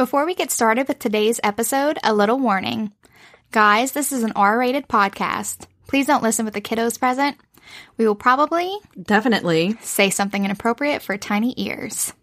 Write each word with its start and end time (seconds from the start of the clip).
Before 0.00 0.24
we 0.24 0.34
get 0.34 0.50
started 0.50 0.88
with 0.88 0.98
today's 0.98 1.40
episode, 1.44 1.98
a 2.02 2.14
little 2.14 2.38
warning. 2.38 2.90
Guys, 3.50 3.92
this 3.92 4.12
is 4.12 4.22
an 4.22 4.32
R 4.34 4.56
rated 4.56 4.88
podcast. 4.88 5.66
Please 5.88 6.06
don't 6.06 6.22
listen 6.22 6.46
with 6.46 6.54
the 6.54 6.62
kiddos 6.62 6.98
present. 6.98 7.36
We 7.98 8.06
will 8.06 8.14
probably 8.14 8.74
Definitely. 8.98 9.76
say 9.82 10.08
something 10.08 10.42
inappropriate 10.42 11.02
for 11.02 11.18
tiny 11.18 11.52
ears. 11.58 12.14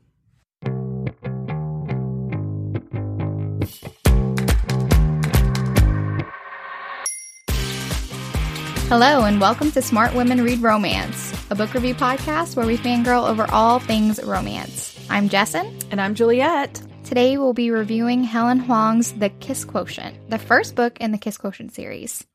Hello, 8.90 9.24
and 9.24 9.40
welcome 9.40 9.70
to 9.74 9.84
Smart 9.84 10.16
Women 10.16 10.44
Read 10.44 10.64
Romance, 10.64 11.32
a 11.52 11.56
book 11.56 11.76
review 11.76 11.94
podcast 11.94 12.56
where 12.56 12.66
we 12.66 12.78
fangirl 12.78 13.30
over 13.30 13.46
all 13.52 13.78
things 13.78 14.20
romance. 14.24 15.00
I'm 15.12 15.30
Jessin. 15.30 15.84
And 15.92 16.02
I'm 16.02 16.16
Juliet. 16.16 16.82
Today 17.08 17.38
we'll 17.38 17.54
be 17.54 17.72
reviewing 17.72 18.26
Helen 18.26 18.60
Hoang's 18.60 19.14
The 19.14 19.30
Kiss 19.30 19.64
Quotient, 19.64 20.30
the 20.30 20.38
first 20.38 20.76
book 20.76 21.00
in 21.00 21.14
the 21.14 21.18
Kiss 21.18 21.38
Quotient 21.38 21.74
series. 21.74 22.28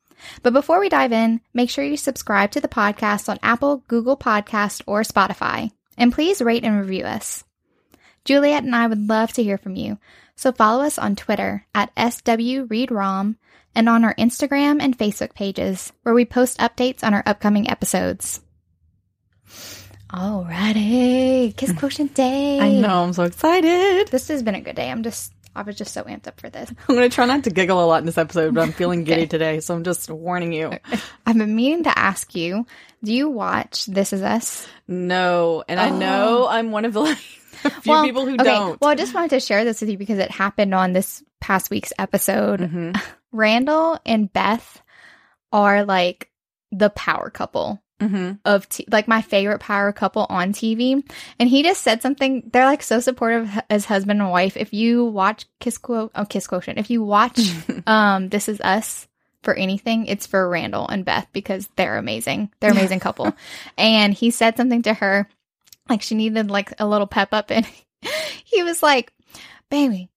But 0.43 0.55
before 0.55 0.81
we 0.81 0.89
dive 0.89 1.12
in, 1.12 1.43
make 1.53 1.69
sure 1.69 1.85
you 1.85 1.98
subscribe 1.98 2.53
to 2.53 2.61
the 2.62 2.69
podcast 2.69 3.29
on 3.29 3.39
Apple, 3.43 3.85
Google 3.87 4.17
Podcast, 4.17 4.81
or 4.87 5.03
Spotify. 5.03 5.71
And 5.98 6.11
please 6.11 6.41
rate 6.41 6.65
and 6.65 6.81
review 6.81 7.05
us. 7.05 7.45
Juliet 8.25 8.65
and 8.65 8.75
I 8.75 8.87
would 8.87 9.11
love 9.11 9.35
to 9.35 9.43
hear 9.43 9.59
from 9.59 9.77
you, 9.77 9.98
so 10.37 10.53
follow 10.53 10.83
us 10.83 10.98
on 10.98 11.17
Twitter 11.17 11.67
at 11.75 11.95
SWReadRom 11.95 13.37
and 13.75 13.89
on 13.91 14.05
our 14.05 14.15
Instagram 14.15 14.81
and 14.81 14.97
Facebook 14.97 15.34
pages, 15.34 15.93
where 16.03 16.15
we 16.15 16.25
post 16.25 16.59
updates 16.61 17.05
on 17.05 17.12
our 17.12 17.23
upcoming 17.27 17.69
episodes. 17.69 18.41
Alrighty, 20.12 21.57
Kiss 21.57 21.73
Quotient 21.73 22.15
Day. 22.15 22.61
I 22.61 22.70
know, 22.73 23.03
I'm 23.03 23.15
so 23.15 23.23
excited. 23.23 24.09
This 24.09 24.29
has 24.29 24.43
been 24.43 24.55
a 24.55 24.61
good 24.61 24.77
day. 24.77 24.91
I'm 24.91 25.03
just, 25.03 25.33
I 25.57 25.62
was 25.62 25.75
just 25.75 25.95
so 25.95 26.03
amped 26.05 26.27
up 26.27 26.39
for 26.39 26.51
this. 26.51 26.69
I'm 26.89 26.95
going 26.95 27.09
to 27.09 27.15
try 27.15 27.25
not 27.25 27.45
to 27.45 27.51
giggle 27.51 27.83
a 27.83 27.87
lot 27.87 28.01
in 28.01 28.07
this 28.07 28.19
episode, 28.19 28.55
but 28.55 28.61
I'm 28.61 28.73
feeling 28.73 29.05
giddy 29.05 29.27
today, 29.27 29.61
so 29.61 29.75
I'm 29.75 29.84
just 29.84 30.11
warning 30.11 30.53
you. 30.53 30.70
I've 31.25 31.39
been 31.39 31.56
meaning 31.56 31.84
to 31.84 31.98
ask 31.98 32.34
you, 32.34 32.67
do 33.03 33.11
you 33.11 33.31
watch 33.31 33.87
This 33.87 34.12
Is 34.12 34.20
Us? 34.20 34.69
No, 34.87 35.64
and 35.67 35.81
I 35.81 35.89
know 35.89 36.47
I'm 36.47 36.72
one 36.72 36.84
of 36.84 36.92
the 36.92 37.00
like, 37.00 37.17
few 37.81 38.03
people 38.03 38.27
who 38.27 38.34
okay, 38.34 38.44
don't. 38.44 38.78
Well, 38.83 38.91
I 38.91 38.97
just 38.97 39.15
wanted 39.15 39.31
to 39.31 39.41
share 39.41 39.65
this 39.65 39.81
with 39.81 39.89
you 39.89 39.97
because 39.97 40.19
it 40.19 40.31
happened 40.31 40.75
on 40.75 40.92
this 40.92 41.25
past 41.41 41.70
week's 41.70 41.94
episode. 41.98 42.61
Mhm. 42.61 43.00
Randall 43.33 43.98
and 44.05 44.31
Beth 44.31 44.83
are 45.53 45.87
like 45.87 46.31
the 46.70 46.91
power 46.91 47.31
couple 47.31 47.83
Mhm. 48.03 48.39
of 48.45 48.69
t- 48.69 48.86
like 48.91 49.06
my 49.08 49.22
favorite 49.22 49.61
power 49.61 49.92
couple 49.92 50.27
on 50.28 50.53
TV. 50.53 51.03
And 51.39 51.48
he 51.48 51.62
just 51.62 51.83
said 51.83 52.03
something. 52.03 52.50
They're 52.53 52.67
like 52.67 52.83
so 52.83 53.00
supportive 53.00 53.50
as 53.70 53.84
husband 53.84 54.20
and 54.20 54.31
wife. 54.31 54.56
If 54.56 54.72
you 54.75 55.05
watch 55.05 55.47
Kiss 55.61 55.78
Quote, 55.78 56.11
oh 56.14 56.25
Kiss 56.25 56.47
Quotient, 56.47 56.78
if 56.78 56.91
you 56.91 57.03
watch 57.03 57.39
um 57.86 58.28
This 58.28 58.48
Is 58.48 58.61
Us 58.61 59.09
for 59.42 59.55
anything, 59.55 60.06
it's 60.06 60.27
for 60.27 60.48
Randall 60.48 60.86
and 60.89 61.05
Beth 61.05 61.27
because 61.33 61.69
they're 61.77 61.98
amazing. 61.98 62.50
They're 62.61 62.70
an 62.70 62.77
amazing 62.77 63.00
couple. 63.06 63.33
And 63.78 64.12
he 64.14 64.31
said 64.31 64.56
something 64.56 64.83
to 64.83 64.94
her 64.94 65.28
like 65.89 66.03
she 66.03 66.14
needed 66.14 66.50
like 66.50 66.72
a 66.78 66.87
little 66.87 67.09
pep 67.09 67.31
up, 67.33 67.50
and 67.50 67.66
he 68.44 68.62
was 68.62 68.83
like, 68.84 69.12
"Baby." 69.69 70.09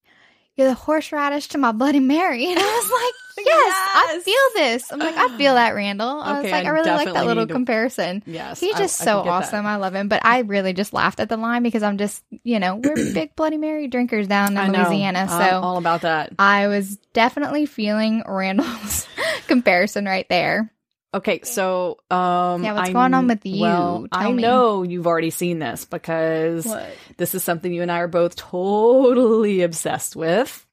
You're 0.55 0.67
the 0.69 0.73
horseradish 0.73 1.49
to 1.49 1.57
my 1.57 1.71
Bloody 1.71 1.99
Mary. 1.99 2.45
And 2.49 2.59
I 2.59 2.63
was 2.63 2.91
like, 2.91 3.13
yes, 3.45 3.75
I 3.75 4.21
feel 4.23 4.63
this. 4.63 4.93
I'm 4.93 4.99
like, 4.99 5.15
I 5.15 5.37
feel 5.37 5.55
that, 5.55 5.75
Randall. 5.75 6.21
I 6.21 6.41
was 6.41 6.49
like, 6.49 6.63
I 6.65 6.69
I 6.69 6.71
really 6.71 6.89
like 6.89 7.13
that 7.13 7.25
little 7.25 7.45
to- 7.45 7.51
comparison. 7.53 8.23
Yes. 8.25 8.61
He's 8.61 8.77
just 8.77 9.01
I 9.01 9.05
so 9.05 9.17
get 9.19 9.25
that. 9.25 9.29
awesome. 9.31 9.65
I 9.65 9.75
love 9.75 9.93
him. 9.93 10.07
But 10.07 10.23
I 10.23 10.39
really 10.39 10.71
just 10.71 10.93
laughed 10.93 11.19
at 11.19 11.27
the 11.27 11.35
line 11.35 11.61
because 11.61 11.83
I'm 11.83 11.97
just, 11.97 12.23
you 12.43 12.59
know, 12.59 12.77
we're 12.77 12.95
big 13.13 13.35
Bloody 13.35 13.57
Mary 13.57 13.87
drinkers 13.89 14.27
down 14.29 14.53
in 14.53 14.57
I 14.57 14.67
know. 14.69 14.83
Louisiana. 14.87 15.27
I'm 15.29 15.49
So 15.51 15.59
all 15.59 15.77
about 15.77 16.01
that. 16.01 16.31
I 16.39 16.67
was 16.69 16.95
definitely 17.11 17.65
feeling 17.65 18.23
Randall's 18.25 19.05
comparison 19.47 20.05
right 20.05 20.27
there. 20.29 20.71
Okay, 21.13 21.41
so 21.43 21.97
um 22.11 22.63
Yeah, 22.63 22.73
what's 22.73 22.89
I 22.89 22.93
going 22.93 23.13
on 23.13 23.27
with 23.27 23.45
you? 23.45 23.61
Well, 23.61 24.07
Tell 24.11 24.21
I 24.21 24.31
me. 24.33 24.41
know 24.41 24.83
you've 24.83 25.07
already 25.07 25.29
seen 25.29 25.59
this 25.59 25.85
because 25.85 26.65
this 27.17 27.33
is 27.35 27.43
something 27.43 27.71
you 27.71 27.81
and 27.81 27.91
I 27.91 27.99
are 27.99 28.07
both 28.07 28.35
totally 28.35 29.61
obsessed 29.61 30.15
with. 30.15 30.65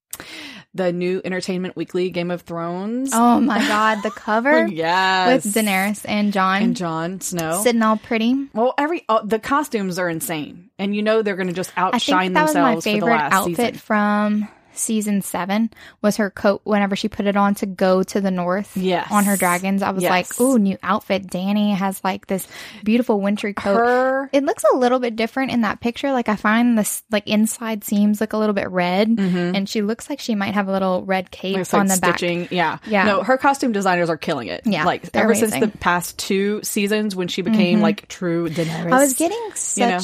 The 0.74 0.90
new 0.90 1.20
Entertainment 1.22 1.76
Weekly 1.76 2.08
Game 2.08 2.30
of 2.30 2.42
Thrones. 2.42 3.10
Oh 3.12 3.40
my 3.40 3.58
God, 3.68 4.02
the 4.02 4.10
cover 4.10 4.66
yes. 4.66 5.44
with 5.44 5.54
Daenerys 5.54 6.04
and 6.08 6.32
Jon 6.32 6.62
and 6.62 6.76
Jon 6.76 7.20
Snow. 7.20 7.60
sitting 7.62 7.82
all 7.82 7.98
pretty. 7.98 8.48
well, 8.54 8.72
every 8.78 9.04
uh, 9.08 9.20
the 9.22 9.38
costumes 9.38 9.98
are 9.98 10.08
insane, 10.08 10.70
and 10.78 10.96
you 10.96 11.02
know 11.02 11.20
they're 11.20 11.36
going 11.36 11.48
to 11.48 11.52
just 11.52 11.72
I 11.76 11.82
outshine 11.82 12.20
think 12.32 12.34
that 12.34 12.42
was 12.44 12.54
my 12.54 12.72
themselves 12.74 12.84
for 12.84 12.90
the 12.90 12.94
favorite 12.94 13.10
last 13.12 13.32
outfit 13.34 13.56
season. 13.56 13.74
from 13.74 14.48
season 14.74 15.22
seven 15.22 15.70
was 16.00 16.16
her 16.16 16.30
coat 16.30 16.60
whenever 16.64 16.96
she 16.96 17.08
put 17.08 17.26
it 17.26 17.36
on 17.36 17.54
to 17.56 17.66
go 17.66 18.02
to 18.02 18.20
the 18.20 18.30
north 18.30 18.76
Yes. 18.76 19.08
on 19.10 19.24
her 19.24 19.36
dragons. 19.36 19.82
I 19.82 19.90
was 19.90 20.02
Yes. 20.02 20.10
like, 20.10 20.40
ooh, 20.40 20.58
new 20.58 20.78
outfit. 20.82 21.28
Danny 21.28 21.72
has 21.72 22.02
like 22.04 22.26
this 22.26 22.46
beautiful 22.84 23.20
wintry 23.20 23.54
coat. 23.54 23.76
Her, 23.76 24.30
It 24.32 24.44
looks 24.44 24.64
a 24.72 24.76
little 24.76 24.98
bit 24.98 25.16
different 25.16 25.52
in 25.52 25.62
that 25.62 25.80
picture. 25.80 26.12
Like 26.12 26.28
I 26.28 26.36
find 26.36 26.76
this 26.78 27.02
like 27.10 27.26
inside 27.26 27.84
seams 27.84 28.20
look 28.20 28.32
a 28.32 28.38
little 28.38 28.54
bit 28.54 28.70
red, 28.70 29.08
mm-hmm. 29.08 29.54
and 29.54 29.68
she 29.68 29.82
looks 29.82 30.08
like 30.08 30.20
she 30.20 30.34
might 30.34 30.54
have 30.54 30.68
a 30.68 30.72
little 30.72 31.04
red 31.04 31.30
cape 31.30 31.56
like 31.56 31.74
on 31.74 31.86
the 31.86 31.98
back. 31.98 32.20
Yeah. 32.50 32.78
Yeah. 32.86 33.04
No, 33.04 33.22
her 33.22 33.38
costume 33.38 33.72
designers 33.72 34.10
are 34.10 34.16
killing 34.16 34.48
it. 34.48 34.62
Yeah, 34.64 34.84
Like 34.84 35.08
ever 35.14 35.34
since 35.34 35.58
the 35.58 35.68
past 35.68 36.18
two 36.18 36.60
seasons 36.62 37.14
when 37.16 37.28
she 37.28 37.42
became 37.42 37.76
mm-hmm. 37.76 37.82
like 37.82 38.08
true 38.08 38.48
Daenerys. 38.48 38.92
I 38.92 38.98
was 38.98 39.14
getting 39.14 39.38
you 39.76 39.86
know? 39.86 39.98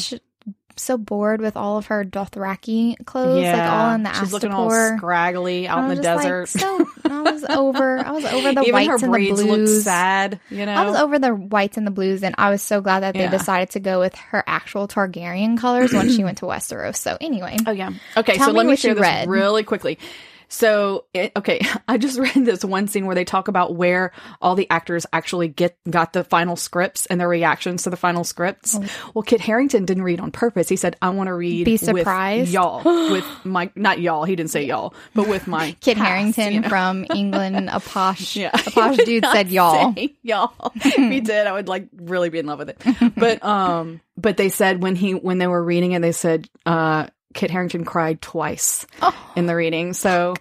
So 0.79 0.97
bored 0.97 1.41
with 1.41 1.57
all 1.57 1.77
of 1.79 1.87
her 1.87 2.05
Dothraki 2.05 3.05
clothes, 3.05 3.43
like 3.45 3.63
all 3.63 3.91
in 3.95 4.03
the 4.03 4.13
She's 4.13 4.33
looking 4.33 4.53
all 4.53 4.69
Astapor. 4.71 4.97
scraggly 4.99 5.69
out 5.69 5.83
in 5.83 5.89
the 5.97 6.03
just, 6.03 6.07
like, 6.17 6.23
desert. 6.25 6.49
so 6.49 6.87
I 7.05 7.23
was 7.23 7.45
over. 7.49 7.99
I 7.99 8.11
was 8.13 8.25
over 8.25 8.53
the 8.53 8.63
Even 8.63 8.73
whites 8.73 9.03
and 9.03 9.15
the 9.15 9.31
blues. 9.33 9.85
sad. 9.85 10.41
You 10.51 10.67
know. 10.67 10.73
I 10.75 10.87
was 10.87 10.97
over 10.97 11.19
the 11.19 11.35
whites 11.35 11.77
and 11.77 11.87
the 11.87 11.91
blues, 11.91 12.23
and 12.23 12.35
I 12.39 12.51
was 12.51 12.63
so 12.63 12.81
glad 12.81 13.01
that 13.01 13.15
they 13.15 13.21
Yeah. 13.21 13.31
decided 13.31 13.71
to 13.71 13.81
go 13.81 14.01
with 14.01 14.15
her 14.15 14.43
actual 14.47 14.89
Targaryen 14.89 15.59
colors 15.59 15.93
when 15.93 16.09
she 16.11 16.25
went 16.25 16.39
to 16.39 16.47
Westeros. 16.47 16.97
So 16.97 17.17
anyway, 17.21 17.57
Oh 17.67 17.73
yeah. 17.73 17.91
Okay, 18.17 18.35
Tell 18.37 18.47
so 18.47 18.53
me 18.53 18.59
let 18.59 18.67
me 18.67 18.77
share 18.77 18.95
this 18.95 19.03
read. 19.03 19.29
really 19.29 19.63
quickly. 19.65 19.99
So, 20.49 21.05
it, 21.13 21.33
okay, 21.37 21.61
I 21.89 21.99
just 21.99 22.19
read 22.19 22.35
this 22.45 22.65
one 22.65 22.89
scene 22.89 23.07
where 23.07 23.15
they 23.15 23.25
talk 23.25 23.49
about 23.49 23.75
where 23.75 24.13
all 24.41 24.55
the 24.55 24.69
actors 24.71 25.07
actually 25.13 25.49
get 25.49 25.77
got 25.89 26.13
the 26.13 26.25
final 26.25 26.57
scripts 26.57 27.07
and 27.07 27.21
their 27.21 27.29
reactions 27.29 27.83
to 27.85 27.91
the 27.91 27.97
final 27.97 28.25
scripts. 28.25 28.79
Well, 29.15 29.23
Kit 29.23 29.41
Harington 29.41 29.85
didn't 29.85 30.03
read 30.05 30.21
on 30.21 30.31
purpose. 30.31 30.69
He 30.69 30.77
said, 30.77 30.97
"I 31.03 31.11
want 31.11 31.29
to 31.29 31.35
read 31.35 31.65
Be 31.65 31.73
with 31.73 31.81
surprised. 31.85 32.53
y'all 32.53 32.83
with 33.13 33.25
my 33.45 33.71
not 33.75 34.01
y'all. 34.01 34.25
He 34.25 34.37
didn't 34.37 34.51
say 34.51 34.65
y'all, 34.65 34.95
but 35.15 35.29
with 35.29 35.47
my 35.47 35.73
Kit 35.81 35.97
cast, 35.97 36.09
Harington 36.09 36.53
you 36.55 36.61
know? 36.61 36.69
from 36.69 37.05
England, 37.15 37.69
a 37.71 37.81
posh, 37.81 38.37
Yeah. 38.37 38.51
a 38.55 38.71
posh 38.71 38.97
dude 38.99 39.25
said 39.27 39.51
y'all. 39.51 39.95
Y'all. 40.23 40.53
if 40.75 40.95
he 40.95 41.21
did, 41.21 41.47
I 41.47 41.53
would 41.53 41.69
like 41.69 41.89
really 41.97 42.31
be 42.31 42.39
in 42.39 42.47
love 42.47 42.59
with 42.59 42.71
it. 42.71 43.13
But 43.17 43.45
um, 43.45 44.01
but 44.17 44.37
they 44.37 44.49
said 44.49 44.83
when 44.83 44.97
he 44.97 45.13
when 45.15 45.39
they 45.39 45.47
were 45.47 45.63
reading 45.63 45.93
it, 45.93 46.01
they 46.03 46.13
said 46.13 46.49
uh, 46.67 47.07
Kit 47.35 47.51
Harington 47.51 47.85
cried 47.85 48.21
twice 48.23 48.87
Oh. 49.03 49.33
in 49.37 49.47
the 49.47 49.55
reading. 49.55 49.93
So 49.93 50.35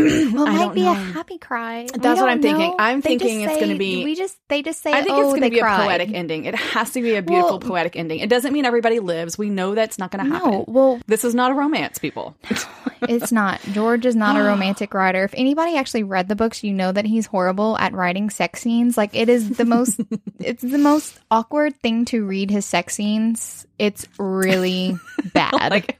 Well, 0.32 0.46
it 0.46 0.50
might 0.52 0.74
be 0.74 0.82
know. 0.82 0.92
a 0.92 0.94
happy 0.94 1.38
cry. 1.38 1.86
That's 1.92 2.20
what 2.20 2.28
I'm 2.28 2.40
thinking. 2.42 2.68
know. 2.70 2.76
I'm 2.78 3.00
They 3.00 3.18
thinking 3.18 3.42
it's 3.42 3.60
gonna 3.60 3.76
be- 3.76 4.04
We 4.04 4.14
just 4.14 4.36
they 4.48 4.62
just 4.62 4.82
say. 4.82 4.92
I 4.92 5.02
think 5.02 5.10
oh, 5.16 5.20
it's 5.22 5.28
going 5.38 5.42
to 5.42 5.50
be 5.50 5.60
cried. 5.60 5.80
a 5.80 5.84
poetic 5.84 6.12
ending. 6.12 6.44
It 6.44 6.54
has 6.54 6.90
to 6.90 7.02
be 7.02 7.14
a 7.16 7.22
beautiful 7.22 7.58
Well- 7.58 7.70
poetic 7.70 7.96
ending. 7.96 8.18
It 8.20 8.28
doesn't 8.30 8.52
mean 8.52 8.64
everybody 8.64 8.98
lives. 9.00 9.36
We 9.38 9.50
know 9.50 9.74
that's 9.74 9.98
not 9.98 10.10
going 10.10 10.24
to 10.26 10.30
happen. 10.32 10.50
No, 10.50 10.64
well, 10.68 11.00
This 11.06 11.24
is 11.24 11.34
not 11.34 11.52
a 11.52 11.54
romance, 11.54 11.98
people. 11.98 12.36
it's 13.02 13.32
not. 13.32 13.60
George 13.72 14.06
is 14.06 14.16
not 14.16 14.36
a 14.36 14.42
romantic 14.44 14.92
writer. 14.94 15.24
If 15.24 15.34
anybody 15.36 15.76
actually 15.76 16.02
read 16.04 16.28
the 16.28 16.36
books, 16.36 16.62
you 16.64 16.72
know 16.72 16.90
that 16.92 17.04
he's 17.04 17.26
horrible 17.26 17.76
at 17.78 17.92
writing 17.92 18.30
sex 18.30 18.60
scenes. 18.62 18.96
Like 18.96 19.14
it 19.14 19.28
is 19.28 19.50
the 19.50 19.64
most 19.64 20.00
it's 20.38 20.62
the 20.62 20.78
most 20.78 21.18
awkward 21.30 21.76
thing 21.80 22.04
to 22.06 22.24
read 22.26 22.50
his 22.50 22.64
sex 22.64 22.94
scenes. 22.94 23.66
It's 23.78 24.06
really 24.18 24.94
oh 25.20 25.30
bad. 25.32 25.70
like 25.70 25.98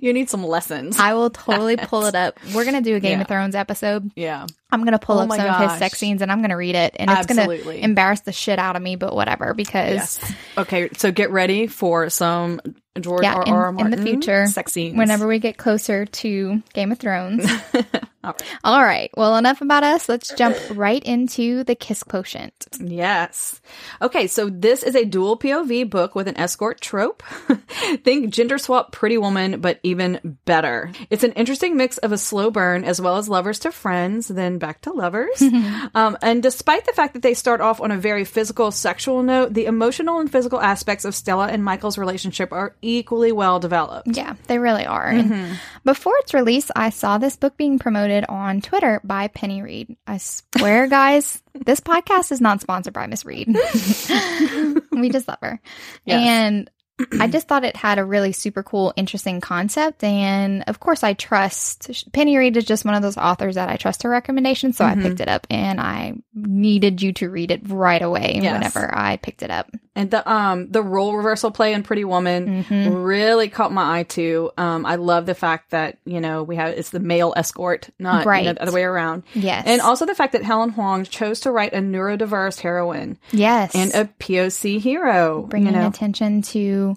you 0.00 0.12
need 0.12 0.28
some 0.28 0.44
lessons. 0.44 0.98
I 0.98 1.14
will 1.14 1.30
totally 1.30 1.76
pull 1.76 2.04
it 2.06 2.14
up. 2.14 2.38
We're 2.54 2.64
gonna 2.64 2.82
do 2.82 2.96
a 2.96 3.00
Game 3.00 3.18
Yeah. 3.18 3.22
of 3.22 3.28
Thrones 3.34 3.54
episode. 3.54 4.10
yeah. 4.16 4.46
I'm 4.70 4.84
gonna 4.84 4.98
pull 4.98 5.18
Oh 5.18 5.22
up 5.22 5.30
some 5.30 5.48
of 5.48 5.70
his 5.70 5.78
sex 5.78 5.98
scenes 5.98 6.20
and 6.22 6.32
I'm 6.32 6.40
gonna 6.40 6.56
read 6.56 6.74
it, 6.74 6.96
and 6.98 7.08
it's 7.10 7.26
gonna 7.26 7.48
embarrass 7.50 8.20
the 8.20 8.32
shit 8.32 8.58
out 8.58 8.74
of 8.76 8.82
me. 8.82 8.96
But 8.96 9.14
whatever, 9.14 9.54
because 9.54 9.94
Yes. 10.20 10.32
Okay, 10.58 10.88
so 10.96 11.12
get 11.12 11.30
ready 11.30 11.66
for 11.68 12.10
some 12.10 12.60
George 13.00 13.22
Yeah, 13.22 13.34
R. 13.34 13.42
in- 13.44 13.52
R. 13.52 13.68
in 13.70 13.76
the 13.76 13.82
Martin 13.96 14.04
future, 14.04 14.46
sex 14.46 14.72
scenes. 14.72 14.96
whenever 14.96 15.26
we 15.28 15.38
get 15.38 15.56
closer 15.56 16.06
to 16.06 16.62
Game 16.72 16.90
of 16.92 16.98
Thrones, 16.98 17.48
All 18.24 18.32
right. 18.32 18.58
All 18.64 18.82
right. 18.82 19.10
Well, 19.16 19.36
enough 19.36 19.60
about 19.60 19.84
us. 19.84 20.08
Let's 20.08 20.34
jump 20.34 20.56
right 20.70 21.02
into 21.04 21.64
the 21.64 21.74
kiss 21.74 22.02
quotient. 22.02 22.54
Yes. 22.80 23.60
Okay, 24.00 24.26
so 24.26 24.48
this 24.48 24.82
is 24.82 24.94
a 24.94 25.04
dual 25.04 25.38
POV 25.38 25.88
book 25.90 26.14
with 26.14 26.28
an 26.28 26.36
escort 26.36 26.80
trope. 26.80 27.22
Think 28.04 28.30
gender 28.30 28.58
swap 28.58 28.92
Pretty 28.92 29.18
Woman, 29.18 29.60
but 29.60 29.80
even 29.82 30.38
better. 30.44 30.90
It's 31.10 31.24
an 31.24 31.32
interesting 31.32 31.76
mix 31.76 31.98
of 31.98 32.12
a 32.12 32.18
slow 32.18 32.50
burn 32.50 32.84
as 32.84 33.00
well 33.00 33.16
as 33.16 33.28
lovers 33.28 33.58
to 33.60 33.72
friends, 33.72 34.28
then 34.28 34.58
back 34.58 34.80
to 34.82 34.92
lovers. 34.92 35.42
um, 35.94 36.16
and 36.22 36.42
despite 36.42 36.86
the 36.86 36.92
fact 36.92 37.14
that 37.14 37.22
they 37.22 37.34
start 37.34 37.60
off 37.60 37.80
on 37.80 37.90
a 37.90 37.98
very 37.98 38.24
physical, 38.24 38.70
sexual 38.70 39.22
note, 39.22 39.54
the 39.54 39.66
emotional 39.66 40.20
and 40.20 40.30
physical 40.30 40.60
aspects 40.60 41.04
of 41.04 41.14
Stella 41.14 41.48
and 41.48 41.64
Michael's 41.64 41.98
relationship 41.98 42.52
are 42.52 42.74
equally 42.80 43.32
well 43.32 43.60
developed. 43.60 44.08
Yeah, 44.16 44.34
they 44.46 44.58
really 44.58 44.86
are. 44.86 45.08
And 45.08 45.58
before 45.84 46.14
its 46.18 46.32
release, 46.32 46.70
I 46.76 46.90
saw 46.90 47.18
this 47.18 47.36
book 47.36 47.56
being 47.56 47.78
promoted 47.78 48.13
on 48.28 48.60
Twitter 48.60 49.00
by 49.02 49.26
Penny 49.26 49.62
Reid. 49.62 49.96
I 50.06 50.18
swear, 50.18 50.86
guys, 50.88 51.42
this 51.54 51.80
podcast 51.80 52.30
is 52.30 52.40
not 52.40 52.60
sponsored 52.60 52.94
by 52.94 53.08
Miss 53.08 53.24
Reid. 53.24 53.48
we 54.92 55.08
just 55.10 55.26
love 55.26 55.38
her. 55.42 55.60
Yes. 56.04 56.20
And 56.20 56.70
I 57.20 57.26
just 57.26 57.48
thought 57.48 57.64
it 57.64 57.76
had 57.76 57.98
a 57.98 58.04
really 58.04 58.32
super 58.32 58.62
cool, 58.62 58.92
interesting 58.96 59.40
concept. 59.40 60.04
And 60.04 60.62
of 60.66 60.78
course, 60.80 61.02
I 61.02 61.14
trust 61.14 62.12
Penny 62.12 62.36
Reid 62.36 62.56
is 62.56 62.64
just 62.64 62.84
one 62.84 62.94
of 62.94 63.02
those 63.02 63.16
authors 63.16 63.56
that 63.56 63.68
I 63.68 63.76
trust 63.76 64.02
her 64.04 64.08
recommendations. 64.10 64.76
So 64.76 64.84
I 64.84 64.94
picked 64.94 65.20
it 65.20 65.28
up 65.28 65.46
and 65.50 65.80
I 65.80 66.14
needed 66.34 67.02
you 67.02 67.12
to 67.14 67.28
read 67.30 67.50
it 67.50 67.62
right 67.68 68.00
away 68.02 68.38
Yes. 68.40 68.52
whenever 68.52 68.94
I 68.96 69.16
picked 69.16 69.42
it 69.42 69.50
up. 69.50 69.70
And 69.96 70.10
the 70.10 70.28
um 70.30 70.70
the 70.72 70.82
role 70.82 71.16
reversal 71.16 71.52
play 71.52 71.72
in 71.72 71.82
Pretty 71.84 72.04
Woman 72.04 72.64
Mm-hmm. 72.64 72.94
really 72.94 73.48
caught 73.48 73.72
my 73.72 74.00
eye 74.00 74.02
too. 74.02 74.50
Um, 74.58 74.84
I 74.86 74.96
love 74.96 75.24
the 75.26 75.34
fact 75.36 75.70
that 75.70 75.98
you 76.04 76.20
know 76.20 76.42
we 76.42 76.56
have 76.56 76.74
it's 76.74 76.90
the 76.90 76.98
male 77.00 77.32
escort, 77.36 77.90
not 77.98 78.18
you 78.20 78.24
know, 78.24 78.30
Right. 78.30 78.54
the 78.56 78.62
other 78.62 78.72
way 78.72 78.82
around. 78.82 79.22
Yes. 79.34 79.64
And 79.66 79.80
also 79.80 80.04
the 80.06 80.14
fact 80.14 80.32
that 80.32 80.42
Helen 80.42 80.70
Hoang 80.70 81.04
chose 81.04 81.40
to 81.40 81.50
write 81.52 81.72
a 81.74 81.78
neurodiverse 81.78 82.60
heroine 82.60 83.18
yes. 83.32 83.74
and 83.74 83.94
a 83.94 84.04
POC 84.18 84.80
hero. 84.80 85.42
bringing 85.48 85.74
you 85.74 85.80
know, 85.80 85.86
attention 85.88 86.42
to, 86.42 86.93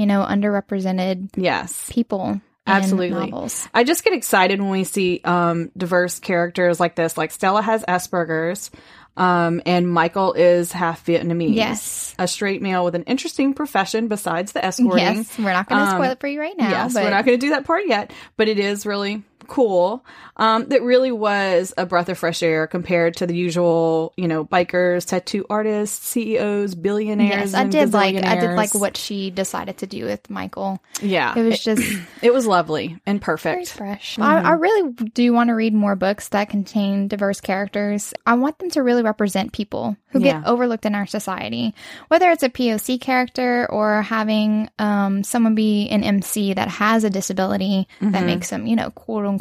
you 0.00 0.06
know, 0.06 0.24
underrepresented 0.26 1.28
yes. 1.36 1.90
people. 1.92 2.40
Absolutely. 2.66 3.30
novels. 3.30 3.68
I 3.74 3.84
just 3.84 4.02
get 4.02 4.14
excited 4.14 4.60
when 4.60 4.70
we 4.70 4.84
see 4.84 5.20
um, 5.24 5.70
diverse 5.76 6.18
characters 6.20 6.80
like 6.80 6.94
this. 6.96 7.18
Like 7.18 7.32
Stella 7.32 7.60
has 7.60 7.84
Asperger's, 7.84 8.70
um, 9.18 9.60
and 9.66 9.86
Michael 9.92 10.32
is 10.32 10.72
half 10.72 11.04
Vietnamese. 11.04 11.54
Yes. 11.54 12.14
a 12.18 12.26
straight 12.26 12.62
male 12.62 12.84
with 12.84 12.94
an 12.94 13.02
interesting 13.02 13.52
profession 13.52 14.08
besides 14.08 14.52
the 14.52 14.64
escorting. 14.64 15.16
Yes, 15.16 15.38
we're 15.38 15.52
not 15.52 15.68
going 15.68 15.84
to 15.84 15.90
Um, 15.90 15.96
spoil 15.98 16.12
it 16.12 16.20
for 16.20 16.28
you 16.28 16.40
right 16.40 16.56
now. 16.56 16.70
yes, 16.70 16.94
but 16.94 17.02
we're 17.04 17.10
not 17.10 17.26
going 17.26 17.38
to 17.38 17.46
do 17.46 17.50
that 17.50 17.66
part 17.66 17.82
yet, 17.86 18.12
but 18.38 18.48
it 18.48 18.58
is 18.58 18.86
really 18.86 19.22
cool. 19.50 20.04
Um, 20.36 20.68
that 20.68 20.80
really 20.82 21.12
was 21.12 21.74
a 21.76 21.84
breath 21.84 22.08
of 22.08 22.16
fresh 22.16 22.42
air 22.42 22.66
compared 22.66 23.16
to 23.16 23.26
the 23.26 23.34
usual, 23.36 24.14
you 24.16 24.26
know, 24.26 24.44
bikers, 24.46 25.04
tattoo 25.04 25.44
artists, 25.50 26.06
CEOs, 26.08 26.74
billionaires. 26.74 27.52
yes, 27.52 27.54
I 27.54 27.64
did 27.64 27.92
like 27.92 28.16
I 28.16 28.40
did 28.40 28.54
like 28.56 28.72
what 28.74 28.96
she 28.96 29.30
decided 29.30 29.78
to 29.78 29.86
do 29.86 30.06
with 30.06 30.30
Michael. 30.30 30.80
Yeah, 31.02 31.38
It 31.38 31.42
was 31.42 31.62
just 31.62 31.82
it 32.22 32.32
was 32.32 32.46
lovely 32.46 32.98
and 33.04 33.20
perfect. 33.20 33.68
fresh. 33.72 34.12
Mm-hmm. 34.14 34.22
I, 34.22 34.40
I 34.42 34.52
really 34.52 34.92
do 34.92 35.32
want 35.34 35.48
to 35.48 35.54
read 35.54 35.74
more 35.74 35.94
books 35.96 36.28
that 36.28 36.48
contain 36.48 37.08
diverse 37.08 37.40
characters. 37.42 38.14
I 38.24 38.34
want 38.34 38.58
them 38.60 38.70
to 38.70 38.82
really 38.82 39.02
represent 39.02 39.52
people 39.52 39.96
who 40.12 40.20
Yeah. 40.20 40.40
get 40.40 40.46
overlooked 40.48 40.86
in 40.86 40.94
our 40.94 41.06
society, 41.06 41.74
whether 42.08 42.30
it's 42.30 42.42
a 42.42 42.48
POC 42.48 43.00
character 43.00 43.66
or 43.70 44.00
having 44.02 44.70
um, 44.78 45.22
someone 45.22 45.54
be 45.54 45.88
an 45.90 46.02
MC 46.02 46.54
that 46.54 46.68
has 46.68 47.04
a 47.04 47.10
disability 47.10 47.88
Mm-hmm. 48.00 48.12
that 48.12 48.24
makes 48.24 48.48
them, 48.50 48.66
you 48.66 48.76
know, 48.76 48.90
quote 48.90 49.26
unquote 49.26 49.39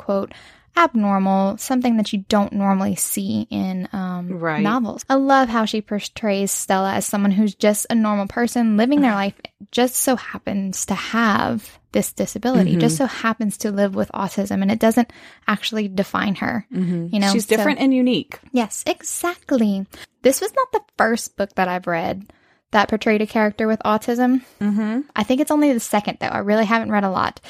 abnormal, 0.78 1.58
something 1.58 1.98
that 1.98 2.14
you 2.14 2.24
don't 2.30 2.54
normally 2.54 2.96
see 2.96 3.48
in 3.50 3.90
um, 3.92 4.40
Right. 4.40 4.62
novels. 4.62 5.04
I 5.10 5.16
love 5.16 5.50
how 5.50 5.66
she 5.66 5.82
portrays 5.82 6.52
Stella 6.52 6.94
as 6.94 7.06
someone 7.06 7.32
who's 7.32 7.56
just 7.56 7.86
a 7.90 7.96
normal 7.96 8.28
person 8.28 8.78
living 8.78 9.02
their 9.02 9.14
life, 9.16 9.34
just 9.72 9.96
so 9.96 10.16
happens 10.16 10.86
to 10.86 10.94
have 10.94 11.78
this 11.92 12.14
disability, 12.14 12.72
Mm-hmm. 12.72 12.80
just 12.82 12.98
so 12.98 13.08
happens 13.08 13.58
to 13.58 13.72
live 13.72 13.96
with 13.96 14.12
autism, 14.14 14.62
and 14.62 14.72
it 14.72 14.80
doesn't 14.80 15.12
actually 15.48 15.88
define 15.88 16.36
her. 16.36 16.66
You 16.70 16.78
know, 16.80 16.86
Mm-hmm. 17.18 17.32
She's 17.34 17.48
So- 17.48 17.58
different 17.58 17.80
and 17.80 17.94
unique. 17.94 18.40
yes, 18.54 18.84
exactly. 18.88 19.86
This 20.22 20.40
was 20.40 20.54
not 20.56 20.72
the 20.72 20.82
first 20.98 21.36
book 21.36 21.56
that 21.56 21.68
I've 21.68 21.88
read 21.88 22.32
that 22.72 22.88
portrayed 22.90 23.22
a 23.24 23.28
character 23.28 23.68
with 23.68 23.80
autism. 23.84 24.44
Mm-hmm. 24.62 25.02
I 25.16 25.24
think 25.24 25.42
it's 25.42 25.50
only 25.52 25.74
the 25.74 25.80
second, 25.80 26.20
though. 26.22 26.28
I 26.28 26.38
really 26.38 26.66
haven't 26.66 26.92
read 26.92 27.04
a 27.04 27.10
lot. 27.10 27.42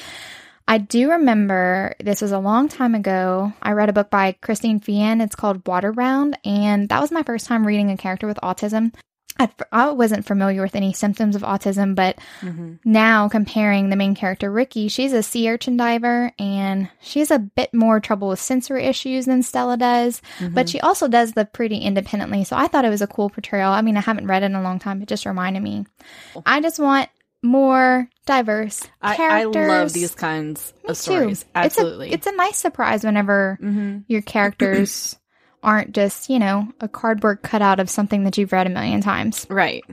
I 0.70 0.78
do 0.78 1.10
remember 1.10 1.96
this 1.98 2.22
was 2.22 2.30
a 2.30 2.38
long 2.38 2.68
time 2.68 2.94
ago. 2.94 3.52
I 3.60 3.72
read 3.72 3.88
a 3.88 3.92
book 3.92 4.08
by 4.08 4.36
Christine 4.40 4.78
Feehan. 4.78 5.20
It's 5.20 5.34
called 5.34 5.64
Waterbound, 5.64 6.34
and 6.44 6.88
that 6.90 7.00
was 7.00 7.10
my 7.10 7.24
first 7.24 7.46
time 7.46 7.66
reading 7.66 7.90
a 7.90 7.96
character 7.96 8.28
with 8.28 8.38
autism. 8.40 8.94
Fir- 9.36 9.66
I 9.72 9.90
wasn't 9.90 10.26
familiar 10.26 10.62
with 10.62 10.76
any 10.76 10.92
symptoms 10.92 11.34
of 11.34 11.42
autism, 11.42 11.96
but 11.96 12.20
mm-hmm. 12.40 12.74
now 12.84 13.28
comparing 13.28 13.90
the 13.90 13.96
main 13.96 14.14
character, 14.14 14.48
Rikki, 14.48 14.86
she's 14.86 15.12
a 15.12 15.24
sea 15.24 15.50
urchin 15.50 15.76
diver 15.76 16.30
and 16.38 16.88
she 17.00 17.18
has 17.18 17.32
a 17.32 17.40
bit 17.40 17.74
more 17.74 17.98
trouble 17.98 18.28
with 18.28 18.38
sensory 18.38 18.84
issues 18.84 19.26
than 19.26 19.42
Stella 19.42 19.76
does, 19.76 20.22
but 20.38 20.46
mm-hmm. 20.46 20.66
she 20.66 20.78
also 20.78 21.08
does 21.08 21.32
the 21.32 21.46
pretty 21.46 21.78
independently. 21.78 22.44
So 22.44 22.56
I 22.56 22.68
thought 22.68 22.84
it 22.84 22.90
was 22.90 23.02
a 23.02 23.08
cool 23.08 23.28
portrayal. 23.28 23.72
I 23.72 23.82
mean, 23.82 23.96
I 23.96 24.02
haven't 24.02 24.28
read 24.28 24.44
it 24.44 24.46
in 24.46 24.54
a 24.54 24.62
long 24.62 24.78
time, 24.78 25.02
it 25.02 25.08
just 25.08 25.26
reminded 25.26 25.64
me. 25.64 25.86
I 26.46 26.60
just 26.60 26.78
want 26.78 27.08
more 27.42 28.08
diverse 28.26 28.82
I, 29.00 29.16
I 29.18 29.44
love 29.44 29.92
these 29.92 30.14
kinds 30.14 30.72
Me 30.84 30.90
of 30.90 30.96
stories. 30.96 31.42
too. 31.42 31.48
Absolutely. 31.54 32.12
It's 32.12 32.26
a, 32.26 32.30
it's 32.30 32.34
a 32.34 32.36
nice 32.36 32.58
surprise 32.58 33.02
whenever 33.04 33.58
Mhm. 33.62 34.04
your 34.08 34.22
characters 34.22 35.16
aren't 35.62 35.92
just, 35.92 36.28
you 36.30 36.38
know, 36.38 36.68
a 36.80 36.88
cardboard 36.88 37.42
cutout 37.42 37.80
of 37.80 37.88
something 37.90 38.24
that 38.24 38.36
you've 38.38 38.52
read 38.52 38.66
a 38.66 38.70
million 38.70 39.00
times. 39.00 39.46
right. 39.50 39.84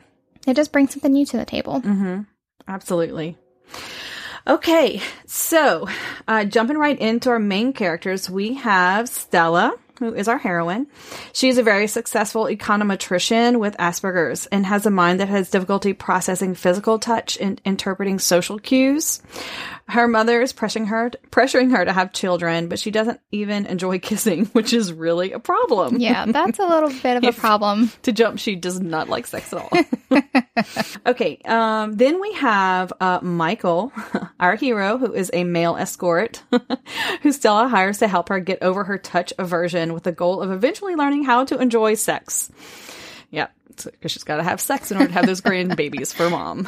It 0.45 0.55
just 0.55 0.71
brings 0.71 0.91
something 0.91 1.11
new 1.11 1.25
to 1.25 1.37
the 1.37 1.45
table. 1.45 1.81
Mm-hmm. 1.81 2.21
Absolutely. 2.67 3.37
Okay, 4.45 5.01
so 5.25 5.87
uh, 6.27 6.45
jumping 6.45 6.77
right 6.77 6.97
into 6.97 7.29
our 7.29 7.39
main 7.39 7.73
characters, 7.73 8.29
we 8.29 8.53
have 8.53 9.09
Stella, 9.09 9.73
who 9.99 10.13
is 10.13 10.27
our 10.27 10.37
heroine. 10.37 10.87
She's 11.33 11.57
a 11.57 11.63
very 11.63 11.87
successful 11.87 12.45
econometrician 12.45 13.59
with 13.59 13.77
Asperger's 13.77 14.45
and 14.47 14.65
has 14.65 14.85
a 14.85 14.91
mind 14.91 15.19
that 15.19 15.29
has 15.29 15.49
difficulty 15.49 15.93
processing 15.93 16.55
physical 16.55 16.99
touch 16.99 17.37
and 17.39 17.61
interpreting 17.65 18.19
social 18.19 18.59
cues. 18.59 19.21
Her 19.89 20.07
mother 20.07 20.41
is 20.41 20.51
pressuring 20.51 20.87
her 20.87 21.11
pressuring 21.31 21.71
her 21.71 21.85
to 21.85 21.93
have 21.93 22.11
children, 22.11 22.67
but 22.67 22.77
she 22.77 22.91
doesn't 22.91 23.21
even 23.31 23.65
enjoy 23.65 23.99
kissing, 24.11 24.45
which 24.47 24.73
is 24.73 24.91
really 24.91 25.31
a 25.31 25.39
problem. 25.39 25.97
Yeah, 25.97 26.25
that's 26.25 26.59
a 26.59 26.65
little 26.67 26.89
bit 26.89 27.17
of 27.17 27.23
a 27.23 27.31
problem. 27.31 27.91
to 28.03 28.11
jump, 28.11 28.39
she 28.39 28.55
does 28.55 28.79
not 28.79 29.07
like 29.07 29.27
sex 29.27 29.53
at 29.53 29.61
all. 29.61 30.23
okay, 31.05 31.39
um, 31.45 31.95
then 31.95 32.19
we 32.19 32.33
have 32.33 32.91
uh, 32.99 33.19
Michael, 33.21 33.93
our 34.39 34.55
hero, 34.55 34.97
who 34.97 35.13
is 35.13 35.31
a 35.33 35.43
male 35.43 35.77
escort, 35.77 36.43
who 37.21 37.31
Stella 37.31 37.67
hires 37.67 37.99
to 37.99 38.07
help 38.07 38.29
her 38.29 38.39
get 38.39 38.61
over 38.61 38.83
her 38.83 38.97
touch 38.97 39.31
aversion 39.37 39.93
with 39.93 40.03
the 40.03 40.11
goal 40.11 40.41
of 40.41 40.51
eventually 40.51 40.95
learning 40.95 41.23
how 41.23 41.45
to 41.45 41.59
enjoy 41.59 41.93
sex. 41.93 42.51
Because 43.85 44.11
she's 44.11 44.23
got 44.23 44.37
to 44.37 44.43
have 44.43 44.59
sex 44.61 44.91
in 44.91 44.97
order 44.97 45.07
to 45.07 45.13
have 45.13 45.25
those 45.25 45.41
grandbabies 45.41 46.13
for 46.13 46.29
mom. 46.29 46.67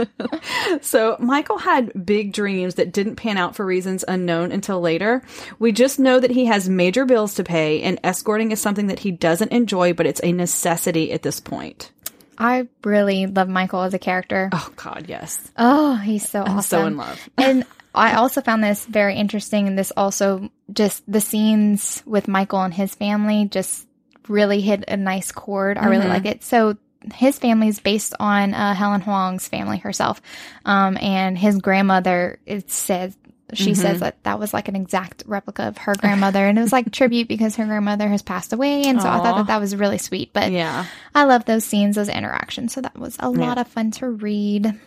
so 0.80 1.16
Michael 1.18 1.58
had 1.58 2.06
big 2.06 2.32
dreams 2.32 2.76
that 2.76 2.92
didn't 2.92 3.16
pan 3.16 3.36
out 3.36 3.56
for 3.56 3.64
reasons 3.66 4.04
unknown 4.06 4.52
until 4.52 4.80
later. 4.80 5.22
We 5.58 5.72
just 5.72 5.98
know 5.98 6.20
that 6.20 6.30
he 6.30 6.46
has 6.46 6.68
major 6.68 7.04
bills 7.04 7.34
to 7.34 7.44
pay, 7.44 7.82
and 7.82 7.98
escorting 8.04 8.52
is 8.52 8.60
something 8.60 8.86
that 8.88 9.00
he 9.00 9.10
doesn't 9.10 9.52
enjoy, 9.52 9.92
but 9.92 10.06
it's 10.06 10.20
a 10.22 10.32
necessity 10.32 11.12
at 11.12 11.22
this 11.22 11.40
point. 11.40 11.90
I 12.38 12.68
really 12.84 13.26
love 13.26 13.48
Michael 13.48 13.82
as 13.82 13.92
a 13.92 13.98
character. 13.98 14.48
Oh 14.52 14.70
God, 14.76 15.06
yes, 15.08 15.50
Oh, 15.58 15.96
he's 15.96 16.26
so 16.28 16.40
awesome. 16.40 16.56
I'm 16.56 16.62
so 16.62 16.86
in 16.86 16.96
love. 16.96 17.28
and 17.38 17.66
I 17.94 18.14
also 18.14 18.40
found 18.40 18.64
this 18.64 18.86
very 18.86 19.16
interesting. 19.16 19.66
And 19.68 19.78
this 19.78 19.92
also 19.94 20.50
just 20.72 21.02
the 21.10 21.20
scenes 21.20 22.02
with 22.06 22.28
Michael 22.28 22.62
and 22.62 22.72
his 22.72 22.94
family 22.94 23.46
just 23.50 23.86
really 24.28 24.60
hit 24.60 24.84
a 24.88 24.96
nice 24.96 25.32
chord. 25.32 25.78
I 25.78 25.86
really 25.86 26.06
Mhm. 26.06 26.10
like 26.10 26.26
it. 26.26 26.44
So 26.44 26.76
his 27.14 27.38
family 27.38 27.68
is 27.68 27.80
based 27.80 28.14
on 28.20 28.52
uh, 28.54 28.74
Helen 28.74 29.00
Hoang's 29.00 29.48
family 29.48 29.78
herself, 29.78 30.20
um, 30.64 30.98
and 31.00 31.36
his 31.38 31.58
grandmother. 31.58 32.38
It 32.46 32.70
says 32.70 33.16
she 33.52 33.74
says 33.74 33.98
that 34.00 34.22
that 34.22 34.38
was 34.38 34.54
like 34.54 34.68
an 34.68 34.76
exact 34.76 35.24
replica 35.26 35.64
of 35.64 35.78
her 35.78 35.94
grandmother, 35.96 36.46
and 36.46 36.56
it 36.56 36.62
was 36.62 36.72
like 36.72 36.92
tribute 36.92 37.26
because 37.26 37.56
her 37.56 37.64
grandmother 37.64 38.06
has 38.08 38.22
passed 38.22 38.52
away, 38.52 38.84
and 38.84 39.00
so 39.02 39.08
I 39.08 39.18
thought 39.18 39.36
that 39.38 39.46
that 39.48 39.60
was 39.60 39.74
really 39.74 39.98
sweet. 39.98 40.32
But 40.32 40.52
Yeah, 40.52 40.84
I 41.14 41.24
love 41.24 41.46
those 41.46 41.64
scenes, 41.64 41.96
those 41.96 42.08
interactions. 42.08 42.72
So 42.74 42.80
that 42.82 42.96
was 42.98 43.16
a 43.18 43.28
lot 43.30 43.58
of 43.58 43.66
fun 43.66 43.90
to 43.92 44.08
read. 44.10 44.78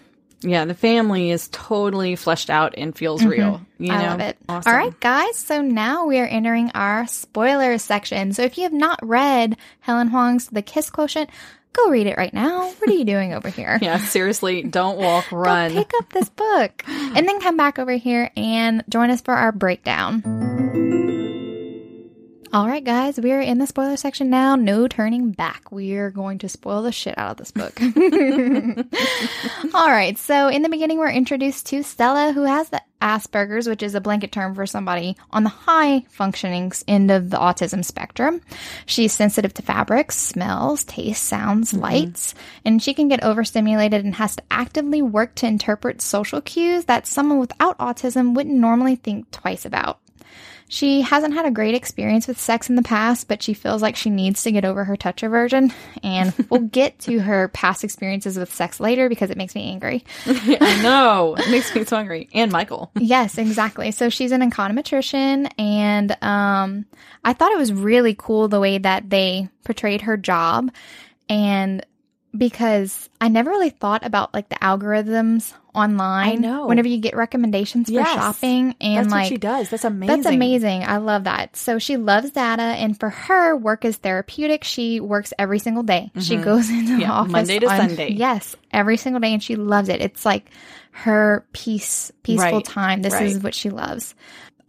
Yeah. 0.44 0.66
The 0.66 0.74
family 0.74 1.32
is 1.32 1.48
totally 1.52 2.16
fleshed 2.16 2.50
out 2.50 2.74
and 2.78 2.96
feels 2.96 3.24
real. 3.24 3.62
You 3.78 3.88
know? 3.90 3.94
Mm-hmm. 3.94 4.06
I 4.06 4.10
love 4.10 4.20
it. 4.20 4.38
Awesome. 4.50 4.72
All 4.72 4.78
right, 4.78 5.00
guys. 5.00 5.38
So 5.38 5.62
now 5.62 6.06
we 6.06 6.20
are 6.20 6.26
entering 6.28 6.72
our 6.74 7.08
spoilers 7.08 7.82
section. 7.82 8.34
So 8.34 8.44
if 8.44 8.58
you 8.58 8.64
have 8.64 8.74
not 8.74 9.00
read 9.02 9.58
Helen 9.82 10.10
Hoang's 10.10 10.48
The 10.48 10.62
Kiss 10.62 10.90
Quotient, 10.90 11.30
go 11.74 11.90
read 11.90 12.08
it 12.08 12.18
right 12.18 12.34
now. 12.34 12.68
What 12.70 12.90
are 12.90 12.94
you 12.94 13.06
doing 13.06 13.34
over 13.34 13.50
here? 13.50 13.80
Yeah, 13.82 13.98
seriously, 13.98 14.64
don't 14.64 14.98
walk, 15.00 15.30
Go 15.30 15.38
run. 15.38 15.72
pick 15.74 15.92
up 15.98 16.12
this 16.14 16.30
book 16.30 16.84
and 16.88 17.28
then 17.28 17.40
come 17.42 17.58
back 17.58 17.80
over 17.80 17.94
here 17.94 18.30
and 18.38 18.84
join 18.90 19.10
us 19.10 19.22
for 19.22 19.34
our 19.34 19.52
breakdown. 19.52 20.22
All 22.54 22.68
right, 22.68 22.84
guys, 22.84 23.20
we 23.20 23.32
are 23.32 23.42
in 23.42 23.58
the 23.58 23.66
spoiler 23.66 23.98
section 23.98 24.30
now. 24.30 24.56
No 24.56 24.88
turning 24.88 25.32
back. 25.32 25.72
We 25.72 25.94
are 25.94 26.12
going 26.12 26.38
to 26.38 26.48
spoil 26.48 26.84
the 26.84 26.92
shit 26.92 27.18
out 27.18 27.32
of 27.32 27.38
this 27.38 27.50
book. 27.50 27.74
All 29.74 29.90
right, 29.90 30.16
so 30.20 30.50
in 30.50 30.62
the 30.62 30.70
beginning, 30.70 31.00
we're 31.00 31.10
introduced 31.10 31.66
to 31.68 31.82
Stella, 31.82 32.32
who 32.32 32.44
has 32.44 32.70
the 32.70 32.80
Asperger's, 33.02 33.68
which 33.68 33.82
is 33.82 33.96
a 33.96 34.02
blanket 34.02 34.32
term 34.32 34.54
for 34.54 34.68
somebody 34.68 35.18
on 35.32 35.44
the 35.44 35.50
high 35.50 36.02
functioning 36.10 36.72
end 36.88 37.10
of 37.10 37.32
the 37.32 37.38
autism 37.38 37.84
spectrum. 37.84 38.40
She's 38.86 39.14
sensitive 39.14 39.56
to 39.56 39.64
fabrics, 39.64 40.16
smells, 40.16 40.84
tastes, 40.84 41.26
sounds, 41.26 41.72
mm-hmm. 41.72 41.82
lights, 41.82 42.36
and 42.64 42.84
she 42.84 42.94
can 42.94 43.08
get 43.08 43.24
overstimulated 43.24 44.06
and 44.06 44.14
has 44.14 44.36
to 44.36 44.44
actively 44.52 45.02
work 45.02 45.34
to 45.36 45.48
interpret 45.48 46.04
social 46.04 46.40
cues 46.40 46.86
that 46.86 47.08
someone 47.08 47.40
without 47.40 47.80
autism 47.80 48.36
wouldn't 48.36 48.56
normally 48.56 48.96
think 48.96 49.32
twice 49.32 49.66
about. 49.66 50.03
She 50.68 51.02
hasn't 51.02 51.34
had 51.34 51.46
a 51.46 51.52
great 51.52 51.76
experience 51.76 52.28
with 52.28 52.40
sex 52.40 52.70
in 52.70 52.76
the 52.76 52.82
past, 52.82 53.28
but 53.28 53.44
she 53.44 53.54
feels 53.54 53.82
like 53.82 53.96
she 53.96 54.10
needs 54.10 54.44
to 54.44 54.52
get 54.52 54.66
over 54.66 54.84
her 54.84 54.96
touch 54.96 55.24
aversion. 55.24 55.72
And 56.02 56.34
we'll 56.50 56.62
get 56.62 57.00
to 57.00 57.20
her 57.20 57.50
past 57.50 57.84
experiences 57.84 58.38
with 58.38 58.54
sex 58.54 58.80
later 58.80 59.10
because 59.10 59.30
it 59.30 59.38
makes 59.38 59.56
me 59.56 59.70
angry. 59.70 60.04
I 60.26 60.82
know. 60.82 61.36
It 61.38 61.50
makes 61.50 61.74
me 61.76 61.84
so 61.86 61.98
angry. 61.98 62.30
And 62.34 62.52
Michael. 62.52 62.92
Yes, 62.96 63.38
exactly. 63.38 63.92
So 63.92 64.10
she's 64.10 64.32
an 64.32 64.42
econometrician, 64.42 65.52
and 65.58 66.18
um, 66.24 66.86
I 67.24 67.34
thought 67.34 67.52
it 67.52 67.58
was 67.58 67.74
really 67.74 68.16
cool 68.18 68.48
the 68.48 68.60
way 68.60 68.78
that 68.78 69.10
they 69.10 69.50
portrayed 69.64 70.02
her 70.02 70.18
job. 70.18 70.72
And 71.30 71.86
because 72.36 73.10
I 73.22 73.28
never 73.28 73.52
really 73.52 73.70
thought 73.70 74.06
about 74.06 74.34
like 74.34 74.50
the 74.50 74.56
algorithms 74.56 75.54
online. 75.76 76.30
I 76.30 76.36
know. 76.36 76.68
Whenever 76.68 76.88
you 76.88 76.98
get 77.00 77.16
recommendations 77.16 77.88
for 77.88 77.94
Yes. 77.94 78.14
shopping, 78.14 78.76
and 78.80 79.06
That's 79.06 79.12
like 79.12 79.24
what 79.24 79.30
she 79.30 79.38
does. 79.38 79.70
That's 79.70 79.84
amazing. 79.84 80.16
that's 80.22 80.28
amazing. 80.36 80.84
I 80.84 80.98
love 80.98 81.24
that. 81.26 81.56
So 81.56 81.80
she 81.80 81.98
loves 81.98 82.32
data, 82.32 82.62
and 82.62 83.00
for 83.00 83.10
her, 83.10 83.56
work 83.56 83.86
is 83.86 83.98
therapeutic. 83.98 84.64
She 84.64 85.00
works 85.00 85.34
every 85.40 85.60
single 85.60 85.84
day. 85.84 86.12
She 86.20 86.38
goes 86.38 86.70
into 86.70 86.98
the 86.98 87.04
Mm-hmm. 87.04 87.12
Office 87.12 87.32
Monday 87.32 87.60
to 87.60 87.68
on- 87.68 87.78
Sunday. 87.90 88.12
Yes, 88.14 88.56
every 88.72 88.98
single 88.98 89.20
day, 89.20 89.34
and 89.34 89.42
she 89.44 89.56
loves 89.56 89.90
it. 89.90 90.02
It's 90.02 90.26
like 90.26 90.50
her 90.92 91.46
peace, 91.54 92.12
peaceful 92.24 92.52
Right, 92.58 92.66
time. 92.66 93.02
This 93.02 93.14
right. 93.14 93.24
is 93.24 93.40
what 93.42 93.56
she 93.56 93.70
loves. 93.72 94.14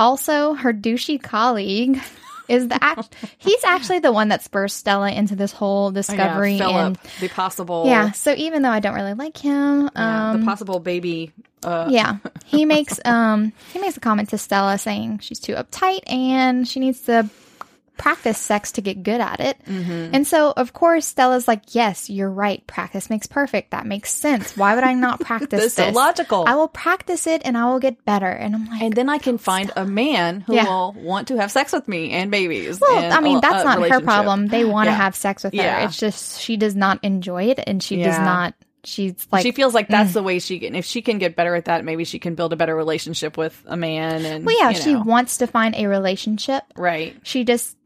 Also, 0.00 0.54
her 0.54 0.72
douchey 0.72 1.22
colleague 1.22 2.00
is 2.48 2.68
the 2.68 2.82
act. 2.82 3.14
he's 3.38 3.64
actually 3.64 4.00
the 4.00 4.12
one 4.12 4.28
that 4.28 4.42
spurs 4.42 4.72
Stella 4.72 5.10
into 5.10 5.36
this 5.36 5.52
whole 5.52 5.90
yeah, 5.90 5.94
discovery 5.94 6.58
Philip, 6.58 6.74
and. 6.74 6.98
the 7.20 7.28
possible. 7.28 7.84
Yeah, 7.86 8.12
so 8.12 8.34
even 8.34 8.62
though 8.62 8.70
I 8.70 8.80
don't 8.80 8.94
really 8.94 9.14
like 9.14 9.36
him, 9.36 9.90
yeah, 9.94 10.30
um, 10.30 10.40
the 10.40 10.46
possible 10.46 10.80
baby. 10.80 11.32
Uh, 11.62 11.86
yeah, 11.88 12.18
he 12.44 12.66
makes 12.66 13.00
um 13.06 13.52
he 13.72 13.78
makes 13.78 13.96
a 13.96 14.00
comment 14.00 14.28
to 14.30 14.38
Stella 14.38 14.76
saying 14.76 15.20
she's 15.20 15.40
too 15.40 15.54
uptight 15.54 16.00
and 16.06 16.68
she 16.68 16.78
needs 16.78 17.00
to 17.02 17.28
practice 17.96 18.38
sex 18.38 18.72
to 18.72 18.80
get 18.82 19.02
good 19.02 19.20
at 19.20 19.40
it. 19.40 19.56
Mm-hmm. 19.66 20.14
And 20.14 20.26
so 20.26 20.52
of 20.56 20.72
course 20.72 21.06
Stella's 21.06 21.46
like, 21.46 21.74
"Yes, 21.74 22.10
you're 22.10 22.30
right. 22.30 22.66
Practice 22.66 23.08
makes 23.10 23.26
perfect. 23.26 23.70
That 23.70 23.86
makes 23.86 24.10
sense. 24.12 24.56
Why 24.56 24.74
would 24.74 24.84
I 24.84 24.94
not 24.94 25.20
practice 25.28 25.60
this? 25.60 25.74
so 25.74 25.90
logical. 25.90 26.44
I 26.46 26.54
will 26.56 26.68
practice 26.68 27.26
it 27.26 27.42
and 27.44 27.56
I 27.56 27.66
will 27.66 27.78
get 27.80 28.04
better." 28.04 28.28
And 28.28 28.54
I'm 28.54 28.66
like, 28.68 28.82
and 28.82 28.92
then 28.94 29.08
I 29.08 29.18
can 29.18 29.38
find 29.38 29.70
a 29.76 29.84
man 29.86 30.40
who 30.40 30.54
Yeah. 30.54 30.66
will 30.68 30.92
want 30.92 31.28
to 31.28 31.36
have 31.36 31.50
sex 31.50 31.72
with 31.72 31.86
me 31.88 32.10
and 32.10 32.30
babies. 32.30 32.80
well, 32.80 32.98
and 32.98 33.12
I 33.12 33.20
mean, 33.20 33.40
that's 33.40 33.62
a 33.62 33.64
not 33.64 33.88
her 33.88 34.00
problem. 34.00 34.48
They 34.48 34.64
want 34.74 34.88
to 34.88 34.92
Yeah. 34.92 34.96
have 34.96 35.14
sex 35.16 35.44
with 35.44 35.54
her. 35.54 35.78
It's 35.84 35.98
just 35.98 36.40
she 36.40 36.56
does 36.56 36.74
not 36.74 36.98
enjoy 37.02 37.44
it 37.44 37.60
and 37.66 37.82
she 37.82 38.02
does 38.02 38.18
not 38.18 38.54
she's 38.86 39.26
like 39.32 39.42
she 39.42 39.50
feels 39.52 39.72
like 39.72 39.88
that's 39.88 40.12
the 40.12 40.22
way 40.22 40.38
she 40.38 40.58
can. 40.58 40.74
If 40.74 40.84
she 40.84 41.00
can 41.00 41.16
get 41.18 41.36
better 41.36 41.54
at 41.54 41.64
that, 41.66 41.84
maybe 41.86 42.04
she 42.04 42.18
can 42.18 42.34
build 42.34 42.52
a 42.52 42.56
better 42.56 42.76
relationship 42.76 43.38
with 43.38 43.58
a 43.66 43.76
man. 43.78 44.26
And 44.26 44.44
Well, 44.44 44.54
yeah, 44.58 44.70
you 44.70 44.76
she 44.76 44.94
wants 44.94 45.38
to 45.38 45.46
find 45.46 45.74
a 45.74 45.86
relationship 45.86 46.62
right. 46.76 47.16
she 47.22 47.44
just 47.44 47.76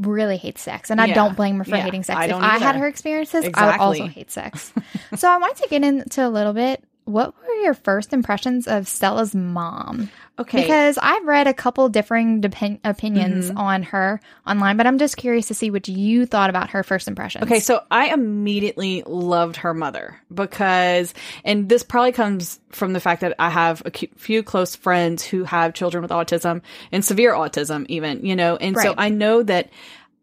really 0.00 0.36
hates 0.36 0.60
sex 0.62 0.90
and 0.90 1.00
i 1.00 1.06
Yeah. 1.06 1.14
don't 1.14 1.36
blame 1.36 1.58
her 1.58 1.64
for 1.64 1.70
Yeah, 1.76 1.82
hating 1.82 2.02
sex. 2.02 2.18
I 2.18 2.24
if 2.26 2.32
i 2.34 2.58
had 2.58 2.76
her 2.76 2.86
experiences 2.86 3.48
i 3.54 3.66
would 3.72 3.80
also 3.80 4.06
hate 4.06 4.30
sex. 4.30 4.72
So 5.16 5.28
i 5.30 5.36
wanted 5.38 5.62
to 5.62 5.68
get 5.68 5.82
into 5.84 6.26
a 6.26 6.28
little 6.30 6.52
bit 6.52 6.82
what 7.08 7.34
were 7.36 7.54
your 7.64 7.74
first 7.74 8.12
impressions 8.12 8.68
of 8.68 8.86
stella's 8.86 9.34
mom 9.34 10.10
Okay. 10.38 10.60
because 10.62 10.98
i've 11.02 11.24
read 11.24 11.46
a 11.48 11.54
couple 11.54 11.88
differing 11.88 12.40
depend- 12.40 12.80
opinions 12.84 13.48
Mm-hmm. 13.48 13.58
on 13.58 13.82
her 13.84 14.20
online 14.46 14.76
but 14.76 14.86
i'm 14.86 14.98
just 14.98 15.16
curious 15.16 15.48
to 15.48 15.54
see 15.54 15.70
what 15.70 15.88
you 15.88 16.26
thought 16.26 16.50
about 16.50 16.70
her 16.70 16.82
first 16.82 17.08
impressions 17.08 17.44
Okay, 17.44 17.60
so 17.60 17.82
I 17.90 18.08
immediately 18.12 19.02
loved 19.06 19.56
her 19.56 19.72
mother 19.74 20.20
because, 20.32 21.14
and 21.44 21.68
this 21.68 21.82
probably 21.82 22.12
comes 22.12 22.60
from 22.70 22.92
the 22.92 23.00
fact 23.00 23.22
that 23.22 23.34
I 23.38 23.48
have 23.50 23.82
a 23.86 23.90
few 23.90 24.42
close 24.42 24.76
friends 24.76 25.24
who 25.24 25.44
have 25.44 25.72
children 25.74 26.02
with 26.02 26.10
autism 26.10 26.62
and 26.92 27.04
severe 27.04 27.32
autism, 27.32 27.86
even, 27.88 28.24
you 28.26 28.36
know, 28.36 28.56
and 28.56 28.76
so 28.76 28.94
I 28.96 29.08
know 29.08 29.42
that 29.42 29.70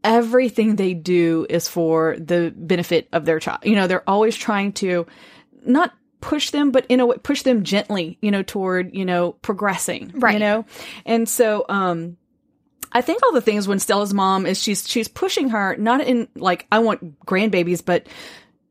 everything 0.03 0.75
they 0.75 0.93
do 0.93 1.45
is 1.49 1.67
for 1.67 2.15
the 2.19 2.53
benefit 2.55 3.07
of 3.11 3.25
their 3.25 3.39
child. 3.39 3.59
You 3.63 3.75
know, 3.75 3.87
they're 3.87 4.07
always 4.09 4.35
trying 4.35 4.73
to 4.73 5.07
not 5.65 5.91
push 6.25 6.49
them, 6.49 6.71
but 6.71 6.85
in 6.89 6.99
a 6.99 7.05
way, 7.05 7.17
push 7.21 7.43
them 7.43 7.63
gently, 7.63 8.17
you 8.21 8.31
know, 8.31 8.41
toward, 8.43 8.93
you 8.95 9.05
know, 9.05 9.33
progressing, 9.41 10.11
Right. 10.15 10.33
you 10.33 10.39
know? 10.39 10.65
And 11.05 11.29
so, 11.29 11.65
um, 11.69 12.17
I 12.91 13.01
think 13.01 13.23
all 13.23 13.33
the 13.33 13.41
things 13.41 13.67
when 13.67 13.79
Stella's 13.79 14.13
mom 14.13 14.45
is 14.45 14.61
she's 14.61 14.87
she's 14.87 15.07
pushing 15.09 15.49
her 15.49 15.75
not 15.77 16.01
in 16.01 16.27
like 16.35 16.65
I 16.71 16.79
want 16.79 17.19
grandbabies, 17.25 17.83
but 17.83 18.07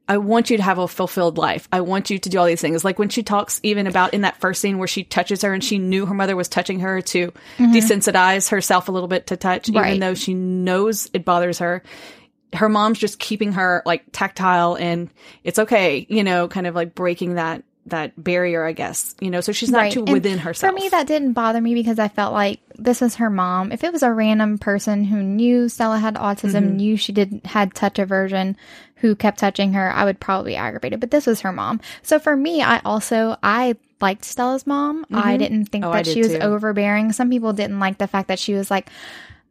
I 0.08 0.16
want 0.18 0.50
you 0.50 0.56
to 0.58 0.62
have 0.62 0.78
a 0.78 0.88
fulfilled 0.88 1.36
life. 1.38 1.68
I 1.72 1.80
want 1.82 2.10
you 2.10 2.18
to 2.18 2.28
do 2.28 2.38
all 2.38 2.46
these 2.46 2.60
things. 2.60 2.84
Like 2.84 2.98
when 2.98 3.08
she 3.10 3.22
talks 3.22 3.60
even 3.62 3.86
about 3.86 4.12
in 4.14 4.22
that 4.22 4.38
first 4.38 4.60
scene 4.60 4.78
where 4.78 4.88
she 4.88 5.04
touches 5.04 5.42
her 5.42 5.52
and 5.54 5.62
she 5.64 5.78
knew 5.78 6.06
her 6.06 6.14
mother 6.14 6.36
was 6.36 6.48
touching 6.48 6.80
her 6.80 7.00
to 7.02 7.32
desensitize 7.58 8.48
herself 8.50 8.88
a 8.88 8.92
little 8.92 9.08
bit 9.08 9.28
to 9.28 9.36
touch, 9.36 9.68
Right. 9.68 9.88
even 9.88 10.00
though 10.00 10.14
she 10.14 10.34
knows 10.34 11.08
it 11.12 11.24
bothers 11.24 11.58
her. 11.58 11.82
Her 12.54 12.68
mom's 12.68 12.98
just 12.98 13.18
keeping 13.18 13.52
her 13.52 13.82
like 13.84 14.04
tactile 14.12 14.76
and 14.76 15.10
it's 15.42 15.58
okay, 15.58 16.06
you 16.08 16.24
know, 16.24 16.48
kind 16.48 16.66
of 16.66 16.74
like 16.74 16.94
breaking 16.94 17.34
that 17.34 17.62
that 17.86 18.12
barrier, 18.16 18.64
I 18.64 18.72
guess. 18.72 19.14
You 19.20 19.30
know, 19.30 19.42
so 19.42 19.52
she's 19.52 19.70
not 19.70 19.78
Right. 19.80 19.92
too 19.92 20.00
And 20.00 20.08
within 20.08 20.38
herself. 20.38 20.72
For 20.72 20.74
me, 20.80 20.88
that 20.88 21.06
didn't 21.06 21.34
bother 21.34 21.60
me 21.60 21.74
because 21.74 21.98
I 21.98 22.08
felt 22.08 22.32
like 22.32 22.60
this 22.78 23.02
was 23.02 23.16
her 23.16 23.28
mom. 23.28 23.72
If 23.72 23.84
it 23.84 23.92
was 23.92 24.02
a 24.02 24.10
random 24.10 24.56
person 24.56 25.04
who 25.04 25.22
knew 25.22 25.68
Stella 25.68 25.98
had 25.98 26.14
autism, 26.14 26.62
Mm-hmm. 26.64 26.76
knew 26.76 26.96
she 26.96 27.12
did 27.12 27.42
had 27.44 27.74
touch 27.74 27.98
aversion, 27.98 28.56
who 28.96 29.14
kept 29.14 29.38
touching 29.38 29.74
her, 29.74 29.92
I 29.92 30.06
would 30.06 30.18
probably 30.18 30.52
be 30.52 30.56
aggravated. 30.56 30.98
But 31.00 31.10
this 31.10 31.26
was 31.26 31.42
her 31.42 31.52
mom. 31.52 31.78
So 32.02 32.18
for 32.18 32.34
me, 32.34 32.62
I 32.62 32.80
also 32.86 33.36
I 33.42 33.76
liked 34.00 34.24
Stella's 34.24 34.66
mom. 34.66 35.04
I 35.12 35.36
didn't 35.36 35.66
think 35.66 35.84
Oh, 35.84 35.92
that 35.92 36.04
did 36.06 36.14
she 36.14 36.22
was 36.22 36.32
too. 36.32 36.38
overbearing. 36.38 37.12
Some 37.12 37.28
people 37.28 37.52
didn't 37.52 37.80
like 37.80 37.98
the 37.98 38.06
fact 38.08 38.28
that 38.28 38.38
she 38.38 38.54
was 38.54 38.70
like, 38.70 38.88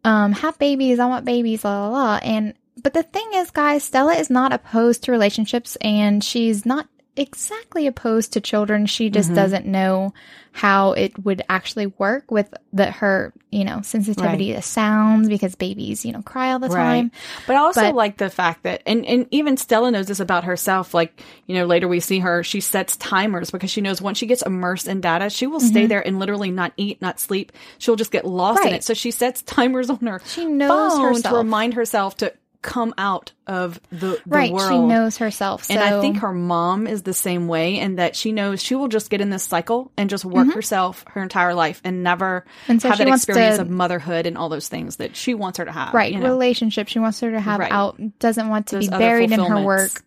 um, 0.03 0.31
have 0.31 0.57
babies, 0.57 0.97
I 0.99 1.05
want 1.05 1.23
babies, 1.25 1.63
la 1.63 1.87
la 1.87 1.89
la. 1.89 2.15
And 2.23 2.55
but 2.81 2.93
the 2.93 3.03
thing 3.03 3.29
is, 3.35 3.51
guys, 3.51 3.83
Stella 3.83 4.13
is 4.15 4.29
not 4.29 4.51
opposed 4.53 5.03
to 5.03 5.11
relationships 5.11 5.75
and 5.81 6.23
she's 6.23 6.65
not 6.65 6.87
exactly 7.15 7.85
opposed 7.85 8.33
to 8.33 8.41
children. 8.41 8.87
She 8.87 9.11
just 9.11 9.27
Mm-hmm. 9.29 9.35
doesn't 9.35 9.65
know 9.67 10.13
how 10.51 10.93
it 10.93 11.17
would 11.23 11.43
actually 11.49 11.85
work 11.87 12.29
with 12.31 12.51
the 12.73 12.89
her, 12.89 13.33
you 13.51 13.63
know, 13.63 13.81
sensitivity 13.81 14.53
to 14.53 14.61
sounds 14.63 15.27
because 15.27 15.53
babies, 15.55 16.05
you 16.05 16.11
know, 16.11 16.21
cry 16.23 16.51
all 16.51 16.59
the 16.59 16.69
time. 16.69 17.11
But 17.47 17.55
I 17.55 17.59
also 17.59 17.81
But- 17.81 17.95
like 17.95 18.17
the 18.17 18.29
fact 18.31 18.63
that, 18.63 18.81
and, 18.87 19.05
and 19.05 19.27
even 19.29 19.57
Stella 19.57 19.91
knows 19.91 20.07
this 20.07 20.19
about 20.19 20.43
herself. 20.43 20.93
Like, 20.95 21.21
you 21.45 21.53
know, 21.55 21.65
later 21.65 21.87
we 21.87 21.99
see 21.99 22.17
her, 22.19 22.43
she 22.43 22.61
sets 22.61 22.95
timers 22.97 23.51
because 23.51 23.69
she 23.71 23.81
knows 23.81 24.01
once 24.01 24.17
she 24.17 24.25
gets 24.27 24.41
immersed 24.43 24.87
in 24.87 24.99
data, 25.01 25.29
she 25.29 25.45
will 25.47 25.59
stay 25.59 25.85
there 25.85 26.05
and 26.05 26.17
literally 26.19 26.49
not 26.51 26.73
eat, 26.77 26.99
not 27.01 27.19
sleep. 27.19 27.51
She'll 27.77 27.95
just 27.95 28.11
get 28.11 28.25
lost 28.25 28.61
in 28.61 28.67
Mm-hmm. 28.67 28.75
It. 28.75 28.83
So 28.83 28.93
she 28.95 29.11
sets 29.11 29.41
timers 29.43 29.89
on 29.91 29.99
her 30.07 30.19
She 30.25 30.45
knows 30.45 30.93
phone 30.93 31.13
herself. 31.13 31.31
to 31.33 31.37
remind 31.37 31.73
herself 31.75 32.17
to 32.17 32.33
come 32.63 32.95
out 32.97 33.31
of 33.45 33.79
the, 33.91 33.97
the 33.97 34.21
Right. 34.25 34.51
world. 34.51 34.71
She 34.71 34.79
knows 34.79 35.17
herself. 35.17 35.65
So 35.65 35.75
And 35.75 35.83
I 35.83 36.01
think 36.01 36.17
her 36.17 36.33
mom 36.33 36.87
is 36.87 37.03
the 37.03 37.13
same 37.13 37.47
way, 37.47 37.77
and 37.77 37.99
that 37.99 38.15
she 38.15 38.31
knows 38.31 38.63
she 38.63 38.73
will 38.73 38.87
just 38.87 39.11
get 39.11 39.21
in 39.21 39.29
this 39.29 39.43
cycle 39.43 39.91
and 39.97 40.09
just 40.09 40.25
work 40.25 40.51
herself 40.53 41.03
her 41.09 41.21
entire 41.21 41.53
life 41.53 41.79
and 41.83 42.01
never 42.01 42.45
Mm-hmm. 42.47 42.71
And 42.71 42.81
so 42.81 42.89
have 42.89 42.97
that 42.97 43.07
experience 43.09 43.57
to- 43.57 43.61
of 43.63 43.69
motherhood 43.69 44.25
and 44.25 44.37
all 44.37 44.49
those 44.49 44.67
things 44.69 44.95
that 44.95 45.15
she 45.15 45.35
wants 45.35 45.59
her 45.59 45.65
to 45.65 45.71
have. 45.71 45.93
right 45.93 46.11
you 46.11 46.19
know? 46.19 46.27
relationship 46.29 46.87
she 46.87 46.97
wants 46.99 47.19
her 47.19 47.29
to 47.31 47.39
have 47.39 47.59
Right. 47.59 47.71
out 47.71 47.99
doesn't 48.17 48.49
want 48.49 48.67
to 48.67 48.79
be 48.79 48.87
buried 48.87 49.31
in 49.31 49.39
her 49.39 49.61
work 49.61 50.01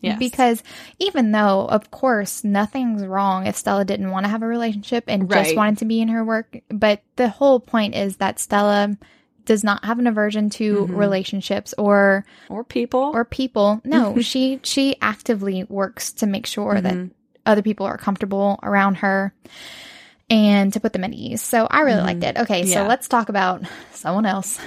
Yes. 0.00 0.18
because 0.18 0.62
even 0.98 1.30
though 1.30 1.66
of 1.68 1.90
course 1.92 2.42
nothing's 2.42 3.06
wrong 3.06 3.46
if 3.46 3.54
stella 3.56 3.84
didn't 3.84 4.10
want 4.10 4.24
to 4.24 4.30
have 4.30 4.42
a 4.42 4.46
relationship 4.48 5.04
and 5.06 5.30
just 5.30 5.54
wanted 5.54 5.78
to 5.78 5.84
be 5.84 6.00
in 6.00 6.08
her 6.08 6.24
work 6.24 6.56
but 6.70 7.02
the 7.16 7.28
whole 7.28 7.60
point 7.60 7.94
is 7.94 8.16
that 8.16 8.40
stella 8.40 8.96
does 9.44 9.64
not 9.64 9.84
have 9.84 9.98
an 9.98 10.06
aversion 10.06 10.50
to 10.50 10.86
Mm-hmm. 10.86 10.94
relationships 10.96 11.74
or 11.78 12.24
or 12.48 12.64
people 12.64 13.10
or 13.14 13.24
people 13.24 13.80
no 13.84 14.18
she 14.20 14.60
she 14.62 14.96
actively 15.00 15.64
works 15.64 16.12
to 16.12 16.26
make 16.26 16.46
sure 16.46 16.80
that 16.80 16.94
Mm-hmm. 16.94 17.12
other 17.46 17.62
people 17.62 17.86
are 17.86 17.98
comfortable 17.98 18.58
around 18.62 18.96
her 18.96 19.34
and 20.30 20.72
to 20.72 20.80
put 20.80 20.92
them 20.92 21.04
at 21.04 21.12
ease 21.12 21.42
so 21.42 21.66
i 21.70 21.80
really 21.80 22.00
liked 22.02 22.22
it 22.24 22.36
okay 22.38 22.64
so 22.66 22.78
Mm-hmm. 22.80 22.88
Let's 22.88 23.08
talk 23.08 23.28
about 23.28 23.62
someone 23.92 24.26
else 24.26 24.58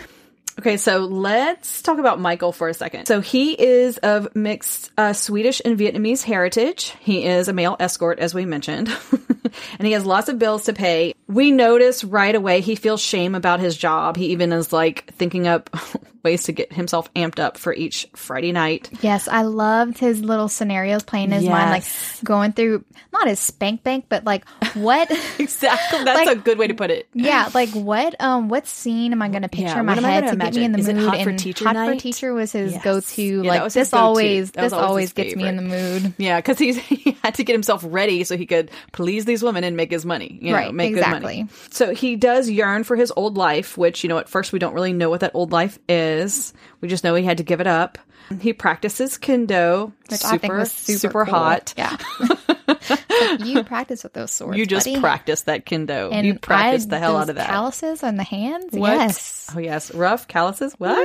Okay, 0.60 0.78
so 0.78 1.00
let's 1.00 1.82
talk 1.82 1.98
about 2.00 2.20
Michael 2.20 2.52
for 2.54 2.70
a 2.70 2.74
second. 2.74 3.08
So 3.08 3.20
he 3.20 3.52
is 3.62 3.98
of 3.98 4.34
mixed 4.36 4.90
uh, 4.98 5.12
Swedish 5.14 5.62
and 5.64 5.78
Vietnamese 5.78 6.24
heritage. 6.24 6.94
He 7.02 7.26
is 7.26 7.48
a 7.50 7.54
male 7.54 7.76
escort, 7.80 8.20
as 8.20 8.34
we 8.34 8.46
mentioned. 8.46 8.90
and 9.80 9.86
he 9.86 9.92
has 9.92 10.06
lots 10.06 10.30
of 10.30 10.40
bills 10.40 10.66
to 10.66 10.74
pay. 10.74 11.14
We 11.28 11.52
notice 11.52 12.04
right 12.04 12.34
away 12.34 12.62
he 12.62 12.76
feels 12.76 13.02
shame 13.02 13.36
about 13.36 13.60
his 13.60 13.76
job. 13.78 14.16
He 14.16 14.28
even 14.28 14.54
is 14.54 14.72
like 14.72 15.14
thinking 15.16 15.46
up 15.48 15.70
ways 16.24 16.44
to 16.44 16.52
get 16.52 16.74
himself 16.74 17.14
amped 17.14 17.40
up 17.40 17.58
for 17.58 17.74
each 17.74 18.08
Friday 18.16 18.52
night. 18.52 18.90
Yes, 19.02 19.28
I 19.28 19.44
loved 19.44 19.98
his 20.00 20.22
little 20.22 20.48
scenarios 20.48 21.04
playing 21.04 21.26
in 21.26 21.42
his 21.42 21.50
mind, 21.50 21.70
like 21.70 21.84
going 22.24 22.54
through 22.54 22.84
not 23.14 23.28
his 23.28 23.40
spank 23.40 23.84
bank, 23.84 24.06
but 24.10 24.24
like 24.24 24.48
what 24.74 25.12
Exactly. 25.40 26.04
That's 26.04 26.26
Like- 26.26 26.38
a 26.38 26.40
good 26.40 26.58
way 26.58 26.68
to 26.68 26.74
put 26.74 26.90
it. 26.92 27.08
Yeah, 27.14 27.50
like 27.54 27.70
what 27.72 28.20
um 28.22 28.50
what 28.50 28.66
scene 28.68 29.12
am 29.12 29.22
I 29.22 29.30
going 29.30 29.44
to 29.44 29.50
picture 29.50 29.68
Yeah, 29.68 29.80
in 29.80 29.86
my 29.86 29.92
what 29.94 29.98
am 30.04 30.06
I 30.06 30.12
head 30.14 30.28
to 30.32 30.36
get 30.54 30.60
me 30.60 30.66
in 30.66 30.72
the 30.72 30.80
imagine? 30.80 30.80
Is 30.80 30.88
it 30.88 30.96
mood? 30.96 31.10
Hot 31.16 31.24
for 31.24 31.38
Teacher 31.38 31.66
Hot 31.66 31.74
Night? 31.74 31.94
for 31.96 32.00
Teacher 32.02 32.34
was 32.34 32.52
his 32.52 32.74
Yes. 32.74 32.84
go-to. 32.84 33.24
Yeah, 33.44 33.50
like 33.62 33.74
this 33.74 33.92
go-to. 33.92 34.02
always 34.04 34.52
this 34.52 34.74
always 34.74 35.14
gets 35.14 35.36
me 35.36 35.48
in 35.48 35.56
the 35.58 35.62
mood. 35.62 36.14
Yeah, 36.18 36.40
because 36.42 36.58
he 36.60 37.18
had 37.24 37.36
to 37.36 37.44
get 37.44 37.54
himself 37.54 37.84
ready 37.88 38.24
so 38.24 38.38
he 38.38 38.46
could 38.46 38.72
please 38.92 39.26
these 39.26 39.44
women 39.44 39.64
and 39.64 39.76
make 39.78 39.92
his 39.92 40.06
money. 40.06 40.38
You 40.42 40.52
know, 40.52 40.58
Right, 40.58 40.74
make 40.74 40.94
good 40.94 41.08
money. 41.08 41.42
exactly. 41.42 41.70
So 41.72 41.94
he 41.94 42.16
does 42.16 42.50
yearn 42.50 42.84
for 42.84 42.96
his 42.96 43.12
old 43.16 43.38
life, 43.38 43.78
which 43.78 44.04
you 44.04 44.10
know 44.10 44.18
at 44.18 44.30
first 44.30 44.54
we 44.54 44.60
don't 44.60 44.74
really 44.74 44.94
know 44.94 45.10
what 45.10 45.22
that 45.22 45.32
old 45.34 45.52
life 45.52 45.80
is. 45.90 46.54
We 46.82 46.88
just 46.88 47.04
know 47.04 47.16
he 47.16 47.24
had 47.24 47.38
to 47.38 47.44
give 47.44 47.62
it 47.62 47.68
up. 47.68 47.98
He 48.42 48.54
practices 48.54 49.18
kendo, 49.18 49.92
Which 50.10 50.22
super, 50.22 50.34
I 50.34 50.38
think 50.38 50.54
was 50.54 50.72
super, 50.72 51.26
cool. 51.26 51.34
hot. 51.34 51.74
Yeah, 51.78 51.96
you 53.40 53.64
practice 53.64 54.04
with 54.04 54.14
those 54.14 54.32
swords. 54.32 54.58
You 54.58 54.66
just 54.66 54.86
buddy. 54.88 55.00
practice 55.00 55.44
that 55.44 55.66
kendo. 55.66 56.12
And 56.12 56.26
you 56.26 56.40
practice 56.40 56.86
I- 56.86 56.90
the 56.90 57.00
hell 57.00 57.18
out 57.18 57.30
of 57.30 57.36
that. 57.36 57.48
Calluses 57.50 58.04
on 58.04 58.16
the 58.18 58.24
hands. 58.24 58.74
What? 58.74 58.92
Yes, 58.94 59.52
Oh 59.56 59.60
yes, 59.60 59.94
rough 59.94 60.28
calluses. 60.28 60.74
What? 60.80 60.98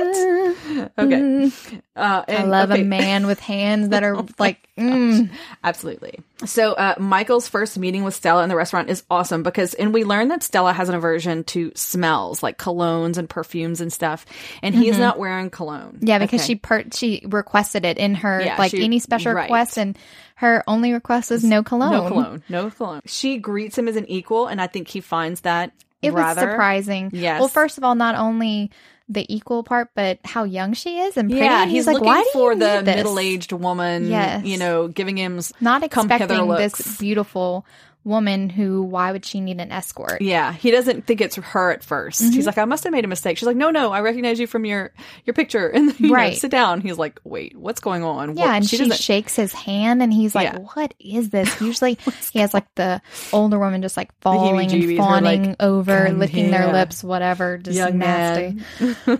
okay. 0.97 1.51
Uh, 1.95 2.23
I 2.27 2.43
love 2.43 2.71
okay. 2.71 2.81
a 2.81 2.85
man 2.85 3.27
with 3.27 3.39
hands 3.39 3.89
that 3.89 4.03
are 4.03 4.25
like. 4.39 4.67
Mm. 4.81 5.29
Absolutely. 5.63 6.19
So, 6.45 6.73
uh, 6.73 6.95
Michael's 6.97 7.47
first 7.47 7.77
meeting 7.77 8.03
with 8.03 8.15
Stella 8.15 8.43
in 8.43 8.49
the 8.49 8.55
restaurant 8.55 8.89
is 8.89 9.03
awesome 9.09 9.43
because, 9.43 9.73
and 9.75 9.93
we 9.93 10.03
learn 10.03 10.29
that 10.29 10.41
Stella 10.43 10.73
has 10.73 10.89
an 10.89 10.95
aversion 10.95 11.43
to 11.45 11.71
smells 11.75 12.41
like 12.41 12.57
colognes 12.57 13.17
and 13.17 13.29
perfumes 13.29 13.79
and 13.81 13.93
stuff, 13.93 14.25
and 14.63 14.73
he's 14.73 14.97
not 14.97 15.19
wearing 15.19 15.49
cologne. 15.49 15.93
Mm-hmm. 15.97 16.07
Yeah, 16.07 16.17
because 16.19 16.41
Okay. 16.41 16.47
she 16.47 16.55
per- 16.55 16.85
she 16.93 17.23
requested 17.27 17.85
it 17.85 17.97
in 17.97 18.15
her 18.15 18.41
Yeah, 18.41 18.57
like 18.57 18.71
she- 18.71 18.83
any 18.83 18.99
special 18.99 19.33
right. 19.33 19.43
request, 19.43 19.77
and 19.77 19.97
her 20.35 20.63
only 20.67 20.91
request 20.93 21.29
was 21.29 21.43
no 21.43 21.61
cologne. 21.61 21.91
no 21.91 22.07
cologne, 22.07 22.43
no 22.49 22.69
cologne. 22.71 23.01
She 23.05 23.37
greets 23.37 23.77
him 23.77 23.87
as 23.87 23.95
an 23.95 24.09
equal, 24.09 24.47
and 24.47 24.59
I 24.59 24.67
think 24.67 24.87
he 24.87 24.99
finds 25.01 25.41
that 25.41 25.71
It 26.01 26.13
was 26.13 26.35
surprising. 26.37 27.11
Yes. 27.13 27.39
Well, 27.39 27.47
first 27.49 27.77
of 27.77 27.83
all, 27.83 27.93
not 27.93 28.15
only 28.15 28.71
the 29.11 29.25
equal 29.33 29.63
part, 29.63 29.89
but 29.95 30.19
how 30.23 30.43
young 30.43 30.73
she 30.73 30.99
is 30.99 31.17
and 31.17 31.29
pretty. 31.29 31.43
Yeah, 31.43 31.63
And 31.63 31.71
he's, 31.71 31.85
like, 31.85 31.95
looking 31.95 32.07
why 32.07 32.29
for 32.33 32.55
the 32.55 32.81
middle-aged 32.83 33.51
woman. 33.51 34.09
Yes. 34.09 34.45
you 34.45 34.57
know, 34.57 34.87
giving 34.87 35.17
him 35.17 35.39
Not 35.59 35.83
expecting 35.83 36.47
this 36.47 36.97
beautiful 36.97 37.65
woman 38.03 38.49
who. 38.49 38.81
Why 38.83 39.11
would 39.11 39.25
she 39.25 39.41
need 39.41 39.59
an 39.59 39.71
escort? 39.71 40.21
Yeah, 40.21 40.53
he 40.53 40.71
doesn't 40.71 41.05
think 41.05 41.21
it's 41.21 41.35
her 41.35 41.71
at 41.71 41.81
1st 41.81 42.21
Mm-hmm. 42.21 42.31
He's 42.31 42.45
like, 42.45 42.57
I 42.57 42.65
must 42.65 42.83
have 42.83 42.91
made 42.93 43.05
a 43.05 43.07
mistake. 43.07 43.37
She's 43.37 43.45
like, 43.47 43.55
No, 43.57 43.69
no, 43.71 43.91
I 43.91 44.01
recognize 44.01 44.39
you 44.39 44.47
from 44.47 44.65
your 44.65 44.91
your 45.25 45.33
picture. 45.33 45.67
And 45.75 45.97
you 45.99 46.09
know, 46.09 46.13
Right. 46.15 46.37
sit 46.37 46.51
down. 46.51 46.81
He's 46.81 46.97
like, 46.97 47.19
Wait, 47.23 47.55
what's 47.57 47.79
going 47.79 48.03
on? 48.03 48.35
Yeah, 48.37 48.45
What- 48.47 48.55
and 48.55 48.65
she, 48.69 48.77
doesn't- 48.77 48.97
shakes 48.97 49.35
his 49.35 49.53
hand, 49.53 50.01
and 50.01 50.11
he's 50.11 50.33
like, 50.35 50.51
Yeah. 50.51 50.59
"What 50.73 50.93
is 50.99 51.29
this?" 51.29 51.61
Usually, 51.61 51.97
he 52.31 52.39
has 52.39 52.53
like 52.53 52.67
the 52.75 53.01
older 53.33 53.57
woman 53.59 53.81
just 53.81 53.97
like 53.97 54.09
falling 54.21 54.71
and 54.71 54.97
fawning 54.97 55.49
like, 55.49 55.55
over, 55.61 56.07
"Come 56.07 56.19
licking 56.19 56.51
their 56.51 56.71
lips, 56.71 57.03
whatever, 57.03 57.57
just 57.57 57.77
young 57.77 57.97
nasty. 57.97 58.61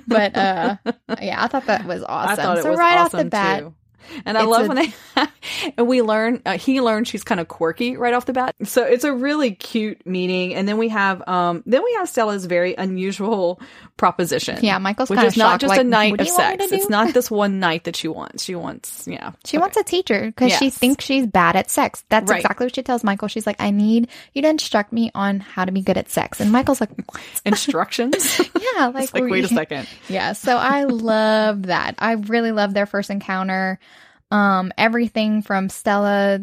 but 0.08 0.36
uh, 0.36 0.76
yeah, 1.22 1.44
I 1.44 1.48
thought 1.48 1.66
that 1.68 1.86
was 1.86 2.04
awesome. 2.04 2.32
I 2.32 2.36
thought 2.36 2.58
it 2.58 2.64
so 2.64 2.70
was 2.72 2.80
right 2.80 2.98
off 2.98 3.12
the 3.12 3.26
bat, 3.26 3.60
too. 3.60 3.74
And 4.26 4.38
I 4.38 4.42
it's 4.42 4.50
love 4.50 4.66
a- 4.66 4.68
when 4.68 4.78
they 4.78 4.94
and 5.78 5.88
we 5.88 6.02
learn 6.02 6.42
uh, 6.46 6.58
he 6.58 6.82
learns 6.82 7.08
she's 7.08 7.24
kind 7.24 7.40
of 7.40 7.48
quirky 7.48 7.98
right 7.98 8.14
off 8.14 8.26
the 8.26 8.34
bat. 8.34 8.56
So 8.64 8.84
it's 8.84 9.04
a 9.04 9.14
really 9.14 9.52
cute 9.52 10.06
meeting. 10.06 10.54
And 10.54 10.68
then 10.68 10.78
we 10.78 10.90
have 10.90 11.28
um 11.28 11.64
then 11.66 11.84
we 11.84 11.94
have 11.94 12.10
Stella's 12.10 12.46
very 12.46 12.76
unusual 12.76 13.60
proposition. 14.02 14.58
Yeah, 14.64 14.80
Michael's 14.80 15.12
which 15.12 15.18
kinda 15.18 15.28
is 15.28 15.38
not 15.38 15.52
shocked, 15.52 15.62
just 15.62 15.70
like, 15.70 15.82
a 15.82 15.84
night 15.84 16.10
"What 16.10 16.18
do 16.18 16.24
of 16.24 16.28
you 16.28 16.34
want 16.34 16.60
me 16.60 16.68
sex. 16.68 16.72
It's 16.74 16.90
not 16.90 17.14
this 17.14 17.30
one 17.30 17.60
night 17.60 17.84
that 17.84 17.96
she 17.96 18.08
wants. 18.08 18.44
She 18.44 18.56
wants 18.56 19.08
yeah. 19.08 19.34
She 19.46 19.60
wants 19.60 19.78
a 19.78 19.84
teacher 19.84 20.26
because 20.26 20.54
she 20.54 20.72
thinks 20.72 21.06
she's 21.06 21.28
bad 21.28 21.56
at 21.56 21.70
sex. 21.70 22.04
That's 22.10 22.28
Right. 22.28 22.40
exactly 22.40 22.66
what 22.66 22.74
she 22.74 22.82
tells 22.82 23.04
Michael. 23.04 23.28
She's 23.28 23.46
like, 23.46 23.62
I 23.62 23.70
need 23.70 24.08
you 24.34 24.42
to 24.42 24.50
instruct 24.50 24.92
me 24.92 25.12
on 25.14 25.40
how 25.40 25.66
to 25.66 25.72
be 25.72 25.82
good 25.84 25.98
at 26.00 26.10
sex. 26.10 26.40
And 26.40 26.52
Michael's 26.52 26.82
like, 26.82 26.90
what? 27.12 27.22
instructions. 27.46 28.42
Yeah, 28.76 28.88
like, 28.88 29.14
like 29.14 29.24
wait 29.26 29.44
a 29.44 29.48
second. 29.48 29.88
Yeah, 30.08 30.34
so 30.34 30.56
I 30.58 30.86
love 30.86 31.64
that. 31.64 31.96
I 32.00 32.14
really 32.14 32.52
love 32.52 32.74
their 32.74 32.86
first 32.86 33.10
encounter. 33.10 33.80
Um, 34.32 34.72
everything 34.78 35.42
from 35.42 35.68
Stella 35.70 36.40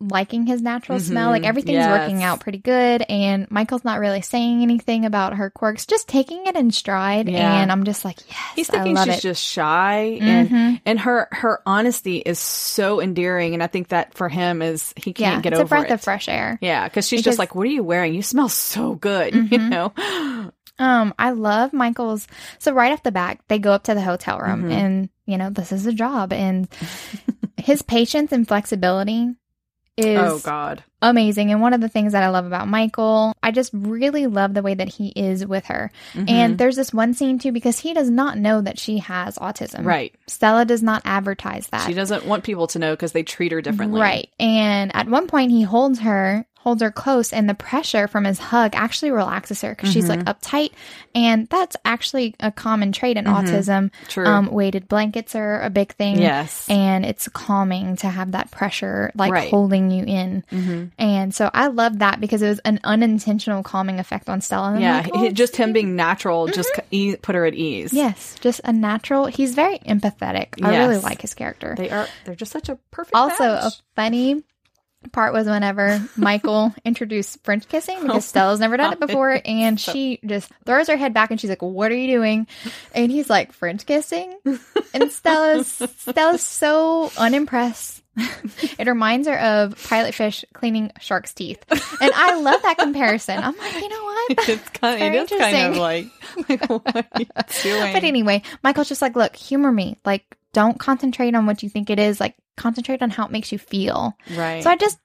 liking 0.00 0.46
his 0.46 0.62
natural 0.62 1.00
smell, 1.00 1.30
like 1.30 1.42
Mhm, 1.42 1.46
everything's 1.46 1.86
working 1.86 2.22
out 2.22 2.38
pretty 2.38 2.58
good. 2.58 3.02
And 3.08 3.50
Michael's 3.50 3.84
not 3.84 3.98
really 3.98 4.20
saying 4.22 4.62
anything 4.62 5.04
about 5.04 5.34
her 5.34 5.50
quirks, 5.50 5.86
just 5.86 6.06
taking 6.08 6.46
it 6.46 6.54
in 6.54 6.70
stride. 6.70 7.28
Yeah. 7.28 7.60
And 7.60 7.72
I'm 7.72 7.82
just 7.82 8.04
like, 8.04 8.18
yes, 8.28 8.38
He's 8.54 8.70
I 8.70 8.84
thinking 8.84 8.96
she's 9.04 9.18
it. 9.18 9.22
just 9.22 9.42
shy 9.44 10.18
and 10.20 10.48
Mhm. 10.50 10.80
and 10.86 11.00
her 11.00 11.26
her 11.32 11.60
honesty 11.66 12.18
is 12.18 12.38
so 12.38 13.00
endearing 13.00 13.54
and 13.54 13.62
I 13.62 13.66
think 13.66 13.88
that 13.88 14.14
for 14.14 14.28
him 14.28 14.62
is 14.62 14.94
he 14.96 15.12
can't 15.12 15.42
get 15.42 15.52
it's 15.52 15.60
over 15.60 15.74
a 15.74 15.78
breath 15.80 15.90
it. 15.90 15.94
of 15.94 16.00
fresh 16.00 16.28
air. 16.28 16.58
Yeah, 16.60 16.84
because 16.84 17.08
she's 17.08 17.18
Because- 17.20 17.32
just 17.32 17.38
like, 17.40 17.56
"What 17.56 17.66
are 17.66 17.70
you 17.70 17.82
wearing? 17.82 18.14
You 18.14 18.22
smell 18.22 18.48
so 18.48 18.94
good." 18.94 19.34
You 19.50 19.58
Mhm. 19.58 19.68
know, 19.70 20.52
Um, 20.80 21.12
I 21.18 21.30
love 21.30 21.72
Michael's. 21.72 22.28
So 22.60 22.72
right 22.72 22.92
off 22.92 23.02
the 23.02 23.10
bat, 23.10 23.40
they 23.48 23.58
go 23.58 23.72
up 23.72 23.82
to 23.84 23.94
the 23.94 24.00
hotel 24.00 24.38
room, 24.38 24.64
Mhm. 24.64 24.72
and 24.72 25.08
you 25.26 25.36
know 25.36 25.50
this 25.50 25.72
is 25.72 25.86
a 25.86 25.92
job, 25.92 26.32
and 26.32 26.68
his 27.56 27.82
patience 27.82 28.30
and 28.30 28.46
flexibility 28.46 29.34
is 29.98 30.18
oh 30.18 30.38
god, 30.38 30.82
amazing. 31.02 31.50
And 31.52 31.60
one 31.60 31.72
of 31.74 31.80
the 31.80 31.88
things 31.88 32.12
that 32.12 32.22
I 32.22 32.28
love 32.28 32.46
about 32.46 32.68
Michael, 32.68 33.34
I 33.42 33.50
just 33.50 33.70
really 33.74 34.26
love 34.26 34.54
the 34.54 34.62
way 34.62 34.74
that 34.74 34.88
he 34.88 35.08
is 35.08 35.44
with 35.46 35.66
her. 35.66 35.90
Mhm. 36.14 36.30
And 36.30 36.58
there's 36.58 36.76
this 36.76 36.92
one 36.94 37.14
scene 37.14 37.38
too 37.38 37.52
because 37.52 37.78
he 37.80 37.92
does 37.94 38.10
not 38.10 38.38
know 38.38 38.60
that 38.60 38.78
she 38.78 38.98
has 38.98 39.36
autism. 39.38 39.84
right? 39.84 40.14
Stella 40.26 40.64
does 40.64 40.82
not 40.82 41.02
advertise 41.04 41.66
that. 41.68 41.86
She 41.86 41.94
doesn't 41.94 42.24
want 42.26 42.44
people 42.44 42.66
to 42.68 42.78
know 42.78 42.92
because 42.92 43.12
they 43.12 43.22
treat 43.22 43.52
her 43.52 43.60
differently, 43.60 44.00
Right. 44.00 44.28
And 44.40 44.94
at 44.94 45.08
one 45.08 45.26
point 45.26 45.50
he 45.50 45.62
holds 45.62 46.00
her, 46.00 46.46
holds 46.68 46.82
her 46.82 46.90
close, 46.90 47.32
and 47.32 47.48
the 47.48 47.54
pressure 47.54 48.06
from 48.08 48.24
his 48.24 48.38
hug 48.38 48.74
actually 48.74 49.10
relaxes 49.10 49.62
her 49.62 49.70
because 49.74 49.90
she's 49.92 50.08
like 50.08 50.18
Mm-hmm. 50.20 50.28
uptight. 50.28 50.72
And 51.14 51.48
that's 51.48 51.76
actually 51.84 52.34
a 52.38 52.52
common 52.52 52.92
trait 52.92 53.16
in 53.16 53.24
autism. 53.24 53.90
True. 54.08 54.26
Um, 54.26 54.50
weighted 54.52 54.86
blankets 54.86 55.34
are 55.34 55.60
a 55.62 55.70
big 55.70 55.92
thing. 55.94 56.18
yes. 56.18 56.66
And 56.68 57.04
it's 57.06 57.26
calming 57.28 57.96
to 57.96 58.08
have 58.08 58.32
that 58.32 58.50
pressure 58.50 59.10
like 59.14 59.32
Right. 59.32 59.48
holding 59.50 59.90
you 59.90 60.04
in. 60.04 60.44
hmm 60.50 60.84
And 60.98 61.34
so 61.34 61.50
I 61.54 61.68
love 61.68 62.00
that 62.00 62.20
because 62.20 62.42
it 62.42 62.48
was 62.48 62.58
an 62.60 62.80
unintentional 62.84 63.62
calming 63.62 63.98
effect 63.98 64.28
on 64.28 64.40
Stella. 64.42 64.78
Yeah, 64.78 64.98
like, 64.98 65.10
oh, 65.14 65.30
just 65.30 65.56
him 65.56 65.72
being 65.72 65.96
natural 65.96 66.46
just 66.48 66.68
e- 66.90 67.16
put 67.16 67.34
her 67.34 67.46
at 67.46 67.54
ease. 67.54 67.92
Yes, 67.94 68.36
just 68.40 68.60
a 68.64 68.72
natural. 68.72 69.26
He's 69.26 69.54
very 69.54 69.78
empathetic. 69.80 70.62
I 70.62 70.76
really 70.78 70.98
like 70.98 71.22
his 71.22 71.32
character. 71.34 71.74
they 71.78 71.88
are. 71.90 72.06
They're 72.26 72.34
just 72.36 72.52
such 72.52 72.68
a 72.68 72.76
perfect. 72.90 73.16
also, 73.16 73.44
a 73.44 73.70
funny 73.96 74.42
part 75.12 75.32
was 75.32 75.46
whenever 75.46 76.02
Michael 76.16 76.74
introduced 76.84 77.42
French 77.44 77.68
kissing 77.68 78.00
because 78.02 78.16
oh 78.16 78.20
Stella's 78.20 78.60
never 78.60 78.76
done 78.76 78.92
it 78.92 79.00
before, 79.00 79.40
and 79.44 79.80
she 79.80 80.20
just 80.24 80.50
throws 80.64 80.88
her 80.88 80.96
head 80.96 81.14
back 81.14 81.30
and 81.30 81.40
she's 81.40 81.50
like, 81.50 81.62
"What 81.62 81.90
are 81.90 81.96
you 81.96 82.08
doing?" 82.16 82.46
And 82.94 83.10
he's 83.10 83.30
like, 83.30 83.52
"French 83.52 83.86
kissing," 83.86 84.34
and 84.94 85.10
Stella's 85.10 85.68
Stella's 85.68 86.42
so 86.42 87.10
unimpressed. 87.16 88.02
It 88.78 88.86
reminds 88.86 89.26
her 89.28 89.38
of 89.38 89.80
pilot 89.88 90.14
fish 90.14 90.44
cleaning 90.52 90.92
shark's 91.00 91.34
teeth, 91.34 91.64
and 91.70 92.12
I 92.14 92.40
love 92.40 92.62
that 92.62 92.78
comparison. 92.78 93.38
I'm 93.38 93.56
like, 93.56 93.74
you 93.74 93.88
know 93.88 94.04
what? 94.04 94.30
it's 94.48 94.68
kind. 94.70 95.02
It 95.02 95.14
is 95.14 95.28
kind 95.30 95.42
of 95.42 95.76
interesting. 95.76 95.78
like, 95.80 96.06
like 96.48 96.68
what 96.68 96.96
are 96.96 97.04
you 97.18 97.26
doing? 97.62 97.92
But 97.92 98.04
anyway, 98.04 98.42
Michael's 98.62 98.88
just 98.88 99.02
like, 99.02 99.16
look, 99.16 99.34
humor 99.36 99.72
me. 99.72 99.98
Like, 100.04 100.36
don't 100.58 100.78
concentrate 100.78 101.34
on 101.34 101.46
what 101.46 101.62
you 101.62 101.68
think 101.68 101.88
it 101.90 101.98
is. 102.00 102.18
Like, 102.20 102.34
concentrate 102.56 103.02
on 103.02 103.10
how 103.10 103.24
it 103.26 103.30
makes 103.30 103.52
you 103.52 103.58
feel. 103.58 104.16
right. 104.36 104.62
So 104.64 104.70
I 104.70 104.76
just, 104.76 104.98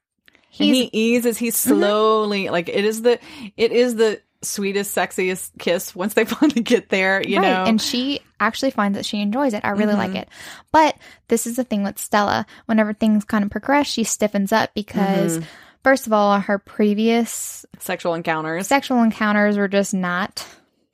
he 0.50 0.88
eases. 0.92 1.38
He's 1.38 1.56
slowly 1.56 2.48
like 2.48 2.68
it 2.68 2.84
is 2.84 3.02
the 3.02 3.18
it 3.56 3.70
is 3.72 3.94
the 3.96 4.20
sweetest, 4.42 4.94
sexiest 4.96 5.50
kiss 5.58 5.94
once 5.96 6.14
they 6.14 6.24
finally 6.34 6.62
get 6.62 6.88
there. 6.88 7.22
You 7.26 7.38
right. 7.40 7.50
know, 7.50 7.64
And 7.64 7.80
she 7.80 8.20
actually 8.40 8.70
finds 8.72 8.96
that 8.96 9.06
she 9.06 9.20
enjoys 9.20 9.54
it. 9.54 9.64
I 9.64 9.70
really 9.70 9.94
like 9.94 10.10
Mhm. 10.12 10.22
it. 10.22 10.28
But 10.72 10.96
this 11.28 11.46
is 11.46 11.56
the 11.56 11.64
thing 11.64 11.82
with 11.82 11.98
Stella. 11.98 12.44
Whenever 12.66 12.92
things 12.92 13.24
kind 13.24 13.42
of 13.44 13.50
progress, 13.50 13.86
she 13.86 14.04
stiffens 14.04 14.52
up 14.52 14.70
because, 14.74 15.38
Mhm. 15.38 15.44
first 15.82 16.06
of 16.06 16.12
all, 16.12 16.38
her 16.38 16.58
previous 16.58 17.64
sexual 17.78 18.14
encounters. 18.14 18.66
sexual 18.66 19.02
encounters 19.02 19.56
were 19.56 19.68
just 19.68 19.94
not 19.94 20.44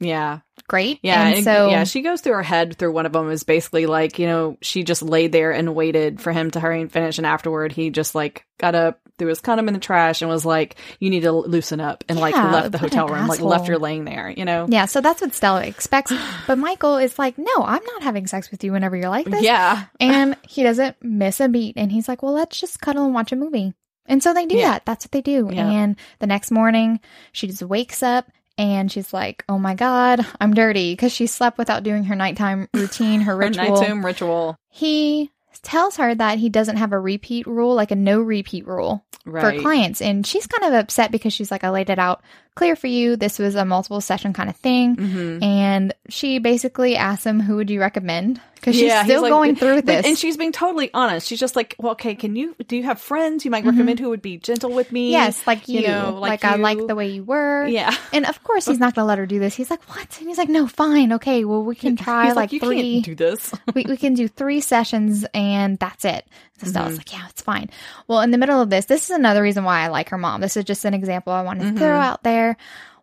yeah, 0.02 0.38
great. 0.70 1.00
yeah, 1.02 1.26
And, 1.26 1.34
and- 1.36 1.44
so, 1.44 1.68
yeah. 1.68 1.84
She 1.84 2.00
goes 2.02 2.20
through 2.20 2.34
her 2.34 2.42
head 2.42 2.76
through 2.76 2.92
one 2.92 3.04
of 3.06 3.12
them. 3.12 3.28
Is 3.30 3.42
basically 3.44 3.86
like 3.86 4.18
you 4.18 4.26
know 4.26 4.56
she 4.62 4.84
just 4.84 5.02
laid 5.02 5.32
there 5.32 5.50
and 5.52 5.74
waited 5.74 6.20
for 6.20 6.32
him 6.32 6.50
to 6.52 6.60
hurry 6.60 6.80
and 6.80 6.90
finish, 6.90 7.18
and 7.18 7.26
afterward 7.26 7.72
he 7.72 7.90
just 7.90 8.14
like 8.14 8.46
got 8.58 8.74
up. 8.74 9.00
Threw 9.18 9.28
his 9.28 9.42
condom 9.42 9.68
in 9.68 9.74
the 9.74 9.80
trash 9.80 10.22
and 10.22 10.30
was 10.30 10.46
like, 10.46 10.76
"You 10.98 11.10
need 11.10 11.24
to 11.24 11.32
loosen 11.32 11.78
up," 11.78 12.04
and 12.08 12.18
like 12.18 12.34
left 12.34 12.72
the 12.72 12.78
hotel 12.78 13.06
room, 13.06 13.26
like 13.28 13.40
left 13.42 13.68
her 13.68 13.76
laying 13.76 14.06
there. 14.06 14.30
You 14.34 14.46
know, 14.46 14.64
yeah, 14.70 14.86
so 14.86 15.02
that's 15.02 15.20
what 15.20 15.34
Stella 15.34 15.62
expects. 15.66 16.10
But 16.46 16.56
Michael 16.56 16.96
is 16.96 17.18
like, 17.18 17.36
no, 17.36 17.52
I'm 17.58 17.84
not 17.84 18.02
having 18.02 18.26
sex 18.26 18.50
with 18.50 18.64
you 18.64 18.72
whenever 18.72 18.96
you're 18.96 19.10
like 19.10 19.26
this. 19.26 19.42
yeah, 19.42 19.84
And 20.00 20.36
he 20.48 20.62
doesn't 20.62 20.96
miss 21.02 21.38
a 21.40 21.48
beat. 21.50 21.74
And 21.76 21.92
he's 21.92 22.08
like, 22.08 22.22
well, 22.22 22.32
let's 22.32 22.58
just 22.58 22.80
cuddle 22.80 23.04
and 23.04 23.12
watch 23.12 23.30
a 23.30 23.36
movie. 23.36 23.74
And 24.06 24.22
so 24.22 24.32
they 24.32 24.46
do 24.46 24.56
Yeah. 24.56 24.70
that. 24.70 24.86
That's 24.86 25.04
what 25.04 25.12
they 25.12 25.20
do. 25.20 25.50
Yeah. 25.52 25.68
And 25.70 25.96
the 26.18 26.26
next 26.26 26.50
morning, 26.50 26.98
she 27.32 27.46
just 27.46 27.62
wakes 27.62 28.02
up 28.02 28.26
and 28.60 28.92
she's 28.92 29.12
like, 29.12 29.44
"Oh 29.48 29.58
my 29.58 29.74
god, 29.74 30.24
I'm 30.40 30.54
dirty" 30.54 30.92
because 30.92 31.12
she 31.12 31.26
slept 31.26 31.56
without 31.58 31.82
doing 31.82 32.04
her 32.04 32.14
nighttime 32.14 32.68
routine, 32.74 33.22
her 33.22 33.32
Her 33.32 33.38
ritual. 33.38 33.70
nighttime 33.72 34.04
ritual. 34.04 34.56
He 34.68 35.30
tells 35.62 35.96
her 35.96 36.14
that 36.14 36.38
he 36.38 36.48
doesn't 36.48 36.76
have 36.76 36.92
a 36.92 36.98
repeat 36.98 37.46
rule, 37.46 37.74
like 37.74 37.90
a 37.90 37.96
no 37.96 38.20
repeat 38.20 38.66
rule 38.66 39.04
Right. 39.26 39.56
for 39.56 39.62
clients, 39.62 40.00
and 40.00 40.26
she's 40.26 40.46
kind 40.46 40.72
of 40.72 40.78
upset 40.78 41.10
because 41.10 41.32
she's 41.32 41.50
like, 41.50 41.64
"I 41.64 41.70
laid 41.70 41.90
it 41.90 41.98
out 41.98 42.22
clear 42.54 42.74
for 42.76 42.86
you. 42.86 43.16
This 43.16 43.38
was 43.38 43.54
a 43.54 43.64
multiple 43.64 44.00
session 44.00 44.32
kind 44.32 44.48
of 44.50 44.56
thing." 44.56 44.94
hmm 44.96 45.38
And 45.42 45.94
she 46.08 46.38
basically 46.38 46.96
asks 46.96 47.26
him, 47.26 47.40
"Who 47.40 47.56
would 47.56 47.70
you 47.70 47.80
recommend?" 47.80 48.40
Because 48.60 48.74
she's 48.74 48.84
Yeah, 48.84 49.04
still 49.04 49.22
like- 49.22 49.30
going 49.30 49.56
through 49.56 49.82
this. 49.82 50.04
and 50.04 50.18
she's 50.18 50.36
being 50.36 50.52
totally 50.52 50.90
honest. 50.92 51.26
She's 51.26 51.40
just 51.40 51.56
like, 51.56 51.74
well, 51.78 51.92
okay, 51.92 52.14
can 52.14 52.36
you, 52.36 52.54
do 52.68 52.76
you 52.76 52.82
have 52.82 53.00
friends 53.00 53.44
you 53.44 53.50
might 53.50 53.64
recommend 53.64 53.98
who 53.98 54.10
would 54.10 54.20
be 54.20 54.36
gentle 54.36 54.70
with 54.70 54.92
me? 54.92 55.06
Mm-hmm. 55.06 55.12
yes, 55.12 55.46
like 55.46 55.66
you, 55.66 55.80
you 55.80 55.86
know, 55.88 56.18
like, 56.20 56.44
like 56.44 56.44
I 56.44 56.56
like 56.56 56.86
the 56.86 56.94
way 56.94 57.08
you 57.08 57.24
were. 57.24 57.66
Yeah. 57.66 57.94
And 58.12 58.26
of 58.26 58.44
course, 58.44 58.66
he's 58.66 58.78
not 58.78 58.94
going 58.94 59.04
to 59.04 59.08
let 59.08 59.16
her 59.18 59.24
do 59.26 59.38
this. 59.38 59.54
He's 59.54 59.70
like, 59.70 59.82
"What?" 59.88 60.18
And 60.18 60.28
he's 60.28 60.36
like, 60.38 60.48
"No, 60.50 60.66
fine, 60.66 61.14
okay. 61.14 61.44
Well, 61.46 61.62
we 61.64 61.74
can 61.74 61.96
try 61.96 62.26
He's 62.26 62.36
like, 62.36 62.52
you 62.52 62.60
three. 62.60 62.92
can't 63.02 63.04
do 63.06 63.14
this. 63.14 63.52
we 63.74 63.84
we 63.88 63.96
can 63.96 64.12
do 64.14 64.28
three 64.28 64.60
sessions, 64.60 65.24
and 65.32 65.78
that's 65.78 66.04
it." 66.04 66.26
So 66.58 66.66
Stella's 66.66 66.90
Mm-hmm. 66.90 66.98
like, 66.98 67.12
"Yeah, 67.14 67.26
it's 67.30 67.40
fine." 67.42 67.70
Well, 68.08 68.20
in 68.20 68.30
the 68.30 68.38
middle 68.38 68.60
of 68.60 68.68
this, 68.68 68.84
this 68.84 69.04
is 69.04 69.16
another 69.16 69.40
reason 69.42 69.64
why 69.64 69.80
I 69.80 69.88
like 69.88 70.10
her 70.10 70.18
mom. 70.18 70.42
This 70.42 70.56
is 70.58 70.64
just 70.64 70.84
an 70.84 70.92
example 70.92 71.32
I 71.32 71.42
wanted 71.42 71.72
to 71.72 71.78
throw 71.78 71.88
Mm-hmm. 71.88 72.02
out 72.02 72.22
there. 72.24 72.56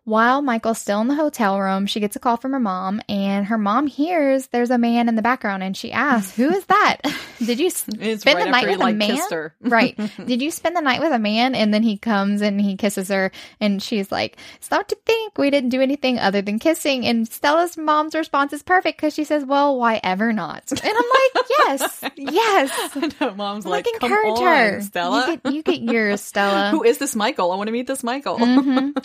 While 0.08 0.40
Michael's 0.40 0.78
still 0.78 1.02
in 1.02 1.08
the 1.08 1.14
hotel 1.14 1.60
room, 1.60 1.84
she 1.84 2.00
gets 2.00 2.16
a 2.16 2.18
call 2.18 2.38
from 2.38 2.52
her 2.52 2.58
mom, 2.58 3.02
and 3.10 3.44
her 3.44 3.58
mom 3.58 3.86
hears 3.86 4.46
there's 4.46 4.70
a 4.70 4.78
man 4.78 5.06
in 5.06 5.16
the 5.16 5.20
background, 5.20 5.62
and 5.62 5.76
she 5.76 5.92
asks, 5.92 6.34
"Who 6.34 6.48
is 6.48 6.64
that? 6.64 6.96
Did 7.44 7.60
you 7.60 7.68
spend 7.68 8.00
right 8.00 8.18
the 8.22 8.50
night 8.50 8.54
after 8.54 8.70
he, 8.70 8.76
with 8.78 8.86
a 8.86 8.92
man?" 8.94 9.50
right? 9.60 10.10
Did 10.26 10.40
you 10.40 10.50
spend 10.50 10.74
the 10.74 10.80
night 10.80 11.02
with 11.02 11.12
a 11.12 11.18
man? 11.18 11.54
And 11.54 11.74
then 11.74 11.82
he 11.82 11.98
comes 11.98 12.40
and 12.40 12.58
he 12.58 12.78
kisses 12.78 13.08
her, 13.10 13.30
and 13.60 13.82
she's 13.82 14.10
like, 14.10 14.38
"Stop 14.60 14.88
to 14.88 14.96
think 15.04 15.36
we 15.36 15.50
didn't 15.50 15.68
do 15.68 15.82
anything 15.82 16.18
other 16.18 16.40
than 16.40 16.58
kissing." 16.58 17.04
And 17.04 17.28
Stella's 17.28 17.76
mom's 17.76 18.14
response 18.14 18.54
is 18.54 18.62
perfect 18.62 18.96
because 18.96 19.12
she 19.12 19.24
says, 19.24 19.44
"Well, 19.44 19.76
why 19.76 20.00
ever 20.02 20.32
not?" 20.32 20.62
And 20.70 20.80
I'm 20.84 20.94
like, 20.94 21.46
"Yes, 21.50 22.04
yes." 22.16 22.70
I 22.96 23.10
know, 23.20 23.34
mom's 23.34 23.66
I'm 23.66 23.72
like, 23.72 23.84
like, 23.84 24.00
come 24.00 24.10
encourage 24.10 24.38
on, 24.38 24.46
her, 24.46 24.80
Stella. 24.80 25.30
You 25.30 25.36
get, 25.36 25.52
you 25.52 25.62
get 25.62 25.82
yours, 25.82 26.22
Stella. 26.22 26.70
Who 26.70 26.82
is 26.82 26.96
this 26.96 27.14
Michael? 27.14 27.52
I 27.52 27.56
want 27.56 27.68
to 27.68 27.72
meet 27.72 27.86
this 27.86 28.02
Michael. 28.02 28.38
Mhm. 28.38 29.04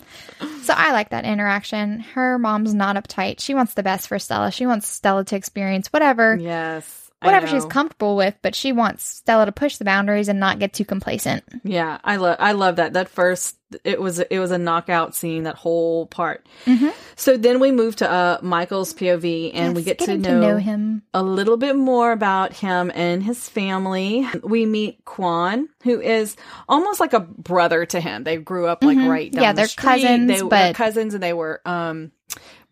So 0.64 0.74
I 0.74 0.93
like 0.94 1.10
that 1.10 1.26
interaction. 1.26 2.00
Her 2.00 2.40
mom's 2.40 2.74
not 2.74 2.96
uptight. 2.96 3.40
She 3.40 3.54
wants 3.54 3.74
the 3.74 3.84
best 3.84 4.08
for 4.08 4.20
Stella. 4.20 4.52
She 4.52 4.66
wants 4.66 4.88
Stella 4.88 5.26
to 5.26 5.36
experience 5.36 5.88
whatever 5.92 6.38
Yes. 6.40 7.03
Whatever 7.24 7.48
she's 7.48 7.66
comfortable 7.66 8.16
with, 8.16 8.36
but 8.42 8.56
she 8.56 8.72
wants 8.72 9.04
Stella 9.06 9.46
to 9.46 9.52
push 9.52 9.78
the 9.78 9.86
boundaries 9.86 10.28
and 10.28 10.40
not 10.40 10.60
get 10.60 10.74
too 10.74 10.86
complacent. 10.86 11.44
Yeah, 11.64 11.98
I 12.04 12.18
love 12.18 12.38
I 12.40 12.52
love 12.54 12.76
that. 12.78 12.94
That 12.94 13.10
first 13.10 13.58
it 13.84 14.00
was 14.00 14.20
it 14.20 14.38
was 14.40 14.52
a 14.52 14.58
knockout 14.58 15.16
scene. 15.16 15.44
That 15.44 15.56
whole 15.56 16.06
part. 16.08 16.46
Mhm. 16.66 16.94
So 17.16 17.38
then 17.38 17.60
we 17.60 17.72
move 17.72 17.96
to 17.98 18.10
uh 18.12 18.38
Michael's 18.42 18.94
POV 18.94 19.52
and 19.56 19.76
we 19.76 19.82
get 19.84 19.98
to 20.00 20.06
getting 20.18 20.22
know, 20.22 20.58
him. 20.58 21.02
a 21.14 21.24
little 21.24 21.58
bit 21.58 21.76
more 21.76 22.12
about 22.12 22.54
him 22.54 22.92
and 22.94 23.24
his 23.24 23.50
family. 23.50 24.28
We 24.44 24.66
meet 24.66 25.04
Quan, 25.06 25.70
who 25.84 26.00
is 26.02 26.36
almost 26.70 27.00
like 27.00 27.14
a 27.14 27.20
brother 27.22 27.86
to 27.88 28.00
him. 28.00 28.24
They 28.26 28.38
grew 28.38 28.68
up 28.68 28.84
like 28.84 28.98
Mhm. 28.98 29.08
right 29.10 29.32
down 29.32 29.42
Yeah, 29.44 29.52
the 29.54 29.56
they're 29.58 29.68
street. 29.68 29.84
cousins, 29.84 30.28
They 30.28 30.44
were 30.44 30.50
but- 30.50 30.76
cousins, 30.76 31.14
and 31.16 31.24
they 31.24 31.34
were 31.34 31.62
um 31.66 32.12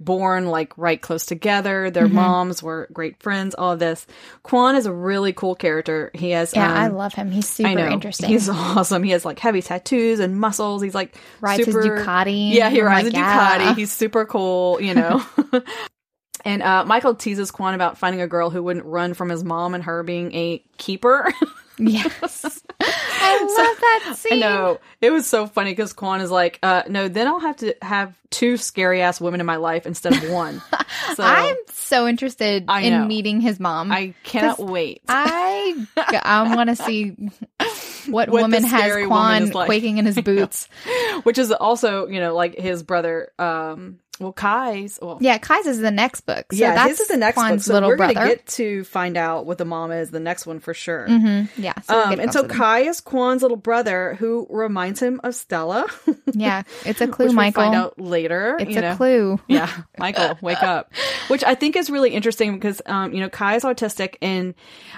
born 0.04 0.48
like 0.48 0.78
right 0.78 1.02
close 1.02 1.26
together. 1.26 1.90
Their 1.92 2.08
Mhm. 2.08 2.14
moms 2.14 2.64
were 2.64 2.88
great 2.92 3.22
friends. 3.22 3.56
All 3.56 3.72
of 3.74 3.80
this. 3.80 4.06
Quan 4.44 4.76
is 4.76 4.86
a 4.86 4.94
really 4.94 5.34
cool 5.34 5.56
character. 5.56 6.12
He 6.14 6.32
has 6.32 6.54
Yeah, 6.56 6.70
um, 6.72 6.78
I 6.78 6.88
love 6.88 7.14
him. 7.14 7.32
He's 7.32 7.48
super 7.48 7.70
I 7.70 7.74
know. 7.76 7.90
interesting. 7.90 8.30
He's 8.30 8.50
awesome. 8.50 9.04
He 9.04 9.12
has 9.12 9.24
like 9.26 9.40
heavy 9.40 9.62
tattoos 9.62 10.20
and 10.20 10.40
muscles. 10.40 10.82
He's 10.82 10.96
like 10.96 11.16
rides 11.40 11.66
super, 11.66 11.82
his 11.82 12.06
Ducati. 12.06 12.54
Yeah, 12.54 12.70
he 12.70 12.82
rides 12.82 13.06
like, 13.06 13.14
a 13.14 13.18
yeah. 13.18 13.60
Ducati. 13.60 13.76
He's 13.78 13.92
super 13.92 14.26
cool, 14.26 14.82
you 14.82 14.94
know. 14.94 15.24
and 16.46 16.64
uh, 16.64 16.84
Michael 16.86 17.16
teases 17.16 17.52
Quan 17.52 17.74
about 17.74 17.98
finding 17.98 18.22
a 18.22 18.28
girl 18.28 18.50
who 18.50 18.64
wouldn't 18.64 18.86
run 18.86 19.14
from 19.14 19.30
his 19.30 19.44
mom 19.44 19.74
and 19.76 19.84
her 19.84 20.04
being 20.04 20.34
a 20.36 20.64
keeper. 20.78 21.32
Yes. 21.78 22.62
I 23.32 23.44
love 24.04 24.08
that 24.08 24.15
scene. 24.17 24.34
I 24.34 24.48
know. 24.48 24.80
It 25.02 25.12
was 25.12 25.28
so 25.28 25.48
funny 25.48 25.72
because 25.72 25.94
Quan 25.94 26.22
is 26.22 26.32
like, 26.32 26.60
uh, 26.63 26.84
no, 26.89 27.08
then 27.08 27.28
I'll 27.28 27.39
have 27.39 27.58
to 27.58 27.76
have 27.82 28.13
two 28.30 28.58
scary 28.58 29.02
ass 29.02 29.20
women 29.20 29.39
in 29.39 29.46
my 29.46 29.58
life 29.58 29.86
instead 29.86 30.13
of 30.13 30.30
one. 30.30 30.62
So 31.15 31.24
I'm 31.24 31.56
so 31.70 32.08
interested 32.08 32.70
in 32.70 33.08
meeting 33.08 33.41
his 33.41 33.60
mom. 33.60 33.91
I 33.91 34.13
cannot 34.24 34.60
wait. 34.60 35.02
I 35.08 35.86
I 35.98 36.56
want 36.56 36.70
to 36.70 36.76
see 36.76 37.10
what, 38.08 38.30
What 38.30 38.41
woman 38.44 38.63
has 38.63 38.80
scary 38.82 39.08
woman 39.08 39.50
like. 39.50 39.65
quaking 39.65 39.98
in 39.98 40.06
his 40.06 40.20
boots. 40.22 40.70
Which 41.24 41.38
is 41.38 41.52
also, 41.52 42.08
you 42.08 42.20
know, 42.20 42.36
like 42.36 42.58
his 42.58 42.84
brother, 42.84 43.32
um, 43.39 44.00
well, 44.22 44.34
Khai's, 44.34 45.00
well, 45.02 45.18
yeah, 45.20 45.40
Khai's 45.40 45.66
is 45.66 45.80
the 45.80 45.90
next 45.92 46.22
book. 46.22 46.54
So 46.54 46.58
yeah, 46.60 46.76
that's 46.76 46.90
his 46.92 47.00
is 47.02 47.08
the 47.08 47.18
next 47.18 47.36
Quan's 47.36 47.52
book. 47.52 47.62
So 47.62 47.74
little 47.74 47.90
we're 47.90 47.98
brother. 47.98 48.14
gonna 48.14 48.30
get 48.30 48.46
to 48.48 48.84
find 48.84 49.18
out 49.18 49.46
what 49.46 49.58
the 49.58 49.66
mom 49.66 49.92
is 49.92 50.12
the 50.12 50.20
next 50.20 50.46
one 50.46 50.60
for 50.60 50.74
sure. 50.74 51.08
Mm-hmm. 51.10 51.62
Yeah. 51.62 51.74
So 51.82 52.00
um, 52.00 52.20
and 52.20 52.32
so 52.32 52.44
them. 52.44 52.58
Khai 52.58 52.88
is 52.88 53.02
Quan's 53.02 53.42
little 53.42 53.58
brother, 53.58 54.16
who 54.20 54.46
reminds 54.50 55.02
him 55.02 55.20
of 55.24 55.34
Stella. 55.34 55.88
yeah, 56.34 56.64
it's 56.86 57.02
a 57.02 57.08
clue, 57.08 57.28
which 57.28 57.36
Michael. 57.36 57.64
We 57.64 57.66
find 57.66 57.76
out 57.76 58.00
later. 58.00 58.58
it's 58.60 58.76
a 58.76 58.82
know. 58.82 58.96
clue. 58.96 59.40
yeah, 59.48 59.70
Michael, 59.98 60.38
wake 60.42 60.62
up. 60.62 60.94
Which 61.28 61.44
I 61.44 61.56
think 61.56 61.76
is 61.76 61.90
really 61.90 62.12
interesting 62.12 62.54
because, 62.54 62.82
um, 62.86 63.14
you 63.14 63.22
know, 63.22 63.30
Khai 63.30 63.56
is 63.56 63.64
autistic, 63.64 64.16
and 64.22 64.54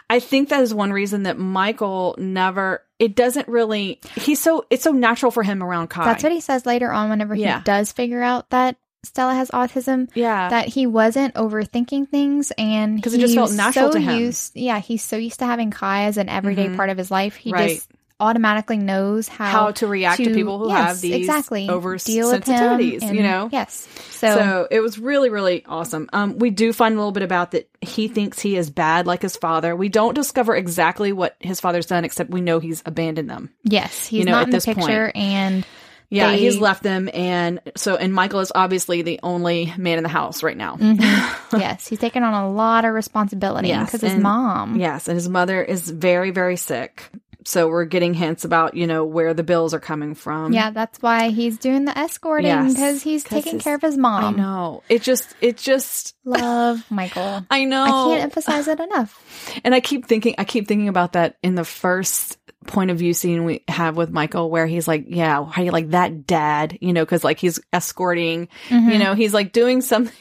I 0.10 0.20
think 0.20 0.50
that 0.50 0.62
is 0.62 0.74
one 0.74 0.92
reason 0.92 1.24
that 1.24 1.38
Michael 1.38 2.16
never. 2.18 2.84
It 3.00 3.16
doesn't 3.16 3.48
really. 3.48 4.00
He's 4.16 4.40
so. 4.40 4.66
It's 4.70 4.84
so 4.84 4.92
natural 4.92 5.32
for 5.32 5.44
him 5.44 5.64
around 5.64 5.90
Khai. 5.90 6.06
That's 6.06 6.24
what 6.24 6.32
he 6.32 6.42
says 6.42 6.66
later 6.66 6.92
on 6.92 7.10
whenever 7.10 7.36
Yeah. 7.36 7.60
he 7.60 7.64
does 7.64 7.92
figure 7.92 8.22
out 8.22 8.50
that 8.52 8.78
Stella 9.04 9.34
has 9.36 9.50
autism. 9.52 10.10
Yeah. 10.14 10.50
That 10.50 10.68
he 10.70 10.88
wasn't 10.88 11.34
overthinking 11.36 12.10
things 12.10 12.52
and 12.58 12.96
because 12.96 13.14
it 13.14 13.20
just 13.20 13.36
felt 13.36 13.52
natural 13.54 13.92
so 13.92 13.98
to 13.98 14.00
him. 14.00 14.20
Used, 14.20 14.56
yeah, 14.56 14.80
he's 14.80 15.04
so 15.04 15.18
used 15.18 15.40
to 15.40 15.46
having 15.46 15.72
Khai 15.72 16.06
as 16.08 16.18
an 16.18 16.30
everyday 16.30 16.68
Mhm. 16.70 16.76
part 16.78 16.90
of 16.90 16.98
his 16.98 17.12
life. 17.12 17.36
He 17.36 17.52
Right. 17.52 17.76
just 17.76 17.90
automatically 18.20 18.78
knows 18.78 19.28
how, 19.28 19.46
how 19.46 19.72
to 19.72 19.86
react 19.88 20.18
to, 20.18 20.26
to- 20.26 20.34
people 20.34 20.58
who 20.58 20.70
yes, 20.70 20.88
have 20.88 21.02
these 21.02 21.14
exactly 21.16 21.68
over 21.68 21.98
deal 21.98 22.32
sensitivities. 22.32 23.02
and- 23.02 23.18
You 23.18 23.24
know. 23.24 23.50
Yes. 23.52 23.86
So, 24.12 24.34
So, 24.36 24.68
it 24.72 24.80
was 24.80 24.98
really, 24.98 25.30
really 25.30 25.66
awesome. 25.68 26.08
Um, 26.14 26.38
we 26.40 26.50
do 26.50 26.72
find 26.72 26.94
a 26.96 26.98
little 26.98 27.12
bit 27.12 27.24
about 27.24 27.52
that 27.52 27.68
he 27.82 28.08
thinks 28.08 28.40
he 28.40 28.56
is 28.56 28.70
bad 28.70 29.06
like 29.08 29.22
his 29.22 29.36
father. 29.36 29.76
We 29.76 29.90
don't 29.90 30.14
discover 30.14 30.56
exactly 30.56 31.12
what 31.12 31.36
his 31.40 31.60
father's 31.60 31.88
done, 31.88 32.06
except 32.06 32.30
we 32.30 32.40
know 32.40 32.60
he's 32.60 32.82
abandoned 32.86 33.30
them. 33.30 33.50
yes, 33.64 34.06
he's 34.08 34.20
you 34.20 34.26
know, 34.26 34.32
not 34.34 34.44
in 34.46 34.50
the 34.52 34.58
this 34.58 34.66
point. 34.66 34.78
picture 34.78 35.12
and 35.16 35.66
Yeah, 36.14 36.32
They- 36.32 36.40
he's 36.40 36.58
left 36.60 36.84
them, 36.84 37.10
and 37.14 37.60
so 37.76 37.96
and 37.96 38.14
Michael 38.14 38.40
is 38.42 38.52
obviously 38.54 39.02
the 39.02 39.20
only 39.24 39.74
man 39.78 39.98
in 39.98 40.04
the 40.04 40.10
house 40.10 40.44
right 40.44 40.56
now. 40.56 40.76
mhm, 40.76 41.00
yes, 41.60 41.88
he's 41.88 42.00
taken 42.00 42.22
on 42.24 42.34
a 42.34 42.50
lot 42.52 42.86
of 42.86 42.94
responsibility 42.94 43.70
Yes, 43.70 43.88
because 43.92 44.02
his 44.12 44.20
mom. 44.22 44.76
Yes, 44.80 45.08
and 45.08 45.16
his 45.16 45.28
mother 45.28 45.62
is 45.64 45.90
very, 45.90 46.30
very 46.32 46.56
sick. 46.56 47.10
So 47.46 47.68
we're 47.68 47.86
getting 47.86 48.14
hints 48.14 48.46
about 48.46 48.76
you 48.76 48.88
know 48.88 49.06
where 49.06 49.34
the 49.34 49.44
bills 49.44 49.74
are 49.74 49.80
coming 49.80 50.16
from. 50.16 50.54
Yeah, 50.54 50.72
that's 50.72 51.02
why 51.02 51.30
he's 51.30 51.58
doing 51.58 51.86
the 51.86 51.98
escorting 51.98 52.48
Yes, 52.48 52.74
because 52.74 53.02
he's 53.04 53.24
'cause 53.24 53.44
taking 53.44 53.60
care 53.60 53.76
of 53.76 53.82
his 53.82 53.98
mom. 53.98 54.36
I 54.36 54.38
know. 54.38 54.84
It 54.90 55.02
just, 55.02 55.36
it 55.42 55.58
just, 55.58 56.16
Love 56.26 56.84
Michael. 56.90 57.46
I 57.52 57.66
know. 57.66 57.84
I 57.84 57.90
can't 58.16 58.24
emphasize 58.24 58.68
it 58.68 58.80
enough. 58.80 59.20
And 59.64 59.76
I 59.76 59.80
keep 59.80 60.06
thinking, 60.08 60.36
I 60.38 60.44
keep 60.46 60.68
thinking 60.68 60.88
about 60.88 61.14
that 61.14 61.38
in 61.44 61.56
the 61.56 61.66
first 61.66 62.38
point 62.66 62.92
of 62.92 62.98
view 62.98 63.14
scene 63.14 63.44
we 63.44 63.62
have 63.68 63.98
with 63.98 64.10
Michael, 64.10 64.50
where 64.50 64.66
he's 64.66 64.88
like, 64.88 65.04
"Yeah, 65.10 65.44
how 65.46 65.62
you 65.64 65.72
like 65.72 65.90
that, 65.90 66.26
Dad?" 66.26 66.78
You 66.80 66.94
know, 66.94 67.04
because 67.04 67.22
like 67.24 67.40
he's 67.40 67.60
escorting. 67.74 68.48
Mhm. 68.70 68.94
You 68.94 69.00
know, 69.00 69.16
he's 69.16 69.34
like 69.34 69.52
doing 69.52 69.82
something. 69.82 70.16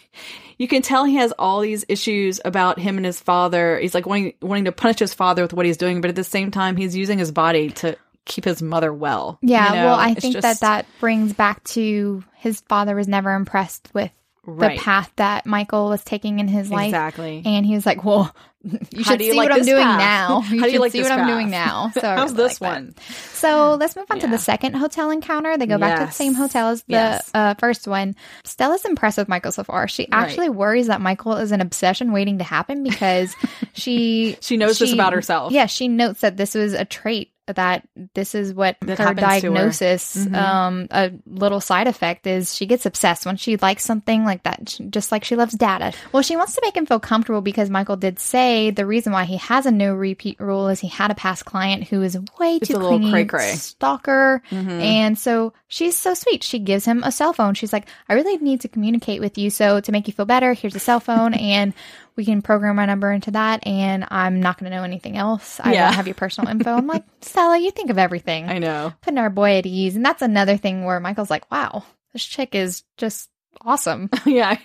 You 0.63 0.69
can 0.69 0.81
tell 0.81 1.05
he 1.05 1.17
has 1.17 1.33
all 1.41 1.61
these 1.61 1.85
issues 1.89 2.41
about 2.45 2.79
him 2.79 2.97
and 2.97 3.05
his 3.05 3.19
father. 3.19 3.81
He's 3.81 3.97
like 3.97 4.07
wanting 4.07 4.35
wanting 4.41 4.67
to 4.67 4.71
punish 4.71 5.01
his 5.01 5.13
father 5.13 5.43
with 5.43 5.53
what 5.53 5.67
he's 5.67 5.77
doing, 5.77 6.01
but 6.01 6.09
at 6.09 6.15
the 6.15 6.23
same 6.23 6.53
time, 6.53 6.77
he's 6.77 6.95
using 6.95 7.19
his 7.19 7.33
body 7.33 7.71
to 7.71 7.97
keep 8.27 8.45
his 8.45 8.63
mother 8.63 8.95
well. 8.95 9.41
Yeah, 9.43 9.71
You 9.71 9.75
know, 9.75 9.85
well, 9.87 9.95
I 9.97 10.11
it's 10.13 10.21
think 10.21 10.41
that 10.41 10.61
that 10.61 10.87
brings 11.01 11.33
back 11.33 11.65
to 11.65 12.23
his 12.37 12.61
father 12.61 12.95
was 12.95 13.09
never 13.09 13.35
impressed 13.35 13.91
with 13.93 14.13
right. 14.47 14.79
the 14.79 14.81
path 14.81 15.11
that 15.17 15.47
Michael 15.47 15.89
was 15.89 16.05
taking 16.05 16.39
in 16.39 16.47
his 16.47 16.71
life. 16.71 16.91
exactly. 16.91 17.43
And 17.45 17.67
he 17.67 17.75
was 17.75 17.85
like, 17.85 18.05
well, 18.05 18.33
you 18.93 19.03
should 19.05 19.21
see 19.21 19.33
like 19.33 19.51
what 19.51 19.59
I'm 19.59 19.65
doing 19.65 19.83
path? 19.83 19.99
now. 19.99 20.41
How 20.41 20.55
You 20.55 20.61
do 20.61 20.67
you 20.67 20.73
should 20.73 20.81
like 20.81 20.93
see 20.93 21.03
what 21.03 21.13
I'm 21.13 21.27
doing 21.27 21.51
now. 21.51 21.91
So 21.95 22.01
How's 22.01 22.33
really 22.33 22.49
this 22.49 22.61
like 22.61 22.71
that. 22.73 22.83
one? 22.83 22.95
So 23.33 23.75
let's 23.75 23.97
move 23.97 24.07
on 24.11 24.21
to 24.21 24.29
the 24.29 24.39
second 24.39 24.75
hotel 24.75 25.11
encounter. 25.11 25.57
They 25.59 25.67
go 25.67 25.79
back 25.79 25.99
to 26.01 26.07
the 26.07 26.13
same 26.13 26.35
hotel 26.35 26.69
as 26.69 26.83
the 26.83 26.93
Yes. 26.93 27.31
uh, 27.35 27.55
first 27.55 27.89
one. 27.89 28.15
Stella's 28.45 28.85
impressed 28.85 29.19
with 29.19 29.29
Michael 29.29 29.51
so 29.53 29.65
far. 29.65 29.89
She 29.89 30.03
Right. 30.05 30.23
actually 30.23 30.49
worries 30.49 30.87
that 30.87 31.01
Michael 31.01 31.37
is 31.39 31.51
an 31.51 31.61
obsession 31.61 32.13
waiting 32.13 32.39
to 32.39 32.45
happen 32.45 32.83
because 32.85 33.35
she 33.73 34.37
She 34.41 34.57
knows 34.57 34.79
this 34.79 34.93
about 34.93 35.13
herself. 35.13 35.53
Yeah, 35.53 35.67
she 35.67 35.89
notes 35.89 36.21
that 36.21 36.37
this 36.37 36.55
was 36.55 36.73
a 36.73 36.85
trait 36.85 37.32
that 37.53 37.87
this 38.15 38.35
is 38.35 38.53
what 38.55 38.77
That 38.81 38.99
her 38.99 39.05
to 39.05 39.09
her. 39.09 39.15
diagnosis, 39.15 40.17
Mhm. 40.17 40.35
um, 40.37 40.87
a 40.91 41.11
little 41.27 41.61
side 41.61 41.87
effect 41.87 42.27
is 42.27 42.55
she 42.55 42.67
gets 42.67 42.87
obsessed 42.87 43.27
when 43.27 43.37
she 43.37 43.57
likes 43.57 43.85
something 43.85 44.25
like 44.25 44.43
that, 44.45 44.79
just 44.91 45.13
like 45.13 45.25
she 45.25 45.37
loves 45.37 45.55
data. 45.55 45.93
Well, 46.13 46.23
she 46.23 46.37
wants 46.37 46.55
to 46.55 46.61
make 46.65 46.77
him 46.77 46.87
feel 46.87 47.01
comfortable 47.01 47.41
because 47.41 47.71
Michael 47.71 47.97
did 47.97 48.19
say 48.19 48.71
the 48.71 48.87
reason 48.87 49.13
why 49.13 49.25
he 49.25 49.37
has 49.39 49.67
a 49.67 49.71
no 49.71 49.95
repeat 49.95 50.39
rule 50.41 50.69
is 50.69 50.81
he 50.81 50.89
had 50.89 51.11
a 51.11 51.15
past 51.15 51.45
client 51.45 51.85
who 51.89 52.03
is 52.03 52.19
way 52.39 52.57
It's 52.57 52.69
too 52.69 52.75
clingy, 52.79 53.11
cray-cray. 53.11 53.53
stalker, 53.55 54.43
Mhm. 54.51 54.81
and 54.83 55.19
so 55.19 55.53
she's 55.69 55.97
so 55.97 56.15
sweet. 56.15 56.43
She 56.43 56.59
gives 56.59 56.85
him 56.85 57.03
a 57.05 57.13
cell 57.13 57.33
phone. 57.33 57.55
She's 57.55 57.73
like, 57.73 57.87
I 58.09 58.15
really 58.15 58.37
need 58.39 58.61
to 58.63 58.69
communicate 58.69 59.21
with 59.21 59.39
you. 59.39 59.51
So 59.51 59.81
to 59.81 59.93
make 59.93 60.07
you 60.07 60.13
feel 60.13 60.27
better, 60.27 60.53
here's 60.53 60.75
a 60.75 60.79
cell 60.81 61.01
phone 61.01 61.35
and 61.35 61.73
we 62.17 62.25
can 62.25 62.43
program 62.43 62.77
my 62.77 62.87
number 62.87 63.11
into 63.11 63.31
that. 63.33 63.67
And 63.67 64.07
I'm 64.11 64.41
not 64.41 64.59
going 64.59 64.71
to 64.71 64.77
know 64.77 64.85
anything 64.85 65.17
else. 65.17 65.61
I 65.61 65.73
Yeah. 65.73 65.85
won't 65.85 65.97
have 65.97 66.07
your 66.07 66.15
personal 66.15 66.51
info. 66.51 66.71
I'm 66.71 66.87
like, 66.87 67.05
Stella, 67.21 67.59
you 67.59 67.71
think 67.71 67.91
of 67.91 67.99
everything. 67.99 68.49
I 68.49 68.59
know. 68.59 68.93
Putting 69.01 69.19
our 69.19 69.31
boy 69.31 69.57
at 69.59 69.67
ease. 69.67 69.97
And 69.97 70.05
that's 70.05 70.23
another 70.23 70.57
thing 70.57 70.85
where 70.85 71.01
Michael's 71.01 71.31
like, 71.31 71.51
wow, 71.51 71.85
this 72.13 72.25
chick 72.25 72.55
is 72.55 72.85
just 72.97 73.31
awesome. 73.61 74.09
yeah. 74.27 74.57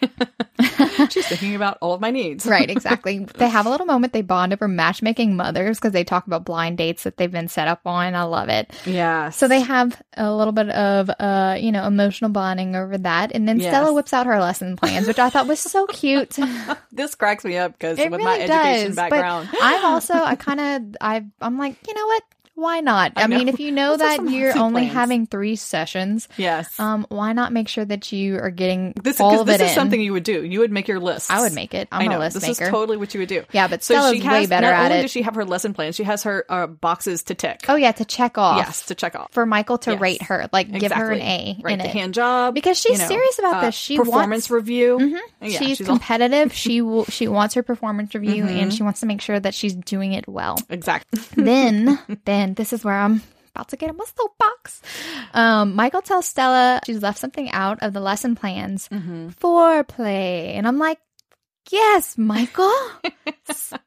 She's 1.10 1.28
thinking 1.28 1.56
about 1.56 1.78
all 1.82 1.94
of 1.94 2.02
my 2.02 2.12
needs. 2.12 2.46
right, 2.46 2.70
exactly. 2.70 3.20
they 3.36 3.48
have 3.50 3.66
a 3.66 3.70
little 3.70 3.86
moment. 3.86 4.14
They 4.14 4.22
bond 4.22 4.54
over 4.54 4.68
matchmaking 4.68 5.36
mothers 5.36 5.78
because 5.78 5.92
they 5.94 6.04
talk 6.04 6.26
about 6.28 6.46
blind 6.46 6.78
dates 6.78 7.04
that 7.04 7.18
they've 7.18 7.32
been 7.32 7.48
set 7.48 7.68
up 7.68 7.82
on. 7.86 8.16
I 8.16 8.24
love 8.24 8.50
it. 8.50 8.72
Yeah. 8.86 9.30
So 9.30 9.48
they 9.48 9.60
have 9.62 10.02
a 10.16 10.34
little 10.34 10.54
bit 10.54 10.70
of, 10.70 11.10
uh, 11.20 11.58
you 11.60 11.72
know, 11.72 11.86
emotional 11.86 12.32
bonding 12.32 12.76
over 12.76 12.98
that. 13.00 13.32
And 13.34 13.48
then 13.48 13.60
Yes. 13.60 13.72
Stella 13.72 13.94
whips 13.94 14.14
out 14.14 14.26
her 14.26 14.40
lesson 14.40 14.76
plans, 14.76 15.08
which 15.08 15.20
I 15.20 15.30
thought 15.30 15.48
was 15.48 15.60
so 15.60 15.86
cute. 15.88 16.38
this 16.92 17.16
cracks 17.16 17.44
me 17.46 17.58
up 17.58 17.74
because 17.74 18.00
It 18.00 18.10
with 18.12 18.22
my 18.22 18.40
education 18.40 18.88
does. 18.88 18.96
background. 18.96 19.50
But 19.52 19.60
I'm 19.62 19.86
also, 19.86 20.14
I 20.16 20.36
kind 20.36 20.60
of, 20.60 20.96
I, 21.02 21.26
I'm 21.42 21.58
like, 21.58 21.76
you 21.88 21.94
know 21.94 22.06
what? 22.08 22.24
Why 22.58 22.80
not? 22.80 23.12
I, 23.16 23.26
I 23.26 23.28
mean, 23.28 23.50
if 23.50 23.60
you 23.60 23.72
know 23.72 23.96
that 23.96 24.24
you're 24.28 24.58
only 24.58 24.82
plans. 24.82 24.94
having 24.94 25.28
three 25.28 25.56
sessions, 25.56 26.28
yes. 26.38 26.80
um, 26.80 27.06
why 27.10 27.32
not 27.34 27.54
make 27.54 27.68
sure 27.68 27.86
that 27.86 28.12
you 28.12 28.40
are 28.40 28.50
getting 28.50 28.94
this 29.04 29.22
all 29.22 29.42
of 29.42 29.46
this 29.46 29.62
it 29.62 29.66
is 29.66 29.70
in? 29.70 29.76
something 29.76 30.02
you 30.02 30.12
would 30.14 30.24
do. 30.24 30.44
You 30.44 30.62
would 30.62 30.72
make 30.72 30.88
your 30.88 31.00
list. 31.00 31.30
I 31.30 31.42
would 31.42 31.54
make 31.54 31.76
it. 31.76 31.88
I'm 31.92 32.02
I 32.02 32.08
know. 32.12 32.18
a 32.18 32.20
list 32.20 32.34
this 32.34 32.48
maker. 32.48 32.64
is 32.64 32.70
totally 32.72 32.98
what 32.98 33.14
you 33.14 33.20
would 33.20 33.30
do. 33.30 33.44
yeah, 33.52 33.68
but 33.68 33.84
So 33.84 33.94
Stella's 33.94 34.14
she 34.18 34.20
has 34.24 34.32
way 34.34 34.46
better 34.48 34.66
not 34.72 34.74
at 34.74 34.86
only 34.86 34.98
it. 34.98 35.02
does 35.04 35.12
she 35.12 35.22
have 35.22 35.36
her 35.36 35.46
lesson 35.46 35.76
plan, 35.76 35.92
she 35.94 36.04
has 36.04 36.24
her 36.24 36.46
uh, 36.50 36.66
boxes 36.66 37.22
to 37.26 37.36
tick. 37.36 37.66
oh 37.70 37.76
yeah, 37.76 37.92
to 37.92 38.04
check 38.06 38.40
off. 38.40 38.58
yes, 38.58 38.88
to 38.88 38.96
check 38.96 39.16
off. 39.16 39.32
For 39.34 39.46
Michael 39.46 39.78
to 39.78 39.92
Yes. 39.92 40.02
rate 40.02 40.22
her, 40.24 40.50
like 40.52 40.72
give 40.72 40.92
her 40.92 41.12
an 41.12 41.22
A 41.22 41.60
Right, 41.62 41.74
in 41.74 41.78
the 41.80 41.86
it. 41.86 41.92
hand 41.92 42.16
job 42.16 42.56
Because 42.56 42.80
she's 42.80 42.94
you 42.94 42.98
know, 42.98 43.08
serious 43.08 43.38
about 43.38 43.54
uh, 43.58 43.62
this. 43.68 43.76
She 43.76 43.98
performance 43.98 44.50
wants- 44.50 44.52
review. 44.52 44.98
Mhm. 44.98 45.20
Yeah, 45.44 45.60
she's, 45.60 45.78
she's 45.78 45.86
competitive. 45.88 46.54
she 46.56 46.82
will, 46.82 47.06
she 47.06 47.28
wants 47.28 47.54
her 47.54 47.62
performance 47.62 48.16
review, 48.16 48.46
and 48.48 48.74
she 48.74 48.82
wants 48.82 49.02
to 49.02 49.06
make 49.06 49.22
sure 49.22 49.40
that 49.40 49.54
she's 49.54 49.76
doing 49.76 50.14
it 50.14 50.28
well. 50.28 50.58
exactly. 50.72 51.22
then, 51.36 52.00
then 52.26 52.47
this 52.56 52.74
is 52.74 52.84
where 52.84 52.96
I'm 52.96 53.22
about 53.56 53.70
to 53.70 53.78
get 53.78 53.90
in 53.90 53.98
my 53.98 54.06
soapbox. 54.16 54.82
Um, 55.34 55.76
Michael 55.76 56.02
tells 56.02 56.28
Stella 56.28 56.82
she's 56.86 57.02
left 57.02 57.18
something 57.20 57.50
out 57.52 57.80
of 57.82 57.94
the 57.94 58.00
lesson 58.00 58.36
plans. 58.36 58.88
hmm 58.88 59.30
Foreplay, 59.30 60.54
and 60.56 60.68
I'm 60.68 60.78
like, 60.78 61.00
yes, 61.70 62.18
Michael. 62.18 62.74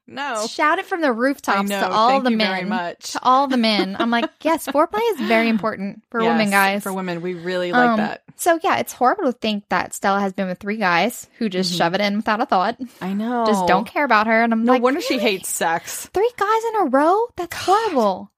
No, 0.06 0.44
Shout 0.48 0.80
it 0.80 0.86
from 0.86 1.02
the 1.02 1.12
rooftops 1.12 1.68
know. 1.68 1.80
to 1.80 1.88
all 1.88 2.08
Thank 2.08 2.24
the 2.24 2.30
you 2.32 2.36
men. 2.36 2.48
very 2.48 2.64
much. 2.68 3.12
To 3.12 3.20
all 3.22 3.46
the 3.46 3.56
men. 3.56 3.96
I'm 3.98 4.10
like, 4.10 4.28
yes, 4.42 4.66
foreplay 4.66 5.00
is 5.12 5.20
very 5.20 5.48
important 5.54 6.02
for 6.10 6.18
women, 6.20 6.50
guys. 6.50 6.82
For 6.82 6.92
women, 6.92 7.22
we 7.22 7.34
really 7.34 7.70
like 7.72 7.90
Um, 7.90 7.96
that. 7.98 8.22
So 8.34 8.58
yeah, 8.64 8.78
it's 8.78 8.92
horrible 8.92 9.26
to 9.26 9.32
think 9.32 9.68
that 9.68 9.94
Stella 9.94 10.18
has 10.20 10.32
been 10.32 10.48
with 10.48 10.58
three 10.58 10.78
guys 10.78 11.28
who 11.38 11.48
just 11.48 11.72
Mhm. 11.72 11.78
shove 11.78 11.94
it 11.94 12.00
in 12.00 12.16
without 12.16 12.40
a 12.40 12.46
thought, 12.46 12.76
I 13.00 13.12
know. 13.12 13.44
just 13.46 13.66
don't 13.68 13.84
care 13.86 14.04
about 14.04 14.26
her. 14.26 14.42
And 14.42 14.52
I'm 14.52 14.64
No 14.64 14.72
like, 14.72 14.82
wonder 14.82 15.00
she 15.00 15.18
hates 15.18 15.48
sex. 15.48 16.06
three 16.12 16.30
guys 16.36 16.62
in 16.74 16.76
a 16.80 16.84
row. 16.90 17.26
That's 17.36 17.54
horrible. 17.56 18.32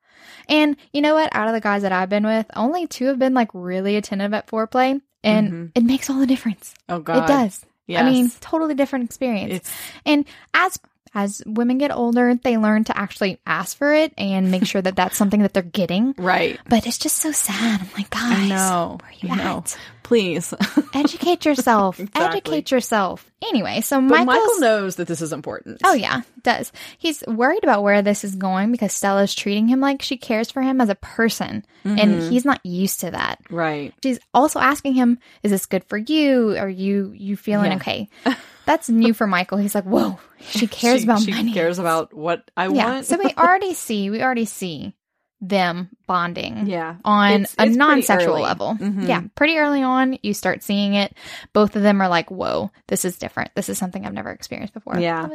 And 0.52 0.76
you 0.92 1.00
know 1.00 1.14
what? 1.14 1.34
Out 1.34 1.48
of 1.48 1.54
the 1.54 1.60
guys 1.60 1.82
that 1.82 1.92
I've 1.92 2.08
been 2.10 2.26
with, 2.26 2.46
only 2.54 2.86
two 2.86 3.06
have 3.06 3.18
been 3.18 3.32
like 3.34 3.48
really 3.54 3.96
attentive 3.96 4.34
at 4.34 4.46
foreplay, 4.46 5.00
and 5.24 5.52
Mhm. 5.52 5.72
it 5.74 5.82
makes 5.84 6.10
all 6.10 6.18
the 6.18 6.26
difference. 6.26 6.74
Oh 6.88 6.98
God, 7.00 7.24
It 7.24 7.26
does. 7.26 7.64
Yes. 7.86 8.02
I 8.02 8.10
mean, 8.10 8.30
totally 8.40 8.74
different 8.74 9.06
experience. 9.06 9.52
it's 9.54 9.70
And 10.06 10.24
as 10.54 10.78
as 11.14 11.42
women 11.46 11.78
get 11.78 11.90
older, 11.92 12.34
they 12.34 12.56
learn 12.56 12.84
to 12.84 12.96
actually 12.96 13.38
ask 13.46 13.76
for 13.76 13.92
it 13.92 14.12
and 14.16 14.50
make 14.50 14.64
sure 14.66 14.80
that 14.82 14.96
that's 14.96 15.16
something 15.16 15.42
that 15.42 15.52
they're 15.52 15.62
getting. 15.62 16.14
right. 16.18 16.58
But 16.68 16.86
it's 16.86 16.98
just 16.98 17.16
so 17.18 17.32
sad. 17.32 17.80
I'm 17.82 17.88
like, 17.96 18.10
guys, 18.10 18.38
I 18.38 18.48
know. 18.48 18.98
where 19.00 19.12
you 19.20 19.28
I 19.30 19.36
know. 19.36 19.58
at? 19.58 19.78
Please. 20.02 20.52
Educate 20.94 21.44
yourself. 21.44 21.98
Exactly. 22.00 22.22
Educate 22.38 22.70
yourself. 22.70 23.30
Anyway, 23.48 23.80
so 23.80 24.00
Michael 24.00 24.58
knows 24.58 24.96
that 24.96 25.06
this 25.08 25.20
is 25.20 25.32
important. 25.32 25.80
Oh 25.84 25.94
yeah, 25.94 26.22
does. 26.42 26.70
He's 26.98 27.24
worried 27.26 27.62
about 27.64 27.82
where 27.82 28.02
this 28.02 28.22
is 28.24 28.34
going 28.36 28.72
because 28.72 28.92
Stella's 28.92 29.34
treating 29.34 29.68
him 29.68 29.80
like 29.80 30.02
she 30.02 30.16
cares 30.16 30.50
for 30.50 30.60
him 30.60 30.80
as 30.80 30.88
a 30.88 30.94
person, 30.94 31.64
and 31.84 31.98
Mhm. 31.98 32.30
he's 32.30 32.44
not 32.44 32.64
used 32.64 33.00
to 33.00 33.10
that. 33.12 33.38
Right. 33.50 33.94
She's 34.02 34.18
also 34.34 34.60
asking 34.60 34.94
him, 34.94 35.18
"Is 35.42 35.50
this 35.50 35.66
good 35.66 35.84
for 35.84 35.96
you? 35.98 36.56
Are 36.58 36.68
you 36.68 37.12
you 37.16 37.36
feeling 37.36 37.70
Yeah. 37.72 37.76
okay?" 37.78 38.08
That's 38.66 38.88
new 38.88 39.12
for 39.14 39.26
Michael. 39.26 39.58
He's 39.58 39.74
like, 39.74 39.84
"Whoa, 39.84 40.18
she 40.40 40.66
cares 40.68 41.00
She- 41.00 41.04
about 41.06 41.20
she 41.22 41.30
money." 41.32 41.48
She 41.48 41.54
cares 41.54 41.78
about 41.78 42.14
what 42.14 42.50
I 42.56 42.68
yeah. 42.68 42.92
want. 42.92 43.06
so 43.06 43.16
we 43.18 43.32
already 43.38 43.74
see 43.74 44.10
we 44.10 44.22
already 44.22 44.44
see 44.44 44.94
them 45.40 45.88
bonding. 46.06 46.66
yeah. 46.68 46.96
On 47.04 47.26
It's- 47.32 47.40
a 47.40 47.42
it's 47.42 47.56
pretty 47.56 47.76
non-sexual 47.76 48.40
level, 48.40 48.76
Mhm. 48.78 49.08
yeah, 49.08 49.22
pretty 49.34 49.58
early 49.58 49.82
on, 49.82 50.16
you 50.22 50.34
start 50.34 50.62
seeing 50.62 50.94
it. 50.94 51.16
Both 51.52 51.74
of 51.74 51.82
them 51.82 52.00
are 52.00 52.08
like, 52.08 52.30
"Whoa, 52.30 52.70
this 52.86 53.04
is 53.04 53.18
different. 53.18 53.50
This 53.56 53.68
is 53.68 53.76
something 53.76 54.06
I've 54.06 54.12
never 54.12 54.30
experienced 54.30 54.72
before." 54.74 54.98
Yeah. 55.00 55.28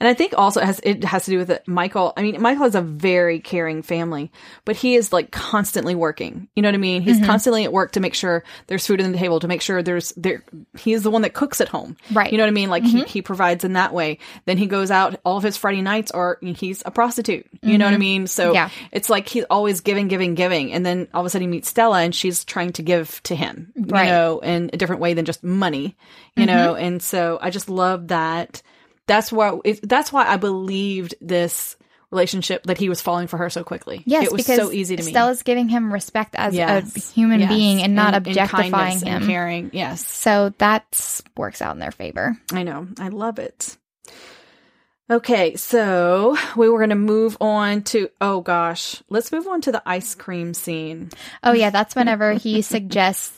And 0.00 0.08
I 0.08 0.14
think 0.14 0.34
also 0.36 0.60
it 0.60 0.66
has 0.66 0.80
it 0.82 1.04
has 1.04 1.24
to 1.26 1.30
do 1.30 1.38
with 1.38 1.50
it. 1.50 1.62
Michael. 1.66 2.12
I 2.16 2.22
mean, 2.22 2.40
Michael 2.40 2.64
has 2.64 2.74
a 2.74 2.82
very 2.82 3.40
caring 3.40 3.82
family, 3.82 4.30
but 4.64 4.76
he 4.76 4.94
is 4.94 5.12
like 5.12 5.30
constantly 5.30 5.94
working. 5.94 6.48
You 6.54 6.62
know 6.62 6.68
what 6.68 6.74
I 6.74 6.78
mean? 6.78 7.02
He's 7.02 7.20
Mhm. 7.20 7.26
constantly 7.26 7.64
at 7.64 7.72
work 7.72 7.92
to 7.92 8.00
make 8.00 8.14
sure 8.14 8.44
there's 8.66 8.86
food 8.86 9.00
on 9.00 9.12
the 9.12 9.18
table, 9.18 9.40
to 9.40 9.48
make 9.48 9.62
sure 9.62 9.82
there's 9.82 10.12
there. 10.16 10.42
He's 10.78 11.02
the 11.02 11.10
one 11.10 11.22
that 11.22 11.34
cooks 11.34 11.60
at 11.60 11.68
home. 11.68 11.96
Right. 12.12 12.30
You 12.32 12.38
know 12.38 12.44
what 12.44 12.48
I 12.48 12.52
mean? 12.52 12.70
Like 12.70 12.82
Mhm. 12.84 12.86
he, 12.88 13.02
he 13.04 13.22
provides 13.22 13.64
in 13.64 13.74
that 13.74 13.92
way. 13.92 14.18
Then 14.46 14.58
he 14.58 14.66
goes 14.66 14.90
out. 14.90 15.16
All 15.24 15.36
of 15.36 15.42
his 15.42 15.56
Friday 15.56 15.82
nights 15.82 16.10
are 16.10 16.38
he's 16.42 16.82
a 16.86 16.90
prostitute. 16.90 17.46
You 17.62 17.78
know 17.78 17.84
what 17.84 17.94
I 17.94 17.98
mean? 17.98 18.26
So 18.26 18.46
Mm-hmm. 18.46 18.54
Yeah. 18.54 18.68
it's 18.90 19.08
like 19.10 19.28
he's 19.28 19.44
always 19.50 19.80
giving, 19.80 20.08
giving, 20.08 20.34
giving, 20.34 20.72
and 20.72 20.84
then 20.84 21.08
all 21.14 21.20
of 21.20 21.26
a 21.26 21.30
sudden 21.30 21.46
he 21.48 21.50
meets 21.50 21.68
Stella, 21.68 22.00
and 22.02 22.14
she's 22.14 22.44
trying 22.44 22.72
to 22.72 22.82
give 22.82 23.22
to 23.24 23.34
him. 23.34 23.72
Right. 23.76 24.04
You 24.06 24.10
know, 24.10 24.38
in 24.40 24.70
a 24.72 24.76
different 24.76 25.00
way 25.00 25.14
than 25.14 25.24
just 25.24 25.42
money. 25.44 25.96
You 26.36 26.46
know, 26.46 26.74
and 26.74 27.02
so 27.02 27.38
I 27.42 27.50
just 27.50 27.68
love 27.68 28.08
that. 28.08 28.62
That's 29.06 29.32
why. 29.32 29.58
It, 29.64 29.86
that's 29.88 30.12
why 30.12 30.26
I 30.26 30.36
believed 30.36 31.14
this 31.20 31.76
relationship 32.10 32.64
that 32.66 32.76
he 32.76 32.88
was 32.90 33.00
falling 33.00 33.26
for 33.26 33.38
her 33.38 33.48
so 33.48 33.64
quickly. 33.64 34.02
Yes, 34.04 34.26
it 34.26 34.32
was 34.32 34.44
so 34.44 34.70
easy 34.70 34.96
to 34.96 35.02
me. 35.02 35.10
Stella's 35.12 35.42
giving 35.42 35.68
him 35.70 35.90
respect 35.92 36.34
as 36.34 36.54
Yes. 36.54 36.94
a 36.94 37.00
human 37.14 37.40
Yes. 37.40 37.48
being 37.48 37.82
and 37.82 37.94
not 37.94 38.14
and 38.14 38.26
objectifying 38.26 38.98
and 39.06 39.22
him. 39.22 39.26
caring. 39.26 39.70
Yes. 39.72 40.06
So 40.06 40.52
that 40.58 41.20
works 41.36 41.62
out 41.62 41.72
in 41.72 41.78
their 41.78 41.90
favor. 41.90 42.36
I 42.52 42.64
know. 42.64 42.86
I 42.98 43.08
love 43.08 43.38
it. 43.38 43.76
Okay, 45.10 45.56
so 45.56 46.36
we 46.56 46.68
were 46.70 46.78
going 46.78 46.90
to 46.90 46.96
move 46.96 47.36
on 47.40 47.82
to, 47.84 48.08
oh 48.20 48.40
gosh, 48.40 49.02
let's 49.10 49.32
move 49.32 49.46
on 49.46 49.60
to 49.62 49.72
the 49.72 49.82
ice 49.84 50.14
cream 50.14 50.54
scene. 50.54 51.10
Oh 51.42 51.52
yeah, 51.52 51.70
that's 51.70 51.94
whenever 51.94 52.32
he 52.34 52.62
suggests 52.62 53.36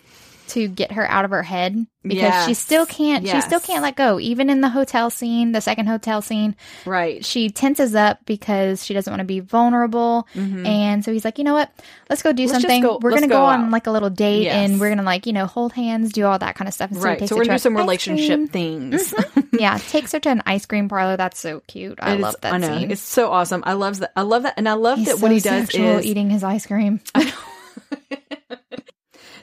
to 0.49 0.69
get 0.69 0.93
her 0.93 1.09
out 1.11 1.25
of 1.25 1.31
her 1.31 1.43
head 1.43 1.87
because 2.03 2.45
she 2.45 2.53
still 2.53 2.85
can't 2.85 3.27
she 3.27 3.41
still 3.41 3.61
can't 3.61 3.83
let 3.83 3.97
go. 3.97 4.21
Even 4.21 4.51
in 4.51 4.61
the 4.61 4.69
hotel 4.69 5.09
scene, 5.09 5.53
the 5.53 5.61
second 5.63 5.87
hotel 5.87 6.21
scene, 6.21 6.55
Right. 6.85 7.25
she 7.25 7.49
tenses 7.49 7.95
up 7.95 8.19
because 8.27 8.85
she 8.85 8.93
doesn't 8.93 9.11
want 9.11 9.21
to 9.21 9.25
be 9.25 9.41
vulnerable. 9.41 10.29
Mhm. 10.35 10.67
And 10.67 11.05
so 11.05 11.13
he's 11.13 11.25
like, 11.25 11.39
you 11.39 11.45
know 11.45 11.55
what? 11.55 11.71
Let's 12.11 12.23
go 12.23 12.33
do 12.33 12.43
Let's 12.47 12.61
something. 12.61 12.83
go- 12.83 12.99
we're 13.01 13.11
gonna 13.11 13.27
go, 13.27 13.37
go 13.39 13.45
on 13.45 13.71
like 13.71 13.87
a 13.87 13.91
little 13.91 14.11
date 14.11 14.43
Yes. 14.43 14.55
and 14.71 14.79
we're 14.81 14.91
gonna 14.91 15.03
like, 15.03 15.27
you 15.27 15.33
know, 15.33 15.47
hold 15.47 15.73
hands, 15.73 16.13
do 16.13 16.27
all 16.27 16.39
that 16.39 16.57
kind 16.57 16.69
of 16.69 16.75
stuff. 16.75 16.91
And 16.91 17.03
right. 17.03 17.27
So 17.27 17.37
we're 17.37 17.45
to 17.45 17.51
do 17.53 17.59
some 17.59 17.77
relationship 17.77 18.51
cream. 18.51 18.91
things. 18.91 19.15
yeah, 19.53 19.79
takes 19.89 20.13
her 20.13 20.21
to 20.21 20.29
an 20.29 20.43
ice 20.45 20.67
cream 20.67 20.91
parlor. 20.91 21.17
That's 21.17 21.39
so 21.41 21.63
cute. 21.67 21.99
I 22.03 22.13
It 22.13 22.17
is- 22.17 22.21
love 22.23 22.37
that 22.43 22.53
I 22.53 22.59
know. 22.59 22.79
scene. 22.79 22.91
It's 22.91 23.01
so 23.01 23.31
awesome. 23.33 23.63
I 23.67 23.73
love 23.73 24.01
that. 24.01 24.13
I 24.15 24.23
love 24.23 24.43
that. 24.43 24.55
And 24.59 24.69
I 24.69 24.75
love 24.75 24.99
He's 24.99 25.07
that 25.09 25.17
so 25.17 25.23
what 25.23 25.33
he 25.33 25.41
does 25.41 25.71
is 25.71 26.05
eating 26.05 26.29
his 26.29 26.45
ice 26.45 26.67
cream. 26.67 27.01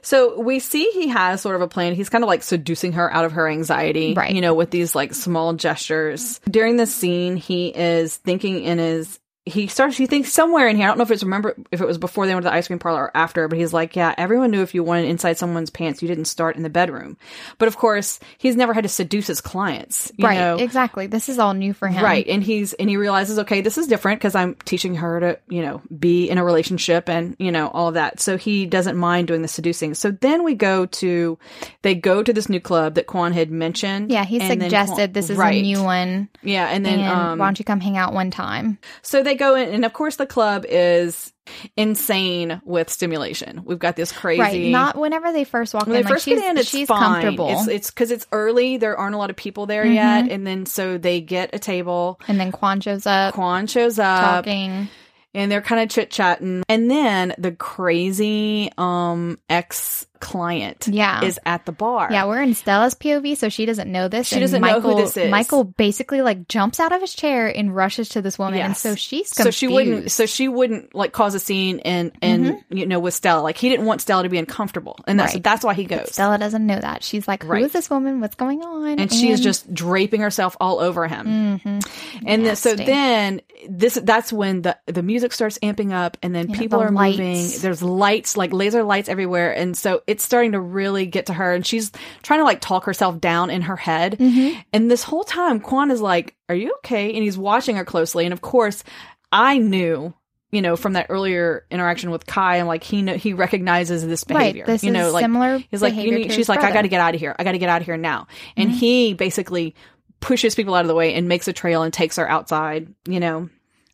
So 0.01 0.39
we 0.39 0.59
see 0.59 0.89
he 0.93 1.07
has 1.09 1.41
sort 1.41 1.55
of 1.55 1.61
a 1.61 1.67
plan. 1.67 1.95
He's 1.95 2.09
kind 2.09 2.23
of 2.23 2.27
like 2.27 2.43
seducing 2.43 2.93
her 2.93 3.11
out 3.11 3.25
of 3.25 3.33
her 3.33 3.47
anxiety, 3.47 4.13
Right. 4.13 4.33
You 4.33 4.41
know, 4.41 4.53
with 4.53 4.71
these 4.71 4.95
like 4.95 5.13
small 5.13 5.53
gestures. 5.53 6.39
During 6.49 6.77
this 6.77 6.93
scene, 6.93 7.37
he 7.37 7.69
is 7.69 8.17
thinking 8.17 8.63
in 8.63 8.77
his. 8.79 9.19
He 9.45 9.67
starts. 9.67 9.97
He 9.97 10.05
thinks 10.05 10.31
somewhere 10.31 10.67
in 10.67 10.75
here. 10.75 10.85
I 10.85 10.87
don't 10.89 10.97
know 10.97 11.03
if 11.03 11.11
it's 11.11 11.23
remember 11.23 11.55
if 11.71 11.81
it 11.81 11.87
was 11.87 11.97
before 11.97 12.27
they 12.27 12.35
went 12.35 12.43
to 12.43 12.49
the 12.49 12.55
ice 12.55 12.67
cream 12.67 12.79
parlor 12.79 13.05
or 13.05 13.17
after, 13.17 13.47
but 13.47 13.57
he's 13.57 13.73
like, 13.73 13.95
"Yeah, 13.95 14.13
everyone 14.17 14.51
knew 14.51 14.61
if 14.61 14.75
you 14.75 14.83
wanted 14.83 15.05
inside 15.05 15.37
someone's 15.37 15.71
pants, 15.71 16.01
you 16.01 16.07
didn't 16.07 16.25
start 16.25 16.57
in 16.57 16.63
the 16.63 16.69
bedroom." 16.69 17.17
But 17.57 17.67
of 17.67 17.77
course, 17.77 18.19
he's 18.37 18.55
never 18.55 18.73
had 18.73 18.83
to 18.83 18.89
seduce 18.89 19.27
his 19.27 19.41
clients, 19.41 20.11
right. 20.19 20.37
know? 20.37 20.55
Exactly. 20.57 21.07
This 21.07 21.29
is 21.29 21.39
all 21.39 21.53
new 21.53 21.73
for 21.73 21.87
him. 21.87 22.03
Right. 22.03 22.25
And 22.27 22.43
he's, 22.43 22.73
and 22.73 22.89
he 22.89 22.97
realizes, 22.97 23.39
okay, 23.39 23.61
this 23.61 23.77
is 23.77 23.87
different 23.87 24.19
because 24.19 24.35
I'm 24.35 24.55
teaching 24.65 24.95
her 24.95 25.19
to, 25.19 25.39
you 25.49 25.61
know, 25.61 25.81
be 25.97 26.29
in 26.29 26.37
a 26.37 26.43
relationship 26.43 27.09
and, 27.09 27.35
you 27.39 27.51
know, 27.51 27.67
all 27.69 27.89
of 27.89 27.93
that. 27.95 28.19
So 28.19 28.37
he 28.37 28.65
doesn't 28.65 28.97
mind 28.97 29.27
doing 29.27 29.41
the 29.41 29.47
seducing. 29.47 29.93
So 29.93 30.11
then 30.11 30.43
we 30.43 30.55
go 30.55 30.85
to, 30.85 31.37
they 31.81 31.95
go 31.95 32.23
to 32.23 32.33
this 32.33 32.49
new 32.49 32.59
club 32.59 32.95
that 32.95 33.07
Quan 33.07 33.33
had 33.33 33.51
mentioned. 33.51 34.11
Yeah, 34.11 34.25
he 34.25 34.39
suggested 34.39 34.95
Quan- 34.95 35.13
this 35.13 35.29
is 35.29 35.37
right. 35.37 35.59
a 35.59 35.61
new 35.61 35.83
one. 35.83 36.29
Yeah. 36.41 36.67
And 36.67 36.85
then, 36.85 36.99
and 36.99 37.11
um, 37.11 37.39
why 37.39 37.47
don't 37.47 37.59
you 37.59 37.65
come 37.65 37.79
hang 37.79 37.97
out 37.97 38.13
one 38.13 38.31
time? 38.31 38.77
so 39.01 39.23
they 39.23 39.30
they 39.31 39.37
go 39.37 39.55
in, 39.55 39.69
and 39.73 39.85
of 39.85 39.93
course, 39.93 40.17
the 40.17 40.25
club 40.25 40.65
is 40.67 41.31
insane 41.77 42.61
with 42.65 42.89
stimulation. 42.89 43.61
We've 43.65 43.79
got 43.79 43.95
this 43.95 44.11
crazy. 44.11 44.39
Right. 44.41 44.65
Not 44.71 44.97
whenever 44.97 45.31
they 45.31 45.43
first 45.43 45.73
walk 45.73 45.87
when 45.87 45.95
in. 45.95 46.01
they 46.01 46.03
like 46.05 46.13
first 46.13 46.25
she's, 46.25 46.39
get 46.39 46.51
in, 46.51 46.57
it's 46.57 46.69
she's 46.69 46.87
fine. 46.87 46.99
comfortable. 47.01 47.49
It's 47.49 47.67
it's 47.67 47.91
because 47.91 48.11
it's 48.11 48.27
early. 48.31 48.77
There 48.77 48.97
aren't 48.97 49.15
a 49.15 49.17
lot 49.17 49.29
of 49.29 49.35
people 49.35 49.65
there 49.65 49.85
Mhm. 49.85 49.93
yet, 49.93 50.29
and 50.31 50.45
then 50.45 50.65
so 50.65 50.97
they 50.97 51.21
get 51.21 51.49
a 51.53 51.59
table. 51.59 52.19
and 52.27 52.39
then 52.39 52.51
Quan 52.51 52.81
shows 52.81 53.05
up 53.05 53.33
Quan 53.33 53.67
shows 53.67 53.99
up, 53.99 54.45
talking. 54.45 54.89
and 55.33 55.51
they're 55.51 55.61
kind 55.61 55.81
of 55.81 55.89
chit 55.89 56.11
chatting, 56.11 56.63
and 56.69 56.89
then 56.91 57.33
the 57.37 57.51
crazy 57.53 58.71
um 58.77 59.39
ex 59.49 60.05
client 60.21 60.87
Yeah. 60.87 61.23
is 61.25 61.39
at 61.45 61.65
the 61.65 61.71
bar. 61.73 62.07
Yeah, 62.11 62.25
we're 62.25 62.41
in 62.41 62.53
Stella's 62.53 62.95
POV, 62.95 63.35
so 63.35 63.49
she 63.49 63.65
doesn't 63.65 63.91
know 63.91 64.07
this. 64.07 64.27
She 64.27 64.35
and 64.35 64.43
doesn't 64.43 64.61
know 64.61 64.67
Michael, 64.75 64.95
who 64.97 65.01
this 65.03 65.17
is. 65.17 65.29
Michael 65.29 65.63
basically 65.65 66.21
like 66.21 66.47
jumps 66.47 66.79
out 66.79 66.91
of 66.93 67.01
his 67.01 67.13
chair 67.13 67.47
and 67.47 67.75
rushes 67.75 68.09
to 68.09 68.21
this 68.21 68.39
woman, 68.39 68.59
and 68.61 68.77
so 68.77 68.95
she's 68.95 69.33
confused. 69.33 69.43
so 69.43 69.51
she 69.51 69.67
wouldn't 69.67 70.11
so 70.11 70.25
she 70.25 70.47
wouldn't 70.47 70.95
like 70.95 71.11
cause 71.11 71.35
a 71.35 71.39
scene 71.39 71.79
and 71.79 72.11
and 72.21 72.63
you 72.69 72.85
know 72.85 72.99
with 72.99 73.13
Stella 73.13 73.41
like 73.41 73.57
he 73.57 73.67
didn't 73.67 73.85
want 73.85 73.99
Stella 74.01 74.23
to 74.23 74.29
be 74.29 74.37
uncomfortable 74.37 74.97
and 75.07 75.19
that's 75.19 75.33
Right. 75.33 75.43
that's 75.43 75.65
why 75.65 75.73
he 75.73 75.83
goes 75.85 76.11
Stella 76.13 76.37
doesn't 76.37 76.65
know 76.65 76.79
that. 76.79 77.03
She's 77.03 77.27
like, 77.27 77.43
"Who 77.43 77.53
is 77.53 77.63
Right. 77.63 77.71
this 77.73 77.89
woman? 77.89 78.21
What's 78.21 78.35
going 78.35 78.61
on?" 78.61 78.99
and 78.99 79.11
she 79.11 79.31
is 79.31 79.39
just 79.41 79.73
draping 79.73 80.21
herself 80.21 80.55
all 80.61 80.79
over 80.79 81.07
him 81.07 81.59
Mhm. 81.65 81.87
and 82.25 82.45
then, 82.45 82.55
so 82.55 82.75
then 82.75 83.41
this 83.67 83.99
that's 84.03 84.31
when 84.31 84.61
the 84.61 84.77
the 84.85 85.01
music 85.03 85.33
starts 85.33 85.57
amping 85.63 85.91
up 85.93 86.17
and 86.21 86.33
then 86.35 86.49
Yeah, 86.49 86.57
people 86.57 86.79
the 86.79 86.85
are 86.85 86.91
moving 86.91 87.47
there's 87.61 87.81
lights 87.81 88.37
like 88.37 88.53
laser 88.53 88.83
lights 88.83 89.09
everywhere 89.09 89.51
and 89.51 89.75
so 89.77 90.01
it's 90.11 90.23
starting 90.23 90.51
to 90.51 90.59
really 90.59 91.05
get 91.05 91.25
to 91.25 91.33
her 91.33 91.53
and 91.53 91.65
she's 91.65 91.91
trying 92.21 92.39
to 92.39 92.43
like 92.43 92.61
talk 92.61 92.85
herself 92.85 93.19
down 93.19 93.49
in 93.49 93.61
her 93.63 93.75
head 93.75 94.17
Mm-hmm. 94.19 94.59
and 94.73 94.91
this 94.91 95.03
whole 95.03 95.23
time 95.23 95.59
Quan 95.59 95.89
is 95.91 96.01
like 96.01 96.35
are 96.49 96.55
you 96.55 96.73
okay 96.77 97.13
and 97.13 97.23
he's 97.23 97.37
watching 97.37 97.75
her 97.77 97.85
closely 97.85 98.25
and 98.25 98.33
of 98.33 98.41
course 98.41 98.83
I 99.31 99.57
knew 99.57 100.13
you 100.51 100.61
know 100.61 100.75
from 100.75 100.93
that 100.93 101.07
earlier 101.09 101.65
interaction 101.71 102.11
with 102.11 102.25
Khai 102.25 102.57
and 102.59 102.67
like 102.67 102.83
he 102.83 103.01
know 103.01 103.15
he 103.15 103.33
recognizes 103.33 104.05
this 104.05 104.23
behavior 104.25 104.63
right. 104.63 104.67
This 104.73 104.83
you 104.83 104.91
know 104.91 105.07
is 105.07 105.13
like 105.13 105.23
similar. 105.23 105.57
He's 105.71 105.81
like, 105.81 105.95
you 105.95 106.11
need, 106.11 106.33
she's 106.33 106.49
like, 106.49 106.59
I 106.61 106.71
got 106.73 106.81
to 106.81 106.89
get 106.89 106.99
out 106.99 107.15
of 107.15 107.21
here. 107.21 107.33
I 107.39 107.43
got 107.45 107.53
to 107.53 107.57
get 107.57 107.69
out 107.69 107.79
of 107.81 107.85
here 107.85 107.97
now. 107.97 108.27
And 108.57 108.69
Mm-hmm. 108.69 108.77
he 108.77 109.13
basically 109.13 109.75
pushes 110.19 110.53
people 110.53 110.75
out 110.75 110.81
of 110.81 110.87
the 110.89 110.93
way 110.95 111.13
and 111.13 111.27
makes 111.29 111.47
a 111.47 111.53
trail 111.53 111.83
and 111.83 111.93
takes 111.93 112.17
her 112.17 112.29
outside, 112.29 112.93
you 113.07 113.19
know. 113.21 113.49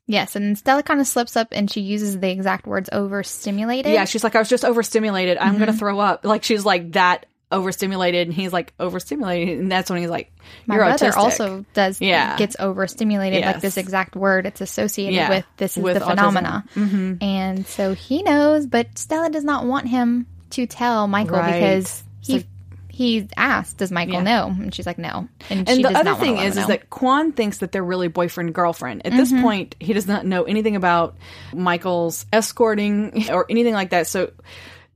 Yes, 0.07 0.35
and 0.37 0.57
Stella 0.57 0.83
kind 0.83 1.01
of 1.01 1.07
slips 1.07 1.35
up 1.35 1.49
and 1.51 1.69
she 1.69 1.81
uses 1.81 2.17
the 2.19 2.29
exact 2.31 2.65
words 2.65 2.89
overstimulated. 2.93 3.91
Yeah, 3.91 4.05
she's 4.05 4.23
like, 4.23 4.35
I 4.35 4.39
was 4.39 4.49
just 4.49 4.63
overstimulated. 4.65 5.37
I'm 5.37 5.49
Mm-hmm. 5.49 5.57
going 5.57 5.71
to 5.73 5.77
throw 5.77 5.99
up. 5.99 6.25
Like, 6.25 6.43
she's 6.43 6.63
like 6.65 6.93
that 6.93 7.25
overstimulated. 7.51 8.27
And 8.27 8.33
he's 8.35 8.53
like, 8.53 8.73
overstimulated. 8.79 9.59
And 9.59 9.71
that's 9.71 9.89
when 9.89 9.99
he's 9.99 10.09
like, 10.09 10.31
My 10.65 10.75
You're 10.75 10.85
brother 10.85 11.09
autistic. 11.11 11.17
also 11.17 11.65
does 11.73 11.99
Yeah. 12.01 12.37
gets 12.37 12.55
overstimulated 12.59 13.43
like 13.43 13.61
this 13.61 13.77
exact 13.77 14.15
word. 14.15 14.45
It's 14.45 14.61
associated 14.61 15.15
Yeah, 15.15 15.29
with 15.29 15.45
this 15.57 15.77
is 15.77 15.83
with 15.83 15.95
the 15.95 15.99
autism. 16.01 16.09
phenomena. 16.09 16.63
hmm 16.73 17.13
And 17.21 17.67
so 17.67 17.93
he 17.93 18.23
knows, 18.23 18.65
but 18.65 18.97
Stella 18.97 19.29
does 19.29 19.43
not 19.43 19.65
want 19.65 19.87
him 19.87 20.25
to 20.51 20.65
tell 20.67 21.07
Michael 21.07 21.37
Right. 21.37 21.53
because 21.59 22.03
he 22.21 22.33
like- 22.33 22.47
he 22.97 23.27
asked, 23.37 23.77
"Does 23.77 23.91
Michael 23.91 24.15
Yeah. 24.15 24.21
know?" 24.23 24.47
And 24.47 24.73
she's 24.73 24.87
like, 24.87 24.97
"No." 24.97 25.27
And, 25.51 25.69
And 25.69 25.77
she 25.77 25.83
the 25.83 25.95
other 25.95 26.15
thing 26.15 26.37
is, 26.37 26.57
is 26.57 26.63
know. 26.63 26.67
that 26.69 26.89
Quan 26.89 27.31
thinks 27.31 27.59
that 27.59 27.71
they're 27.71 27.83
really 27.83 28.07
boyfriend 28.07 28.55
girlfriend. 28.55 29.05
At 29.05 29.11
Mm-hmm. 29.11 29.19
this 29.19 29.31
point, 29.41 29.75
he 29.79 29.93
does 29.93 30.07
not 30.07 30.25
know 30.25 30.43
anything 30.45 30.75
about 30.75 31.15
Michael's 31.53 32.25
escorting 32.33 33.29
or 33.29 33.45
anything 33.49 33.73
like 33.75 33.91
that. 33.91 34.07
So 34.07 34.31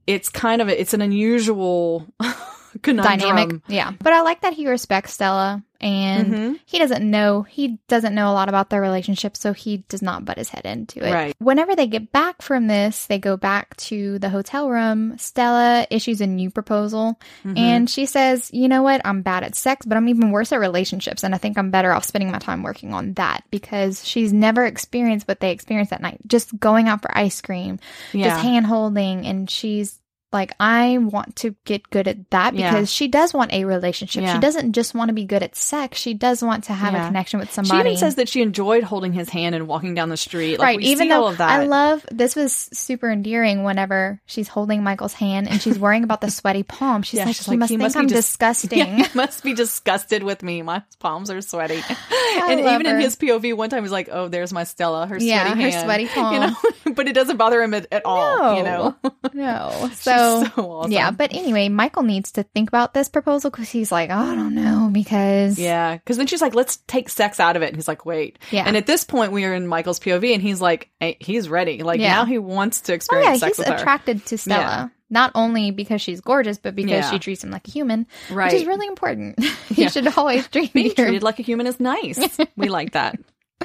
it's 0.08 0.30
kind 0.30 0.64
of 0.64 0.68
a, 0.68 0.82
it's 0.82 0.96
an 0.96 1.02
unusual 1.02 2.08
conundrum. 2.82 3.20
dynamic, 3.20 3.62
yeah. 3.68 3.92
But 4.02 4.14
I 4.14 4.22
like 4.22 4.42
that 4.42 4.54
he 4.54 4.68
respects 4.68 5.14
Stella, 5.14 5.64
and 5.80 6.34
Mhm. 6.34 6.60
he 6.66 6.78
doesn't 6.78 7.10
know 7.10 7.42
he 7.42 7.80
doesn't 7.88 8.14
know 8.14 8.30
a 8.32 8.34
lot 8.34 8.50
about 8.50 8.70
their 8.70 8.82
relationship, 8.82 9.36
so 9.36 9.52
he 9.52 9.78
does 9.90 10.02
not 10.02 10.24
butt 10.26 10.38
his 10.38 10.50
head 10.50 10.66
into 10.66 11.04
it. 11.06 11.12
Right. 11.12 11.36
Whenever 11.40 11.76
they 11.76 11.88
get 11.88 12.12
back 12.12 12.42
from 12.44 12.68
this, 12.68 13.08
they 13.08 13.18
go 13.18 13.36
back 13.36 13.76
to 13.78 14.20
the 14.20 14.30
hotel 14.30 14.70
room. 14.70 15.18
Stella 15.18 15.88
issues 15.90 16.22
a 16.22 16.28
new 16.28 16.52
proposal, 16.52 17.20
Mm-hmm. 17.44 17.58
and 17.58 17.90
she 17.90 18.06
says, 18.06 18.50
"You 18.54 18.68
know 18.68 18.84
what? 18.84 19.02
I'm 19.06 19.22
bad 19.24 19.44
at 19.44 19.56
sex, 19.56 19.86
but 19.86 19.98
I'm 19.98 20.08
even 20.10 20.32
worse 20.32 20.52
at 20.52 20.60
relationships, 20.60 21.24
and 21.24 21.34
I 21.34 21.38
think 21.40 21.58
I'm 21.58 21.72
better 21.72 21.92
off 21.92 22.06
spending 22.06 22.32
my 22.32 22.40
time 22.40 22.62
working 22.64 22.94
on 22.94 23.14
that 23.14 23.44
because 23.52 24.08
she's 24.08 24.32
never 24.32 24.64
experienced 24.66 25.28
what 25.28 25.40
they 25.40 25.52
experienced 25.52 25.90
that 25.90 26.02
night. 26.02 26.20
Just 26.28 26.58
going 26.60 26.88
out 26.90 27.02
for 27.02 27.16
ice 27.18 27.42
cream, 27.42 27.80
Yeah. 28.14 28.30
just 28.30 28.42
hand 28.44 28.66
holding, 28.68 29.26
and 29.26 29.50
she's." 29.50 29.98
Like 30.34 30.54
I 30.60 30.98
want 30.98 31.36
to 31.38 31.56
get 31.66 31.90
good 31.90 32.08
at 32.08 32.30
that 32.32 32.56
Yeah. 32.56 32.72
because 32.72 32.92
she 32.92 33.08
does 33.10 33.34
want 33.34 33.52
a 33.52 33.66
relationship. 33.66 34.24
Yeah. 34.24 34.34
She 34.36 34.40
doesn't 34.40 34.72
just 34.72 34.96
want 34.96 35.10
to 35.10 35.14
be 35.14 35.26
good 35.26 35.44
at 35.44 35.56
sex. 35.58 36.00
She 36.00 36.14
does 36.14 36.42
want 36.42 36.64
to 36.66 36.74
have 36.74 36.94
Yeah. 36.94 37.04
a 37.04 37.08
connection 37.08 37.40
with 37.40 37.52
somebody. 37.52 37.82
She 37.82 37.88
even 37.90 37.98
says 37.98 38.16
that 38.16 38.30
she 38.30 38.42
enjoyed 38.42 38.84
holding 38.84 39.12
his 39.12 39.30
hand 39.30 39.56
and 39.56 39.68
walking 39.68 39.94
down 39.94 40.08
the 40.10 40.16
street. 40.16 40.58
Like, 40.58 40.66
right, 40.66 40.78
we 40.78 40.86
even 40.86 41.10
though 41.10 41.24
all 41.24 41.28
of 41.28 41.38
that. 41.40 41.50
I 41.50 41.64
love 41.66 42.06
this 42.12 42.36
was 42.38 42.54
super 42.72 43.12
endearing 43.12 43.64
whenever 43.64 44.22
she's 44.26 44.48
holding 44.48 44.84
Michael's 44.84 45.14
hand 45.14 45.50
and 45.50 45.62
she's 45.62 45.78
worrying 45.78 46.04
about 46.06 46.22
the 46.22 46.32
sweaty 46.32 46.64
palm. 46.64 47.04
She's 47.04 47.18
Yeah, 47.18 47.26
like, 47.26 47.36
she's 47.36 47.46
he 47.46 47.52
like, 47.52 47.60
must 47.60 47.70
"He 47.70 47.76
think 47.76 47.84
must 47.84 47.96
be 47.96 48.00
I'm 48.00 48.08
dis- 48.08 48.26
disgusting. 48.28 48.78
Yeah, 48.80 48.86
he 48.86 49.06
must 49.14 49.44
be 49.44 49.54
disgusted 49.54 50.24
with 50.24 50.44
me. 50.44 50.62
My 50.62 50.82
palms 51.00 51.30
are 51.30 51.42
sweaty. 51.42 51.84
and 52.44 52.60
even 52.62 52.86
in 52.86 53.02
his 53.02 53.18
POV, 53.18 53.56
one 53.58 53.70
time 53.70 53.84
he's 53.84 53.92
like, 53.92 54.08
"Oh, 54.12 54.30
there's 54.30 54.54
my 54.54 54.64
Stella, 54.64 55.08
her 55.08 55.18
Yeah, 55.18 55.46
sweaty 55.48 55.62
her 55.64 55.70
hand." 55.72 55.84
sweaty 55.86 56.08
palm. 56.08 56.34
You 56.34 56.40
know, 56.40 56.56
but 56.96 57.08
it 57.08 57.14
doesn't 57.14 57.36
bother 57.38 57.62
him 57.62 57.74
at, 57.74 57.88
at 57.92 58.06
all. 58.06 58.56
You 58.56 58.64
know, 58.64 58.96
no. 59.34 59.90
She's 59.90 60.08
So, 60.22 60.44
so 60.56 60.72
awesome. 60.72 60.92
yeah, 60.92 61.12
but 61.12 61.34
anyway, 61.34 61.70
Michael 61.70 62.04
needs 62.04 62.32
to 62.34 62.44
think 62.44 62.70
about 62.70 62.94
this 62.94 63.10
proposal 63.10 63.50
because 63.52 63.70
he's 63.70 63.92
like, 63.92 64.10
oh, 64.10 64.14
I 64.16 64.36
don't 64.36 64.56
know, 64.56 64.90
because 64.92 65.58
Yeah, 65.60 65.96
because 65.98 66.18
then 66.18 66.28
she's 66.28 66.42
like, 66.42 66.56
"Let's 66.56 66.78
take 66.88 67.10
sex 67.10 67.40
out 67.40 67.56
of 67.56 67.62
it." 67.62 67.68
And 67.68 67.76
he's 67.76 67.88
like, 67.88 68.06
"Wait." 68.06 68.40
Yeah. 68.52 68.64
And 68.66 68.78
at 68.78 68.86
this 68.86 69.04
point, 69.04 69.32
we 69.32 69.46
are 69.46 69.54
in 69.54 69.68
Michael's 69.68 70.00
POV, 70.00 70.34
and 70.34 70.42
he's 70.42 70.62
like, 70.62 70.90
hey, 71.00 71.18
"He's 71.20 71.50
ready. 71.50 71.84
Like 71.84 72.00
Yeah. 72.00 72.16
now, 72.16 72.26
he 72.26 72.38
wants 72.38 72.82
to 72.82 72.94
Oh 72.94 72.96
experience 72.96 73.28
yeah, 73.28 73.36
sex 73.48 73.58
he's 73.58 73.60
with 73.60 73.68
her." 73.68 73.76
attracted 73.76 74.26
to 74.28 74.38
Stella. 74.38 74.62
Yeah. 74.62 74.88
Not 75.14 75.32
only 75.36 75.72
because 75.72 76.02
she's 76.02 76.22
gorgeous, 76.22 76.58
but 76.58 76.74
because 76.74 77.10
she 77.10 77.20
treats 77.20 77.44
him 77.44 77.52
like 77.52 77.68
a 77.68 77.72
human, 77.72 78.08
Right. 78.30 78.50
which 78.52 78.62
is 78.62 78.68
really 78.68 78.88
important. 78.88 79.38
you 79.40 79.52
Yeah. 79.72 79.90
should 79.90 80.08
always 80.18 80.48
treat 80.50 80.72
Being 80.72 80.86
your 80.86 80.96
treated 80.96 81.22
like 81.22 81.38
a 81.40 81.42
human 81.44 81.68
is 81.68 81.82
nice. 81.82 82.38
we 82.56 82.70
like 82.70 82.94
that. 82.94 83.20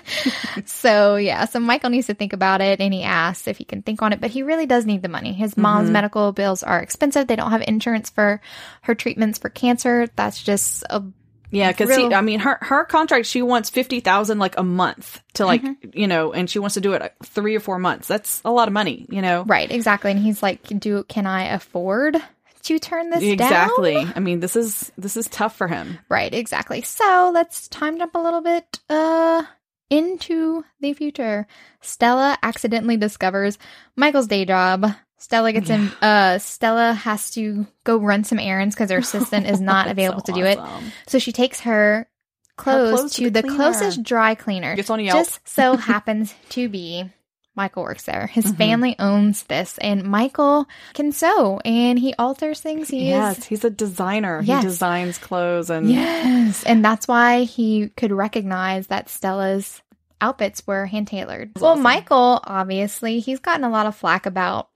So 0.67 1.17
yeah, 1.17 1.45
so 1.45 1.61
Michael 1.61 1.91
needs 1.91 2.07
to 2.07 2.15
think 2.15 2.33
about 2.33 2.61
it 2.61 2.81
and 2.81 2.93
he 2.93 3.03
asks 3.03 3.47
if 3.47 3.59
he 3.59 3.65
can 3.65 3.83
think 3.83 4.03
on 4.03 4.13
it, 4.13 4.21
but 4.21 4.31
he 4.31 4.43
really 4.43 4.67
does 4.67 4.87
need 4.87 5.03
the 5.03 5.09
money. 5.09 5.33
His 5.33 5.57
mom's 5.57 5.85
Mm-hmm. 5.87 5.93
medical 5.93 6.33
bills 6.33 6.63
are 6.63 6.81
expensive. 6.81 7.27
They 7.27 7.37
don't 7.37 7.51
have 7.51 7.63
insurance 7.67 8.11
for 8.11 8.41
her 8.83 8.95
treatments 8.95 9.39
for 9.39 9.49
cancer. 9.51 10.07
That's 10.17 10.43
just 10.43 10.83
a 10.89 11.03
Yeah, 11.51 11.71
because 11.73 11.91
Real- 11.91 12.15
I 12.15 12.21
mean, 12.23 12.41
her 12.41 12.59
her 12.63 12.85
contract, 12.85 13.27
she 13.27 13.43
wants 13.43 13.71
fifty 13.71 14.01
thousand 14.01 14.39
like 14.39 14.59
a 14.59 14.63
month 14.65 15.21
to 15.35 15.45
like 15.47 15.63
Mm-hmm. 15.63 15.91
you 15.99 16.07
know, 16.09 16.33
and 16.33 16.49
she 16.51 16.59
wants 16.59 16.75
to 16.75 16.81
do 16.81 16.95
it 16.95 17.01
like, 17.03 17.15
three 17.25 17.55
or 17.55 17.61
four 17.61 17.79
months. 17.79 18.09
That's 18.09 18.41
a 18.45 18.51
lot 18.51 18.69
of 18.69 18.73
money, 18.75 19.07
you 19.11 19.23
know. 19.23 19.45
right, 19.45 19.71
exactly. 19.71 20.11
And 20.11 20.21
he's 20.21 20.43
like, 20.43 20.63
"Do 20.81 21.05
can 21.05 21.27
I 21.27 21.45
afford 21.55 22.17
to 22.65 22.79
turn 22.81 23.11
this 23.11 23.23
Exactly. 23.23 23.95
down?" 23.95 24.03
Exactly. 24.03 24.13
I 24.17 24.21
mean, 24.25 24.41
this 24.41 24.57
is 24.57 24.91
this 24.99 25.17
is 25.17 25.29
tough 25.29 25.55
for 25.57 25.69
him. 25.69 25.99
Right, 26.09 26.33
exactly. 26.35 26.83
So 26.83 27.31
let's 27.33 27.69
time 27.69 27.99
jump 27.99 28.15
a 28.15 28.19
little 28.21 28.41
bit 28.41 28.81
uh 28.91 29.45
into 29.91 30.65
the 30.81 30.93
future. 30.93 31.47
Stella 31.81 32.39
accidentally 32.43 32.97
discovers 32.97 33.59
Michael's 33.97 34.27
day 34.27 34.45
job. 34.45 34.87
Stella 35.19 35.53
gets 35.53 35.71
in. 35.71 35.91
uh 36.03 36.39
Stella 36.39 36.93
has 36.93 37.31
to 37.33 37.67
go 37.85 37.97
run 37.97 38.25
some 38.25 38.39
errands 38.39 38.75
because 38.75 38.91
her 38.91 38.99
assistant 38.99 39.47
is 39.47 39.61
not 39.73 39.89
available 39.89 40.23
so 40.25 40.33
to 40.33 40.39
do 40.39 40.45
it. 40.45 40.59
So 41.07 41.19
she 41.19 41.33
takes 41.33 41.61
her 41.61 42.09
clothes, 42.57 42.99
clothes 42.99 43.15
to 43.15 43.25
to, 43.25 43.31
the 43.31 43.43
the, 43.43 43.49
closest 43.49 44.03
dry 44.03 44.35
cleaner. 44.35 44.77
Gets 44.77 44.91
on 44.91 45.01
Yelp. 45.01 45.19
Just 45.19 45.49
so 45.49 45.77
happens 45.77 46.35
to 46.51 46.69
be 46.69 47.11
Michael 47.57 47.83
works 47.85 48.05
there. 48.05 48.27
His 48.27 48.53
Mhm. 48.53 48.57
family 48.57 48.97
owns 48.99 49.45
this, 49.45 49.79
and 49.79 50.05
Michael 50.05 50.69
can 50.95 51.11
sew 51.11 51.59
and 51.65 51.99
he 51.99 52.13
alters 52.19 52.61
things. 52.61 52.89
He 52.89 53.09
yes, 53.09 53.39
is 53.39 53.45
he's 53.47 53.65
a 53.65 53.71
designer. 53.71 54.43
Yes. 54.45 54.63
He 54.63 54.69
designs 54.69 55.19
clothes 55.19 55.71
and 55.71 55.91
Yes. 55.91 56.63
And 56.65 56.85
that's 56.85 57.09
why 57.09 57.45
he 57.45 57.89
could 57.97 58.13
recognize 58.13 58.89
that 58.89 59.09
Stella's 59.09 59.81
outfits 60.21 60.67
were 60.67 60.87
hand 60.87 61.09
tailored. 61.09 61.53
Well, 61.59 61.73
awesome. 61.73 61.83
Michael, 61.83 62.41
obviously, 62.45 63.21
he's 63.21 63.41
gotten 63.41 63.65
a 63.65 63.71
lot 63.71 63.87
of 63.87 63.97
flack 63.97 64.27
about 64.27 64.69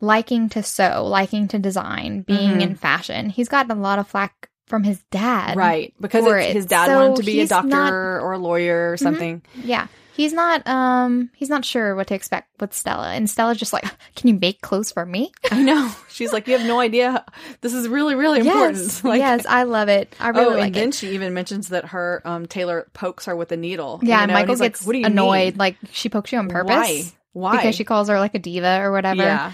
liking 0.00 0.48
to 0.50 0.62
sew, 0.62 1.04
liking 1.06 1.48
to 1.48 1.58
design, 1.58 2.20
being 2.22 2.56
Mhm. 2.58 2.60
in 2.60 2.74
fashion. 2.74 3.30
He's 3.30 3.48
gotten 3.48 3.70
a 3.70 3.80
lot 3.80 3.98
of 3.98 4.06
flack 4.08 4.48
from 4.66 4.82
his 4.82 5.00
dad. 5.12 5.56
right 5.56 5.94
because 6.00 6.24
his 6.52 6.66
dad 6.66 6.86
So 6.86 6.94
wanted 7.10 7.16
to 7.18 7.22
be 7.22 7.40
a 7.40 7.46
doctor 7.46 7.68
not- 7.68 7.92
or 7.92 8.32
a 8.32 8.38
lawyer 8.38 8.90
or 8.90 8.96
something. 8.96 9.40
Yeah. 9.62 9.86
He's 10.16 10.32
not 10.32 10.66
um 10.66 11.28
he's 11.34 11.50
not 11.50 11.62
sure 11.62 11.94
what 11.94 12.06
to 12.06 12.14
expect 12.14 12.58
with 12.58 12.72
Stella. 12.72 13.12
And 13.12 13.28
Stella's 13.28 13.58
just 13.58 13.74
like, 13.74 13.84
Can 14.14 14.28
you 14.28 14.38
make 14.40 14.62
clothes 14.62 14.90
for 14.90 15.04
me? 15.04 15.30
I 15.50 15.62
know. 15.62 15.92
She's 16.08 16.32
like, 16.32 16.48
you 16.48 16.56
have 16.56 16.66
no 16.66 16.80
idea. 16.80 17.22
This 17.60 17.74
is 17.74 17.86
really, 17.86 18.14
really 18.14 18.40
important. 18.40 18.78
Yes. 18.78 19.04
Like, 19.06 19.18
yes, 19.18 19.44
I 19.46 19.64
love 19.64 19.90
it. 19.90 20.16
I 20.18 20.30
really 20.30 20.54
oh, 20.54 20.58
like 20.58 20.66
and 20.68 20.74
then 20.74 20.92
she 20.92 21.10
even 21.10 21.34
mentions 21.34 21.68
that 21.68 21.84
her 21.86 22.22
um, 22.24 22.46
tailor 22.46 22.88
pokes 22.94 23.26
her 23.26 23.36
with 23.36 23.52
a 23.52 23.58
needle. 23.58 24.00
Yeah, 24.02 24.22
you 24.22 24.28
know, 24.28 24.32
Michael 24.32 24.54
he's 24.54 24.60
like, 24.60 24.72
gets 24.72 24.86
what 24.86 24.94
do 24.94 25.00
you 25.00 25.06
annoyed, 25.06 25.52
mean? 25.52 25.58
like 25.58 25.76
she 25.92 26.08
pokes 26.08 26.32
you 26.32 26.38
on 26.38 26.48
purpose. 26.48 26.70
Why? 26.70 27.04
Why? 27.32 27.56
Because 27.58 27.74
she 27.74 27.84
calls 27.84 28.08
her 28.08 28.18
like 28.18 28.34
a 28.34 28.38
diva 28.38 28.80
or 28.80 28.92
whatever. 28.92 29.22
Yeah. 29.22 29.52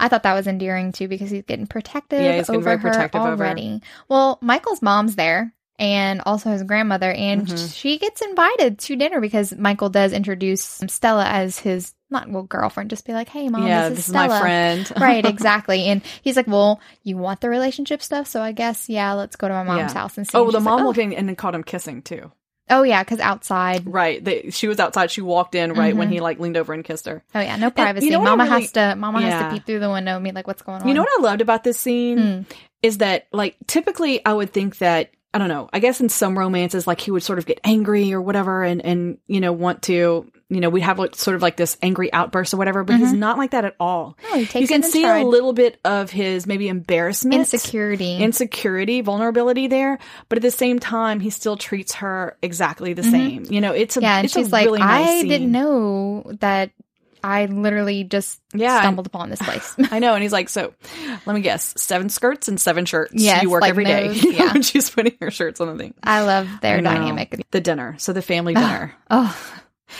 I 0.00 0.08
thought 0.08 0.22
that 0.22 0.34
was 0.34 0.46
endearing 0.46 0.92
too 0.92 1.06
because 1.06 1.30
he's 1.30 1.42
getting 1.42 1.66
protective 1.66 2.22
Yeah, 2.22 2.36
he's 2.36 2.46
getting 2.46 2.60
over 2.60 2.64
very 2.64 2.78
her 2.78 2.88
protective 2.88 3.20
over 3.20 3.44
already. 3.44 3.82
Well, 4.08 4.38
Michael's 4.40 4.80
mom's 4.80 5.16
there 5.16 5.52
and 5.78 6.20
also 6.26 6.50
his 6.50 6.62
grandmother. 6.62 7.10
And 7.12 7.46
Mm-hmm. 7.46 7.66
she 7.68 7.98
gets 7.98 8.20
invited 8.22 8.78
to 8.80 8.96
dinner 8.96 9.20
because 9.20 9.56
Michael 9.56 9.88
does 9.90 10.12
introduce 10.12 10.62
Stella 10.88 11.24
as 11.26 11.58
his 11.58 11.94
not 12.10 12.28
well 12.30 12.42
girlfriend. 12.42 12.90
Just 12.90 13.06
be 13.06 13.12
like, 13.12 13.28
"Hey, 13.28 13.48
mom, 13.48 13.66
yeah, 13.66 13.88
this 13.88 13.90
is 13.90 13.96
this 13.98 14.06
is 14.06 14.12
Stella." 14.12 14.28
my 14.28 14.40
friend. 14.40 14.92
right, 15.00 15.24
exactly. 15.26 15.84
And 15.84 16.02
he's 16.22 16.36
like, 16.36 16.46
"Well, 16.46 16.80
you 17.02 17.16
want 17.16 17.40
the 17.40 17.48
relationship 17.50 18.02
stuff, 18.02 18.26
so 18.26 18.40
I 18.40 18.52
guess 18.52 18.88
yeah, 18.88 19.12
let's 19.12 19.36
go 19.36 19.46
to 19.48 19.54
my 19.54 19.62
mom's 19.62 19.92
Yeah. 19.92 20.00
house 20.00 20.16
and 20.16 20.26
see." 20.26 20.36
Oh, 20.36 20.44
And 20.46 20.52
the 20.54 20.60
mom 20.60 20.76
like, 20.78 20.84
looked 20.86 20.98
in 20.98 21.12
and 21.12 21.28
then 21.28 21.36
caught 21.36 21.54
him 21.54 21.62
kissing 21.64 22.02
too. 22.02 22.32
Oh 22.70 22.82
yeah, 22.82 23.02
because 23.02 23.20
outside. 23.20 23.86
Right. 23.86 24.22
They, 24.22 24.50
she 24.50 24.68
was 24.68 24.78
outside. 24.78 25.10
She 25.10 25.22
walked 25.22 25.54
in 25.54 25.72
right 25.72 25.96
when 25.96 26.08
Mhm. 26.08 26.12
he 26.12 26.20
like 26.20 26.38
leaned 26.38 26.58
over 26.58 26.74
and 26.74 26.84
kissed 26.84 27.06
her. 27.06 27.22
Oh 27.34 27.40
yeah, 27.40 27.56
no 27.56 27.70
privacy. 27.70 28.10
know 28.10 28.18
what 28.20 28.28
I 28.28 28.30
Mama 28.36 28.44
really- 28.50 28.62
has 28.62 28.72
to. 28.72 28.94
Mama 28.96 29.20
has 29.22 29.42
to 29.42 29.50
peep 29.54 29.64
through 29.66 29.78
the 29.80 29.88
window 29.90 30.16
and 30.16 30.24
be 30.24 30.32
like, 30.32 30.46
"What's 30.46 30.60
going 30.62 30.82
on?" 30.82 30.88
You 30.88 30.92
know 30.94 31.00
what 31.02 31.18
I 31.18 31.22
loved 31.22 31.40
about 31.40 31.64
this 31.64 31.78
scene 31.80 32.18
Hmm. 32.18 32.40
is 32.82 32.98
that 32.98 33.26
like 33.32 33.56
typically 33.66 34.24
I 34.24 34.32
would 34.34 34.52
think 34.52 34.78
that 34.78 35.10
I 35.38 35.40
don't 35.40 35.48
know. 35.48 35.70
I 35.72 35.78
guess 35.78 36.00
in 36.00 36.08
some 36.08 36.36
romances, 36.36 36.84
like 36.88 37.00
he 37.00 37.12
would 37.12 37.22
sort 37.22 37.38
of 37.38 37.46
get 37.46 37.60
angry 37.62 38.12
or 38.12 38.20
whatever, 38.20 38.64
and 38.64 38.84
and 38.84 39.18
you 39.28 39.40
know 39.40 39.52
want 39.52 39.82
to 39.82 40.28
you 40.48 40.60
know 40.60 40.68
we'd 40.68 40.80
have 40.80 40.98
like 40.98 41.14
sort 41.14 41.36
of 41.36 41.42
like 41.42 41.56
this 41.56 41.76
angry 41.80 42.12
outburst 42.12 42.52
or 42.54 42.56
whatever. 42.56 42.82
But 42.82 42.96
he's 42.96 43.12
not 43.12 43.38
like 43.38 43.52
that 43.52 43.64
at 43.64 43.76
all. 43.78 44.18
No, 44.32 44.38
he 44.38 44.58
you 44.58 44.66
can 44.66 44.82
see 44.82 45.02
stride. 45.02 45.22
a 45.22 45.28
little 45.28 45.52
bit 45.52 45.78
of 45.84 46.10
his 46.10 46.44
maybe 46.44 46.66
embarrassment, 46.68 47.36
insecurity. 47.38 48.16
insecurity, 48.16 49.00
vulnerability 49.00 49.68
there, 49.68 50.00
but 50.28 50.38
at 50.38 50.42
the 50.42 50.50
same 50.50 50.80
time, 50.80 51.20
he 51.20 51.30
still 51.30 51.56
treats 51.56 51.94
her 51.94 52.36
exactly 52.42 52.94
the 52.94 53.04
same. 53.04 53.44
You 53.48 53.60
know, 53.60 53.70
it's 53.72 53.96
a 53.96 54.00
Mm-hmm. 54.00 54.04
yeah, 54.04 54.18
and 54.18 54.30
she's 54.30 54.50
like, 54.50 54.64
really 54.66 54.80
nice 54.80 55.08
"I 55.08 55.20
scene. 55.20 55.28
didn't 55.28 55.52
know 55.52 56.24
that. 56.40 56.72
I 57.22 57.46
literally 57.46 58.04
just 58.04 58.40
Yeah. 58.54 58.80
stumbled 58.80 59.06
upon 59.06 59.30
this 59.30 59.40
place." 59.40 59.74
I 59.90 59.98
know, 59.98 60.14
and 60.14 60.22
he's 60.22 60.32
like, 60.32 60.48
so 60.48 60.72
let 61.26 61.34
me 61.34 61.40
guess, 61.40 61.74
seven 61.76 62.08
skirts 62.08 62.48
and 62.48 62.60
seven 62.60 62.84
shirts. 62.84 63.12
You 63.14 63.50
work 63.50 63.62
like 63.62 63.70
every 63.70 63.84
day. 63.84 64.08
those, 64.08 64.24
know, 64.24 64.30
yeah. 64.30 64.52
when 64.52 64.62
she's 64.62 64.90
putting 64.90 65.16
her 65.20 65.30
shirts 65.30 65.60
on 65.60 65.68
the 65.68 65.76
thing. 65.82 65.94
I 66.02 66.22
love 66.22 66.48
their 66.62 66.78
I 66.78 66.80
dynamic. 66.80 67.44
The 67.50 67.60
dinner, 67.60 67.96
so 67.98 68.12
the 68.12 68.22
family 68.22 68.54
dinner. 68.54 68.94
Oh, 69.10 69.36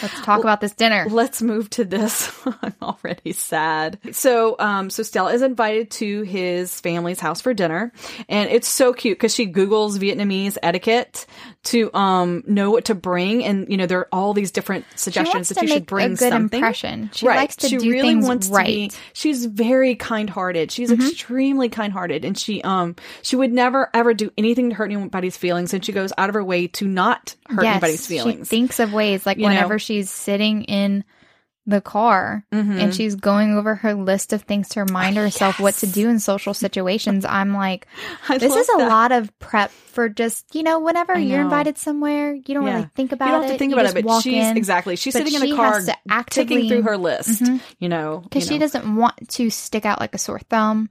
let's 0.03 0.20
talk 0.22 0.41
about 0.41 0.61
this 0.61 0.72
dinner. 0.72 1.07
Let's 1.09 1.41
move 1.43 1.70
to 1.70 1.84
this. 1.84 2.30
I'm 2.62 2.74
already 2.82 3.32
sad. 3.32 3.99
So, 4.12 4.57
um, 4.59 4.91
so 4.91 5.03
Stella 5.03 5.32
is 5.32 5.43
invited 5.43 5.91
to 5.93 6.22
his 6.22 6.80
family's 6.80 7.20
house 7.20 7.41
for 7.41 7.55
dinner, 7.55 7.93
and 8.28 8.51
it's 8.51 8.68
so 8.68 8.93
cute 8.93 9.18
because 9.18 9.34
she 9.34 9.47
Google's 9.47 9.99
Vietnamese 9.99 10.59
etiquette 10.62 11.26
to 11.64 11.93
um 11.95 12.43
know 12.47 12.70
what 12.70 12.86
to 12.86 12.95
bring, 12.95 13.45
and 13.45 13.68
you 13.70 13.76
know 13.76 13.86
there 13.86 14.01
are 14.01 14.09
all 14.12 14.34
these 14.34 14.51
different 14.51 14.84
suggestions 14.97 15.49
that 15.51 15.62
you 15.62 15.68
should 15.68 15.86
bring 15.86 16.07
a 16.07 16.09
good 16.11 16.30
something. 16.30 16.59
impression. 16.59 17.11
She 17.12 17.26
likes 17.26 17.57
to 17.57 17.68
she 17.68 17.76
do 17.78 17.91
really 17.91 18.09
things 18.09 18.26
wants 18.26 18.49
right. 18.49 18.64
to 18.66 18.97
be. 18.97 19.03
She's 19.12 19.45
very 19.45 19.95
kind-hearted. 19.95 20.70
She's 20.70 20.89
Mm-hmm. 20.89 21.07
extremely 21.07 21.68
kind-hearted, 21.68 22.24
and 22.24 22.36
she 22.39 22.62
um 22.62 22.97
she 23.22 23.36
would 23.36 23.53
never 23.53 23.91
ever 23.93 24.14
do 24.14 24.30
anything 24.39 24.70
to 24.70 24.74
hurt 24.74 24.91
anybody's 24.91 25.36
feelings, 25.36 25.74
and 25.74 25.84
she 25.84 25.93
goes 25.93 26.12
out 26.16 26.28
of 26.30 26.34
her 26.34 26.43
way 26.45 26.66
to 26.68 26.89
not 26.89 27.34
hurt 27.47 27.64
anybody's 27.64 28.07
feelings. 28.07 28.49
She 28.49 28.57
thinks 28.57 28.80
of 28.80 28.93
ways 28.93 29.26
like 29.26 29.36
You 29.39 29.45
know? 29.45 29.51
Whenever 29.79 29.85
she's 30.05 30.11
sitting 30.11 30.64
in 30.64 31.05
the 31.66 31.81
car 31.83 32.45
Mm-hmm. 32.51 32.79
and 32.79 32.95
she's 32.95 33.14
going 33.14 33.53
over 33.55 33.74
her 33.74 33.93
list 33.93 34.33
of 34.33 34.43
things 34.43 34.70
to 34.70 34.81
remind 34.85 35.16
herself 35.18 35.61
what 35.61 35.74
to 35.74 35.87
do 35.87 36.09
in 36.09 36.18
social 36.18 36.55
situations. 36.55 37.26
I'm 37.26 37.53
like, 37.53 37.87
this 38.31 38.55
is 38.57 38.68
a 38.70 38.79
that. 38.79 38.89
lot 38.89 39.12
of 39.12 39.39
prep 39.39 39.70
for 39.70 40.09
just, 40.09 40.55
you 40.55 40.62
know, 40.62 40.81
whenever 40.81 41.12
I 41.14 41.18
you're 41.18 41.43
invited 41.43 41.76
somewhere, 41.76 42.33
you 42.33 42.55
don't 42.55 42.64
Yeah. 42.66 42.74
really 42.76 42.91
think 42.97 43.12
about 43.12 43.26
it. 43.26 43.29
you 43.29 43.33
don't 43.35 43.43
it. 43.43 43.47
have 43.49 43.53
to 43.53 43.59
think 43.59 43.70
you 43.70 43.76
about 43.79 43.95
it, 43.97 44.03
but 44.07 44.20
she's 44.22 44.45
in. 44.47 44.57
exactly. 44.57 44.97
She's 44.97 45.12
sitting 45.12 45.35
in 45.35 45.43
a 45.53 45.57
car, 45.57 45.79
to 45.83 45.95
ticking 46.31 46.68
through 46.68 46.83
her 46.83 46.97
list. 46.97 47.43
Mhm. 47.43 47.61
You 47.79 47.91
know, 47.91 48.20
because 48.24 48.47
she 48.47 48.55
know. 48.55 48.61
doesn't 48.61 48.97
want 48.97 49.29
to 49.33 49.51
stick 49.51 49.85
out 49.85 50.01
like 50.01 50.14
a 50.14 50.18
sore 50.18 50.39
thumb. 50.49 50.89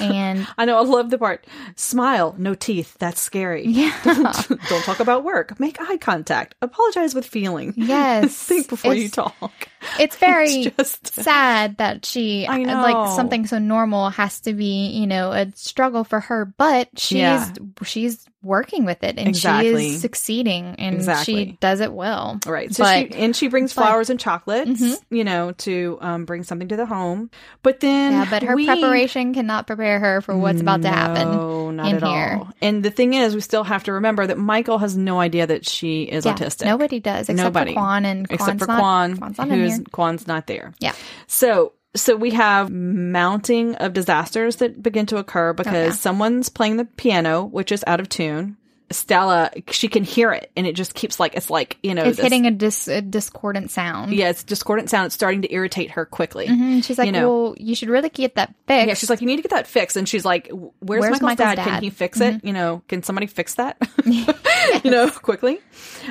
And 0.00 0.46
I 0.58 0.64
know. 0.64 0.78
I 0.78 0.82
love 0.82 1.10
the 1.10 1.18
part. 1.18 1.44
Smile, 1.76 2.34
no 2.38 2.54
teeth. 2.54 2.96
That's 2.98 3.20
scary. 3.20 3.66
yeah, 3.66 3.98
don't 4.04 4.84
talk 4.84 5.00
about 5.00 5.24
work. 5.24 5.58
Make 5.60 5.80
eye 5.80 5.96
contact. 5.96 6.54
Apologize 6.62 7.14
with 7.14 7.26
feeling. 7.26 7.74
yes, 7.76 8.36
Think 8.36 8.68
before 8.68 8.94
you 8.94 9.08
talk. 9.08 9.52
It's 9.98 10.16
very 10.16 10.48
It's 10.62 10.76
just 10.76 11.14
sad 11.14 11.78
that 11.78 12.06
she 12.06 12.46
I 12.46 12.54
uh, 12.54 12.64
know. 12.64 12.82
like 12.82 13.16
something 13.16 13.46
so 13.46 13.58
normal 13.58 14.10
has 14.10 14.40
to 14.42 14.52
be 14.52 14.86
you 14.88 15.06
know 15.06 15.32
a 15.32 15.50
struggle 15.56 16.04
for 16.04 16.20
her 16.20 16.44
but 16.44 16.88
she's 16.96 17.18
Yeah. 17.18 17.52
she's 17.82 18.24
working 18.42 18.84
with 18.84 19.02
it 19.04 19.18
and 19.18 19.28
Exactly. 19.28 19.88
she 19.90 19.94
is 19.94 20.00
succeeding 20.00 20.74
and 20.78 20.96
Exactly. 20.96 21.34
she 21.34 21.52
does 21.60 21.80
it 21.80 21.92
well 21.92 22.38
Right. 22.46 22.74
So 22.74 22.82
But- 22.84 23.12
she 23.14 23.18
and 23.18 23.36
she 23.36 23.48
brings 23.48 23.72
but- 23.72 23.82
flowers 23.82 24.10
and 24.10 24.18
chocolates, 24.18 24.80
Mhm. 24.80 25.00
you 25.10 25.24
know, 25.24 25.52
to 25.58 25.98
um, 26.00 26.24
bring 26.24 26.42
something 26.42 26.68
to 26.68 26.76
the 26.76 26.86
home. 26.86 27.30
But 27.62 27.80
then 27.80 28.12
yeah 28.12 28.26
but 28.28 28.42
her 28.42 28.54
we- 28.56 28.66
preparation 28.66 29.32
cannot 29.34 29.66
prepare 29.66 30.00
her 30.00 30.20
for 30.20 30.36
what's 30.36 30.60
about 30.60 30.82
to 30.82 30.88
happen 30.88 31.28
No, 31.28 31.70
not 31.70 31.86
at 31.94 32.02
here. 32.02 32.36
all. 32.40 32.48
And 32.60 32.82
the 32.82 32.90
thing 32.90 33.14
is, 33.14 33.34
we 33.34 33.40
still 33.40 33.64
have 33.64 33.84
to 33.84 33.92
remember 33.92 34.26
that 34.26 34.38
Michael 34.38 34.78
has 34.78 34.96
no 34.96 35.20
idea 35.20 35.46
that 35.46 35.66
she 35.68 36.02
is 36.02 36.26
yeah, 36.26 36.34
autistic. 36.34 36.64
nobody 36.64 37.00
does 37.00 37.28
except 37.28 37.36
Nobody. 37.44 37.72
for 37.72 37.80
Quan 37.80 38.04
and 38.04 38.26
except 38.30 38.58
for 38.58 38.66
not, 38.66 38.80
Quan, 38.80 39.16
Quan's 39.16 39.38
not 39.38 39.48
who's 39.48 39.76
here. 39.76 39.84
Quan's 39.92 40.26
not 40.26 40.46
there. 40.46 40.72
Yeah. 40.80 40.92
So 41.26 41.72
so 41.94 42.16
we 42.16 42.30
have 42.30 42.70
mounting 42.70 43.74
of 43.76 43.92
disasters 43.92 44.56
that 44.56 44.82
begin 44.82 45.06
to 45.06 45.18
occur 45.18 45.52
because 45.52 45.72
Oh, 45.74 45.84
yeah. 45.86 45.90
someone's 45.92 46.48
playing 46.48 46.76
the 46.78 46.84
piano, 46.84 47.44
which 47.44 47.70
is 47.72 47.84
out 47.86 48.00
of 48.00 48.08
tune. 48.08 48.56
Stella, 48.92 49.50
she 49.70 49.88
can 49.88 50.04
hear 50.04 50.32
it, 50.32 50.50
and 50.56 50.66
it 50.66 50.74
just 50.74 50.94
keeps 50.94 51.18
like 51.20 51.34
it's 51.34 51.50
like 51.50 51.78
you 51.82 51.94
know 51.94 52.02
it's 52.04 52.16
this- 52.16 52.24
hitting 52.24 52.46
a, 52.46 52.50
dis- 52.50 52.88
a 52.88 53.00
discordant 53.02 53.70
sound 53.70 54.12
Yeah, 54.14 54.28
it's 54.30 54.42
discordant 54.44 54.90
sound. 54.90 55.06
It's 55.06 55.14
starting 55.14 55.42
to 55.42 55.52
irritate 55.52 55.92
her 55.92 56.04
quickly. 56.06 56.46
Mhm. 56.48 56.84
she's 56.84 56.98
like 56.98 57.06
you 57.06 57.12
know. 57.12 57.28
well 57.28 57.54
you 57.58 57.74
should 57.74 57.88
really 57.88 58.08
get 58.08 58.34
that 58.36 58.54
fixed 58.66 58.86
Yeah, 58.88 58.94
she's 58.94 59.10
like, 59.10 59.20
you 59.20 59.26
need 59.26 59.36
to 59.36 59.42
get 59.42 59.50
that 59.52 59.66
fixed. 59.66 59.96
And 59.96 60.08
she's 60.08 60.24
like, 60.24 60.48
where's, 60.50 61.00
Where's 61.00 61.02
Michael's, 61.20 61.22
Michael's 61.22 61.38
dad? 61.38 61.54
dad? 61.56 61.62
Mm-hmm. 61.66 61.74
Can 61.74 61.82
he 61.82 61.90
fix 61.90 62.20
it? 62.20 62.44
You 62.44 62.52
know, 62.52 62.82
can 62.88 63.02
somebody 63.02 63.26
fix 63.26 63.54
that? 63.56 63.76
you 64.84 64.90
know, 64.90 65.10
quickly. 65.10 65.58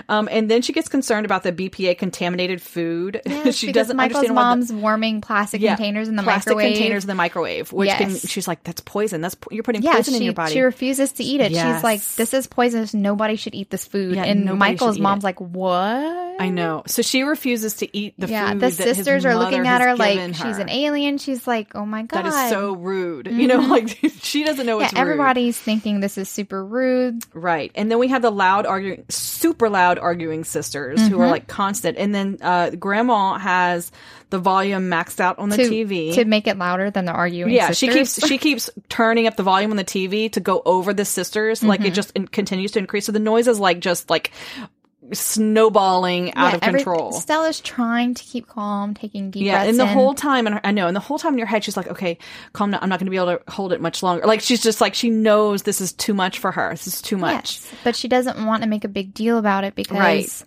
Um, 0.09 0.27
and 0.31 0.49
then 0.49 0.61
she 0.61 0.73
gets 0.73 0.87
concerned 0.87 1.25
about 1.25 1.43
the 1.43 1.51
BPA 1.51 1.97
contaminated 1.97 2.61
food. 2.61 3.21
She 3.51 3.71
doesn't 3.71 3.97
Michael's 3.97 4.17
understand 4.17 4.35
why 4.35 4.41
the- 4.43 4.55
mom's 4.55 4.71
warming 4.73 5.19
plastic 5.21 5.61
yeah, 5.61 5.75
containers 5.75 6.07
in 6.07 6.15
the 6.15 6.23
plastic 6.23 6.51
microwave. 6.55 6.73
containers 6.75 7.03
in 7.03 7.07
the 7.07 7.15
microwave, 7.15 7.73
which 7.73 7.89
can, 7.89 8.09
Yes. 8.11 8.29
she's 8.29 8.47
like, 8.47 8.63
that's 8.63 8.81
poison. 8.81 9.19
That's 9.21 9.35
you're 9.51 9.63
putting 9.63 9.81
yeah, 9.81 9.93
poison 9.93 10.13
she, 10.13 10.17
in 10.19 10.23
your 10.23 10.33
body. 10.33 10.53
she 10.53 10.61
refuses 10.61 11.11
to 11.13 11.23
eat 11.23 11.41
it. 11.41 11.51
Yes. 11.51 11.75
She's 11.77 11.83
like, 11.83 12.01
"This 12.15 12.33
is 12.33 12.47
Nobody 12.93 13.35
should 13.35 13.55
eat 13.55 13.69
this 13.69 13.85
food." 13.85 14.15
Yeah, 14.15 14.23
and 14.25 14.45
Michael's 14.57 14.99
mom's 14.99 15.23
like, 15.23 15.39
"What?" 15.39 16.21
I 16.41 16.49
know. 16.49 16.83
So 16.87 17.01
she 17.01 17.21
refuses 17.23 17.75
to 17.75 17.97
eat 17.97 18.15
the 18.17 18.27
yeah, 18.27 18.51
food. 18.51 18.61
the 18.61 18.69
that 18.69 18.87
his 18.87 18.97
sisters 18.97 19.25
are 19.25 19.35
looking 19.35 19.67
at 19.67 19.81
her 19.81 19.95
like 19.95 20.15
given 20.15 20.33
she's 20.33 20.57
an 20.57 20.69
alien. 20.69 21.17
She's 21.17 21.45
like, 21.47 21.75
"Oh 21.75 21.85
my 21.85 22.03
god, 22.03 22.25
That 22.25 22.45
is 22.45 22.49
so 22.49 22.73
rude. 22.73 23.27
You 23.27 23.47
know, 23.47 23.59
like 23.59 23.89
she 24.21 24.43
doesn't 24.43 24.65
know 24.65 24.79
yeah." 24.79 24.85
it's 24.85 24.93
rude. 24.93 24.99
Everybody's 25.01 25.59
thinking 25.59 25.99
this 25.99 26.17
is 26.17 26.29
super 26.29 26.63
rude. 26.65 27.23
Right. 27.33 27.71
And 27.75 27.91
then 27.91 27.99
we 27.99 28.07
have 28.07 28.21
the 28.21 28.31
loud 28.31 28.65
arguing, 28.65 29.05
super 29.09 29.69
loud 29.69 29.99
arguing 29.99 30.43
sisters 30.43 30.99
who 31.01 31.11
Mm-hmm. 31.11 31.21
are 31.21 31.27
like 31.27 31.47
constant. 31.47 31.97
And 31.97 32.15
then 32.15 32.37
uh, 32.41 32.71
grandma 32.71 33.37
has 33.37 33.91
the 34.31 34.39
volume 34.39 34.89
maxed 34.89 35.19
out 35.19 35.37
on 35.37 35.49
the 35.49 35.57
to, 35.57 35.63
TV. 35.69 36.15
to 36.15 36.25
make 36.25 36.47
it 36.47 36.57
louder 36.57 36.89
than 36.89 37.05
the 37.05 37.11
arguing. 37.11 37.53
yeah, 37.53 37.71
she 37.71 37.87
keeps 37.87 38.25
she 38.27 38.37
keeps 38.39 38.69
turning 38.89 39.27
up 39.27 39.35
the 39.35 39.43
volume 39.43 39.69
on 39.71 39.77
the 39.77 39.83
TV 39.83 40.31
to 40.31 40.39
go 40.39 40.61
over 40.65 40.93
the 40.93 41.05
sisters. 41.05 41.61
Like 41.63 41.81
Mm-hmm. 41.81 41.87
it 41.87 41.93
just 41.93 42.11
in- 42.15 42.27
continues 42.27 42.71
to 42.71 42.79
increase. 42.79 43.05
So 43.05 43.11
the 43.11 43.19
noise 43.19 43.47
is 43.47 43.59
like 43.59 43.79
just 43.79 44.09
like 44.09 44.31
snowballing 45.13 46.33
out 46.35 46.51
Yeah, 46.51 46.55
of 46.57 46.63
every- 46.63 46.79
control. 46.79 47.11
Stella's 47.11 47.59
trying 47.59 48.13
to 48.13 48.23
keep 48.23 48.47
calm, 48.47 48.93
taking 48.93 49.31
deep 49.31 49.43
Yeah, 49.43 49.57
breaths 49.63 49.69
and 49.71 49.79
the 49.79 49.83
in. 49.83 49.89
whole 49.89 50.13
time, 50.13 50.47
and 50.47 50.61
I 50.63 50.71
know, 50.71 50.87
and 50.87 50.95
the 50.95 50.99
whole 51.01 51.19
time 51.19 51.33
in 51.33 51.37
your 51.37 51.47
head, 51.47 51.63
she's 51.63 51.75
like, 51.77 51.87
"Okay, 51.87 52.17
calm 52.53 52.71
down. 52.71 52.79
I'm 52.81 52.89
not 52.89 52.99
going 52.99 53.07
to 53.07 53.11
be 53.11 53.17
able 53.17 53.37
to 53.37 53.41
hold 53.51 53.73
it 53.73 53.81
much 53.81 54.03
longer." 54.03 54.25
Like 54.25 54.41
she's 54.41 54.61
just 54.61 54.79
like 54.81 54.93
she 54.93 55.09
knows 55.09 55.63
this 55.63 55.81
is 55.81 55.93
too 55.93 56.13
much 56.13 56.39
for 56.39 56.51
her. 56.51 56.69
This 56.71 56.87
is 56.87 57.01
too 57.01 57.17
much. 57.17 57.59
Yes, 57.61 57.73
but 57.83 57.95
she 57.95 58.07
doesn't 58.07 58.45
want 58.45 58.63
to 58.63 58.69
make 58.69 58.83
a 58.83 58.87
big 58.89 59.13
deal 59.13 59.37
about 59.37 59.63
it 59.63 59.75
because 59.75 59.97
Right. 59.97 60.43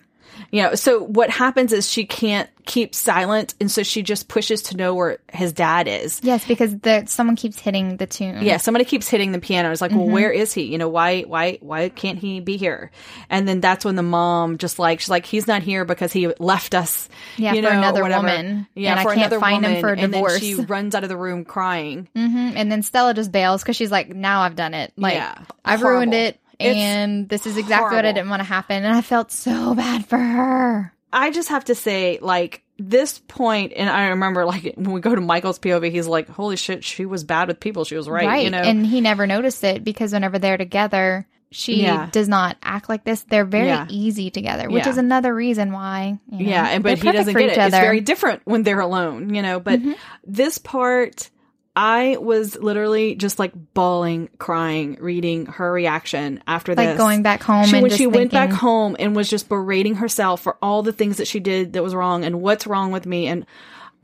You 0.51 0.63
know 0.63 0.75
so 0.75 1.03
what 1.03 1.31
happens 1.31 1.73
is 1.73 1.91
she 1.91 2.05
can't 2.05 2.49
keep 2.67 2.95
silent 2.95 3.55
and 3.61 3.71
so 3.71 3.83
she 3.83 4.03
just 4.03 4.27
pushes 4.29 4.63
to 4.63 4.77
know 4.77 4.95
where 4.95 5.19
his 5.33 5.53
dad 5.53 5.87
is 5.87 6.19
yes, 6.23 6.47
because 6.47 6.79
the 6.79 7.05
someone 7.07 7.37
keeps 7.37 7.59
hitting 7.59 7.99
the 7.99 8.07
tune. 8.07 8.41
yeah 8.43 8.57
somebody 8.57 8.87
keeps 8.87 9.07
hitting 9.09 9.33
the 9.33 9.39
piano 9.39 9.71
it's 9.71 9.81
like 9.83 9.91
Mm-hmm. 9.91 10.01
well 10.01 10.09
where 10.15 10.31
is 10.33 10.53
he 10.55 10.63
you 10.63 10.79
know 10.79 10.89
why 10.89 11.23
why 11.23 11.59
why 11.61 11.91
can't 11.91 12.19
he 12.19 12.41
be 12.41 12.57
here 12.57 12.91
and 13.29 13.47
then 13.47 13.61
that's 13.61 13.85
when 13.85 13.97
the 13.97 14.03
mom 14.03 14.57
just 14.59 14.79
like 14.79 15.01
she's 15.01 15.11
like 15.11 15.27
he's 15.27 15.47
not 15.47 15.63
here 15.63 15.85
because 15.85 16.11
he 16.13 16.29
left 16.39 16.75
us 16.75 17.09
Yeah, 17.37 17.53
you 17.53 17.61
for 17.63 17.69
know, 17.69 17.75
or 17.75 17.79
another 17.79 18.03
woman, 18.03 18.67
yeah 18.75 18.93
and 18.93 19.01
I 19.01 19.05
can't 19.05 19.19
another 19.19 19.41
find 19.41 19.65
him 19.65 19.81
for 19.83 19.91
a 19.93 19.99
and 19.99 20.13
divorce. 20.13 20.33
then 20.33 20.41
she 20.41 20.55
runs 20.65 20.95
out 20.95 21.03
of 21.03 21.11
the 21.11 21.17
room 21.19 21.45
crying 21.45 22.09
hmm 22.17 22.53
And 22.57 22.73
then 22.73 22.83
Stella 22.83 23.13
just 23.15 23.31
bails 23.31 23.63
because 23.63 23.77
she's 23.77 23.91
like, 23.91 24.09
now 24.09 24.41
I've 24.41 24.57
done 24.57 24.73
it. 24.75 24.93
Like, 24.97 25.15
Yeah. 25.15 25.35
I've 25.65 25.81
Horrible. 25.81 25.99
ruined 25.99 26.15
it. 26.15 26.41
It's 26.59 26.77
and 26.79 27.29
this 27.29 27.47
is 27.47 27.57
exactly 27.57 27.97
what 27.97 28.07
I 28.07 28.13
didn't 28.13 28.31
want 28.31 28.41
to 28.41 28.45
happen. 28.45 28.85
And 28.85 28.95
I 28.95 29.01
felt 29.01 29.31
so 29.33 29.75
bad 29.75 30.07
for 30.07 30.19
her. 30.19 30.93
I 31.13 31.31
just 31.31 31.49
have 31.51 31.67
to 31.67 31.75
say, 31.75 32.19
like, 32.21 32.63
this 32.77 33.21
point, 33.21 33.73
and 33.77 33.89
I 33.89 34.09
remember, 34.09 34.45
like, 34.45 34.75
when 34.77 34.93
we 34.93 35.01
go 35.01 35.15
to 35.15 35.21
Michael's 35.21 35.61
POV, 35.61 35.91
he's 35.93 36.09
like, 36.09 36.29
holy 36.29 36.57
shit, 36.57 36.83
she 36.83 37.07
was 37.07 37.23
bad 37.23 37.47
with 37.49 37.61
people. 37.61 37.85
She 37.85 37.97
was 37.97 38.09
right, 38.09 38.43
you 38.43 38.51
know? 38.51 38.59
And 38.59 38.85
he 38.85 39.01
never 39.01 39.27
noticed 39.27 39.63
it 39.63 39.85
because 39.85 40.13
whenever 40.13 40.41
they're 40.41 40.57
together, 40.57 41.29
she 41.53 41.83
Yeah. 41.83 42.09
does 42.11 42.29
not 42.29 42.57
act 42.65 42.89
like 42.89 43.05
this. 43.05 43.23
They're 43.23 43.45
very 43.45 43.69
Yeah. 43.69 43.87
easy 43.89 44.31
together, 44.31 44.69
which 44.69 44.87
Yeah. 44.87 44.91
is 44.91 44.99
another 44.99 45.33
reason 45.33 45.71
why. 45.71 46.19
You 46.33 46.47
know, 46.47 46.51
yeah, 46.51 46.67
and 46.69 46.83
but 46.83 46.99
he 46.99 47.13
doesn't 47.13 47.33
get 47.33 47.43
it. 47.45 47.49
It's 47.51 47.59
other. 47.59 47.77
Mm-hmm. 47.77 47.81
very 47.85 48.01
different 48.01 48.43
when 48.45 48.65
they're 48.65 48.81
alone, 48.81 49.33
you 49.33 49.43
know. 49.43 49.61
But 49.61 49.81
this 50.25 50.59
part, 50.59 51.31
I 51.77 52.17
was 52.21 52.57
literally 52.57 53.17
just 53.17 53.39
like 53.39 53.53
bawling, 53.75 54.29
crying, 54.39 54.97
reading 55.01 55.47
her 55.47 55.73
reaction 55.73 56.43
after 56.47 56.75
this. 56.75 56.87
Like 56.87 56.97
going 56.97 57.23
back 57.23 57.43
home 57.43 57.67
She, 57.67 57.77
and 57.77 57.83
when 57.83 57.91
she 57.91 58.07
went 58.07 58.31
back 58.31 58.51
home 58.51 58.95
and 58.99 59.17
was 59.17 59.29
just 59.29 59.49
berating 59.49 59.97
herself 59.97 60.41
for 60.41 60.57
all 60.63 60.83
the 60.83 60.93
things 60.93 61.17
that 61.17 61.27
she 61.27 61.41
did 61.41 61.73
that 61.73 61.83
was 61.83 61.95
wrong 61.95 62.25
and 62.25 62.41
what's 62.41 62.67
wrong 62.67 62.93
with 62.93 63.07
me 63.07 63.27
and 63.27 63.45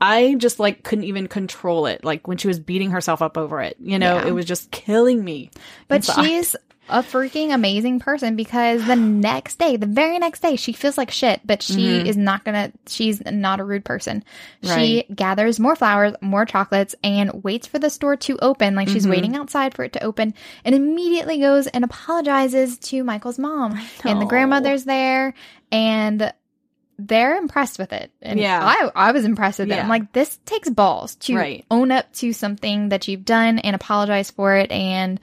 I 0.01 0.35
just 0.37 0.59
like 0.59 0.83
couldn't 0.83 1.05
even 1.05 1.27
control 1.27 1.85
it. 1.85 2.03
Like 2.03 2.27
when 2.27 2.37
she 2.37 2.47
was 2.47 2.59
beating 2.59 2.91
herself 2.91 3.21
up 3.21 3.37
over 3.37 3.61
it, 3.61 3.77
you 3.79 3.99
know, 3.99 4.15
Yeah. 4.15 4.27
it 4.27 4.31
was 4.31 4.45
just 4.45 4.71
killing 4.71 5.23
me. 5.23 5.51
But 5.87 5.97
inside. 5.97 6.25
she's 6.25 6.55
a 6.91 7.01
freaking 7.01 7.53
amazing 7.53 7.99
person 7.99 8.35
because 8.35 8.85
the 8.85 8.95
next 8.95 9.57
day, 9.57 9.77
the 9.77 9.85
very 9.87 10.19
next 10.19 10.41
day, 10.41 10.55
she 10.55 10.73
feels 10.73 10.97
like 10.97 11.09
shit, 11.09 11.41
but 11.45 11.63
she 11.63 11.73
Mm-hmm. 11.99 12.07
is 12.07 12.17
not 12.17 12.43
gonna, 12.45 12.71
she's 12.87 13.23
not 13.25 13.59
a 13.59 13.63
rude 13.63 13.85
person. 13.85 14.23
She 14.61 15.03
gathers 15.15 15.59
more 15.59 15.75
flowers, 15.75 16.13
more 16.21 16.45
chocolates, 16.45 16.93
and 17.03 17.43
waits 17.43 17.65
for 17.67 17.79
the 17.79 17.89
store 17.89 18.17
to 18.17 18.37
open. 18.41 18.75
Like 18.75 18.87
Mm-hmm. 18.87 18.93
she's 18.93 19.07
waiting 19.07 19.35
outside 19.35 19.73
for 19.73 19.83
it 19.83 19.93
to 19.93 20.03
open 20.03 20.33
and 20.65 20.75
immediately 20.75 21.39
goes 21.39 21.67
and 21.67 21.83
apologizes 21.83 22.77
to 22.79 23.03
Michael's 23.03 23.39
mom. 23.39 23.79
And 24.05 24.21
the 24.21 24.25
grandmother's 24.25 24.83
there 24.83 25.33
and 25.71 26.33
they're 26.99 27.35
impressed 27.37 27.79
with 27.79 27.93
it. 27.93 28.11
And 28.21 28.39
Yeah. 28.39 28.59
I, 28.61 28.91
I 29.07 29.11
was 29.11 29.25
impressed 29.25 29.57
with 29.57 29.71
it. 29.71 29.77
I'm 29.79 29.89
like, 29.89 30.13
this 30.13 30.37
takes 30.45 30.69
balls 30.69 31.15
to 31.15 31.35
Right. 31.35 31.65
own 31.71 31.91
up 31.91 32.11
to 32.15 32.31
something 32.33 32.89
that 32.89 33.07
you've 33.07 33.25
done 33.25 33.57
and 33.57 33.75
apologize 33.75 34.29
for 34.29 34.55
it. 34.55 34.71
And 34.71 35.19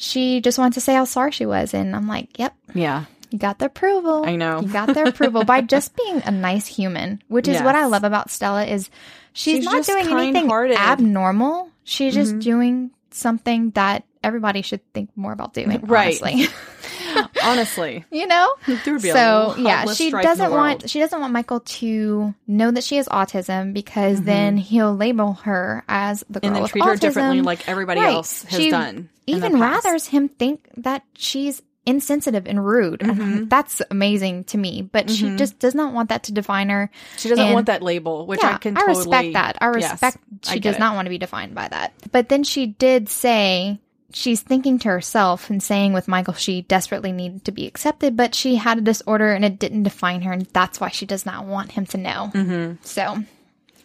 she 0.00 0.40
just 0.40 0.58
wanted 0.58 0.72
to 0.72 0.80
say 0.80 0.94
how 0.94 1.04
sorry 1.04 1.30
she 1.30 1.44
was. 1.44 1.74
And 1.74 1.94
I'm 1.94 2.08
like, 2.08 2.38
yep, 2.38 2.56
yeah. 2.74 3.04
you 3.28 3.38
got 3.38 3.58
the 3.58 3.66
approval. 3.66 4.24
I 4.26 4.34
know. 4.34 4.60
You 4.60 4.68
got 4.68 4.94
their 4.94 5.04
approval 5.06 5.44
by 5.44 5.60
just 5.60 5.94
being 6.04 6.22
a 6.24 6.30
nice 6.30 6.66
human, 6.66 7.22
which 7.28 7.46
is 7.46 7.60
what 7.60 7.74
I 7.74 7.84
love 7.84 8.02
about 8.02 8.30
Stella 8.30 8.64
is 8.64 8.88
she's, 9.34 9.56
She's 9.56 9.64
not 9.66 9.84
doing 9.84 10.08
anything. 10.08 10.48
Mm-hmm. 10.48 10.72
abnormal. 10.72 11.70
She's 11.84 12.14
just 12.14 12.38
doing 12.38 12.92
something 13.10 13.72
that 13.72 14.04
everybody 14.24 14.62
should 14.62 14.80
think 14.94 15.10
more 15.16 15.32
about 15.32 15.52
doing. 15.52 15.80
Right. 15.82 16.18
Honestly. 16.22 16.46
Honestly. 17.42 18.04
you 18.10 18.26
know? 18.26 18.54
There 18.84 18.94
would 18.94 19.02
be 19.02 19.10
so 19.10 19.54
yeah, 19.58 19.84
she 19.92 20.08
strife 20.08 20.24
in 20.24 20.30
the 20.30 20.36
doesn't 20.36 20.50
want 20.52 20.90
she 20.90 20.98
doesn't 21.00 21.20
want 21.20 21.32
Michael 21.32 21.60
to 21.60 22.34
know 22.46 22.70
that 22.70 22.84
she 22.84 22.96
has 22.96 23.08
autism 23.08 23.72
because 23.72 24.18
Mm-hmm. 24.18 24.26
then 24.26 24.56
he'll 24.56 24.94
label 24.94 25.34
her 25.44 25.84
as 25.88 26.24
the 26.30 26.40
girl 26.40 26.48
and 26.48 26.56
then 26.56 26.62
with 26.62 26.72
treat 26.72 26.84
her 26.84 26.96
differently 26.96 27.40
autism. 27.40 27.44
like 27.44 27.68
everybody 27.68 28.00
Right. 28.00 28.14
else 28.14 28.42
has 28.44 28.60
She 28.60 28.70
done. 28.70 29.08
Even 29.26 29.52
rathers 29.54 30.06
him 30.08 30.28
think 30.28 30.68
that 30.78 31.02
she's 31.16 31.62
insensitive 31.86 32.46
and 32.46 32.64
rude. 32.64 33.00
Mm-hmm. 33.00 33.20
And 33.20 33.50
that's 33.50 33.80
amazing 33.90 34.44
to 34.44 34.58
me. 34.58 34.82
But 34.82 35.08
she 35.10 35.34
just 35.36 35.58
does 35.58 35.74
not 35.74 35.94
want 35.94 36.10
that 36.10 36.24
to 36.24 36.32
define 36.32 36.68
her. 36.68 36.90
She 37.16 37.28
doesn't 37.28 37.44
And- 37.44 37.54
want 37.54 37.66
that 37.66 37.82
label, 37.82 38.26
which 38.26 38.40
yeah, 38.42 38.54
I 38.54 38.58
can 38.58 38.74
totally 38.74 38.94
I 38.94 38.98
respect 38.98 39.32
that. 39.34 39.56
I 39.60 39.66
respect 39.66 40.18
I 40.46 40.52
she 40.54 40.60
get 40.60 40.70
does 40.70 40.76
it. 40.76 40.80
not 40.80 40.94
want 40.94 41.06
to 41.06 41.10
be 41.10 41.18
defined 41.18 41.54
by 41.54 41.68
that. 41.68 41.92
But 42.12 42.28
then 42.28 42.44
she 42.44 42.66
did 42.66 43.08
say 43.08 43.78
she's 44.12 44.40
thinking 44.42 44.78
to 44.80 44.88
herself 44.88 45.50
and 45.50 45.62
saying 45.62 45.92
with 45.92 46.08
Michael 46.08 46.34
she 46.34 46.62
desperately 46.62 47.12
needed 47.12 47.44
to 47.44 47.52
be 47.52 47.66
accepted, 47.66 48.16
but 48.16 48.34
she 48.34 48.56
had 48.56 48.78
a 48.78 48.82
disorder 48.82 49.32
and 49.32 49.44
it 49.44 49.58
didn't 49.58 49.84
define 49.84 50.22
her, 50.22 50.32
and 50.32 50.46
that's 50.46 50.80
why 50.80 50.88
she 50.88 51.06
does 51.06 51.24
not 51.26 51.46
want 51.46 51.72
him 51.72 51.86
to 51.86 51.98
know. 51.98 52.30
Mm-hmm. 52.34 52.74
So 52.82 53.22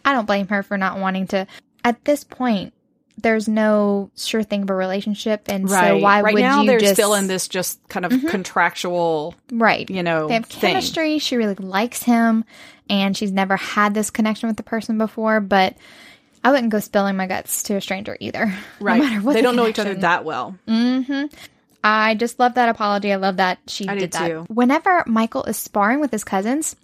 I 0.03 0.13
don't 0.13 0.26
blame 0.26 0.47
her 0.49 0.63
for 0.63 0.78
not 0.78 0.99
wanting 0.99 1.28
to. 1.28 1.47
At 1.84 2.03
this 2.05 2.23
point, 2.23 2.73
there's 3.17 3.47
no 3.47 4.11
sure 4.17 4.43
thing 4.43 4.63
of 4.63 4.69
a 4.69 4.76
relationship, 4.76 5.43
and 5.47 5.69
Right. 5.69 5.88
so 5.89 5.97
why 5.97 6.21
right 6.21 6.34
would 6.34 6.41
now 6.41 6.61
you 6.61 6.67
they're 6.67 6.80
just 6.80 6.93
still 6.95 7.13
in 7.13 7.28
this 7.28 7.47
just 7.47 7.80
kind 7.88 8.05
of 8.05 8.11
contractual, 8.30 9.36
right? 9.51 9.89
you 9.89 10.03
know, 10.03 10.28
They 10.28 10.34
have 10.36 10.45
thing. 10.45 10.71
chemistry. 10.73 11.19
She 11.19 11.38
really 11.38 11.55
likes 11.55 12.03
him, 12.03 12.43
and 12.89 13.15
she's 13.15 13.32
never 13.32 13.55
had 13.57 13.93
this 13.93 14.09
connection 14.09 14.47
with 14.47 14.57
the 14.57 14.63
person 14.63 14.97
before. 14.97 15.39
But 15.39 15.76
I 16.45 16.51
wouldn't 16.51 16.71
go 16.71 16.79
spilling 16.79 17.15
my 17.17 17.25
guts 17.25 17.63
to 17.63 17.75
a 17.75 17.81
stranger 17.81 18.15
either. 18.19 18.53
Right. 18.79 18.97
No 18.97 19.03
matter 19.03 19.21
what 19.21 19.33
they 19.33 19.39
the 19.39 19.43
don't 19.43 19.55
know 19.55 19.67
each 19.67 19.79
other 19.79 19.95
that 19.95 20.25
well. 20.25 20.55
Mm-hmm. 20.67 21.25
I 21.83 22.13
just 22.15 22.39
love 22.39 22.53
that 22.55 22.69
apology. 22.69 23.11
I 23.11 23.15
love 23.15 23.37
that 23.37 23.57
she 23.67 23.87
I 23.87 23.95
did 23.95 24.11
that. 24.11 24.27
too. 24.27 24.45
Whenever 24.47 25.03
Michael 25.07 25.43
is 25.45 25.57
sparring 25.57 26.01
with 26.01 26.11
his 26.11 26.23
cousins, 26.23 26.75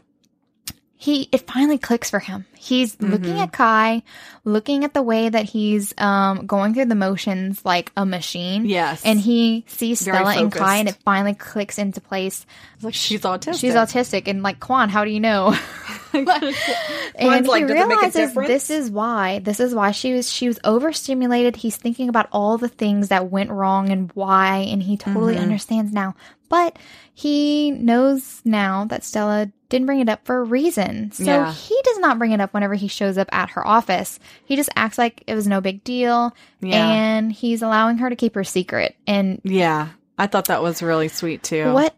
he 1.02 1.28
it 1.32 1.48
finally 1.50 1.80
clicks 1.80 2.12
for 2.12 2.20
him. 2.20 2.46
He's 2.56 2.96
Mm-hmm. 2.96 3.12
looking 3.12 3.40
at 3.40 3.52
Khai, 3.52 4.04
looking 4.46 4.84
at 4.84 4.94
the 4.94 5.02
way 5.02 5.30
that 5.30 5.46
he's 5.46 5.96
um 5.98 6.46
going 6.46 6.76
through 6.76 6.86
the 6.86 6.96
motions 6.96 7.66
like 7.66 7.92
a 7.98 8.06
machine. 8.06 8.66
Yes. 8.66 9.02
And 9.04 9.20
he 9.20 9.66
sees 9.68 10.04
Very 10.04 10.18
Stella 10.18 10.38
and 10.38 10.52
Khai 10.52 10.78
and 10.82 10.90
it 10.90 10.98
finally 11.04 11.34
clicks 11.34 11.80
into 11.80 12.02
place. 12.02 12.46
It's 12.76 12.84
like 12.84 12.94
she's 12.94 13.22
autistic. 13.22 13.60
She's 13.60 13.74
autistic 13.74 14.28
and 14.28 14.44
like 14.44 14.60
Quan, 14.60 14.90
how 14.90 15.04
do 15.04 15.10
you 15.10 15.20
know? 15.20 15.58
and 16.14 16.22
he 16.22 16.26
"Does 16.28 17.48
it 17.48 17.48
make 17.48 17.70
a 17.70 17.74
realizes 17.74 18.34
this 18.36 18.70
is 18.70 18.92
why. 18.92 19.40
This 19.40 19.60
is 19.60 19.74
why 19.74 19.90
she 19.92 20.14
was 20.14 20.30
she 20.32 20.48
was 20.48 20.60
overstimulated. 20.64 21.56
He's 21.56 21.78
thinking 21.78 22.10
about 22.10 22.28
all 22.32 22.60
the 22.60 22.68
things 22.70 23.10
that 23.10 23.32
went 23.32 23.50
wrong 23.50 23.90
and 23.90 24.12
why, 24.14 24.58
and 24.70 24.84
he 24.84 24.98
totally 24.98 25.34
Mm-hmm. 25.34 25.44
understands 25.44 25.92
now. 25.94 26.14
But 26.50 26.78
he 27.14 27.72
knows 27.72 28.42
now 28.46 28.86
that 28.86 29.04
Stella 29.04 29.50
didn't 29.72 29.88
bring 29.88 30.00
it 30.02 30.10
up 30.10 30.24
for 30.26 30.38
a 30.38 30.44
reason. 30.44 31.12
So 31.12 31.24
Yeah. 31.24 31.52
he 31.52 31.76
does 31.84 31.98
not 31.98 32.20
bring 32.20 32.32
it 32.32 32.40
up 32.40 32.54
whenever 32.54 32.76
he 32.76 32.88
shows 32.88 33.18
up 33.18 33.28
at 33.32 33.50
her 33.52 33.66
office. 33.66 34.20
He 34.46 34.56
just 34.56 34.70
acts 34.76 35.00
like 35.00 35.24
it 35.26 35.34
was 35.34 35.48
no 35.48 35.60
big 35.62 35.84
deal. 35.84 36.36
Yeah. 36.60 36.88
And 36.88 37.32
he's 37.32 37.64
allowing 37.64 37.98
her 37.98 38.10
to 38.12 38.16
keep 38.16 38.36
her 38.36 38.44
secret. 38.44 38.96
And 39.08 39.42
Yeah. 39.44 39.88
I 40.20 40.28
thought 40.28 40.46
that 40.46 40.62
was 40.62 40.84
really 40.84 41.08
sweet 41.08 41.42
too. 41.42 41.74
what 41.74 41.96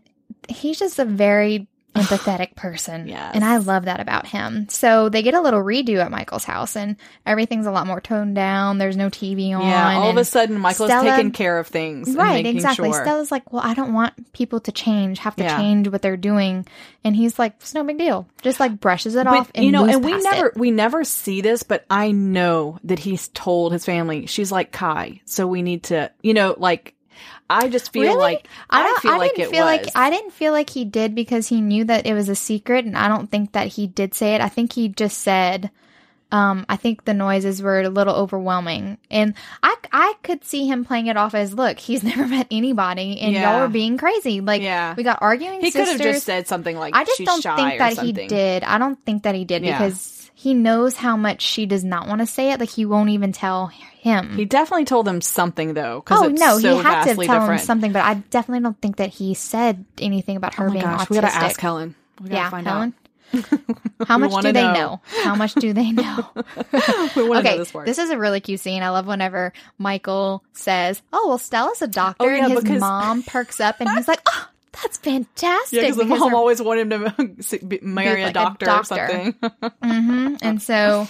he's 0.48 0.80
just 0.80 1.00
a 1.00 1.06
very 1.06 1.68
empathetic 1.96 2.56
person. 2.56 3.08
Yes. 3.14 3.32
And 3.36 3.44
I 3.46 3.58
love 3.58 3.86
that 3.86 4.00
about 4.00 4.26
him. 4.26 4.68
So 4.70 5.10
they 5.10 5.22
get 5.22 5.34
a 5.34 5.42
little 5.42 5.62
redo 5.62 5.98
at 5.98 6.10
Michael's 6.10 6.44
house 6.46 6.76
and 6.76 6.96
everything's 7.26 7.68
a 7.68 7.72
lot 7.72 7.86
more 7.86 8.02
toned 8.02 8.36
down. 8.36 8.78
There's 8.80 8.98
no 8.98 9.10
TV 9.10 9.56
on. 9.56 9.68
Yeah. 9.68 9.98
All 9.98 10.10
of 10.10 10.18
a 10.18 10.26
sudden, 10.26 10.58
Michael's 10.58 10.90
Stella- 10.90 11.12
taking 11.12 11.32
care 11.32 11.60
of 11.60 11.68
things. 11.68 12.16
Right, 12.16 12.46
exactly. 12.46 12.92
Sure. 12.92 13.02
Stella's 13.04 13.32
like, 13.32 13.52
well, 13.54 13.62
I 13.64 13.74
don't 13.74 13.94
want 13.94 14.34
people 14.34 14.60
to 14.62 14.72
change, 14.72 15.20
have 15.20 15.36
to 15.36 15.44
Yeah. 15.44 15.58
change 15.58 15.88
what 15.90 16.02
they're 16.02 16.18
doing. 16.18 16.66
And 17.04 17.16
he's 17.16 17.38
like, 17.38 17.54
it's 17.60 17.74
no 17.76 17.84
big 17.84 17.98
deal. 18.00 18.28
Just 18.42 18.60
like 18.60 18.80
brushes 18.80 19.16
it 19.16 19.26
but 19.26 19.38
off 19.38 19.52
and 19.54 19.66
you 19.66 19.72
know, 19.72 19.86
and 19.86 20.04
we 20.04 20.14
never 20.18 20.48
it. 20.48 20.58
we 20.58 20.72
never 20.72 21.04
see 21.04 21.42
this, 21.42 21.62
but 21.64 21.86
I 21.90 22.12
know 22.12 22.80
that 22.86 23.00
he's 23.00 23.28
told 23.30 23.74
his 23.74 23.86
family 23.86 24.26
she's 24.26 24.52
like 24.52 24.72
Khai, 24.72 25.20
so 25.26 25.46
we 25.46 25.62
need 25.62 25.84
to, 25.84 26.12
you 26.22 26.34
know, 26.34 26.56
like 26.58 26.96
I 27.50 27.68
just 27.70 27.92
feel 27.94 28.04
Really? 28.04 28.16
like 28.18 28.48
I, 28.70 28.84
don't- 28.84 29.02
feel 29.02 29.18
like 29.18 29.36
didn't 29.36 29.48
it 29.48 29.52
feel 29.52 29.66
was. 29.66 29.86
like 29.86 29.96
I 29.96 30.10
didn't 30.10 30.32
feel 30.32 30.52
like 30.54 30.70
he 30.70 30.86
did 30.86 31.14
because 31.16 31.48
he 31.48 31.62
knew 31.62 31.84
that 31.86 32.06
it 32.06 32.14
was 32.14 32.30
a 32.30 32.36
secret, 32.36 32.86
and 32.86 32.98
I 32.98 33.08
don't 33.08 33.30
think 33.30 33.52
that 33.52 33.68
he 33.68 33.88
did 33.88 34.14
say 34.14 34.36
it. 34.36 34.42
I 34.42 34.50
think 34.50 34.74
he 34.74 34.90
just 34.90 35.18
said, 35.20 35.70
um, 36.34 36.66
"I 36.68 36.76
think 36.76 37.06
the 37.06 37.14
noises 37.14 37.62
were 37.62 37.82
a 37.82 37.90
little 37.90 38.14
overwhelming," 38.16 38.98
and 39.10 39.36
I 39.62 39.76
I 39.94 40.14
could 40.24 40.44
see 40.44 40.68
him 40.68 40.84
playing 40.84 41.08
it 41.08 41.16
off 41.16 41.34
as, 41.36 41.54
"Look, 41.54 41.80
he's 41.80 42.04
never 42.12 42.28
met 42.28 42.48
anybody, 42.52 43.20
and 43.22 43.32
Yeah. 43.34 43.54
y'all 43.54 43.62
are 43.66 43.70
being 43.70 43.98
crazy. 43.98 44.42
Like, 44.42 44.62
Yeah. 44.62 44.96
we 44.98 45.04
got 45.04 45.20
arguing 45.22 45.62
he 45.62 45.72
could 45.72 45.88
have 45.88 46.02
just 46.02 46.26
said 46.26 46.48
something 46.48 46.76
like 46.78 46.96
I 46.96 47.06
just 47.06 47.22
don't 47.24 47.42
think 47.42 47.78
that 47.80 47.98
he 48.00 48.12
did. 48.12 48.64
I 48.64 48.78
don't 48.80 48.98
think 49.06 49.24
that 49.24 49.36
he 49.36 49.46
did 49.46 49.64
Yeah. 49.64 49.78
because 49.78 50.20
he 50.36 50.54
knows 50.54 50.98
how 50.98 51.16
much 51.16 51.42
she 51.42 51.66
does 51.66 51.84
not 51.86 52.08
want 52.08 52.20
to 52.20 52.26
say 52.28 52.52
it. 52.52 52.60
Like 52.60 52.70
he 52.70 52.86
won't 52.86 53.10
even 53.12 53.32
tell 53.32 53.68
him. 53.68 54.36
He 54.36 54.44
definitely 54.44 54.84
told 54.86 55.08
him 55.08 55.22
something 55.22 55.74
though, 55.76 56.04
Oh 56.12 56.28
no, 56.28 56.58
so 56.60 56.76
he 56.78 56.84
had 56.84 57.04
to 57.06 57.16
tell 57.16 57.22
different. 57.26 57.52
him 57.62 57.66
something, 57.66 57.92
but 57.94 58.04
I 58.04 58.16
definitely 58.16 58.64
don't 58.64 58.82
think 58.82 58.98
that 58.98 59.10
he 59.10 59.34
said 59.36 59.86
anything 60.00 60.36
about 60.36 60.56
her 60.56 60.66
Oh 60.66 60.68
my 60.68 60.74
being 60.74 60.84
gosh, 60.86 61.02
autistic. 61.02 61.10
we 61.12 61.16
gotta 61.16 61.36
ask 61.36 61.60
Helen. 61.62 61.96
We 62.20 62.30
gotta 62.30 62.42
yeah, 62.42 62.50
find 62.50 62.68
Helen. 62.68 62.94
How 64.08 64.18
much 64.18 64.34
do 64.42 64.52
they 64.52 64.62
know. 64.64 64.74
know? 64.74 65.02
How 65.24 65.36
much 65.36 65.54
do 65.56 65.74
they 65.74 65.92
know? 65.92 66.28
okay, 66.74 67.58
know 67.58 67.58
this 67.58 67.72
this 67.72 67.98
is 67.98 68.10
a 68.10 68.18
really 68.18 68.40
cute 68.42 68.60
scene. 68.60 68.84
I 68.84 68.90
love 68.90 69.08
whenever 69.08 69.54
Michael 69.78 70.44
says, 70.54 71.02
"Oh, 71.12 71.30
well, 71.30 71.38
Stella's 71.38 71.82
a 71.82 71.88
doctor," 71.88 72.26
Oh, 72.26 72.30
yeah, 72.30 72.44
and 72.46 72.54
his 72.54 72.64
because- 72.64 72.80
mom 72.82 73.24
perks 73.28 73.60
up, 73.60 73.78
and 73.80 73.90
he's 73.90 74.08
like, 74.08 74.22
"Oh, 74.28 74.48
that's 74.82 74.98
fantastic!" 74.98 75.78
yeah, 75.78 75.82
because 75.84 75.98
the 75.98 76.06
mom 76.06 76.34
always 76.36 76.62
wanted 76.62 76.92
him 76.92 77.38
to 77.42 77.80
marry 77.82 78.24
like 78.24 78.36
a, 78.36 78.40
a 78.40 78.44
doctor 78.44 78.66
doctor. 78.66 78.96
or 78.96 79.08
something. 79.08 79.34
Mhm. 79.84 80.40
And 80.42 80.62
so 80.62 81.08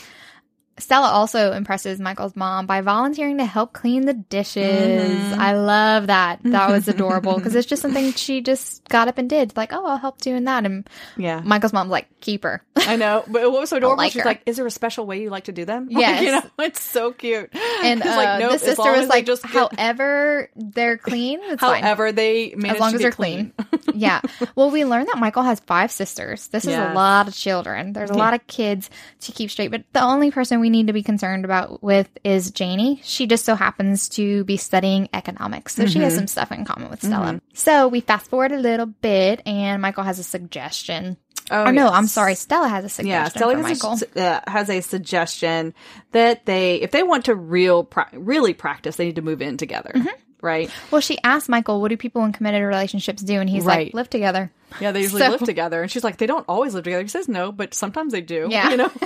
Stella 0.80 1.08
also 1.10 1.52
impresses 1.54 2.00
Michael's 2.00 2.36
mom 2.36 2.66
by 2.66 2.82
volunteering 2.82 3.38
to 3.38 3.46
help 3.46 3.74
clean 3.74 4.06
the 4.06 4.14
dishes. 4.14 5.12
Mm-hmm. 5.12 5.40
I 5.40 5.54
love 5.54 6.08
that. 6.08 6.40
That 6.44 6.70
was 6.72 6.88
adorable 6.88 7.36
because 7.36 7.54
it's 7.56 7.68
just 7.68 7.82
something 7.84 8.12
she 8.14 8.42
just 8.42 8.88
got 8.90 9.08
up 9.08 9.18
and 9.20 9.30
did. 9.30 9.56
Like, 9.56 9.72
oh, 9.72 9.86
I'll 9.86 9.98
help 9.98 10.20
doing 10.20 10.46
that. 10.46 10.66
And 10.66 10.90
yeah, 11.16 11.42
Michael's 11.42 11.74
mom's 11.74 11.92
like, 11.92 12.08
keep 12.22 12.44
her. 12.44 12.64
I 12.76 12.96
know. 12.96 13.24
But 13.28 13.52
what 13.52 13.62
was 13.62 13.70
so 13.70 13.78
adorable? 13.78 13.98
like 13.98 14.14
She's 14.14 14.24
her. 14.24 14.28
like, 14.28 14.42
"Is 14.46 14.58
there 14.58 14.66
a 14.66 14.72
special 14.72 15.06
way 15.06 15.22
you 15.22 15.30
like 15.30 15.44
to 15.46 15.52
do 15.52 15.64
them?" 15.66 15.88
Like, 15.92 16.00
Yes. 16.00 16.24
you 16.24 16.32
know, 16.32 16.66
it's 16.66 16.82
so 16.82 17.12
cute. 17.12 17.50
And 17.84 18.02
uh, 18.02 18.06
like, 18.06 18.40
nope, 18.40 18.52
the 18.54 18.58
sister 18.60 18.92
was 18.92 19.08
like, 19.08 19.26
just 19.26 19.46
however 19.46 20.50
they're 20.56 20.98
clean, 20.98 21.40
it's 21.44 21.62
fine. 21.62 21.84
however 21.84 22.12
they 22.12 22.54
manage 22.58 22.76
As 22.76 22.80
long 22.82 22.90
to 22.92 22.96
as 22.96 23.02
they're 23.02 23.12
clean. 23.12 23.54
yeah. 23.94 24.22
Well, 24.56 24.72
we 24.72 24.86
learned 24.86 25.08
that 25.10 25.18
Michael 25.20 25.44
has 25.44 25.60
five 25.62 25.92
sisters. 25.92 26.48
This 26.48 26.66
is 26.66 26.74
a 26.76 26.94
lot 26.94 27.28
of 27.28 27.36
children. 27.36 27.94
There's 27.94 28.10
a 28.10 28.16
lot 28.16 28.34
of 28.34 28.46
kids 28.48 28.90
to 29.22 29.32
keep 29.32 29.52
straight. 29.52 29.70
But 29.72 29.84
the 29.94 30.02
only 30.04 30.32
person 30.32 30.60
we 30.64 30.70
need 30.70 30.88
to 30.88 30.94
be 30.94 31.04
concerned 31.04 31.44
about 31.46 31.84
with 31.84 32.10
is 32.24 32.50
Janie. 32.52 33.02
She 33.04 33.28
just 33.28 33.44
so 33.44 33.54
happens 33.56 34.08
to 34.10 34.44
be 34.46 34.56
studying 34.58 35.10
economics. 35.14 35.76
So 35.76 35.86
she 35.86 35.96
Mm-hmm. 35.96 36.04
has 36.06 36.16
some 36.16 36.28
stuff 36.28 36.52
in 36.54 36.64
common 36.64 36.90
with 36.90 37.04
Stella. 37.04 37.42
So 37.54 37.90
we 37.90 38.00
fast 38.00 38.30
forward 38.30 38.54
a 38.54 38.58
little 38.58 38.86
bit 38.86 39.42
and 39.46 39.82
Michael 39.82 40.04
has 40.06 40.20
a 40.20 40.24
suggestion. 40.24 41.18
Oh 41.52 41.66
or 41.66 41.72
no, 41.74 41.90
I'm 41.90 42.08
sorry. 42.08 42.36
Stella 42.36 42.70
has 42.70 42.86
a 42.86 42.90
suggestion 42.90 43.10
Yeah, 43.12 43.28
Stella 43.28 43.62
has 43.62 44.04
a, 44.16 44.22
uh, 44.26 44.42
has 44.48 44.70
a 44.70 44.80
suggestion 44.80 45.74
that 46.14 46.46
they, 46.46 46.76
if 46.82 46.92
they 46.92 47.04
want 47.04 47.26
to 47.26 47.36
real, 47.36 47.84
pra- 47.84 48.10
really 48.14 48.54
practice, 48.54 48.96
they 48.96 49.06
need 49.06 49.18
to 49.18 49.22
move 49.22 49.42
in 49.42 49.58
together, 49.58 49.92
Mm-hmm. 49.94 50.08
Right? 50.44 50.70
well, 50.92 51.02
she 51.02 51.18
asked 51.24 51.50
Michael, 51.50 51.82
"What 51.82 51.90
do 51.90 51.98
people 51.98 52.24
in 52.26 52.34
committed 52.34 52.62
relationships 52.62 53.22
do?" 53.24 53.40
And 53.40 53.50
he's 53.50 53.64
Right. 53.66 53.88
like, 53.88 53.94
"Live 53.96 54.10
together." 54.10 54.52
Yeah, 54.82 54.92
they 54.92 55.02
usually 55.02 55.22
So- 55.22 55.30
live 55.30 55.42
together, 55.42 55.84
and 55.84 55.92
she's 55.92 56.04
like, 56.04 56.18
they 56.18 56.26
don't 56.26 56.46
always 56.50 56.74
live 56.74 56.84
together. 56.84 57.04
He 57.04 57.08
says 57.08 57.28
no, 57.30 57.52
but 57.52 57.76
sometimes 57.76 58.12
they 58.12 58.22
do. 58.22 58.48
Yeah. 58.50 58.72
you 58.72 58.78
know. 58.78 58.92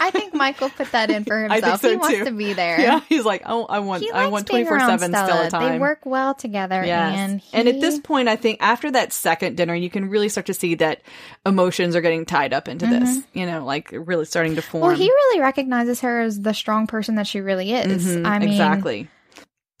I 0.00 0.10
think 0.12 0.32
Michael 0.32 0.70
put 0.70 0.92
that 0.92 1.10
in 1.10 1.24
for 1.24 1.38
himself. 1.48 1.80
so 1.80 1.90
he 1.90 1.96
wants 1.96 2.18
too. 2.18 2.24
to 2.24 2.30
be 2.30 2.52
there. 2.52 2.80
Yeah, 2.80 3.00
he's 3.08 3.24
like, 3.24 3.42
oh, 3.46 3.64
I 3.66 3.80
want, 3.80 4.02
He 4.02 4.10
I 4.12 4.26
want 4.28 4.46
twenty 4.46 4.64
four 4.64 4.78
seven 4.78 5.10
Stella. 5.10 5.50
Time. 5.50 5.72
They 5.72 5.78
work 5.80 6.00
well 6.04 6.34
together, 6.34 6.84
Yes. 6.84 7.16
and 7.18 7.40
he, 7.40 7.56
and 7.56 7.68
at 7.68 7.80
this 7.80 7.98
point, 7.98 8.28
I 8.28 8.36
think 8.36 8.58
after 8.60 8.90
that 8.92 9.12
second 9.12 9.56
dinner, 9.56 9.74
you 9.74 9.90
can 9.90 10.08
really 10.08 10.28
start 10.28 10.46
to 10.46 10.54
see 10.54 10.76
that 10.76 11.02
emotions 11.44 11.96
are 11.96 12.00
getting 12.00 12.24
tied 12.24 12.52
up 12.52 12.68
into 12.68 12.86
this. 12.86 13.18
You 13.32 13.46
know, 13.46 13.64
like 13.64 13.90
really 13.92 14.24
starting 14.24 14.54
to 14.56 14.62
form. 14.62 14.82
Mm-hmm. 14.82 14.88
well, 14.88 14.96
he 14.98 15.08
really 15.08 15.40
recognizes 15.40 16.00
her 16.02 16.20
as 16.20 16.40
the 16.40 16.54
strong 16.54 16.86
person 16.86 17.16
that 17.16 17.26
she 17.26 17.40
really 17.40 17.72
is. 17.72 18.06
Mhm, 18.06 18.24
I 18.26 18.38
mean, 18.38 18.50
exactly. 18.50 19.08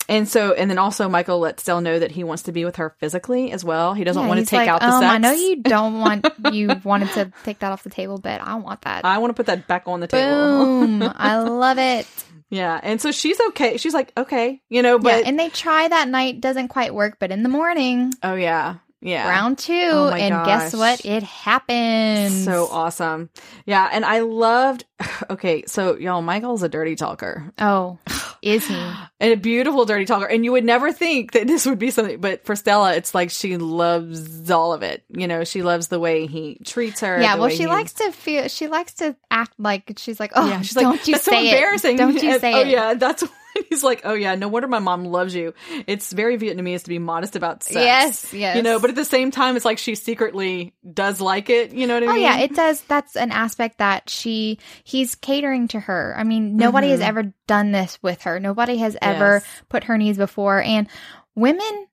And 0.08 0.26
so, 0.26 0.54
and 0.54 0.70
then 0.70 0.78
also, 0.78 1.06
Michael 1.08 1.38
lets 1.38 1.62
Dell 1.64 1.82
know 1.82 1.98
that 1.98 2.10
he 2.10 2.24
wants 2.24 2.44
to 2.44 2.52
be 2.52 2.64
with 2.64 2.76
her 2.76 2.94
physically 2.98 3.52
as 3.52 3.62
well. 3.62 3.92
He 3.92 4.04
doesn't 4.04 4.22
yeah, 4.22 4.28
want 4.28 4.40
to 4.40 4.46
take 4.46 4.60
like, 4.60 4.68
out 4.68 4.80
the 4.80 4.86
um, 4.86 5.02
sex. 5.02 5.14
I 5.14 5.18
know 5.18 5.32
you 5.32 5.56
don't 5.62 6.00
want 6.00 6.26
you 6.50 6.70
wanted 6.82 7.10
to 7.10 7.32
take 7.44 7.58
that 7.58 7.72
off 7.72 7.82
the 7.82 7.90
table, 7.90 8.16
but 8.18 8.40
I 8.40 8.54
want 8.54 8.82
that. 8.82 9.04
I 9.04 9.18
want 9.18 9.30
to 9.30 9.34
put 9.34 9.46
that 9.46 9.66
back 9.66 9.82
on 9.86 10.00
the 10.00 10.06
table. 10.06 10.86
Boom! 10.86 11.02
I 11.14 11.40
love 11.40 11.76
it. 11.78 12.06
yeah, 12.48 12.80
and 12.82 13.02
so 13.02 13.12
she's 13.12 13.38
okay. 13.48 13.76
She's 13.76 13.92
like, 13.92 14.12
okay, 14.16 14.62
you 14.70 14.80
know, 14.80 14.98
but 14.98 15.20
yeah, 15.20 15.28
and 15.28 15.38
they 15.38 15.50
try 15.50 15.86
that 15.86 16.08
night, 16.08 16.40
doesn't 16.40 16.68
quite 16.68 16.94
work, 16.94 17.18
but 17.18 17.30
in 17.30 17.42
the 17.42 17.50
morning, 17.50 18.14
oh 18.22 18.34
yeah, 18.34 18.76
yeah, 19.00 19.28
round 19.28 19.58
two, 19.58 19.72
Oh 19.74 20.08
and 20.10 20.44
guess 20.46 20.74
what? 20.74 21.04
It 21.04 21.22
happens. 21.22 22.44
so 22.44 22.66
awesome. 22.70 23.30
Yeah, 23.66 23.88
and 23.92 24.04
I 24.04 24.20
loved. 24.20 24.84
Okay, 25.30 25.64
so 25.66 25.96
y'all, 25.98 26.22
Michael's 26.22 26.62
a 26.62 26.68
dirty 26.68 26.96
talker. 26.96 27.52
Oh, 27.60 27.98
is 28.40 28.66
he? 28.66 28.74
and 29.20 29.32
a 29.32 29.36
beautiful 29.36 29.84
dirty 29.84 30.04
talker. 30.06 30.24
And 30.26 30.42
you 30.44 30.52
would 30.52 30.64
never 30.64 30.90
think 30.92 31.32
that 31.32 31.46
this 31.46 31.66
would 31.66 31.78
be 31.78 31.90
something, 31.90 32.18
but 32.20 32.44
for 32.46 32.56
Stella, 32.56 32.94
it's 32.94 33.14
like 33.14 33.30
she 33.30 33.56
loves 33.58 34.50
all 34.50 34.72
of 34.72 34.82
it. 34.82 35.04
You 35.10 35.26
know, 35.28 35.44
she 35.44 35.62
loves 35.62 35.88
the 35.88 36.00
way 36.00 36.26
he 36.26 36.58
treats 36.64 37.00
her. 37.00 37.20
Yeah, 37.20 37.34
well, 37.36 37.50
she 37.50 37.58
he- 37.58 37.66
likes 37.66 37.92
to 37.94 38.10
feel. 38.12 38.48
She 38.48 38.68
likes 38.68 38.94
to 38.94 39.16
act 39.30 39.52
like 39.58 39.92
she's 39.98 40.18
like, 40.18 40.32
oh, 40.34 40.48
yeah, 40.48 40.62
she's 40.62 40.74
don't 40.74 40.92
like, 40.92 41.06
you 41.06 41.14
that's 41.14 41.24
so 41.24 41.32
say 41.32 41.50
embarrassing. 41.50 41.94
it? 41.96 41.98
Don't 41.98 42.22
you 42.22 42.30
And- 42.32 42.40
say 42.40 42.54
oh, 42.54 42.60
it? 42.60 42.68
yeah, 42.68 42.94
that's 42.94 43.24
he's 43.68 43.82
like, 43.82 44.02
oh 44.04 44.14
yeah, 44.14 44.34
no 44.34 44.48
wonder 44.48 44.68
my 44.68 44.78
mom 44.78 45.04
loves 45.04 45.34
you. 45.34 45.54
It's 45.86 46.12
very 46.12 46.38
Vietnamese 46.38 46.82
to 46.84 46.88
be 46.88 46.98
modest 46.98 47.36
about 47.36 47.62
sex. 47.62 47.74
Yes, 47.74 48.32
yes. 48.34 48.56
You 48.56 48.62
know, 48.62 48.78
but 48.80 48.90
at 48.90 48.96
the 48.96 49.04
same 49.04 49.30
time, 49.30 49.56
it's 49.56 49.64
like 49.64 49.78
she 49.78 49.94
secretly 49.94 50.74
does 50.92 51.20
like 51.20 51.50
it. 51.50 51.72
You 51.72 51.86
know 51.86 51.94
what 51.94 52.02
I 52.02 52.06
Oh 52.06 52.14
mean? 52.14 52.18
Oh 52.18 52.28
yeah, 52.28 52.38
it 52.40 52.54
does. 52.54 52.80
That's 52.82 53.16
an 53.16 53.32
aspect 53.32 53.78
that 53.78 54.08
she 54.10 54.58
he's 54.84 55.14
catering 55.14 55.68
to 55.68 55.80
her. 55.80 56.14
I 56.16 56.24
mean, 56.24 56.56
nobody 56.56 56.90
has 56.90 57.00
ever 57.00 57.32
done 57.46 57.72
this 57.72 57.98
with 58.02 58.22
her. 58.22 58.38
Nobody 58.40 58.78
has 58.78 58.96
ever 59.00 59.38
Mm-hmm. 59.38 59.44
Yes. 59.44 59.62
put 59.68 59.84
her 59.84 59.98
needs 59.98 60.18
before. 60.18 60.60
And 60.62 60.88
women 61.34 61.86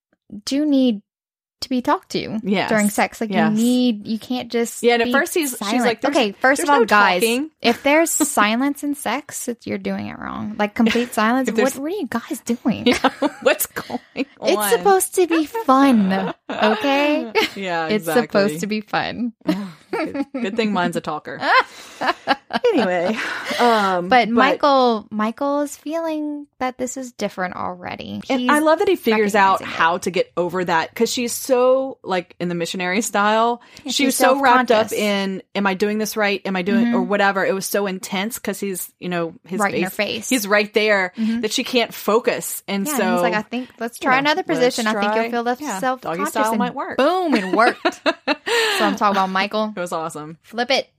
do 0.45 0.65
need 0.65 1.01
to 1.61 1.69
be 1.69 1.81
talked 1.81 2.09
to 2.11 2.39
Yes. 2.43 2.69
during 2.69 2.89
sex. 2.89 3.19
Like 3.21 3.31
Yes. 3.31 3.51
you 3.51 3.57
need, 3.57 4.07
you 4.07 4.19
can't 4.19 4.51
just 4.51 4.83
Yeah, 4.83 4.93
and 4.95 5.03
at 5.03 5.11
first 5.11 5.33
he's- 5.33 5.55
she's 5.69 5.81
like, 5.83 6.03
okay. 6.05 6.31
First 6.33 6.61
of 6.63 6.69
all, 6.69 6.79
no 6.79 6.85
guys, 6.85 7.21
talking. 7.21 7.49
if 7.61 7.81
there's 7.83 8.11
silence 8.11 8.83
in 8.83 8.93
sex, 8.95 9.47
it's, 9.47 9.65
you're 9.65 9.77
doing 9.77 10.07
it 10.07 10.19
wrong. 10.19 10.55
Like 10.59 10.75
complete 10.75 11.13
silence. 11.13 11.49
What, 11.51 11.75
what 11.75 11.85
are 11.85 11.89
you 11.89 12.07
guys 12.07 12.39
doing? 12.45 12.85
Yeah, 12.87 13.09
What's 13.41 13.65
going 13.67 13.99
on? 14.15 14.25
It's 14.49 14.69
supposed 14.69 15.15
to 15.15 15.27
be 15.27 15.45
fun. 15.45 16.33
Okay. 16.49 17.31
Yeah, 17.55 17.87
It's 17.87 18.05
supposed 18.05 18.59
to 18.59 18.67
be 18.67 18.81
fun. 18.81 19.33
good, 19.91 20.25
good 20.33 20.55
thing 20.55 20.73
mine's 20.73 20.95
a 20.95 21.01
talker. 21.01 21.39
anyway, 22.65 23.17
um, 23.59 24.09
But, 24.09 24.29
Michael, 24.29 25.07
Michael 25.09 25.61
is 25.61 25.75
feeling 25.75 26.47
that 26.59 26.77
this 26.77 26.97
is 26.97 27.11
different 27.13 27.55
already. 27.55 28.21
And 28.29 28.51
I 28.51 28.59
love 28.59 28.79
that 28.79 28.87
he 28.87 28.95
figures 28.95 29.35
out 29.35 29.61
it. 29.61 29.67
how 29.67 29.97
to 29.99 30.11
get 30.11 30.31
over 30.37 30.63
that 30.65 30.89
because 30.89 31.11
she's 31.11 31.31
so 31.33 31.54
like 32.03 32.35
in 32.39 32.49
the 32.49 32.55
missionary 32.55 33.01
style. 33.01 33.61
she 33.87 34.05
was 34.05 34.15
so 34.15 34.39
wrapped 34.39 34.71
up 34.71 34.91
in 34.91 35.43
"Am 35.53 35.67
I 35.67 35.73
doing 35.73 35.97
this 35.97 36.15
right? 36.17 36.41
Am 36.45 36.55
I 36.55 36.61
doing 36.61 36.93
or 36.93 36.99
mm-hmm. 36.99 37.09
whatever?" 37.09 37.45
It 37.45 37.53
was 37.53 37.65
so 37.65 37.87
intense 37.87 38.35
because 38.35 38.59
he's 38.59 38.91
you 38.99 39.09
know 39.09 39.33
his 39.45 39.59
Right 39.59 39.73
in 39.73 39.83
her 39.83 39.89
face. 39.89 40.29
He's 40.29 40.47
right 40.47 40.73
there 40.73 41.13
mm-hmm. 41.17 41.41
that 41.41 41.51
she 41.51 41.63
can't 41.63 41.93
focus, 41.93 42.63
and 42.67 42.85
yeah, 42.85 42.97
so 42.97 43.03
and 43.03 43.13
he's 43.13 43.21
like, 43.21 43.33
I 43.33 43.41
think 43.41 43.69
let's 43.79 43.99
try 43.99 44.15
know, 44.15 44.19
another 44.19 44.43
position. 44.43 44.87
I 44.87 44.99
think 44.99 45.15
you'll 45.15 45.31
feel 45.31 45.43
less 45.43 45.61
yeah, 45.61 45.79
self 45.79 46.01
conscious. 46.01 46.29
style 46.29 46.51
and 46.51 46.59
might 46.59 46.75
work. 46.75 46.97
Boom, 46.97 47.35
it 47.35 47.55
worked. 47.55 48.01
so 48.05 48.35
I'm 48.81 48.95
talking 48.95 49.17
about 49.17 49.29
Michael. 49.29 49.73
it 49.75 49.79
was 49.79 49.91
awesome, 49.91 50.37
Flip 50.43 50.69
it, 50.71 50.89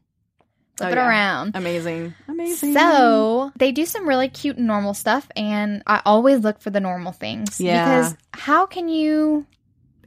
flip 0.76 0.88
Oh, 0.88 0.92
it 0.92 0.96
yeah. 0.96 1.08
around. 1.08 1.56
amazing, 1.56 2.14
amazing. 2.28 2.74
So 2.74 3.52
they 3.56 3.72
do 3.72 3.86
some 3.86 4.08
really 4.08 4.28
cute 4.28 4.58
normal 4.58 4.94
stuff, 4.94 5.28
and 5.36 5.82
I 5.86 6.02
always 6.04 6.40
look 6.40 6.60
for 6.60 6.70
the 6.70 6.80
normal 6.80 7.12
things. 7.12 7.60
Yeah. 7.60 7.84
Because 7.84 8.16
how 8.32 8.66
can 8.66 8.88
you 8.88 9.46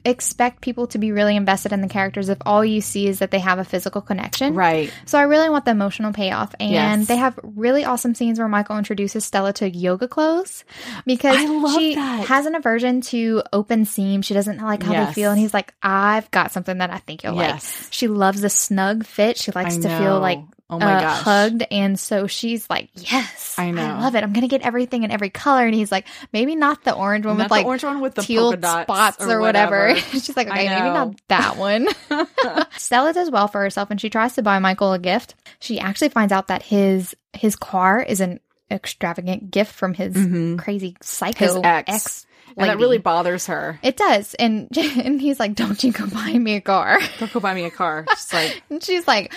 expect 0.04 0.60
people 0.62 0.86
to 0.88 0.98
be 0.98 1.12
really 1.12 1.36
invested 1.36 1.72
in 1.72 1.80
the 1.82 1.88
characters 1.88 2.28
if 2.28 2.38
all 2.46 2.64
you 2.64 2.80
see 2.80 3.06
is 3.06 3.18
that 3.18 3.30
they 3.30 3.38
have 3.38 3.58
a 3.58 3.64
physical 3.64 4.00
connection? 4.00 4.54
right, 4.54 4.92
So 5.06 5.18
I 5.18 5.22
really 5.22 5.50
want 5.50 5.64
the 5.64 5.70
emotional 5.72 6.12
payoff. 6.12 6.54
And 6.58 6.70
Yes. 6.72 7.08
they 7.08 7.16
have 7.16 7.38
really 7.42 7.84
awesome 7.84 8.14
scenes 8.14 8.38
where 8.38 8.48
Michael 8.48 8.78
introduces 8.78 9.24
Stella 9.24 9.52
to 9.54 9.68
yoga 9.68 10.08
clothes 10.08 10.64
because 11.06 11.36
she 11.74 11.94
that. 11.96 12.26
has 12.26 12.46
an 12.46 12.54
aversion 12.54 13.00
to 13.02 13.42
open 13.52 13.84
seam. 13.84 14.22
She 14.22 14.34
doesn't 14.34 14.58
like 14.58 14.82
how 14.82 14.92
Yes. 14.92 15.08
they 15.08 15.14
feel. 15.14 15.30
And 15.30 15.38
he's 15.40 15.54
like, 15.54 15.72
I've 15.82 16.30
got 16.30 16.52
something 16.52 16.78
that 16.78 16.90
I 16.90 16.98
think 16.98 17.22
you'll 17.22 17.34
Yes. 17.36 17.82
like. 17.84 17.92
She 17.92 18.08
loves 18.08 18.40
the 18.40 18.50
snug 18.50 19.04
fit. 19.04 19.36
She 19.38 19.52
likes 19.52 19.76
to 19.78 19.88
feel 19.98 20.18
like 20.20 20.40
Oh 20.70 20.78
my 20.78 20.94
uh, 20.94 21.00
gosh. 21.00 21.22
hugged. 21.22 21.64
And 21.70 21.98
so 21.98 22.28
she's 22.28 22.70
like, 22.70 22.90
yes, 22.94 23.56
I 23.58 23.72
know. 23.72 23.82
I 23.82 24.00
love 24.00 24.14
it. 24.14 24.22
I'm 24.22 24.32
going 24.32 24.42
to 24.42 24.48
get 24.48 24.62
everything 24.62 25.02
in 25.02 25.10
every 25.10 25.28
color. 25.28 25.66
And 25.66 25.74
he's 25.74 25.90
like, 25.90 26.06
maybe 26.32 26.54
not 26.54 26.84
the 26.84 26.94
orange 26.94 27.26
one 27.26 27.36
Not 27.36 27.44
with 27.44 27.48
the 27.48 27.54
like 27.54 27.66
orange 27.66 27.84
one 27.84 28.00
with 28.00 28.14
the 28.14 28.22
teal 28.22 28.44
polka 28.44 28.56
dots 28.58 28.82
spots 28.84 29.24
or, 29.24 29.32
or 29.32 29.40
whatever. 29.40 29.88
whatever. 29.88 30.00
She's 30.12 30.36
like, 30.36 30.48
okay, 30.48 30.68
maybe 30.68 30.80
not 30.80 31.20
that 31.28 31.56
one. 31.56 31.88
Stella 32.76 33.12
does 33.12 33.30
well 33.30 33.48
for 33.48 33.60
herself 33.60 33.90
and 33.90 34.00
she 34.00 34.10
tries 34.10 34.34
to 34.34 34.42
buy 34.42 34.60
Michael 34.60 34.92
a 34.92 34.98
gift. 34.98 35.34
She 35.58 35.80
actually 35.80 36.10
finds 36.10 36.32
out 36.32 36.48
that 36.48 36.62
his 36.62 37.16
his 37.32 37.56
car 37.56 38.00
is 38.00 38.20
an 38.20 38.40
extravagant 38.70 39.50
gift 39.50 39.74
from 39.74 39.94
his 39.94 40.14
crazy 40.60 40.96
psycho 41.00 41.46
Mm-hmm. 41.46 41.56
His 41.56 41.64
ex. 41.64 41.88
ex 41.88 42.26
and 42.56 42.68
that 42.68 42.78
really 42.78 42.98
bothers 42.98 43.46
her. 43.46 43.78
it 43.82 43.96
does. 43.96 44.34
And 44.34 44.68
and 44.76 45.20
he's 45.20 45.38
like, 45.40 45.54
Don't 45.54 45.82
you 45.82 45.92
go 45.92 46.06
buy 46.06 46.32
me 46.32 46.56
a 46.56 46.60
car. 46.60 46.98
Don't 47.18 47.32
go 47.32 47.40
buy 47.40 47.54
me 47.54 47.64
a 47.64 47.70
car. 47.70 48.04
Just 48.08 48.32
like, 48.32 48.62
And 48.70 48.82
she's 48.82 49.06
like, 49.06 49.32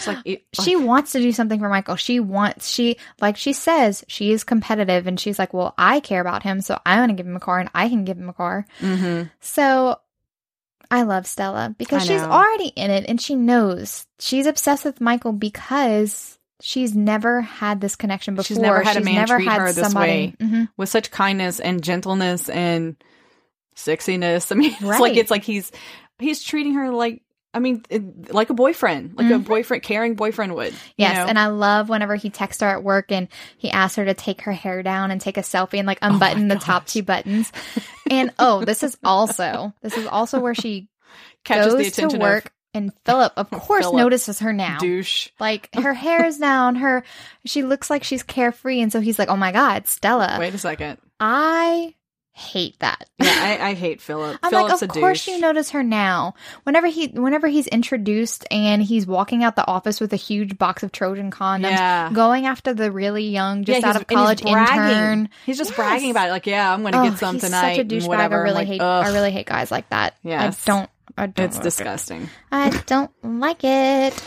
she 0.61 0.75
wants 0.75 1.11
to 1.13 1.19
do 1.19 1.31
something 1.31 1.59
for 1.59 1.69
Michael. 1.69 1.95
She 1.95 2.19
wants 2.19 2.67
she 2.69 2.97
like 3.21 3.37
she 3.37 3.53
says 3.53 4.03
she 4.07 4.31
is 4.31 4.43
competitive 4.43 5.07
and 5.07 5.19
she's 5.19 5.37
like, 5.39 5.53
well, 5.53 5.73
I 5.77 5.99
care 5.99 6.21
about 6.21 6.43
him, 6.43 6.61
so 6.61 6.79
I 6.85 6.97
want 6.99 7.09
to 7.09 7.15
give 7.15 7.27
him 7.27 7.35
a 7.35 7.39
car 7.39 7.59
and 7.59 7.69
I 7.73 7.89
can 7.89 8.05
give 8.05 8.17
him 8.17 8.29
a 8.29 8.33
car. 8.33 8.65
Mhm. 8.79 9.29
So 9.39 9.99
I 10.91 11.03
love 11.03 11.25
Stella 11.25 11.73
because 11.77 12.05
she's 12.05 12.21
already 12.21 12.67
in 12.67 12.91
it 12.91 13.05
and 13.07 13.19
she 13.19 13.35
knows 13.35 14.05
she's 14.19 14.45
obsessed 14.45 14.85
with 14.85 15.01
Michael 15.01 15.31
because 15.33 16.37
she's 16.65 16.95
never 16.95 17.41
had 17.41 17.81
this 17.81 17.95
connection 17.97 18.35
before. 18.35 18.45
She's 18.45 18.57
never 18.57 18.81
had 18.81 18.95
a 18.97 19.01
man 19.01 19.27
treat 19.27 19.49
her 19.49 19.71
this 19.73 19.83
somebody. 19.85 20.11
way. 20.11 20.35
Mhm. 20.47 20.69
with 20.77 20.87
such 20.89 21.11
kindness 21.11 21.59
and 21.59 21.83
gentleness 21.83 22.47
and 22.49 22.95
sexiness. 23.75 24.51
I 24.51 24.55
mean, 24.55 24.71
it's 24.71 24.81
Right. 24.81 25.01
like 25.01 25.17
it's 25.17 25.31
like 25.31 25.43
he's 25.43 25.71
he's 26.19 26.41
treating 26.43 26.73
her 26.75 26.91
like 26.91 27.21
I 27.55 27.59
mean, 27.59 27.83
it, 27.87 28.33
like 28.33 28.49
a 28.49 28.55
boyfriend, 28.55 29.13
like 29.15 29.29
a 29.29 29.37
boyfriend, 29.37 29.83
caring 29.83 30.15
boyfriend 30.15 30.55
would. 30.55 30.73
Mm-hmm. 30.73 30.87
Yes, 30.97 31.17
know? 31.17 31.25
and 31.27 31.37
I 31.37 31.47
love 31.47 31.87
whenever 31.87 32.15
he 32.15 32.31
texts 32.31 32.63
her 32.63 32.67
at 32.69 32.81
work 32.83 33.11
and 33.11 33.27
he 33.59 33.69
asks 33.69 33.95
her 33.97 34.05
to 34.05 34.15
take 34.15 34.41
her 34.41 34.51
hair 34.53 34.81
down 34.81 35.11
and 35.11 35.21
take 35.21 35.37
a 35.37 35.41
selfie 35.41 35.77
and 35.77 35.85
like 35.85 35.99
Oh 36.01 36.07
unbutton 36.13 36.47
the 36.47 36.55
top 36.55 36.87
two 36.87 37.03
buttons. 37.03 37.51
and 38.09 38.31
oh, 38.39 38.65
this 38.65 38.81
is 38.81 38.97
also 39.03 39.71
this 39.83 39.95
is 39.97 40.07
also 40.07 40.39
where 40.39 40.55
she 40.55 40.87
catches 41.43 41.73
goes 41.75 41.91
the 41.91 42.07
to 42.09 42.17
work 42.17 42.51
and 42.73 42.91
Philip, 43.05 43.33
of 43.37 43.49
course, 43.51 43.83
Philip. 43.85 43.97
notices 43.97 44.39
her 44.39 44.53
now. 44.53 44.77
douche. 44.79 45.29
Like 45.39 45.69
her 45.75 45.93
hair 45.93 46.25
is 46.25 46.37
down, 46.37 46.75
her 46.75 47.03
she 47.45 47.63
looks 47.63 47.89
like 47.89 48.03
she's 48.03 48.23
carefree, 48.23 48.81
and 48.81 48.91
so 48.91 48.99
he's 48.99 49.19
like, 49.19 49.29
"Oh 49.29 49.37
my 49.37 49.51
god, 49.51 49.87
Stella!" 49.87 50.37
Wait 50.39 50.53
a 50.53 50.57
second. 50.57 50.97
I 51.19 51.95
hate 52.35 52.79
that. 52.79 53.07
Yeah, 53.19 53.29
I, 53.29 53.69
I 53.69 53.73
hate 53.75 54.01
Philip. 54.01 54.39
I'm 54.43 54.49
Philip's 54.49 54.81
like, 54.81 54.89
of 54.89 54.95
course 54.99 55.23
douche. 55.25 55.35
you 55.35 55.39
notice 55.39 55.69
her 55.69 55.83
now. 55.83 56.33
Whenever 56.63 56.87
he, 56.87 57.05
whenever 57.09 57.47
he's 57.47 57.67
introduced 57.67 58.43
and 58.49 58.81
he's 58.81 59.05
walking 59.05 59.43
out 59.43 59.55
the 59.55 59.65
office 59.67 60.01
with 60.01 60.13
a 60.13 60.17
huge 60.17 60.57
box 60.57 60.81
of 60.81 60.91
Trojan 60.91 61.29
condoms, 61.29 61.69
Yeah. 61.69 62.09
going 62.11 62.47
after 62.47 62.73
the 62.73 62.91
really 62.91 63.25
young, 63.29 63.63
just 63.65 63.81
Yeah, 63.81 63.87
out 63.89 63.95
of 63.97 64.01
and 64.01 64.09
he's 64.09 64.15
college 64.17 64.41
intern. 64.43 65.29
He's 65.45 65.59
just 65.59 65.69
Yes. 65.69 65.75
bragging 65.77 66.09
about 66.09 66.29
it. 66.29 66.31
Like, 66.31 66.47
yeah, 66.47 66.73
I'm 66.73 66.81
going 66.81 66.93
to 66.93 67.01
Oh, 67.01 67.09
get 67.11 67.19
some 67.19 67.35
he's 67.35 67.43
tonight. 67.43 67.75
Such 67.75 67.85
a 67.85 67.87
douchebag. 67.87 68.17
I 68.17 68.25
really 68.25 68.51
like, 68.53 68.67
hate. 68.67 68.81
ugh, 68.81 69.05
I 69.05 69.13
really 69.13 69.31
hate 69.31 69.45
guys 69.45 69.69
like 69.69 69.87
that. 69.89 70.15
Yeah, 70.23 70.43
I 70.43 70.55
don't. 70.65 70.89
I 71.17 71.27
don't. 71.27 71.45
It's 71.45 71.55
like 71.57 71.61
it. 71.61 71.63
disgusting. 71.63 72.29
I 72.51 72.69
don't 72.85 73.11
like 73.23 73.63
it. 73.63 74.23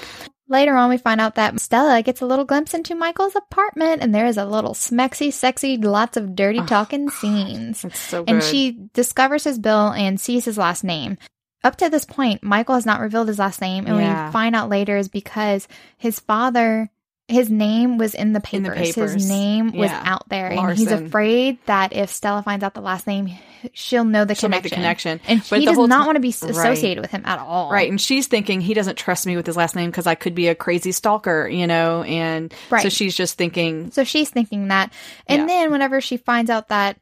Later 0.48 0.76
on, 0.76 0.90
we 0.90 0.96
find 0.96 1.20
out 1.20 1.34
that 1.34 1.58
Stella 1.60 2.02
gets 2.02 2.20
a 2.20 2.26
little 2.26 2.44
glimpse 2.44 2.72
into 2.72 2.94
Michael's 2.94 3.34
apartment, 3.34 4.00
and 4.00 4.14
there 4.14 4.26
is 4.26 4.36
a 4.36 4.44
little 4.44 4.74
smexy, 4.74 5.32
sexy, 5.32 5.76
lots 5.76 6.16
of 6.16 6.36
dirty 6.36 6.60
oh, 6.60 6.66
talking 6.66 7.10
scenes. 7.10 7.84
It's 7.84 7.98
so 7.98 8.22
good. 8.22 8.32
And 8.32 8.42
she 8.44 8.78
discovers 8.94 9.42
his 9.42 9.58
bill 9.58 9.88
and 9.88 10.20
sees 10.20 10.44
his 10.44 10.56
last 10.58 10.84
name. 10.84 11.18
up 11.64 11.74
to 11.76 11.88
this 11.90 12.04
point, 12.04 12.44
Michael 12.44 12.76
has 12.76 12.86
not 12.86 13.00
revealed 13.00 13.26
his 13.26 13.40
last 13.40 13.60
name, 13.60 13.86
and 13.88 13.98
Yeah. 13.98 14.26
we 14.26 14.32
find 14.32 14.54
out 14.54 14.68
later 14.68 14.96
is 14.96 15.08
because 15.08 15.66
his 15.96 16.20
father, 16.20 16.90
his 17.28 17.50
name 17.50 17.98
was 17.98 18.14
in 18.14 18.32
the 18.32 18.38
In 18.52 18.62
papers. 18.64 18.78
the 18.78 18.84
papers. 19.00 19.12
His 19.14 19.28
name 19.28 19.72
was 19.72 19.90
out 19.90 20.28
there, 20.28 20.46
and 20.50 20.78
he's 20.78 20.92
afraid 20.92 21.58
that 21.66 21.92
if 21.92 22.10
Stella 22.10 22.42
finds 22.42 22.62
out 22.64 22.74
the 22.74 22.80
last 22.80 23.06
name, 23.06 23.30
she'll 23.72 24.04
know 24.04 24.24
the 24.24 24.34
She'll 24.36 24.48
make 24.48 24.62
connection. 24.62 25.18
the 25.18 25.18
connection. 25.18 25.20
and 25.26 25.42
But 25.50 25.58
he 25.58 25.66
does 25.66 25.76
not 25.76 26.02
ti- 26.02 26.06
want 26.06 26.16
to 26.16 26.20
be 26.20 26.28
s- 26.28 26.42
Right. 26.42 26.50
associated 26.52 27.00
with 27.02 27.10
him 27.10 27.22
at 27.24 27.40
all. 27.40 27.70
Right. 27.72 27.90
And 27.90 28.00
she's 28.00 28.28
thinking 28.28 28.60
he 28.60 28.74
doesn't 28.74 28.96
trust 28.96 29.26
me 29.26 29.34
with 29.36 29.44
his 29.46 29.56
last 29.56 29.74
name 29.74 29.90
because 29.90 30.06
I 30.06 30.14
could 30.14 30.36
be 30.36 30.46
a 30.46 30.54
crazy 30.54 30.92
stalker, 30.92 31.48
you 31.48 31.66
know? 31.66 32.02
And 32.04 32.54
so 32.80 32.88
she's 32.88 33.16
just 33.16 33.36
thinking, 33.36 33.90
So 33.90 34.04
she's 34.04 34.30
thinking 34.30 34.68
that. 34.68 34.92
And 35.26 35.42
Yeah. 35.42 35.46
then 35.46 35.72
whenever 35.72 36.00
she 36.00 36.18
finds 36.18 36.48
out 36.48 36.68
that 36.68 36.98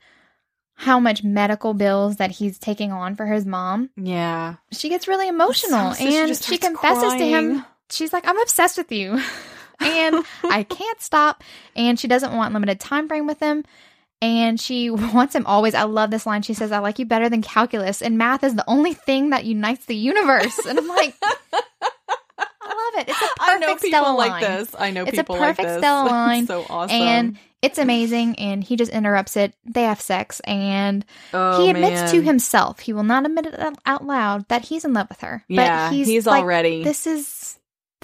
how 0.76 0.98
much 1.00 1.22
medical 1.22 1.74
bills 1.74 2.16
that 2.16 2.30
he's 2.30 2.58
taking 2.58 2.92
on 2.92 3.14
for 3.14 3.26
his 3.26 3.44
mom, 3.44 3.90
yeah. 3.96 4.54
she 4.72 4.88
gets 4.88 5.06
really 5.06 5.28
emotional 5.28 5.92
So 5.92 5.98
she 6.08 6.16
and 6.16 6.28
she 6.28 6.34
starts 6.56 6.66
confesses 6.66 7.12
to 7.12 7.26
him. 7.26 7.64
She's 7.90 8.12
like, 8.12 8.26
"I'm 8.26 8.40
obsessed 8.40 8.78
with 8.78 8.90
you." 8.90 9.20
and 9.80 10.24
I 10.44 10.62
can't 10.62 11.00
stop 11.00 11.42
and 11.76 11.98
she 11.98 12.08
doesn't 12.08 12.32
want 12.34 12.52
limited 12.54 12.80
time 12.80 13.08
frame 13.08 13.26
with 13.26 13.40
him 13.40 13.64
and 14.22 14.58
she 14.60 14.90
wants 14.90 15.34
him 15.34 15.44
always. 15.46 15.74
I 15.74 15.82
love 15.84 16.10
this 16.10 16.26
line. 16.26 16.42
She 16.42 16.54
says, 16.54 16.72
"I 16.72 16.78
like 16.78 16.98
you 16.98 17.06
better 17.06 17.28
than 17.28 17.42
calculus 17.42 18.00
and 18.02 18.16
math 18.16 18.44
is 18.44 18.54
the 18.54 18.64
only 18.68 18.94
thing 18.94 19.30
that 19.30 19.44
unites 19.44 19.86
the 19.86 19.96
universe." 19.96 20.58
And 20.66 20.78
I'm 20.78 20.88
like, 20.88 21.14
I 22.66 22.68
love 22.68 23.02
it. 23.06 23.08
It's 23.10 23.18
a 23.22 23.26
perfect 23.26 23.40
I 23.40 23.58
know 23.58 23.66
people 23.76 23.88
Stella 23.88 24.16
like 24.16 24.30
line. 24.30 24.42
this. 24.42 24.74
I 24.78 24.90
know 24.90 25.02
It's 25.02 25.18
a 25.18 25.22
people 25.22 25.36
like 25.36 25.56
perfect 25.56 25.68
this. 25.68 25.78
Stella 25.78 26.08
line, 26.08 26.46
so 26.46 26.64
awesome. 26.70 26.96
And 26.96 27.38
it's 27.60 27.78
amazing. 27.78 28.38
And 28.38 28.62
he 28.64 28.76
just 28.76 28.90
interrupts 28.92 29.36
it. 29.36 29.54
They 29.64 29.82
have 29.82 30.00
sex. 30.00 30.40
And 30.44 31.04
oh, 31.32 31.62
he 31.62 31.70
admits 31.70 32.10
to 32.12 32.20
himself, 32.22 32.80
he 32.80 32.92
will 32.92 33.02
not 33.04 33.24
admit 33.26 33.46
it 33.46 33.58
out- 33.58 33.78
out 33.86 34.04
loud, 34.06 34.48
that 34.48 34.62
he's 34.66 34.84
in 34.84 34.92
love 34.92 35.08
with 35.08 35.20
her. 35.20 35.44
Yeah, 35.48 35.88
but 35.90 35.94
he's, 35.94 36.06
he's 36.06 36.26
like, 36.26 36.42
already- 36.42 36.82
This 36.84 37.06
is. 37.06 37.43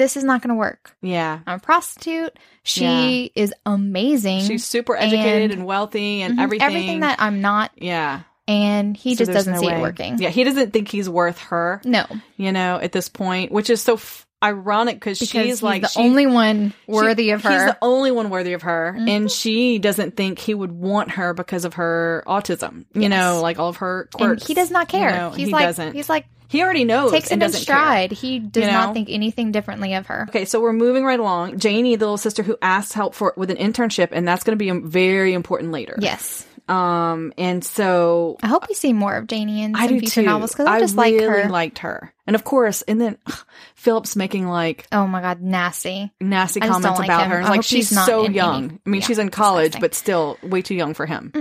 This 0.01 0.16
is 0.16 0.24
not 0.24 0.40
going 0.40 0.48
to 0.48 0.55
work. 0.55 0.96
Yeah. 1.03 1.40
I'm 1.46 1.59
a 1.59 1.61
prostitute. 1.61 2.32
She 2.62 3.30
is 3.34 3.53
amazing. 3.66 4.40
She's 4.46 4.64
super 4.64 4.96
educated 4.96 5.51
And- 5.51 5.53
and, 5.61 5.66
wealthy 5.66 6.22
and 6.22 6.38
Mhm. 6.38 6.42
everything. 6.42 6.66
Everything 6.66 7.01
that 7.01 7.20
I'm 7.20 7.42
not. 7.42 7.70
Yeah. 7.76 8.20
And 8.48 8.96
he 8.96 9.14
So 9.14 9.18
just 9.26 9.32
doesn't 9.32 9.53
no 9.53 9.61
see 9.61 9.66
way. 9.66 9.74
it 9.74 9.80
working. 9.82 10.16
Yeah. 10.18 10.30
He 10.30 10.42
doesn't 10.44 10.72
think 10.72 10.88
he's 10.88 11.07
worth 11.09 11.38
her, 11.51 11.82
No, 11.84 12.07
you 12.38 12.51
know, 12.51 12.80
at 12.82 12.92
this 12.92 13.11
point, 13.11 13.53
which 13.53 13.68
is 13.68 13.82
so 13.82 13.94
f- 13.94 14.26
ironic 14.42 14.96
because 14.96 15.18
because 15.18 15.28
she's 15.30 15.44
he's 15.44 15.62
like 15.62 15.82
the 15.82 15.88
she- 15.88 16.01
only 16.01 16.26
one 16.26 16.70
she- 16.70 16.92
worthy 16.92 17.30
of 17.32 17.42
He's 17.42 17.51
her. 17.51 17.66
the 17.66 17.78
only 17.82 18.11
one 18.11 18.30
worthy 18.30 18.55
of 18.55 18.62
her, 18.62 18.96
Mhm. 18.98 19.09
and 19.11 19.30
she 19.30 19.78
doesn't 19.78 20.16
think 20.16 20.38
he 20.38 20.55
would 20.55 20.72
want 20.72 21.11
her 21.11 21.34
because 21.34 21.66
of 21.66 21.74
her 21.74 22.24
autism. 22.26 22.86
You 22.94 23.03
Yes. 23.03 23.11
know, 23.11 23.40
like 23.42 23.59
all 23.59 23.68
of 23.68 23.76
her 23.76 24.09
and 24.18 24.28
quirks. 24.28 24.46
he 24.46 24.55
does 24.55 24.70
not 24.70 24.88
care. 24.88 25.11
You 25.11 25.16
know, 25.16 25.30
he's 25.32 25.46
he 25.48 25.53
like 25.53 25.66
doesn't. 25.66 25.92
he's 25.92 26.09
like 26.09 26.24
he 26.51 26.62
already 26.62 26.84
knows 26.84 27.12
takes 27.12 27.30
and 27.30 27.40
it 27.40 27.44
in 27.46 27.51
doesn't 27.53 27.64
care. 27.66 27.76
stride. 27.76 28.11
He 28.12 28.40
does 28.40 28.64
You 28.64 28.70
not 28.72 28.92
think 28.92 29.09
anything 29.11 29.53
differently 29.53 29.94
of 29.94 30.07
her. 30.09 30.26
Okay, 30.28 30.44
so 30.44 30.61
we're 30.61 30.72
moving 30.72 31.05
right 31.05 31.20
along. 31.20 31.59
Janie, 31.59 31.94
the 31.96 32.05
little 32.05 32.18
sister 32.18 32.42
who 32.42 32.59
asked 32.61 32.92
help 32.92 33.14
for 33.14 33.32
with 33.36 33.51
an 33.51 33.57
internship, 33.57 34.09
and 34.11 34.26
that's 34.26 34.42
going 34.42 34.59
to 34.59 34.62
be 34.62 34.70
um, 34.70 34.88
very 34.90 35.32
important 35.32 35.70
later. 35.72 35.96
Yes. 36.01 36.46
Um, 36.68 37.32
and 37.38 37.64
so 37.64 38.36
I 38.42 38.46
hope 38.46 38.68
we 38.68 38.74
see 38.74 38.92
more 38.92 39.14
of 39.16 39.26
Janie 39.26 39.62
in 39.64 39.74
I 39.74 39.86
some 39.86 39.94
do 39.94 40.01
future 40.01 40.20
too. 40.20 40.26
novels 40.26 40.53
because 40.53 40.66
I 40.66 40.78
just 40.78 40.94
like 40.94 41.14
really 41.14 41.42
her. 41.42 41.48
liked 41.48 41.78
her, 41.80 42.12
and 42.28 42.36
of 42.36 42.44
course, 42.44 42.82
and 42.82 43.01
then 43.01 43.18
ugh, 43.26 43.38
Philip's 43.74 44.14
making 44.14 44.46
like 44.46 44.86
oh 44.92 45.05
my 45.09 45.20
god, 45.20 45.40
nasty. 45.42 46.12
nasty 46.20 46.62
I 46.62 46.68
comments 46.68 47.01
like 47.01 47.09
about 47.09 47.24
him. 47.24 47.30
her. 47.30 47.36
I 47.38 47.40
And 47.40 47.48
like 47.48 47.64
she's 47.64 47.88
so 47.88 48.28
young. 48.28 48.64
any- 48.66 48.78
I 48.86 48.88
mean, 48.90 49.01
yeah, 49.01 49.07
she's 49.09 49.18
in 49.18 49.30
college, 49.30 49.72
disgusting. 49.72 49.80
but 49.80 49.94
still 49.94 50.38
way 50.44 50.62
too 50.62 50.76
young 50.76 50.94
for 50.94 51.07
him. 51.07 51.32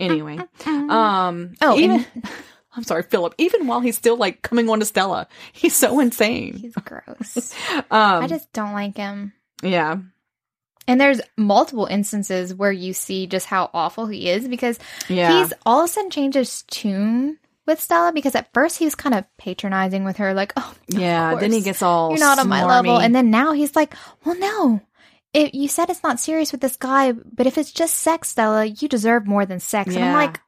Anyway, 0.00 0.38
um, 0.66 1.54
Oh, 1.62 1.78
even 1.78 2.04
and- 2.16 2.24
I'm 2.76 2.84
sorry, 2.84 3.02
Philip. 3.02 3.34
Even 3.38 3.66
while 3.66 3.80
he's 3.80 3.96
still 3.96 4.16
like 4.16 4.42
coming 4.42 4.68
on 4.68 4.80
to 4.80 4.84
Stella, 4.86 5.26
he's 5.52 5.74
so 5.74 5.98
insane. 6.00 6.54
He's 6.56 6.74
gross. 6.74 7.54
Um, 7.90 8.24
I 8.24 8.26
just 8.26 8.52
don't 8.52 8.72
like 8.72 8.96
him. 8.96 9.32
yeah, 9.62 9.96
And 10.88 11.00
there's 11.00 11.20
multiple 11.36 11.86
instances 11.86 12.52
where 12.54 12.72
you 12.72 12.92
see 12.92 13.26
just 13.26 13.46
how 13.46 13.70
awful 13.72 14.06
he 14.06 14.28
is 14.28 14.46
because 14.48 14.78
yeah, 15.08 15.38
he's 15.42 15.52
all 15.64 15.80
of 15.80 15.86
a 15.86 15.88
sudden 15.88 16.10
changed 16.10 16.68
tune 16.70 17.38
with 17.66 17.80
Stella 17.80 18.12
because 18.12 18.34
at 18.34 18.52
first 18.54 18.78
he 18.78 18.84
was 18.84 18.94
kind 18.94 19.14
of 19.14 19.24
patronizing 19.38 20.04
with 20.04 20.18
her, 20.18 20.34
like, 20.34 20.52
oh, 20.56 20.74
yeah. 20.88 21.34
Then 21.34 21.52
he 21.52 21.60
gets 21.62 21.82
all 21.82 22.10
you're 22.10 22.20
not 22.20 22.38
on 22.38 22.48
my 22.48 22.64
level. 22.64 22.98
And 22.98 23.14
then 23.14 23.30
now 23.30 23.52
he's 23.52 23.74
like, 23.74 23.94
well, 24.24 24.38
no. 24.38 24.80
It, 25.32 25.54
you 25.54 25.68
said 25.68 25.90
it's 25.90 26.02
not 26.02 26.18
serious 26.20 26.50
with 26.52 26.60
this 26.62 26.76
guy, 26.76 27.12
but 27.12 27.46
if 27.46 27.58
it's 27.58 27.72
just 27.72 27.96
sex, 27.96 28.28
Stella, 28.30 28.64
you 28.64 28.88
deserve 28.88 29.26
more 29.26 29.44
than 29.44 29.60
sex. 29.60 29.94
And 29.94 30.02
I'm 30.04 30.14
like, 30.14 30.40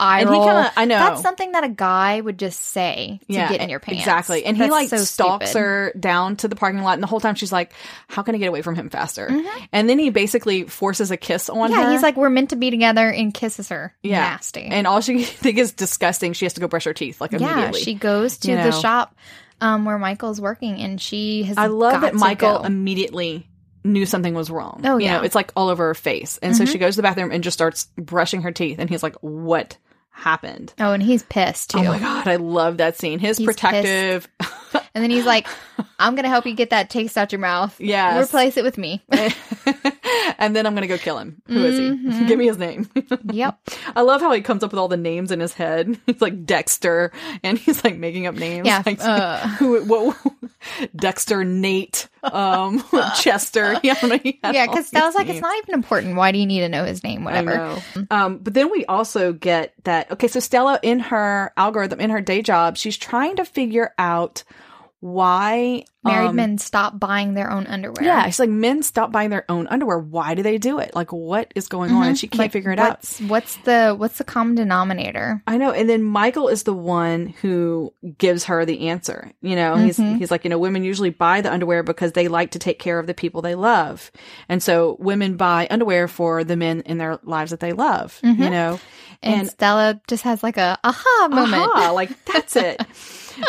I 0.00 0.20
And 0.20 0.30
he 0.30 0.36
kinda- 0.36 0.72
I 0.76 0.84
know. 0.86 0.98
That's 0.98 1.22
something 1.22 1.52
that 1.52 1.64
a 1.64 1.68
guy 1.68 2.20
would 2.20 2.38
just 2.38 2.58
say 2.60 3.20
to 3.28 3.32
get 3.34 3.60
in 3.60 3.68
your 3.68 3.80
pants. 3.80 4.00
Exactly. 4.00 4.44
And 4.44 4.56
he 4.56 4.62
That's 4.62 4.70
like 4.72 4.88
so 4.88 4.96
stalks 4.98 5.50
stupid. 5.50 5.60
her 5.60 5.92
down 5.98 6.36
to 6.36 6.48
the 6.48 6.56
parking 6.56 6.82
lot 6.82 6.94
and 6.94 7.02
the 7.02 7.06
whole 7.06 7.20
time 7.20 7.34
she's 7.34 7.52
like, 7.52 7.72
How 8.08 8.22
can 8.22 8.34
I 8.34 8.38
get 8.38 8.46
away 8.48 8.62
from 8.62 8.76
him 8.76 8.88
faster? 8.90 9.28
Mhm. 9.28 9.46
And 9.72 9.88
then 9.88 9.98
he 9.98 10.10
basically 10.10 10.64
forces 10.64 11.10
a 11.10 11.16
kiss 11.16 11.48
on 11.50 11.70
her. 11.72 11.80
Yeah, 11.80 11.92
he's 11.92 12.02
like, 12.02 12.16
we're 12.16 12.30
meant 12.30 12.50
to 12.50 12.56
be 12.56 12.70
together 12.70 13.10
and 13.10 13.32
kisses 13.34 13.68
her. 13.68 13.94
Yeah. 14.02 14.20
Nasty. 14.20 14.62
And 14.64 14.86
all 14.86 15.00
she 15.00 15.22
think 15.24 15.58
is 15.58 15.72
disgusting. 15.72 16.32
She 16.32 16.44
has 16.46 16.54
to 16.54 16.60
go 16.60 16.68
brush 16.68 16.84
her 16.84 16.94
teeth 16.94 17.20
like 17.20 17.32
yeah, 17.32 17.38
immediately. 17.52 17.80
she 17.82 17.94
goes 17.94 18.38
to 18.38 18.50
You 18.50 18.56
the 18.56 18.70
know. 18.70 18.80
shop 18.80 19.14
um, 19.60 19.84
where 19.84 19.98
Michael's 19.98 20.40
working 20.40 20.80
and 20.80 20.98
she 20.98 21.42
has 21.42 21.58
I 21.58 21.66
love 21.66 22.00
that 22.00 22.14
Michael 22.14 22.60
go. 22.60 22.64
immediately 22.64 23.46
knew 23.84 24.04
something 24.06 24.34
was 24.34 24.50
wrong. 24.50 24.82
Oh, 24.84 24.98
you 24.98 25.06
yeah. 25.06 25.16
know, 25.18 25.22
it's 25.22 25.34
like 25.34 25.52
all 25.56 25.68
over 25.68 25.86
her 25.86 25.94
face. 25.94 26.38
And 26.42 26.56
so 26.56 26.64
Mhm. 26.64 26.68
she 26.72 26.78
goes 26.78 26.94
to 26.94 26.98
the 26.98 27.02
bathroom 27.02 27.30
and 27.32 27.42
just 27.42 27.54
starts 27.56 27.86
brushing 27.96 28.42
her 28.42 28.52
teeth. 28.52 28.78
And 28.78 28.90
he's 28.90 29.02
like, 29.02 29.16
What 29.22 29.76
happened? 30.10 30.74
Oh, 30.78 30.92
and 30.92 31.02
he's 31.02 31.22
pissed 31.22 31.70
too. 31.70 31.78
Oh 31.78 31.84
my 31.84 31.98
god, 31.98 32.28
I 32.28 32.36
love 32.36 32.76
that 32.78 32.96
scene. 32.98 33.18
His 33.18 33.38
He's 33.38 33.46
protective 33.46 34.28
And 34.94 35.02
then 35.04 35.10
he's 35.10 35.26
like, 35.26 35.46
I'm 35.98 36.14
going 36.14 36.24
to 36.24 36.28
help 36.30 36.46
you 36.46 36.54
get 36.54 36.70
that 36.70 36.90
taste 36.90 37.16
out 37.16 37.32
your 37.32 37.40
mouth. 37.40 37.80
Yeah. 37.80 38.20
Replace 38.20 38.56
it 38.56 38.64
with 38.64 38.78
me. 38.78 39.02
and 40.38 40.56
then 40.56 40.66
I'm 40.66 40.74
gonna 40.74 40.86
go 40.86 40.98
kill 40.98 41.18
him. 41.18 41.42
Who 41.46 41.64
is 41.64 41.78
he? 41.78 41.90
Mhm. 41.90 42.28
Give 42.28 42.38
me 42.38 42.46
his 42.46 42.58
name. 42.58 42.88
yep. 43.32 43.58
I 43.94 44.00
love 44.02 44.20
how 44.20 44.32
he 44.32 44.40
comes 44.40 44.64
up 44.64 44.72
with 44.72 44.78
all 44.78 44.88
the 44.88 44.96
names 44.96 45.30
in 45.30 45.40
his 45.40 45.52
head. 45.52 45.98
He's 46.06 46.20
like 46.20 46.44
Dexter, 46.46 47.12
and 47.42 47.58
he's 47.58 47.84
like 47.84 47.96
making 47.96 48.26
up 48.26 48.34
names. 48.34 48.66
Yeah, 48.66 48.82
like, 48.84 49.00
uh. 49.00 49.46
who? 49.48 49.84
What? 49.84 50.16
Dexter, 50.94 51.44
Nate, 51.44 52.08
um, 52.22 52.82
Chester. 53.20 53.78
Yeah, 53.82 53.94
I 53.96 54.00
don't 54.00 54.10
know. 54.10 54.18
He 54.22 54.38
had 54.42 54.54
Yeah, 54.54 54.62
all 54.62 54.66
because 54.68 54.84
these 54.84 54.88
Stella's 54.88 55.14
like, 55.14 55.28
it's 55.28 55.40
not 55.40 55.56
even 55.58 55.74
important. 55.74 56.16
Why 56.16 56.32
do 56.32 56.38
you 56.38 56.46
need 56.46 56.60
to 56.60 56.68
know 56.68 56.84
his 56.84 57.02
name? 57.02 57.24
Whatever. 57.24 57.80
Um, 58.10 58.38
but 58.38 58.54
then 58.54 58.70
we 58.70 58.84
also 58.86 59.32
get 59.32 59.74
that. 59.84 60.10
Okay, 60.10 60.28
so 60.28 60.40
Stella 60.40 60.78
in 60.82 61.00
her 61.00 61.52
algorithm 61.56 62.00
in 62.00 62.10
her 62.10 62.20
day 62.20 62.42
job, 62.42 62.76
she's 62.76 62.96
trying 62.96 63.36
to 63.36 63.44
figure 63.44 63.94
out 63.98 64.44
why 65.00 65.84
Married 66.02 66.28
um, 66.28 66.36
men 66.36 66.56
stop 66.56 66.98
buying 66.98 67.34
their 67.34 67.50
own 67.50 67.66
underwear. 67.66 68.02
Yeah, 68.02 68.24
she's 68.24 68.38
like 68.38 68.48
men 68.48 68.82
stop 68.82 69.12
buying 69.12 69.28
their 69.28 69.44
own 69.50 69.66
underwear. 69.66 69.98
Why 69.98 70.34
do 70.34 70.42
they 70.42 70.56
do 70.56 70.78
it? 70.78 70.94
Like, 70.94 71.12
what 71.12 71.52
is 71.54 71.68
going 71.68 71.90
on? 71.90 72.06
And 72.06 72.18
she 72.18 72.26
can't 72.26 72.32
Mm-hmm. 72.34 72.40
Like, 72.42 72.52
figure 72.52 72.72
it 72.72 72.78
out. 72.78 72.88
what's, 73.00 73.20
What's 73.20 73.56
the 73.64 73.94
what's 73.98 74.16
the 74.16 74.24
common 74.24 74.54
denominator? 74.54 75.42
I 75.46 75.58
know. 75.58 75.72
And 75.72 75.90
then 75.90 76.02
Michael 76.02 76.48
is 76.48 76.62
the 76.62 76.72
one 76.72 77.26
who 77.42 77.92
gives 78.16 78.44
her 78.44 78.64
the 78.64 78.88
answer. 78.88 79.30
You 79.42 79.56
know, 79.56 79.76
he's 79.76 79.98
Mhm. 79.98 80.16
he's 80.18 80.30
like, 80.30 80.44
you 80.44 80.50
know, 80.50 80.58
women 80.58 80.84
usually 80.84 81.10
buy 81.10 81.42
the 81.42 81.52
underwear 81.52 81.82
because 81.82 82.12
they 82.12 82.28
like 82.28 82.52
to 82.52 82.58
take 82.58 82.78
care 82.78 82.98
of 82.98 83.06
the 83.06 83.12
people 83.14 83.42
they 83.42 83.54
love. 83.54 84.10
And 84.48 84.62
so 84.62 84.96
women 85.00 85.36
buy 85.36 85.66
underwear 85.70 86.08
for 86.08 86.44
the 86.44 86.56
men 86.56 86.80
in 86.86 86.96
their 86.96 87.18
lives 87.24 87.50
that 87.50 87.60
they 87.60 87.72
love, 87.74 88.18
you 88.22 88.34
Mhm. 88.34 88.50
know. 88.50 88.80
And, 89.22 89.40
And- 89.42 89.50
Stella 89.50 90.00
just 90.08 90.22
has 90.24 90.42
like 90.42 90.56
a 90.56 90.78
aha 90.82 91.28
moment. 91.30 91.62
Aha, 91.74 91.90
like 91.92 92.24
that's 92.32 92.56
it. 92.56 92.80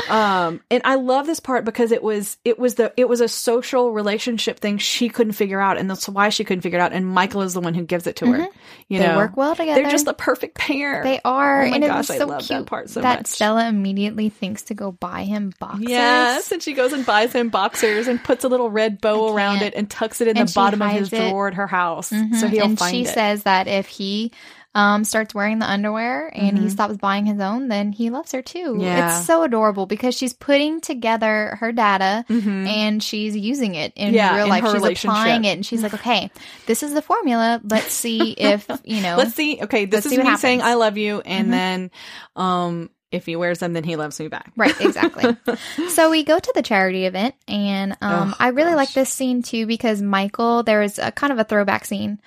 um 0.10 0.62
and 0.70 0.82
I 0.86 0.96
love 0.96 1.26
this 1.26 1.40
part 1.40 1.66
because 1.66 1.92
it 1.92 2.02
was 2.04 2.38
it 2.46 2.58
was 2.60 2.76
the 2.76 2.94
it 2.98 3.10
was 3.10 3.20
a 3.20 3.28
social 3.28 3.92
relationship 3.92 4.60
thing 4.60 4.78
she 4.78 5.10
couldn't 5.10 5.34
figure 5.34 5.60
out 5.60 5.78
and 5.78 5.90
that's 5.90 6.08
why 6.08 6.30
she 6.30 6.44
couldn't 6.46 6.62
figure 6.62 6.80
it 6.80 6.82
out 6.82 6.94
and 6.94 7.06
Michael 7.06 7.42
is 7.42 7.54
the 7.54 7.60
one 7.62 7.74
who 7.74 7.84
gives 7.84 8.08
it 8.08 8.16
to 8.18 8.28
her. 8.28 8.38
You 8.38 8.44
Mm-hmm. 8.44 8.98
they 8.98 9.08
know. 9.08 9.18
work 9.18 9.36
well 9.38 9.56
together. 9.56 9.82
They're 9.82 9.92
just 9.92 10.06
the 10.06 10.14
perfect 10.14 10.56
pair. 10.58 11.04
They 11.04 11.20
are, 11.26 11.64
Oh 11.64 11.70
my 11.70 11.76
and 11.78 11.86
gosh, 11.86 12.00
it's 12.02 12.12
I 12.12 12.18
so 12.20 12.26
love 12.28 12.42
cute 12.42 12.60
that 12.60 12.66
part 12.68 12.90
so 12.90 13.02
that 13.02 13.20
much. 13.20 13.28
Stella 13.28 13.68
immediately 13.68 14.30
thinks 14.30 14.64
to 14.64 14.74
go 14.74 14.92
buy 14.92 15.24
him 15.24 15.52
boxers. 15.60 15.90
Yes, 15.90 16.52
and 16.52 16.62
she 16.62 16.74
goes 16.74 16.94
and 16.94 17.06
buys 17.06 17.34
him 17.34 17.50
boxers 17.50 18.08
and 18.08 18.24
puts 18.24 18.44
a 18.44 18.48
little 18.50 18.70
red 18.70 19.02
bow 19.02 19.34
around 19.34 19.62
it 19.62 19.74
and 19.76 19.90
tucks 19.90 20.22
it 20.22 20.28
in 20.28 20.38
And 20.38 20.48
the 20.48 20.54
bottom 20.54 20.82
of 20.82 20.92
his 20.92 21.12
it. 21.12 21.18
drawer 21.30 21.48
at 21.48 21.56
her 21.56 21.68
house, 21.68 22.12
Mhm. 22.12 22.36
so 22.36 22.48
he'll 22.48 22.66
and 22.66 22.78
find 22.80 22.92
she 22.92 23.02
it. 23.02 23.08
She 23.08 23.14
says 23.14 23.44
that 23.44 23.68
if 23.68 23.88
he 23.88 24.32
um, 24.74 25.04
starts 25.04 25.36
wearing 25.36 25.60
the 25.60 25.70
underwear 25.70 26.32
and 26.34 26.58
he 26.58 26.68
Mhm. 26.68 26.72
stops 26.72 26.96
buying 26.98 27.26
his 27.26 27.42
own, 27.42 27.68
then 27.68 27.92
he 27.92 28.10
loves 28.10 28.32
her 28.32 28.42
too. 28.42 28.78
Yeah. 28.80 29.18
It's 29.18 29.28
so 29.28 29.44
adorable 29.44 29.86
because 29.86 30.16
she's 30.16 30.32
putting 30.34 30.80
together 30.80 31.58
her 31.60 31.72
data 31.74 32.24
Mhm. 32.30 32.68
and 32.68 33.04
she's 33.04 33.36
using 33.36 33.76
it 33.76 33.92
in 33.98 34.14
Yeah, 34.14 34.34
real 34.36 34.48
life. 34.48 34.64
She's 34.72 35.04
applying 35.04 35.44
it 35.44 35.56
and 35.58 35.66
she's 35.66 35.84
like, 35.84 35.94
okay, 35.96 36.32
this 36.68 36.84
is 36.84 36.94
the 36.94 37.02
formula. 37.02 37.60
Let's 37.64 37.92
see 37.94 38.32
if, 38.38 38.66
you 38.86 39.02
know. 39.02 39.18
Let's 39.18 39.34
see. 39.36 39.60
Okay, 39.62 39.84
this 39.86 40.06
is 40.06 40.18
me 40.18 40.24
what 40.24 40.40
saying. 40.40 40.62
I 40.62 40.76
love 40.76 40.98
you, 40.98 41.20
and 41.26 41.48
Mhm. 41.48 41.52
then 41.52 41.92
um, 42.38 42.90
if 43.12 43.26
he 43.26 43.36
wears 43.36 43.60
them, 43.60 43.74
then 43.74 43.84
he 43.84 43.98
loves 43.98 44.18
me 44.22 44.30
back. 44.30 44.54
Right, 44.56 44.80
exactly. 44.80 45.36
so 45.90 46.10
we 46.10 46.24
go 46.24 46.40
to 46.40 46.52
the 46.56 46.62
charity 46.62 47.06
event, 47.06 47.36
and 47.46 47.92
um, 48.00 48.30
Oh, 48.32 48.36
I 48.40 48.48
really 48.50 48.74
like 48.76 48.94
this 48.94 49.10
scene 49.10 49.42
too 49.44 49.66
because 49.66 50.02
Michael, 50.02 50.64
there 50.64 50.82
is 50.82 50.98
a 50.98 51.12
kind 51.12 51.34
of 51.34 51.40
a 51.40 51.44
throwback 51.44 51.84
scene. 51.84 52.22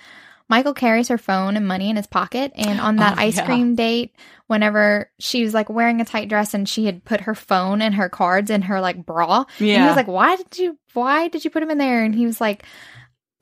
Michael 0.49 0.75
carries 0.75 1.09
her 1.09 1.19
phone 1.19 1.57
and 1.57 1.67
money 1.67 1.89
in 1.91 1.97
his 1.97 2.07
pocket. 2.07 2.53
And 2.55 2.81
on 2.81 2.97
that 2.97 3.15
Oh, 3.19 3.21
ice 3.23 3.37
yeah. 3.37 3.47
cream 3.47 3.75
date, 3.75 4.15
whenever 4.47 5.11
she 5.19 5.43
was 5.43 5.55
like 5.55 5.71
wearing 5.71 6.01
a 6.01 6.05
tight 6.05 6.29
dress 6.29 6.53
and 6.55 6.69
she 6.69 6.85
had 6.85 7.05
put 7.05 7.23
her 7.23 7.35
phone 7.35 7.81
and 7.81 7.95
her 7.95 8.09
cards 8.11 8.51
in 8.51 8.63
her 8.63 8.81
like 8.81 9.05
bra. 9.07 9.45
And 9.77 9.83
he 9.83 9.89
was 9.89 9.97
like, 9.97 10.07
Why 10.07 10.37
did 10.37 10.59
you 10.59 10.79
why 10.93 11.29
did 11.29 11.45
you 11.45 11.51
put 11.51 11.61
them 11.61 11.71
in 11.71 11.79
there? 11.79 12.05
And 12.05 12.15
he 12.15 12.27
was 12.27 12.41
like 12.41 12.65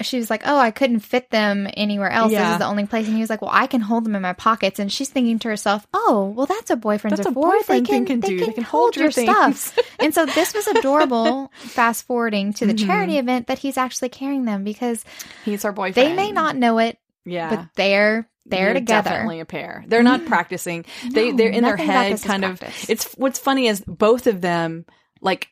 she 0.05 0.19
was 0.19 0.29
like, 0.31 0.43
Oh, 0.45 0.57
I 0.59 0.71
couldn't 0.71 1.01
fit 1.01 1.31
them 1.31 1.69
anywhere 1.75 2.11
else. 2.11 2.31
This 2.31 2.39
Yeah. 2.41 2.53
is 2.53 2.59
the 2.59 2.67
only 2.67 2.87
place. 2.87 3.07
And 3.07 3.15
he 3.17 3.21
was 3.21 3.31
like, 3.31 3.43
Well, 3.43 3.51
I 3.53 3.67
can 3.67 3.81
hold 3.81 4.05
them 4.05 4.15
in 4.15 4.23
my 4.23 4.33
pockets. 4.33 4.79
And 4.79 4.93
she's 4.93 5.09
thinking 5.09 5.39
to 5.41 5.49
herself, 5.49 5.87
Oh, 5.95 6.33
well, 6.37 6.47
that's 6.47 6.71
a 6.71 6.77
boyfriends 6.77 7.17
That's 7.17 7.23
for. 7.29 7.33
boyfriend 7.33 7.87
they 7.87 7.91
can, 7.91 8.07
can 8.07 8.21
they 8.21 8.29
do. 8.29 8.39
can, 8.39 8.47
They 8.49 8.53
can 8.55 8.65
hold, 8.65 8.95
hold 8.95 8.97
your 8.97 9.05
your 9.05 9.11
stuff. 9.13 9.79
and 10.01 10.15
so 10.15 10.27
this 10.27 10.55
was 10.55 10.67
adorable. 10.69 11.51
fast 11.55 12.07
forwarding 12.07 12.53
to 12.55 12.67
the 12.67 12.75
Mhm. 12.75 12.87
charity 12.87 13.19
event 13.19 13.47
that 13.47 13.59
he's 13.59 13.77
actually 13.77 14.09
carrying 14.11 14.45
them 14.45 14.65
because 14.65 15.05
He's 15.45 15.63
her 15.63 15.73
boyfriend. 15.73 15.95
they 15.95 16.15
may 16.15 16.33
not 16.33 16.57
know 16.57 16.79
it, 16.79 16.99
Yeah. 17.25 17.49
but 17.51 17.67
they're 17.77 18.29
they're, 18.45 18.75
together. 18.75 19.09
Definitely 19.11 19.39
a 19.39 19.45
pair. 19.45 19.85
They're 19.87 20.03
not 20.03 20.27
practicing. 20.27 20.85
They 21.13 21.31
No, 21.31 21.37
they're 21.37 21.51
in 21.51 21.63
their 21.63 21.77
head 21.77 22.13
this 22.13 22.25
kind 22.25 22.45
of 22.45 22.59
practice. 22.59 22.91
it's 22.91 23.13
what's 23.15 23.39
funny 23.39 23.69
is 23.69 23.81
both 23.87 24.27
of 24.27 24.41
them 24.41 24.85
like 25.21 25.49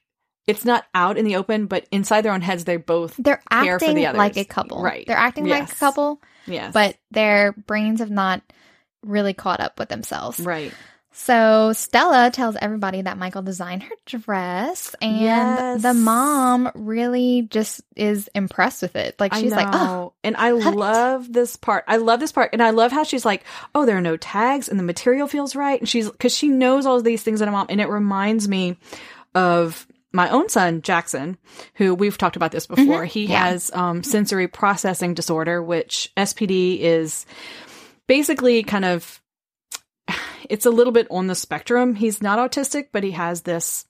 it's 0.51 0.65
not 0.65 0.85
out 0.95 1.17
in 1.17 1.25
the 1.25 1.37
open, 1.37 1.67
but 1.67 1.87
inside 1.91 2.23
their 2.23 2.33
own 2.33 2.43
heads 2.43 2.65
they're 2.65 2.79
both 2.79 3.15
They're 3.19 3.43
care 3.51 3.79
for 3.79 3.85
acting 3.87 3.95
the 3.97 4.13
like 4.13 4.37
a 4.37 4.45
couple. 4.45 4.83
Right. 4.83 5.07
They're 5.07 5.17
acting 5.17 5.47
like 5.47 5.71
a 5.73 5.75
couple, 5.75 6.21
yes. 6.47 6.73
but 6.75 6.97
their 7.11 7.53
brains 7.53 8.01
have 8.01 8.11
not 8.11 8.43
really 9.03 9.33
caught 9.35 9.61
up 9.61 9.79
with 9.79 9.89
themselves. 9.89 10.39
right. 10.41 10.73
So 11.13 11.73
Stella 11.73 12.31
tells 12.31 12.55
everybody 12.61 13.03
that 13.03 13.19
Michael 13.19 13.43
designed 13.43 13.83
her 13.83 13.95
dress, 14.07 14.95
and 15.03 15.21
Yes. 15.21 15.83
the 15.83 15.93
mom 15.93 16.71
really 16.75 17.43
just 17.51 17.83
is 17.97 18.31
impressed 18.33 18.81
with 18.81 18.95
it. 18.95 19.19
Like 19.19 19.35
she's 19.35 19.51
like, 19.51 19.67
"Oh, 19.73 20.13
and 20.23 20.37
I 20.37 20.53
love 20.53 21.27
it." 21.27 21.33
this 21.33 21.57
part. 21.57 21.85
I 21.89 21.97
love 21.97 22.21
this 22.21 22.31
part, 22.31 22.51
and 22.53 22.63
I 22.63 22.71
love 22.71 22.93
how 22.93 23.03
she's 23.03 23.25
like, 23.25 23.43
"Oh, 23.75 23.85
there 23.87 23.97
are 23.97 24.01
no 24.01 24.17
tags, 24.17 24.69
and 24.69 24.79
the 24.79 24.85
material 24.85 25.27
feels 25.27 25.57
right." 25.57 25.81
And 25.81 25.89
she's 25.89 26.09
because 26.09 26.35
she 26.35 26.47
knows 26.49 26.87
all 26.87 26.97
of 26.97 27.05
these 27.05 27.25
things 27.25 27.41
in 27.43 27.49
a 27.49 27.53
mom, 27.53 27.67
and 27.69 27.81
it 27.81 27.89
reminds 27.89 28.47
me 28.49 28.77
of 29.35 29.87
my 30.13 30.29
own 30.31 30.49
son 30.49 30.83
Jackson, 30.83 31.39
who 31.75 31.95
we've 31.95 32.19
talked 32.19 32.37
about 32.37 32.51
this 32.53 32.67
before. 32.67 33.05
He 33.05 33.25
Mm-hmm. 33.25 33.33
Yeah. 33.33 33.45
has 33.51 33.71
um, 33.73 34.03
sensory 34.03 34.49
processing 34.49 35.15
disorder, 35.15 35.63
which 35.63 36.13
SPD 36.17 36.81
is 36.81 37.27
basically 38.07 38.63
kind 38.63 38.85
of. 38.85 39.21
It's 40.49 40.67
a 40.67 40.71
little 40.71 40.93
bit 40.93 41.07
on 41.13 41.29
the 41.29 41.37
spectrum. 41.37 41.95
He's 41.95 42.21
not 42.21 42.39
autistic, 42.41 42.89
but 42.91 43.05
he 43.05 43.13
has 43.13 43.43
this 43.43 43.87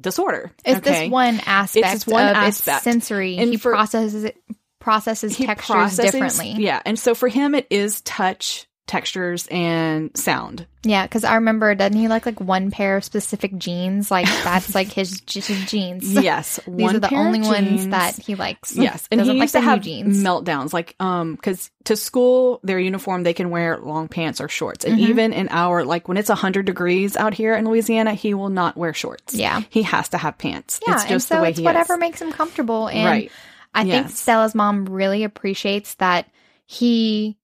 disorder. 0.00 0.50
it's 0.64 0.78
okay? 0.78 1.02
this 1.04 1.10
one 1.12 1.40
aspect 1.46 1.92
this 1.92 2.06
one 2.08 2.26
of 2.26 2.34
aspect. 2.34 2.78
its 2.78 2.82
sensory. 2.84 3.36
And 3.36 3.50
he 3.50 3.56
for- 3.56 3.70
processes 3.70 4.24
it, 4.24 4.36
processes 4.80 5.36
he 5.36 5.46
textures 5.46 5.70
processes- 5.76 6.10
differently. 6.10 6.64
Yeah, 6.64 6.82
and 6.84 6.98
so 6.98 7.14
for 7.14 7.28
him, 7.28 7.54
it 7.54 7.68
is 7.70 8.00
touch, 8.00 8.66
textures, 8.86 9.46
and 9.50 10.10
sound. 10.16 10.66
Yeah, 10.84 11.04
because 11.06 11.22
I 11.22 11.36
remember, 11.36 11.74
doesn't 11.74 11.96
he 11.96 12.08
like 12.08 12.26
like 12.26 12.40
one 12.40 12.70
pair 12.72 12.96
of 12.96 13.04
specific 13.04 13.56
jeans? 13.56 14.10
Like 14.10 14.26
that's 14.44 14.74
like 14.74 14.88
his, 14.88 15.20
jeans. 15.20 16.12
Yes, 16.22 16.58
These 16.66 16.74
one 16.82 16.96
are 16.96 17.00
the 17.00 17.14
only 17.14 17.40
ones 17.40 17.68
jeans. 17.68 17.88
that 17.88 18.16
he 18.18 18.34
likes. 18.34 18.74
Yes, 18.76 19.06
and 19.10 19.18
Doesn't 19.20 19.34
he 19.34 19.38
like 19.40 19.46
used 19.46 19.54
the 19.54 19.60
to 19.60 19.64
have 19.64 19.80
jeans. 19.80 20.22
meltdowns, 20.22 20.72
like 20.72 20.94
um, 21.00 21.36
because 21.36 21.70
to 21.84 21.96
school 21.96 22.60
their 22.64 22.78
uniform 22.78 23.22
they 23.22 23.34
can 23.34 23.50
wear 23.50 23.78
long 23.78 24.08
pants 24.08 24.40
or 24.40 24.48
shorts, 24.48 24.84
and 24.84 24.98
Mhm. 24.98 25.08
even 25.08 25.32
in 25.32 25.48
our 25.50 25.84
like 25.84 26.08
when 26.08 26.16
it's 26.16 26.28
hundred 26.28 26.66
degrees 26.66 27.16
out 27.16 27.34
here 27.34 27.54
in 27.54 27.64
Louisiana, 27.66 28.14
he 28.14 28.34
will 28.34 28.48
not 28.50 28.76
wear 28.76 28.92
shorts. 28.92 29.34
Yeah. 29.34 29.62
he 29.70 29.82
has 29.82 30.08
to 30.10 30.18
have 30.18 30.36
pants. 30.38 30.80
yeah, 30.86 30.94
it's 30.94 31.04
just 31.04 31.28
so 31.28 31.36
the 31.36 31.42
way 31.42 31.50
it's 31.50 31.58
he 31.60 31.64
whatever 31.64 31.94
is. 31.94 32.00
makes 32.00 32.20
him 32.20 32.32
comfortable. 32.32 32.88
And 32.88 33.04
right. 33.06 33.32
I 33.74 33.84
think 33.84 34.10
Stella's 34.10 34.54
mom 34.54 34.86
really 34.86 35.24
appreciates 35.24 35.94
that 35.94 36.26
he 36.66 37.38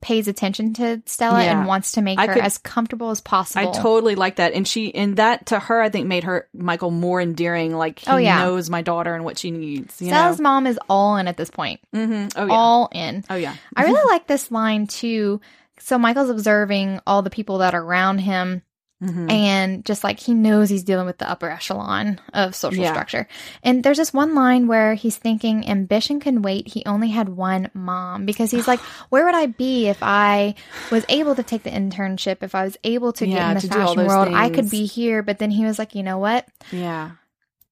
pays 0.00 0.28
attention 0.28 0.74
to 0.74 1.02
Stella 1.06 1.42
Yeah. 1.42 1.58
and 1.58 1.66
wants 1.66 1.92
to 1.92 2.02
make 2.02 2.18
I 2.18 2.26
her 2.26 2.34
could- 2.34 2.42
as 2.44 2.58
comfortable 2.58 3.10
as 3.10 3.20
possible. 3.20 3.68
I 3.68 3.72
totally 3.72 4.14
like 4.14 4.36
that, 4.36 4.52
and 4.52 4.66
she 4.68 4.94
and 4.94 5.16
that 5.16 5.46
to 5.46 5.58
her, 5.58 5.80
I 5.80 5.88
think 5.88 6.06
made 6.06 6.24
her 6.24 6.46
Michael 6.54 6.90
more 6.90 7.20
endearing. 7.20 7.74
Like 7.76 8.00
he 8.00 8.10
Oh, 8.10 8.16
yeah. 8.16 8.38
knows 8.40 8.68
my 8.70 8.82
daughter 8.82 9.14
and 9.14 9.24
what 9.24 9.38
she 9.38 9.50
needs. 9.50 10.00
You 10.00 10.08
Stella's 10.08 10.38
know? 10.38 10.42
mom 10.44 10.66
is 10.66 10.78
all 10.88 11.16
in 11.16 11.26
at 11.28 11.36
this 11.36 11.50
point. 11.50 11.80
hmm 11.92 12.26
Oh 12.36 12.46
yeah. 12.46 12.52
All 12.52 12.88
in. 12.92 13.24
oh 13.30 13.34
yeah. 13.36 13.54
I 13.74 13.84
really 13.84 14.04
like 14.10 14.26
this 14.26 14.50
line 14.50 14.86
too. 14.86 15.40
So 15.78 15.98
Michael's 15.98 16.30
observing 16.30 17.00
all 17.06 17.22
the 17.22 17.30
people 17.30 17.58
that 17.58 17.74
are 17.74 17.82
around 17.82 18.18
him 18.18 18.62
Mhm. 19.02 19.30
and 19.30 19.84
just 19.84 20.02
like 20.02 20.18
he 20.20 20.32
knows 20.32 20.70
he's 20.70 20.82
dealing 20.82 21.04
with 21.04 21.18
the 21.18 21.28
upper 21.30 21.50
echelon 21.50 22.18
of 22.32 22.54
social 22.54 22.82
Yeah. 22.82 22.92
structure. 22.92 23.28
And 23.62 23.82
there's 23.84 23.98
this 23.98 24.14
one 24.14 24.34
line 24.34 24.68
where 24.68 24.94
he's 24.94 25.16
thinking 25.16 25.68
ambition 25.68 26.18
can 26.18 26.40
wait. 26.40 26.68
He 26.68 26.82
only 26.86 27.10
had 27.10 27.28
one 27.28 27.68
mom 27.74 28.24
because 28.24 28.50
he's 28.50 28.66
like, 28.66 28.80
where 29.10 29.26
would 29.26 29.34
I 29.34 29.46
be 29.46 29.88
if 29.88 29.98
I 30.02 30.54
was 30.90 31.04
able 31.10 31.34
to 31.34 31.42
take 31.42 31.62
the 31.62 31.70
internship, 31.70 32.38
if 32.42 32.54
I 32.54 32.64
was 32.64 32.78
able 32.84 33.12
to 33.12 33.26
get 33.26 33.48
in 33.50 33.54
the 33.56 33.60
to 33.60 33.68
do 33.68 33.78
all 33.80 33.88
fashion 33.94 34.06
world, 34.06 34.28
I 34.32 34.48
could 34.48 34.70
be 34.70 34.86
here. 34.86 35.22
But 35.22 35.38
then 35.38 35.50
he 35.50 35.64
was 35.66 35.78
like, 35.78 35.94
you 35.94 36.02
know 36.02 36.16
what? 36.18 36.46
Yeah. 36.72 37.10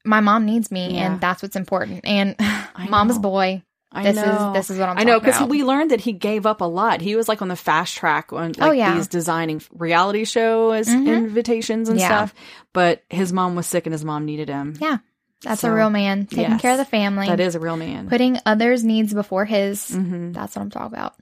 My 0.05 0.21
mom 0.21 0.45
needs 0.45 0.71
me 0.71 0.95
Yeah. 0.97 1.07
and 1.13 1.21
that's 1.23 1.43
what's 1.43 1.57
important. 1.57 2.03
And 2.05 2.37
mom's 2.91 3.19
boy. 3.19 3.63
I 3.95 4.03
This 4.05 4.17
know. 4.17 4.49
is 4.49 4.55
this 4.55 4.71
is 4.71 4.79
what 4.79 4.89
I'm 4.89 4.97
talking 4.97 5.09
about. 5.09 5.15
I 5.15 5.15
know 5.17 5.21
because 5.21 5.49
we 5.49 5.63
learned 5.65 5.91
that 5.93 6.01
he 6.01 6.13
gave 6.13 6.47
up 6.47 6.61
a 6.61 6.65
lot. 6.65 7.01
He 7.01 7.15
was 7.17 7.29
like 7.29 7.41
on 7.43 7.49
the 7.49 7.57
fast 7.57 7.95
track 7.97 8.33
on 8.33 8.53
like 8.53 8.61
Oh, 8.61 8.73
yeah. 8.73 8.95
these 8.97 9.07
designing 9.07 9.63
reality 9.73 10.25
shows 10.25 10.89
Mhm. 10.89 11.07
invitations 11.07 11.89
and 11.89 11.99
Yeah. 11.99 12.07
stuff. 12.09 12.35
But 12.73 13.03
his 13.09 13.33
mom 13.33 13.55
was 13.55 13.67
sick 13.67 13.87
and 13.87 13.93
his 13.93 14.05
mom 14.05 14.25
needed 14.25 14.49
him. 14.49 14.75
Yeah. 14.81 14.99
That's 15.43 15.61
So, 15.61 15.71
a 15.71 15.75
real 15.75 15.91
man 15.91 16.25
taking 16.27 16.53
yes, 16.53 16.61
care 16.63 16.73
of 16.73 16.79
the 16.79 16.87
family. 16.87 17.27
That 17.29 17.39
is 17.39 17.55
a 17.55 17.61
real 17.61 17.77
man. 17.77 18.09
putting 18.09 18.39
others' 18.47 18.83
needs 18.83 19.13
before 19.13 19.45
his. 19.45 19.91
hmm 19.91 20.33
That's 20.33 20.57
what 20.57 20.63
I'm 20.63 20.71
talking 20.71 20.97
about. 20.97 21.15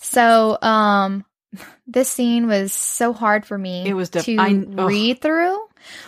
So, 0.00 0.58
um, 0.60 1.24
this 1.86 2.10
scene 2.10 2.46
was 2.48 2.72
so 2.72 3.12
hard 3.14 3.46
for 3.46 3.56
me 3.56 3.84
It 3.86 3.94
was 3.94 4.10
diff- 4.10 4.26
to 4.26 4.36
I- 4.38 4.50
read 4.68 5.20
through. 5.22 5.58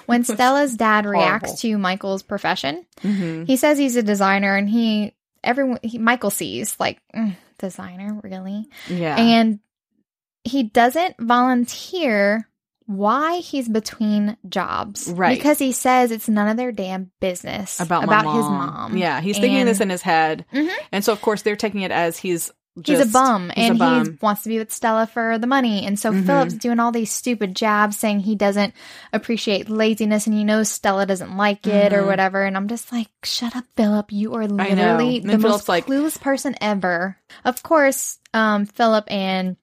When 0.06 0.22
Stella's 0.24 0.74
dad 0.76 1.04
reacts 1.06 1.48
horrible. 1.50 1.56
to 1.58 1.78
Michael's 1.78 2.22
profession, 2.22 2.84
hmm 3.02 3.44
he 3.44 3.56
says 3.56 3.76
he's 3.78 3.96
a 3.96 4.02
designer, 4.02 4.54
and 4.56 4.68
he 4.68 5.13
everyone 5.44 5.78
he, 5.82 5.98
Michael 5.98 6.30
sees 6.30 6.74
like 6.80 7.00
"Mm, 7.14 7.36
designer 7.58 8.20
really, 8.22 8.66
Yeah. 8.88 9.16
and 9.18 9.60
he 10.44 10.64
doesn't 10.64 11.16
volunteer 11.20 12.48
why 12.86 13.38
he's 13.38 13.66
between 13.68 14.36
jobs, 14.46 15.08
Right. 15.10 15.38
Because 15.38 15.58
he 15.58 15.72
says 15.72 16.10
it's 16.10 16.28
none 16.28 16.48
of 16.48 16.58
their 16.58 16.70
damn 16.72 17.10
business 17.18 17.80
about 17.80 18.04
my 18.06 18.16
his 18.18 18.44
mom. 18.44 18.98
Yeah, 18.98 19.22
he's 19.22 19.38
thinking 19.38 19.60
And- 19.60 19.68
this 19.68 19.80
in 19.80 19.88
his 19.88 20.02
head, 20.02 20.44
Mhm. 20.52 20.68
and 20.92 21.02
so 21.04 21.12
of 21.12 21.22
course 21.22 21.40
they're 21.42 21.56
taking 21.56 21.80
it 21.80 21.90
as 21.90 22.18
he's 22.18 22.50
he's 22.84 23.00
a 23.00 23.06
bum 23.06 23.50
he's 23.54 23.68
a 23.68 23.72
and 23.72 24.06
he 24.06 24.16
wants 24.20 24.42
to 24.42 24.48
be 24.48 24.58
with 24.58 24.72
Stella 24.72 25.06
for 25.06 25.38
the 25.38 25.46
money. 25.46 25.86
And 25.86 25.98
so 25.98 26.12
Mhm. 26.12 26.26
Philip's 26.26 26.54
doing 26.54 26.80
all 26.80 26.90
these 26.92 27.12
stupid 27.12 27.54
jabs 27.54 27.96
saying 27.96 28.20
he 28.20 28.34
doesn't 28.34 28.74
appreciate 29.12 29.68
laziness 29.70 30.26
and 30.26 30.34
he 30.34 30.44
knows 30.44 30.68
Stella 30.70 31.06
doesn't 31.06 31.36
like 31.36 31.66
it 31.66 31.92
or 31.92 32.02
Mhm. 32.02 32.06
whatever. 32.06 32.42
And 32.44 32.56
I'm 32.56 32.68
just 32.68 32.90
like, 32.92 33.08
shut 33.22 33.54
up, 33.54 33.64
Philip. 33.76 34.12
You 34.12 34.34
are 34.34 34.46
literally 34.46 35.20
the 35.20 35.28
then 35.28 35.40
most 35.40 35.66
Philip's 35.66 35.68
like- 35.68 35.86
clueless 35.86 36.20
person 36.20 36.54
ever. 36.60 37.16
Of 37.44 37.62
course, 37.62 38.18
um, 38.32 38.66
Philip 38.66 39.04
and 39.08 39.56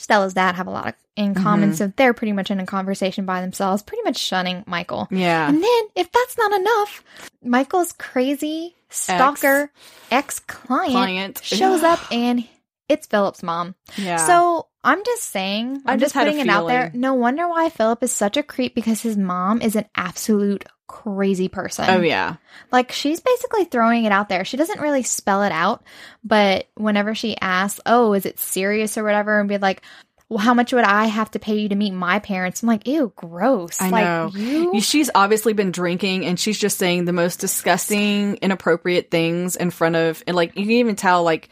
Stella's 0.00 0.34
dad 0.34 0.54
have 0.54 0.66
a 0.66 0.70
lot 0.70 0.88
of 0.88 0.94
in 1.16 1.34
common. 1.34 1.72
Mhm. 1.72 1.76
So 1.76 1.92
they're 1.96 2.12
pretty 2.14 2.32
much 2.32 2.50
in 2.50 2.60
a 2.60 2.66
conversation 2.66 3.24
by 3.24 3.40
themselves, 3.40 3.82
pretty 3.82 4.02
much 4.02 4.18
shunning 4.18 4.64
Michael. 4.66 5.08
Yeah. 5.10 5.48
And 5.48 5.62
then, 5.62 5.82
if 5.94 6.10
that's 6.12 6.36
not 6.36 6.52
enough, 6.52 7.02
Michael's 7.42 7.92
crazy 7.92 8.74
stalker 8.90 9.70
ex 10.10 10.38
client 10.40 11.40
shows 11.42 11.82
up 11.82 12.00
and 12.12 12.46
it's 12.88 13.06
Philip's 13.06 13.42
mom. 13.42 13.74
Yeah. 13.96 14.16
So 14.16 14.66
I'm 14.84 15.02
just 15.04 15.24
saying, 15.24 15.82
I'm 15.86 15.94
I 15.94 15.96
just 15.96 16.14
just 16.14 16.14
putting 16.14 16.38
it 16.38 16.48
out 16.48 16.68
there. 16.68 16.90
No 16.94 17.14
wonder 17.14 17.48
why 17.48 17.70
Philip 17.70 18.02
is 18.02 18.12
such 18.12 18.36
a 18.36 18.42
creep 18.42 18.74
because 18.74 19.00
his 19.02 19.16
mom 19.16 19.60
is 19.60 19.74
an 19.74 19.86
absolute 19.96 20.64
crazy 21.02 21.48
person. 21.48 21.84
oh 21.88 22.00
yeah. 22.00 22.36
Like 22.72 22.92
she's 22.92 23.20
basically 23.20 23.64
throwing 23.64 24.04
it 24.04 24.12
out 24.12 24.28
there. 24.28 24.44
She 24.44 24.56
doesn't 24.56 24.80
really 24.80 25.02
spell 25.02 25.42
it 25.42 25.52
out, 25.52 25.84
but 26.24 26.68
whenever 26.74 27.14
she 27.14 27.36
asks, 27.40 27.80
"Oh, 27.86 28.12
is 28.12 28.26
it 28.26 28.38
serious 28.38 28.96
or 28.96 29.04
whatever?" 29.04 29.38
and 29.38 29.48
be 29.48 29.58
like, 29.58 29.82
"Well, 30.28 30.38
how 30.38 30.54
much 30.54 30.72
would 30.72 30.84
I 30.84 31.04
have 31.06 31.30
to 31.32 31.38
pay 31.38 31.58
you 31.58 31.68
to 31.68 31.74
meet 31.74 31.92
my 31.92 32.18
parents?" 32.18 32.62
I'm 32.62 32.68
like, 32.68 32.88
"Ew, 32.88 33.12
gross." 33.14 33.80
I 33.80 33.90
like, 33.90 34.04
know. 34.04 34.30
You 34.34 34.80
She's 34.80 35.10
obviously 35.14 35.52
been 35.52 35.70
drinking 35.70 36.24
and 36.24 36.40
she's 36.40 36.58
just 36.58 36.78
saying 36.78 37.04
the 37.04 37.12
most 37.12 37.40
disgusting, 37.40 38.36
inappropriate 38.36 39.10
things 39.10 39.56
in 39.56 39.70
front 39.70 39.96
of, 39.96 40.22
and 40.26 40.34
like, 40.34 40.56
you 40.56 40.62
can 40.62 40.72
even 40.72 40.96
tell, 40.96 41.22
like, 41.22 41.48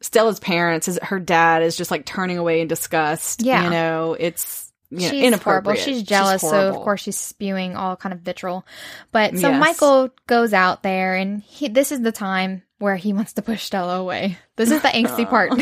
Stella's 0.00 0.40
parents, 0.40 0.88
is 0.88 0.98
her 1.02 1.18
dad 1.18 1.62
is 1.62 1.76
just 1.76 1.90
like 1.90 2.04
turning 2.04 2.36
away 2.38 2.60
in 2.60 2.68
disgust. 2.68 3.42
Yeah. 3.42 3.64
You 3.64 3.70
know, 3.70 4.16
it's, 4.18 4.63
you 4.94 5.06
know, 5.06 5.10
she's 5.10 5.24
inappropriate. 5.24 5.64
horrible. 5.64 5.82
She's 5.82 6.02
jealous, 6.02 6.42
so 6.42 6.68
of 6.68 6.76
course 6.76 7.02
she's 7.02 7.18
spewing 7.18 7.76
all 7.76 7.96
kind 7.96 8.12
of 8.12 8.20
vitriol. 8.20 8.64
But 9.12 9.38
so 9.38 9.48
Yes. 9.50 9.60
Michael 9.60 10.10
goes 10.26 10.52
out 10.52 10.82
there, 10.82 11.14
and 11.14 11.42
he, 11.42 11.68
this 11.68 11.92
is 11.92 12.00
the 12.00 12.12
time 12.12 12.62
where 12.78 12.96
he 12.96 13.12
wants 13.12 13.34
to 13.34 13.42
push 13.42 13.62
Stella 13.62 13.98
away. 13.98 14.38
This 14.56 14.70
is 14.70 14.82
the 14.82 14.88
angsty 14.88 15.28
part. 15.28 15.52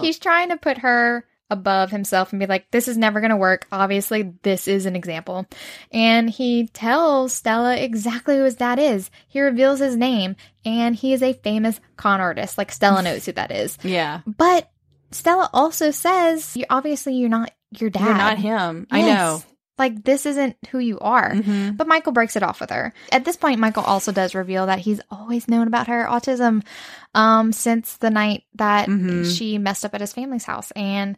He's 0.02 0.18
trying 0.18 0.50
to 0.50 0.56
put 0.56 0.78
her 0.78 1.24
above 1.52 1.90
himself 1.90 2.32
and 2.32 2.38
be 2.38 2.46
like, 2.46 2.70
this 2.70 2.86
is 2.86 2.96
never 2.96 3.20
going 3.20 3.30
to 3.30 3.36
work. 3.36 3.66
Obviously, 3.72 4.34
this 4.42 4.68
is 4.68 4.86
an 4.86 4.94
example. 4.94 5.46
And 5.90 6.30
he 6.30 6.68
tells 6.68 7.32
Stella 7.32 7.76
exactly 7.76 8.36
who 8.36 8.44
his 8.44 8.54
dad 8.54 8.78
is. 8.78 9.10
He 9.26 9.40
reveals 9.40 9.80
his 9.80 9.96
name 9.96 10.36
and 10.64 10.94
he 10.94 11.12
is 11.12 11.22
a 11.24 11.32
famous 11.32 11.80
con 11.96 12.20
artist. 12.20 12.56
Like 12.56 12.70
Stella 12.70 13.02
knows 13.02 13.26
who 13.26 13.32
that 13.32 13.50
is. 13.50 13.76
Yeah. 13.84 14.20
But 14.26 14.70
Stella 15.10 15.50
also 15.52 15.90
says, 15.90 16.56
you 16.56 16.64
obviously 16.70 17.14
you're 17.14 17.28
not 17.28 17.50
your 17.78 17.90
dad. 17.90 18.04
You're 18.04 18.14
not 18.14 18.38
him. 18.38 18.86
I 18.90 19.02
know. 19.02 19.42
Like 19.78 20.04
this 20.04 20.26
isn't 20.26 20.56
who 20.70 20.78
you 20.78 20.98
are. 20.98 21.30
Mhm. 21.32 21.76
But 21.76 21.86
Michael 21.88 22.12
breaks 22.12 22.36
it 22.36 22.42
off 22.42 22.60
with 22.60 22.68
her. 22.70 22.92
At 23.12 23.24
this 23.24 23.36
point, 23.36 23.60
Michael 23.60 23.82
also 23.82 24.12
does 24.12 24.34
reveal 24.34 24.66
that 24.66 24.78
he's 24.80 25.00
always 25.10 25.48
known 25.48 25.66
about 25.68 25.86
her 25.88 26.06
autism 26.06 26.62
um, 27.14 27.52
since 27.52 27.96
the 27.96 28.10
night 28.10 28.42
that 28.56 28.88
Mhm. 28.88 29.34
she 29.34 29.56
messed 29.56 29.84
up 29.84 29.94
at 29.94 30.02
his 30.02 30.12
family's 30.12 30.44
house. 30.44 30.70
And 30.72 31.16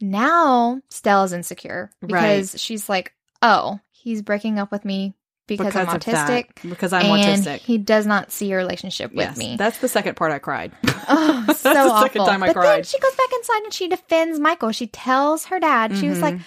now 0.00 0.80
Stella's 0.90 1.32
insecure 1.32 1.90
because 2.04 2.60
she's 2.60 2.88
like, 2.88 3.14
oh, 3.40 3.80
he's 3.90 4.20
breaking 4.22 4.58
up 4.58 4.70
with 4.70 4.84
me 4.84 5.14
because, 5.58 5.76
I'm 5.76 5.88
of 5.96 6.04
that. 6.04 6.28
autistic. 6.28 6.68
Because 6.68 6.92
I'm 6.92 7.06
and 7.06 7.42
autistic. 7.42 7.58
he 7.60 7.78
does 7.78 8.06
not 8.06 8.30
see 8.32 8.52
a 8.52 8.56
relationship 8.56 9.10
with 9.12 9.26
yes. 9.28 9.36
me. 9.36 9.56
That's 9.56 9.78
the 9.78 9.88
second 9.88 10.16
part 10.16 10.32
I 10.32 10.38
cried. 10.38 10.72
Oh, 11.08 11.42
That's 11.48 11.58
so 11.60 11.72
the 11.72 11.78
awful. 11.80 12.02
second 12.02 12.26
time 12.26 12.42
I 12.44 12.46
but 12.46 12.54
then 12.54 12.62
cried. 12.62 12.86
she 12.86 12.98
goes 13.00 13.14
back 13.16 13.26
inside 13.34 13.62
and 13.64 13.72
she 13.72 13.88
defends 13.88 14.38
Michael. 14.38 14.70
She 14.70 14.86
tells 14.86 15.46
her 15.46 15.58
dad, 15.58 15.96
she 15.96 16.08
was 16.08 16.18
Mhm. 16.18 16.22
like, 16.22 16.38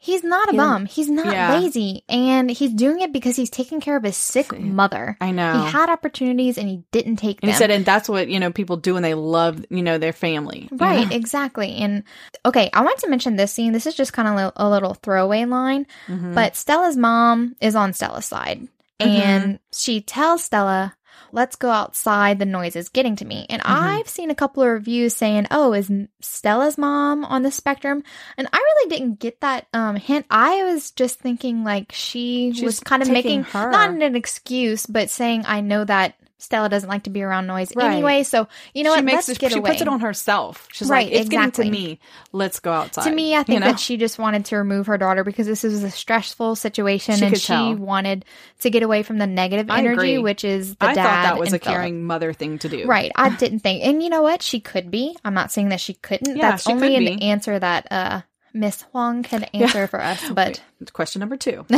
he's 0.00 0.22
not 0.22 0.48
a 0.48 0.52
He- 0.52 0.56
bum. 0.56 0.86
He's 0.86 1.08
not 1.10 1.26
Yeah. 1.32 1.58
lazy. 1.58 2.04
And 2.08 2.50
he's 2.50 2.72
doing 2.72 3.00
it 3.00 3.12
because 3.12 3.34
he's 3.36 3.50
taking 3.50 3.80
care 3.80 3.96
of 3.96 4.04
his 4.04 4.16
sick 4.16 4.56
mother. 4.58 5.16
I 5.20 5.32
know. 5.32 5.60
He 5.64 5.70
had 5.72 5.90
opportunities 5.90 6.56
and 6.56 6.68
he 6.68 6.84
didn't 6.92 7.16
take 7.16 7.40
and 7.42 7.48
them. 7.48 7.54
he 7.54 7.58
said, 7.58 7.70
and 7.70 7.84
that's 7.84 8.08
what, 8.08 8.28
you 8.28 8.38
know, 8.38 8.52
people 8.52 8.76
do 8.76 8.94
when 8.94 9.02
they 9.02 9.14
love, 9.14 9.64
you 9.70 9.82
know, 9.82 9.98
their 9.98 10.12
family. 10.12 10.68
Right, 10.72 11.10
exactly. 11.12 11.76
And 11.76 12.04
okay, 12.46 12.70
I 12.72 12.82
want 12.82 12.98
to 13.00 13.08
mention 13.08 13.36
this 13.36 13.52
scene. 13.52 13.72
This 13.72 13.86
is 13.86 13.94
just 13.96 14.12
kind 14.12 14.28
of 14.28 14.36
li- 14.36 14.52
a 14.56 14.70
little 14.70 14.94
throwaway 14.94 15.44
line, 15.44 15.86
Mhm. 16.06 16.34
but 16.34 16.54
Stella's 16.56 16.96
mom 16.96 17.56
is 17.60 17.74
on 17.74 17.92
Stella's 17.92 18.26
side. 18.26 18.68
Mm-hmm. 19.00 19.10
And 19.22 19.58
she 19.72 20.00
tells 20.00 20.42
Stella, 20.44 20.94
let's 21.32 21.56
go 21.56 21.70
outside. 21.70 22.38
The 22.38 22.44
noise 22.46 22.76
is 22.76 22.88
getting 22.88 23.16
to 23.16 23.24
me. 23.24 23.46
And 23.50 23.62
Mhm. 23.62 23.66
I've 23.70 24.08
seen 24.08 24.30
a 24.30 24.34
couple 24.34 24.62
of 24.62 24.68
reviews 24.68 25.14
saying, 25.14 25.46
oh, 25.50 25.72
is 25.72 25.90
Stella's 26.20 26.78
mom 26.78 27.24
on 27.24 27.42
the 27.42 27.50
spectrum? 27.50 28.02
And 28.36 28.48
I 28.52 28.56
really 28.58 28.90
didn't 28.96 29.18
get 29.20 29.40
that 29.40 29.66
um, 29.72 29.96
hint. 29.96 30.26
I 30.30 30.64
was 30.64 30.90
just 30.90 31.20
thinking 31.20 31.64
like 31.64 31.92
she 31.92 32.52
She's 32.54 32.62
was 32.62 32.80
kind 32.80 33.02
of 33.02 33.10
making, 33.10 33.44
her. 33.44 33.70
not 33.70 33.90
an 33.90 34.16
excuse, 34.16 34.86
but 34.86 35.10
saying, 35.10 35.44
I 35.46 35.60
know 35.60 35.84
that 35.84 36.14
Stella 36.38 36.68
doesn't 36.68 36.88
like 36.88 37.02
to 37.02 37.10
be 37.10 37.22
around 37.22 37.46
noise 37.48 37.72
Right. 37.74 37.90
anyway. 37.92 38.22
So, 38.22 38.46
you 38.72 38.84
know 38.84 38.92
she 38.92 38.98
what? 38.98 39.04
makes 39.04 39.28
Let's 39.28 39.38
get 39.38 39.52
she 39.52 39.58
away. 39.58 39.70
puts 39.70 39.82
it 39.82 39.88
on 39.88 40.00
herself. 40.00 40.68
She's 40.72 40.88
Right, 40.88 41.06
like, 41.06 41.12
it's 41.12 41.26
exactly. 41.26 41.64
getting 41.64 41.72
to 41.82 41.88
me. 41.90 42.00
Let's 42.32 42.60
go 42.60 42.72
outside. 42.72 43.04
To 43.08 43.14
me, 43.14 43.34
I 43.34 43.38
You 43.38 43.44
think 43.44 43.60
know? 43.60 43.66
that 43.66 43.80
she 43.80 43.96
just 43.96 44.18
wanted 44.18 44.44
to 44.46 44.56
remove 44.56 44.86
her 44.86 44.96
daughter 44.98 45.24
because 45.24 45.46
this 45.48 45.64
was 45.64 45.82
a 45.82 45.90
stressful 45.90 46.54
situation 46.56 47.16
She 47.16 47.24
and 47.26 47.36
she 47.38 47.46
tell. 47.48 47.74
wanted 47.74 48.24
to 48.60 48.70
get 48.70 48.82
away 48.84 49.02
from 49.02 49.18
the 49.18 49.26
negative 49.26 49.68
energy, 49.68 50.18
which 50.18 50.44
is 50.44 50.76
the 50.76 50.86
I 50.86 50.94
dad. 50.94 51.02
thought 51.02 51.22
that 51.24 51.38
was 51.38 51.48
and 51.52 51.60
a 51.60 51.64
Philip. 51.64 51.76
caring 51.76 52.04
mother 52.04 52.32
thing 52.32 52.58
to 52.60 52.68
do. 52.68 52.86
Right. 52.86 53.10
I 53.16 53.30
didn't 53.36 53.58
think. 53.60 53.84
And 53.84 54.02
you 54.02 54.08
know 54.08 54.22
what? 54.22 54.40
She 54.42 54.60
could 54.60 54.90
be. 54.90 55.16
I'm 55.24 55.34
not 55.34 55.50
saying 55.50 55.70
that 55.70 55.80
she 55.80 55.94
couldn't. 55.94 56.36
Yeah, 56.36 56.52
That's 56.52 56.62
she 56.64 56.72
only 56.72 56.90
could 56.94 57.06
an 57.08 57.18
be. 57.18 57.22
answer 57.22 57.58
that 57.58 57.90
uh 57.90 58.20
Miss 58.54 58.82
Hoang 58.92 59.22
can 59.22 59.44
answer 59.44 59.86
for 59.86 60.00
us. 60.00 60.22
But 60.34 60.60
Wait, 60.80 60.92
question 60.92 61.20
number 61.20 61.36
two. 61.36 61.64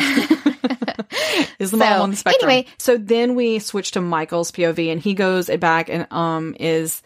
is 1.58 1.70
the 1.70 1.76
So, 1.76 1.76
mom 1.76 2.00
on 2.02 2.10
the 2.10 2.16
spectrum? 2.16 2.50
anyway. 2.50 2.66
so 2.78 2.96
then 2.96 3.34
we 3.34 3.58
switch 3.58 3.92
to 3.92 4.00
Michael's 4.00 4.50
POV, 4.52 4.90
and 4.92 5.00
he 5.00 5.14
goes 5.14 5.48
back 5.58 5.88
and 5.88 6.06
um 6.12 6.54
is 6.60 7.02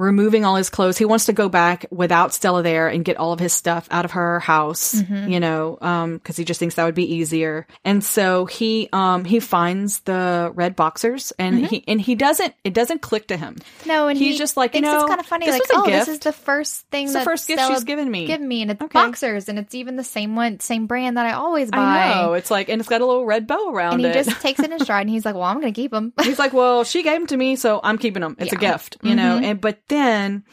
removing 0.00 0.44
all 0.44 0.56
his 0.56 0.70
clothes. 0.70 0.96
He 0.98 1.04
wants 1.04 1.26
to 1.26 1.32
go 1.32 1.48
back 1.48 1.86
without 1.90 2.32
Stella 2.34 2.62
there 2.62 2.88
and 2.88 3.04
get 3.04 3.16
all 3.18 3.32
of 3.32 3.38
his 3.40 3.52
stuff 3.52 3.86
out 3.90 4.04
of 4.04 4.12
her 4.12 4.40
house, 4.40 4.94
Mm-hmm. 4.94 5.28
you 5.30 5.40
know, 5.40 5.78
um, 5.80 6.14
because 6.14 6.36
he 6.36 6.44
just 6.44 6.58
thinks 6.58 6.74
that 6.76 6.84
would 6.84 6.94
be 6.94 7.14
easier. 7.14 7.66
And 7.84 8.02
so 8.02 8.46
he 8.46 8.88
um 8.92 9.24
he 9.24 9.40
finds 9.40 10.00
the 10.00 10.50
red 10.54 10.74
boxers, 10.76 11.32
and 11.38 11.56
Mm-hmm. 11.58 11.64
he 11.66 11.84
and 11.86 12.00
he 12.00 12.14
doesn't 12.14 12.54
it 12.64 12.72
doesn't 12.74 13.02
click 13.02 13.28
to 13.28 13.36
him. 13.36 13.56
no, 13.86 14.08
and 14.08 14.18
He's 14.18 14.34
he 14.34 14.38
just 14.38 14.56
like, 14.56 14.74
you 14.74 14.80
know, 14.80 14.94
it's 15.00 15.08
kind 15.08 15.20
of 15.20 15.26
funny. 15.26 15.46
this 15.46 15.54
Like, 15.54 15.62
was 15.62 15.70
a 15.70 15.74
oh, 15.76 15.86
this 15.90 16.08
is 16.08 16.18
the 16.20 16.32
first 16.32 16.86
thing 16.90 17.04
It's 17.04 17.12
the 17.14 17.20
first 17.20 17.46
gift 17.46 17.60
Stella 17.60 17.74
she's 17.74 17.84
given 17.84 18.10
me. 18.10 18.26
Given 18.26 18.48
me, 18.48 18.62
and 18.62 18.70
it's 18.70 18.80
Okay. 18.82 18.98
boxers, 18.98 19.48
and 19.48 19.58
it's 19.58 19.74
even 19.74 19.96
the 19.96 20.04
same 20.04 20.34
one, 20.36 20.60
same 20.60 20.86
brand 20.86 21.16
that 21.18 21.26
I 21.26 21.32
always 21.32 21.70
buy. 21.70 21.78
I 21.78 22.22
know 22.22 22.32
it's 22.34 22.50
like, 22.50 22.68
and 22.70 22.80
it's 22.80 22.88
got 22.88 23.00
a 23.02 23.06
little 23.06 23.26
red 23.26 23.46
bow 23.46 23.70
around 23.72 24.00
it. 24.00 24.06
And 24.06 24.14
he 24.16 24.24
just 24.24 24.40
takes 24.40 24.60
it 24.60 24.70
in 24.70 24.78
stride, 24.84 25.02
and 25.02 25.10
he's 25.10 25.24
like, 25.24 25.34
"Well, 25.34 25.44
I'm 25.44 25.60
going 25.60 25.72
to 25.72 25.78
keep 25.80 25.90
them." 25.90 26.12
He's 26.22 26.38
like, 26.38 26.52
well, 26.52 26.84
she 26.84 27.02
gave 27.02 27.18
them 27.18 27.26
to 27.28 27.36
me, 27.36 27.56
so 27.56 27.80
I'm 27.82 27.98
keeping 27.98 28.22
them. 28.22 28.36
It's 28.38 28.52
a 28.52 28.56
gift, 28.56 28.96
you 29.02 29.14
know. 29.14 29.38
Mhm. 29.38 29.44
And 29.44 29.60
but 29.60 29.78
then 29.90 30.44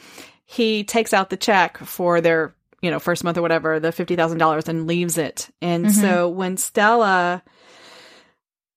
he 0.44 0.84
takes 0.84 1.14
out 1.14 1.30
the 1.30 1.36
check 1.38 1.78
for 1.78 2.20
their, 2.20 2.54
you 2.82 2.90
know, 2.90 2.98
first 2.98 3.24
month 3.24 3.38
or 3.38 3.42
whatever, 3.42 3.80
the 3.80 3.92
fifty 3.92 4.14
thousand 4.16 4.36
dollars, 4.38 4.68
and 4.68 4.86
leaves 4.86 5.16
it. 5.16 5.48
And 5.62 5.86
Mhm. 5.86 5.90
so 6.00 6.28
when 6.28 6.56
Stella, 6.58 7.42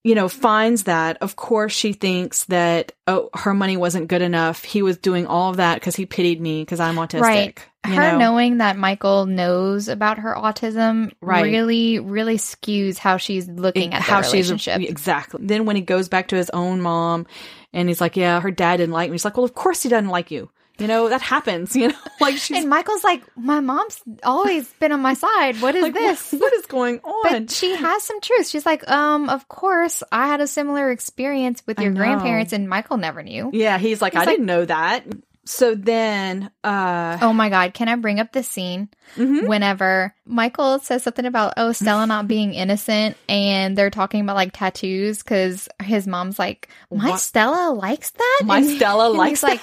you 0.03 0.16
know, 0.16 0.28
finds 0.28 0.84
that, 0.84 1.18
of 1.22 1.36
course, 1.36 1.72
she 1.74 1.93
thinks 1.93 2.45
that 2.45 2.91
oh, 3.07 3.30
her 3.36 3.53
money 3.53 3.78
wasn't 3.78 4.07
good 4.07 4.22
enough. 4.24 4.64
He 4.64 4.82
was 4.82 4.97
doing 4.97 5.28
all 5.28 5.51
of 5.51 5.57
that 5.57 5.76
because 5.76 5.95
he 5.95 6.05
pitied 6.05 6.41
me 6.41 6.62
because 6.64 6.80
I'm 6.80 6.95
autistic. 6.95 7.22
Right. 7.22 7.59
her 7.84 7.95
know? 7.95 8.18
knowing 8.20 8.57
that 8.59 8.78
Michael 8.78 9.26
knows 9.26 9.88
about 9.88 10.20
her 10.20 10.34
autism 10.36 11.12
Right. 11.22 11.43
really, 11.43 11.99
really 11.99 12.38
skews 12.38 12.97
how 12.97 13.18
she's 13.18 13.47
looking 13.47 13.93
at 13.93 14.01
how 14.01 14.22
their 14.22 14.24
she's 14.32 14.51
relationship. 14.51 14.82
exactly. 14.89 15.45
Then 15.45 15.66
when 15.66 15.76
he 15.76 15.82
goes 15.82 16.07
back 16.09 16.28
to 16.30 16.36
his 16.36 16.49
own 16.51 16.82
mom, 16.82 17.26
and 17.74 17.88
he's 17.88 18.01
like, 18.01 18.15
"Yeah, 18.17 18.39
her 18.41 18.51
dad 18.51 18.78
didn't 18.78 18.93
like 18.93 19.09
me." 19.09 19.15
He's 19.15 19.26
like, 19.26 19.38
"Well, 19.38 19.45
of 19.45 19.53
course 19.53 19.84
he 19.84 19.89
doesn't 19.89 20.09
like 20.09 20.32
you." 20.32 20.49
You 20.80 20.88
know 20.88 21.09
that 21.09 21.22
happens. 21.22 21.76
You 21.76 21.89
know, 21.89 21.95
like 22.19 22.38
she's 22.38 22.57
and 22.57 22.69
Michael's 22.69 23.03
like, 23.03 23.22
"My 23.38 23.59
mom's 23.59 24.01
always 24.24 24.67
been 24.80 24.91
on 24.91 25.01
my 25.01 25.13
side. 25.13 25.61
What 25.61 25.76
is 25.76 25.84
like, 25.84 25.93
this?" 25.93 26.32
what- 26.32 26.41
what 26.41 26.53
is 26.53 26.65
going 26.65 26.99
on? 27.03 27.22
But 27.32 27.51
she 27.51 27.76
has 27.76 28.03
some 28.03 28.19
truth. 28.22 28.47
She's 28.47 28.65
like, 28.65 28.89
um, 28.89 29.30
of 29.30 29.47
course, 29.47 30.01
I 30.11 30.28
had 30.28 30.41
a 30.41 30.47
similar 30.47 30.89
experience 30.91 31.61
with 31.67 31.80
your 31.80 31.91
grandparents, 31.91 32.51
and 32.53 32.67
Michael 32.67 32.97
never 32.97 33.22
knew. 33.22 33.51
yeah, 33.53 33.78
he's 33.78 34.01
like, 34.01 34.13
He's 34.13 34.22
I 34.22 34.26
like- 34.26 34.34
didn't 34.34 34.45
know 34.47 34.65
that. 34.65 35.03
So 35.44 35.74
then, 35.74 36.52
uh, 36.64 37.18
Oh 37.22 37.34
my 37.34 37.50
God, 37.50 37.74
can 37.74 37.89
I 37.89 37.96
bring 37.96 38.20
up 38.20 38.32
the 38.32 38.44
scene 38.44 38.89
mhm. 39.16 39.48
whenever 39.48 40.14
Michael 40.26 40.78
says 40.80 41.02
something 41.04 41.26
about, 41.26 41.54
oh, 41.58 41.72
Stella 41.72 42.06
not 42.06 42.28
being 42.28 42.54
innocent, 42.54 43.18
and 43.28 43.76
they're 43.76 43.89
talking 43.89 44.22
about 44.22 44.36
like 44.36 44.52
tattoos 44.54 45.18
because 45.24 45.68
his 45.82 46.06
mom's 46.06 46.38
like, 46.38 46.70
my 46.92 47.10
What? 47.12 47.20
Stella 47.20 47.74
likes 47.74 48.12
that? 48.12 48.42
My 48.46 48.60
And- 48.60 48.70
Stella 48.70 49.10
and 49.10 49.18
likes 49.18 49.42
like, 49.42 49.62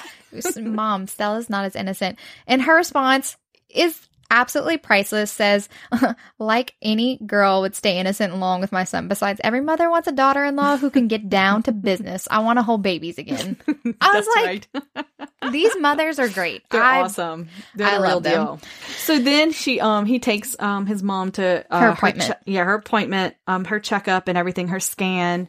Mom, 0.61 1.07
Stella's 1.07 1.49
not 1.49 1.65
as 1.65 1.77
innocent. 1.77 2.19
And 2.47 2.61
her 2.63 2.75
response 2.75 3.37
is 3.71 4.08
absolutely 4.31 4.77
priceless 4.77 5.31
says 5.33 5.69
like 6.39 6.75
any 6.83 7.19
girl 7.27 7.63
would 7.63 7.75
stay 7.75 7.99
innocent 7.99 8.33
along 8.33 8.61
with 8.61 8.73
my 8.73 8.85
son 8.85 9.09
besides 9.09 9.41
every 9.43 9.61
mother 9.61 9.89
wants 9.91 10.07
a 10.09 10.13
daughter-in-law 10.13 10.77
who 10.77 10.91
can 10.91 11.09
get 11.09 11.29
down 11.31 11.63
to 11.63 11.73
business 11.73 12.29
i 12.31 12.39
want 12.39 12.59
to 12.59 12.63
hold 12.63 12.83
babies 12.83 13.17
again 13.19 13.57
I 14.01 14.13
was 14.15 14.27
like, 14.37 14.69
right. 14.75 15.53
these 15.53 15.73
mothers 15.81 16.19
are 16.19 16.29
great 16.29 16.63
They're 16.71 16.83
I- 16.83 17.03
awesome. 17.03 17.49
They're 17.75 17.87
I 17.87 17.97
the 17.97 18.03
real 18.03 18.11
love 18.15 18.23
them. 18.23 18.45
deal. 18.47 18.61
So 18.99 19.19
then 19.19 19.53
she, 19.53 19.81
um, 19.81 20.05
he 20.05 20.19
takes 20.19 20.55
um 20.59 20.85
his 20.87 21.03
mom 21.03 21.33
to 21.33 21.65
uh, 21.71 21.81
Her 21.81 21.89
appointment. 21.91 22.29
che- 22.31 22.53
yeah, 22.53 22.65
her 22.65 22.75
appointment, 22.75 23.35
um, 23.47 23.65
her 23.65 23.81
checkup 23.81 24.29
and 24.29 24.37
everything, 24.37 24.69
her 24.69 24.81
scan, 24.81 25.49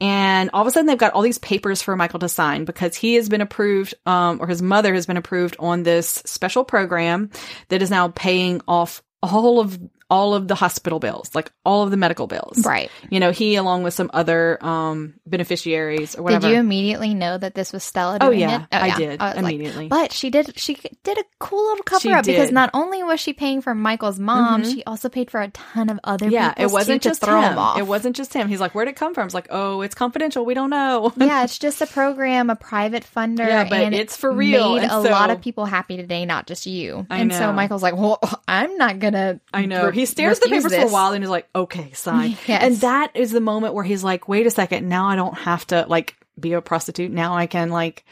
and 0.00 0.50
all 0.52 0.62
of 0.62 0.66
a 0.66 0.70
sudden 0.70 0.86
they've 0.86 0.98
got 0.98 1.12
all 1.12 1.22
these 1.22 1.38
papers 1.38 1.82
for 1.82 1.96
Michael 1.96 2.20
to 2.20 2.28
sign 2.28 2.64
because 2.64 2.96
he 2.96 3.14
has 3.14 3.28
been 3.28 3.40
approved, 3.40 3.94
um, 4.06 4.40
or 4.40 4.46
his 4.46 4.62
mother 4.62 4.94
has 4.94 5.06
been 5.06 5.16
approved 5.16 5.56
on 5.58 5.82
this 5.82 6.22
special 6.26 6.64
program 6.64 7.30
that 7.68 7.82
is 7.82 7.90
now 7.90 8.08
paying 8.08 8.60
off 8.66 9.02
all 9.22 9.60
of 9.60 9.78
all 10.10 10.34
of 10.34 10.48
the 10.48 10.54
hospital 10.56 10.98
bills, 10.98 11.30
like 11.34 11.52
all 11.64 11.82
of 11.84 11.90
the 11.90 11.96
medical 11.96 12.26
bills. 12.26 12.64
right 12.66 12.90
You 13.10 13.20
know, 13.20 13.30
he 13.30 13.54
along 13.54 13.84
with 13.84 13.94
some 13.94 14.10
other 14.12 14.58
um 14.64 15.14
beneficiaries 15.26 16.16
or 16.16 16.22
whatever. 16.22 16.48
did 16.48 16.54
you 16.54 16.60
immediately 16.60 17.14
know 17.14 17.38
that 17.38 17.54
this 17.54 17.72
was 17.72 17.82
stella 17.84 18.18
oh 18.20 18.30
yeah, 18.30 18.62
it? 18.62 18.66
Oh, 18.72 18.76
I 18.78 18.96
did 18.96 19.20
was 19.20 19.36
like, 19.36 19.36
immediately. 19.54 19.88
but 19.88 20.12
she 20.12 20.30
did 20.30 20.58
she 20.58 20.74
did 21.04 21.18
a 21.18 21.24
cool 21.38 21.64
little 21.64 21.84
cover 21.84 22.00
She 22.00 22.12
up 22.12 22.24
because 22.24 22.50
not 22.52 22.70
only 22.74 23.02
was 23.02 23.20
she 23.20 23.32
paying 23.32 23.60
for 23.62 23.74
michael's 23.74 24.18
mom 24.18 24.62
Mhm. 24.62 24.72
she 24.74 24.84
also 24.84 25.08
paid 25.08 25.30
for 25.30 25.40
a 25.40 25.48
ton 25.48 25.88
of 25.90 25.98
other 26.04 26.28
yeah, 26.28 26.52
it 26.56 26.70
wasn't 26.70 27.02
just 27.02 27.20
throw 27.22 27.36
him. 27.40 27.50
them 27.50 27.58
off 27.58 27.78
It 27.78 27.86
wasn't 27.86 28.16
just 28.16 28.34
him. 28.34 28.48
He's 28.48 28.60
like, 28.60 28.74
"Where'd 28.74 28.88
it 28.88 28.96
come 28.96 29.14
from?" 29.14 29.26
It's 29.26 29.34
like, 29.34 29.46
"Oh, 29.50 29.80
it's 29.82 29.94
confidential. 29.94 30.44
We 30.44 30.54
don't 30.54 30.70
know." 30.70 31.12
yeah, 31.16 31.44
it's 31.44 31.58
just 31.58 31.80
a 31.80 31.86
program, 31.86 32.50
a 32.50 32.56
private 32.56 33.04
funder. 33.14 33.46
Yeah, 33.46 33.64
but 33.68 33.80
and 33.80 33.94
it's 33.94 34.16
for 34.16 34.30
real, 34.32 34.74
Made 34.74 34.82
and 34.82 34.92
a 34.92 35.02
so- 35.02 35.10
lot 35.10 35.30
of 35.30 35.40
people 35.40 35.64
happy 35.66 35.96
today, 35.96 36.24
not 36.26 36.46
just 36.46 36.66
you. 36.66 37.06
I 37.10 37.18
and 37.20 37.32
so. 37.32 37.52
Michael's 37.52 37.82
like, 37.82 37.96
"Well, 37.96 38.18
I'm 38.48 38.76
not 38.76 38.98
gonna." 38.98 39.40
I 39.52 39.66
know. 39.66 39.82
He 40.00 40.06
stares 40.06 40.38
at 40.38 40.44
the 40.44 40.48
papers 40.50 40.74
for 40.74 40.80
a 40.82 40.88
while 40.88 41.12
and 41.12 41.22
he's 41.22 41.30
like, 41.30 41.48
"Okay, 41.54 41.92
sign." 41.92 42.36
Yes. 42.46 42.62
And 42.62 42.76
that 42.78 43.12
is 43.14 43.30
the 43.30 43.40
moment 43.40 43.74
where 43.74 43.84
he's 43.84 44.02
like, 44.04 44.28
"Wait 44.28 44.46
a 44.46 44.50
second. 44.50 44.88
Now 44.88 45.08
I 45.08 45.16
don't 45.16 45.36
have 45.38 45.66
to 45.68 45.84
like 45.88 46.16
be 46.38 46.52
a 46.54 46.60
prostitute. 46.60 47.10
Now 47.12 47.36
I 47.36 47.46
can 47.46 47.70
like 47.70 48.04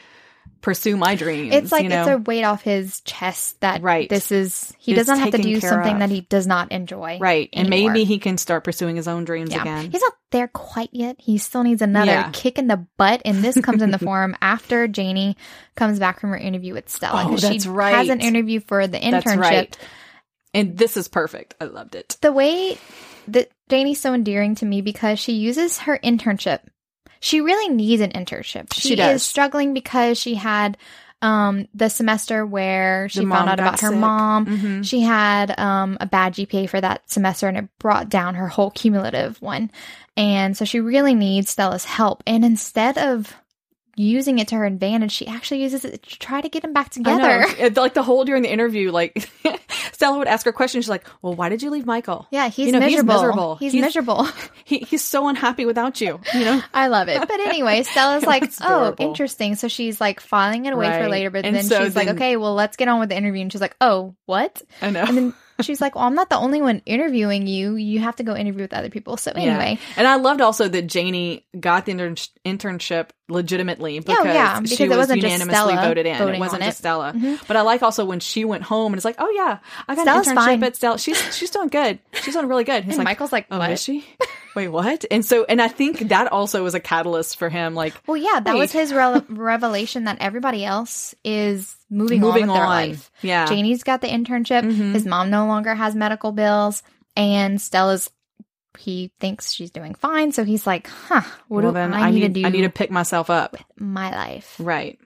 pursue 0.60 0.96
my 0.96 1.14
dreams." 1.14 1.54
It's 1.54 1.70
like 1.72 1.84
you 1.84 1.88
know? 1.88 2.00
it's 2.02 2.10
a 2.10 2.18
weight 2.18 2.42
off 2.44 2.62
his 2.62 3.00
chest 3.02 3.60
that 3.60 3.80
Right. 3.82 4.08
this 4.08 4.32
is 4.32 4.72
he 4.78 4.92
It's 4.92 4.98
doesn't 5.06 5.18
have 5.18 5.30
to 5.32 5.38
do 5.38 5.60
something 5.60 5.94
of. 5.94 5.98
that 6.00 6.10
he 6.10 6.22
does 6.22 6.46
not 6.46 6.72
enjoy. 6.72 7.18
right, 7.20 7.48
and 7.52 7.68
maybe 7.70 8.04
he 8.04 8.18
can 8.18 8.38
start 8.38 8.64
pursuing 8.64 8.96
his 8.96 9.06
own 9.08 9.24
dreams 9.24 9.52
Yeah. 9.52 9.62
again. 9.62 9.90
He's 9.90 10.00
not 10.02 10.14
there 10.30 10.48
quite 10.48 10.90
yet. 10.92 11.16
He 11.18 11.38
still 11.38 11.62
needs 11.62 11.80
another 11.80 12.10
Yeah. 12.12 12.30
kick 12.32 12.58
in 12.58 12.66
the 12.66 12.84
butt, 12.98 13.22
and 13.24 13.42
this 13.42 13.58
comes 13.60 13.80
in 13.82 13.90
the 13.92 13.98
form 14.10 14.36
after 14.42 14.86
Janie 14.88 15.36
comes 15.76 15.98
back 15.98 16.20
from 16.20 16.30
her 16.30 16.36
interview 16.36 16.74
with 16.74 16.88
Stella 16.90 17.24
Oh, 17.28 17.36
she 17.36 17.48
that's 17.48 17.66
right. 17.66 17.94
has 17.94 18.08
an 18.10 18.20
interview 18.20 18.60
for 18.60 18.86
the 18.86 18.98
That's 18.98 19.24
internship. 19.26 19.74
And 20.54 20.76
this 20.78 20.96
is 20.96 21.08
perfect. 21.08 21.54
I 21.60 21.64
loved 21.64 21.94
it. 21.94 22.16
The 22.20 22.32
way 22.32 22.78
that 23.28 23.50
Janie's 23.68 24.00
so 24.00 24.14
endearing 24.14 24.54
to 24.56 24.66
me 24.66 24.80
because 24.80 25.18
she 25.18 25.32
uses 25.34 25.78
her 25.80 25.98
internship. 26.02 26.60
She 27.20 27.40
really 27.40 27.68
needs 27.74 28.00
an 28.00 28.12
internship. 28.12 28.72
She, 28.72 28.90
She 28.96 29.00
is 29.00 29.22
struggling 29.22 29.74
because 29.74 30.18
she 30.18 30.34
had 30.34 30.76
um 31.20 31.66
the 31.74 31.88
semester 31.90 32.46
where 32.46 33.08
she 33.08 33.26
found 33.26 33.48
out 33.50 33.58
about 33.58 33.80
her 33.80 33.88
sick. 33.88 33.98
mom. 33.98 34.46
Mhm. 34.46 34.84
She 34.88 35.00
had 35.00 35.58
um 35.58 35.98
a 36.00 36.06
bad 36.06 36.34
GPA 36.34 36.68
for 36.68 36.80
that 36.80 37.10
semester 37.10 37.48
and 37.48 37.56
it 37.58 37.68
brought 37.80 38.08
down 38.08 38.36
her 38.36 38.46
whole 38.46 38.70
cumulative 38.70 39.42
one. 39.42 39.70
And 40.16 40.56
so 40.56 40.64
she 40.64 40.78
really 40.80 41.14
needs 41.16 41.50
Stella's 41.50 41.84
help. 41.84 42.22
And 42.26 42.44
instead 42.44 42.98
of 42.98 43.34
using 43.98 44.38
it 44.38 44.48
to 44.48 44.54
her 44.56 44.64
advantage, 44.64 45.12
she 45.12 45.26
actually 45.26 45.62
uses 45.62 45.84
it 45.84 46.02
to 46.02 46.18
try 46.18 46.40
to 46.40 46.48
get 46.48 46.62
them 46.62 46.72
back 46.72 46.86
I 46.86 46.90
together. 46.90 47.70
know. 47.70 47.80
Like 47.82 47.94
the 47.94 48.02
whole 48.02 48.24
during 48.24 48.42
the 48.42 48.50
interview, 48.50 48.90
like 48.90 49.28
Stella 49.92 50.18
would 50.18 50.28
ask 50.28 50.44
her 50.46 50.52
questions. 50.52 50.84
She's 50.84 50.90
like, 50.90 51.06
"Well, 51.22 51.34
why 51.34 51.48
did 51.48 51.62
you 51.62 51.70
leave 51.70 51.86
Michael? 51.86 52.26
Yeah, 52.30 52.48
he's 52.48 52.66
You 52.66 52.72
know, 52.72 52.80
he's 52.80 53.02
miserable. 53.02 53.14
miserable. 53.14 53.56
He's, 53.56 53.72
He's- 53.72 53.84
miserable. 53.84 54.28
He, 54.64 54.80
he's 54.80 55.02
so 55.02 55.28
unhappy 55.28 55.64
without 55.64 56.00
you. 56.00 56.20
You 56.34 56.44
know." 56.44 56.62
I 56.74 56.88
love 56.88 57.08
it. 57.08 57.18
But 57.18 57.40
anyway, 57.40 57.82
Stella's 57.84 58.24
like, 58.24 58.52
oh, 58.60 58.94
interesting. 58.98 59.54
So 59.54 59.66
she's 59.68 59.98
like 59.98 60.20
filing 60.20 60.66
it 60.66 60.74
away 60.74 60.92
for 61.00 61.08
later, 61.08 61.30
but 61.30 61.46
And 61.46 61.56
then 61.56 61.64
so 61.64 61.82
she's 61.82 61.96
like, 61.96 62.08
okay, 62.08 62.36
well, 62.36 62.54
let's 62.54 62.76
get 62.76 62.86
on 62.88 63.00
with 63.00 63.08
the 63.08 63.16
interview. 63.16 63.40
And 63.42 63.50
she's 63.50 63.62
like, 63.62 63.76
oh, 63.80 64.14
what? 64.26 64.60
I 64.82 64.90
know. 64.90 65.04
And 65.04 65.16
then 65.16 65.34
she's 65.60 65.80
like, 65.80 65.94
well, 65.94 66.04
I'm 66.04 66.14
not 66.14 66.30
the 66.30 66.36
only 66.38 66.60
one 66.62 66.82
interviewing 66.86 67.46
you. 67.46 67.74
You 67.76 68.00
have 68.00 68.16
to 68.16 68.22
go 68.22 68.34
interview 68.36 68.62
with 68.62 68.72
other 68.72 68.90
people. 68.90 69.16
So 69.16 69.32
Yeah. 69.34 69.42
anyway, 69.42 69.78
and 69.96 70.06
I 70.06 70.16
loved 70.16 70.40
also 70.40 70.68
that 70.68 70.82
Janie 70.86 71.46
got 71.58 71.86
the 71.86 71.92
intern- 71.92 72.16
internship 72.44 73.10
legitimately 73.28 73.98
because, 74.00 74.18
Oh, 74.20 74.24
yeah, 74.24 74.60
because 74.60 74.76
she 74.76 74.84
it 74.84 74.90
was 74.90 75.10
unanimously 75.10 75.74
voted 75.76 76.06
in. 76.06 76.16
It 76.16 76.38
wasn't 76.38 76.62
just 76.62 76.78
it. 76.78 76.82
Stella. 76.82 77.12
Mhm. 77.14 77.46
But 77.46 77.56
I 77.56 77.62
like 77.62 77.82
also 77.82 78.04
when 78.04 78.20
she 78.20 78.44
went 78.44 78.62
home 78.62 78.92
and 78.92 78.98
it's 78.98 79.04
like, 79.04 79.16
"Oh 79.18 79.30
yeah, 79.34 79.58
I 79.86 79.94
got 79.94 80.02
Stella's 80.02 80.26
an 80.28 80.36
internship 80.36 80.44
fine. 80.44 80.64
at 80.64 80.76
Stella. 80.76 80.98
She's 80.98 81.36
she's 81.36 81.50
doing 81.50 81.68
good. 81.68 81.98
She's 82.22 82.34
doing 82.34 82.48
really 82.48 82.64
good." 82.64 82.84
He's 82.84 82.94
and 82.94 83.04
like, 83.04 83.16
Michael's 83.18 83.32
like, 83.32 83.46
"Oh, 83.50 83.58
what? 83.58 83.70
is 83.70 83.82
she? 83.82 84.04
Wait, 84.54 84.68
what?" 84.68 85.04
And 85.10 85.24
so, 85.24 85.44
and 85.44 85.60
I 85.62 85.68
think 85.68 86.08
that 86.08 86.32
also 86.32 86.62
was 86.64 86.74
a 86.74 86.80
catalyst 86.80 87.38
for 87.38 87.48
him. 87.48 87.74
Like, 87.74 87.94
Well, 88.06 88.16
yeah, 88.16 88.40
that 88.40 88.56
was 88.56 88.72
his 88.72 88.92
rel 88.92 89.24
revelation 89.28 90.04
that 90.04 90.18
everybody 90.20 90.64
else 90.64 91.14
is 91.24 91.74
moving, 91.90 92.20
moving 92.20 92.44
on 92.44 92.48
with 92.48 92.54
their 92.56 92.64
on. 92.64 92.68
life. 92.68 93.10
Yeah. 93.22 93.46
Janie's 93.46 93.82
got 93.82 94.00
the 94.00 94.08
internship. 94.08 94.62
Mhm. 94.62 94.92
His 94.92 95.06
mom 95.06 95.30
no 95.30 95.46
longer 95.46 95.74
has 95.74 95.94
medical 95.94 96.32
bills, 96.32 96.82
and 97.16 97.60
Stella's. 97.60 98.10
He 98.78 99.10
thinks 99.18 99.52
she's 99.52 99.72
doing 99.72 99.94
fine, 99.94 100.30
so 100.30 100.44
he's 100.44 100.64
like, 100.66 100.86
"Huh, 100.86 101.22
what 101.48 101.64
well, 101.64 101.72
do 101.72 101.74
then 101.78 101.94
I, 101.94 102.10
need, 102.12 102.20
to 102.20 102.28
do? 102.28 102.46
I 102.46 102.50
need 102.50 102.62
to 102.62 102.70
pick 102.70 102.90
myself 102.92 103.28
up. 103.28 103.56
my 103.76 104.10
life." 104.14 104.54
Right. 104.60 104.98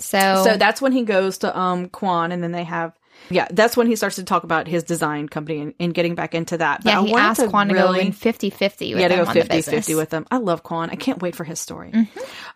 So, 0.00 0.42
So 0.44 0.56
that's 0.56 0.80
when 0.82 0.92
he 0.92 1.04
goes 1.04 1.38
to 1.38 1.56
um 1.58 1.88
Quan, 1.88 2.32
and 2.32 2.42
then 2.42 2.50
they 2.52 2.64
have. 2.64 2.97
Yeah, 3.30 3.46
that's 3.50 3.76
when 3.76 3.86
he 3.86 3.96
starts 3.96 4.16
to 4.16 4.24
talk 4.24 4.44
about 4.44 4.66
his 4.66 4.82
design 4.84 5.28
company 5.28 5.60
and, 5.60 5.74
and 5.78 5.92
getting 5.94 6.14
back 6.14 6.34
into 6.34 6.56
that. 6.58 6.82
But 6.82 6.90
yeah, 6.90 7.00
I 7.00 7.06
he 7.06 7.14
asked 7.14 7.46
Quan 7.48 7.68
to 7.68 7.74
go 7.74 7.92
in 7.92 8.12
50-50 8.12 8.50
with 8.60 8.80
yeah, 9.00 9.08
to 9.08 9.16
go 9.16 9.24
on 9.26 9.34
50 9.34 9.62
50 9.62 9.94
with 9.94 10.10
them. 10.10 10.26
I 10.30 10.38
love 10.38 10.62
Quan. 10.62 10.90
I 10.90 10.96
can't 10.96 11.20
wait 11.20 11.36
for 11.36 11.44
his 11.44 11.60
story. 11.60 11.90
Mhm. 11.92 12.08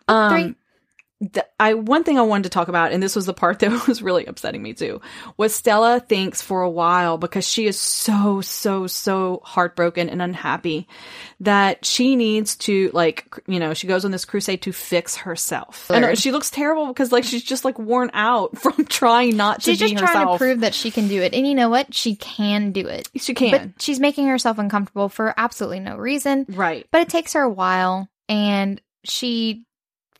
Um, 0.07 0.31
Three. 0.31 0.55
I 1.59 1.73
one 1.75 2.03
thing 2.03 2.17
I 2.17 2.21
wanted 2.23 2.43
to 2.43 2.49
talk 2.49 2.67
about, 2.67 2.91
and 2.91 3.01
this 3.01 3.15
was 3.15 3.25
the 3.25 3.33
part 3.33 3.59
that 3.59 3.87
was 3.87 4.01
really 4.01 4.25
upsetting 4.25 4.61
me 4.61 4.73
too, 4.73 5.01
was 5.37 5.53
Stella 5.53 5.99
thinks 5.99 6.41
for 6.41 6.61
a 6.61 6.69
while 6.69 7.17
because 7.17 7.47
she 7.47 7.67
is 7.67 7.79
so 7.79 8.41
so 8.41 8.87
so 8.87 9.41
heartbroken 9.43 10.09
and 10.09 10.21
unhappy 10.21 10.87
that 11.39 11.85
she 11.85 12.15
needs 12.15 12.55
to 12.55 12.89
like 12.93 13.25
you 13.47 13.59
know 13.59 13.73
she 13.73 13.87
goes 13.87 14.05
on 14.05 14.11
this 14.11 14.25
crusade 14.25 14.61
to 14.63 14.71
fix 14.71 15.15
herself. 15.17 15.89
And 15.91 16.17
she 16.17 16.31
looks 16.31 16.49
terrible 16.49 16.87
because 16.87 17.11
like 17.11 17.23
she's 17.23 17.43
just 17.43 17.65
like 17.65 17.77
worn 17.79 18.09
out 18.13 18.57
from 18.61 18.85
trying 18.85 19.37
not 19.37 19.61
to 19.61 19.71
She's 19.71 19.79
be 19.79 19.87
just 19.89 20.01
herself. 20.01 20.11
trying 20.11 20.33
to 20.33 20.37
prove 20.37 20.59
that 20.61 20.73
she 20.73 20.91
can 20.91 21.07
do 21.07 21.21
it. 21.21 21.33
And 21.33 21.47
you 21.47 21.55
know 21.55 21.69
what? 21.69 21.93
She 21.93 22.15
can 22.15 22.71
do 22.71 22.87
it. 22.87 23.09
she 23.15 23.33
can 23.33 23.51
But 23.51 23.81
she's 23.81 23.99
making 23.99 24.27
herself 24.27 24.57
uncomfortable 24.57 25.09
for 25.09 25.33
absolutely 25.37 25.79
no 25.79 25.95
reason. 25.97 26.45
right. 26.49 26.87
But 26.91 27.01
it 27.01 27.09
takes 27.09 27.33
her 27.33 27.41
a 27.41 27.49
while 27.49 28.09
and 28.29 28.81
she 29.03 29.65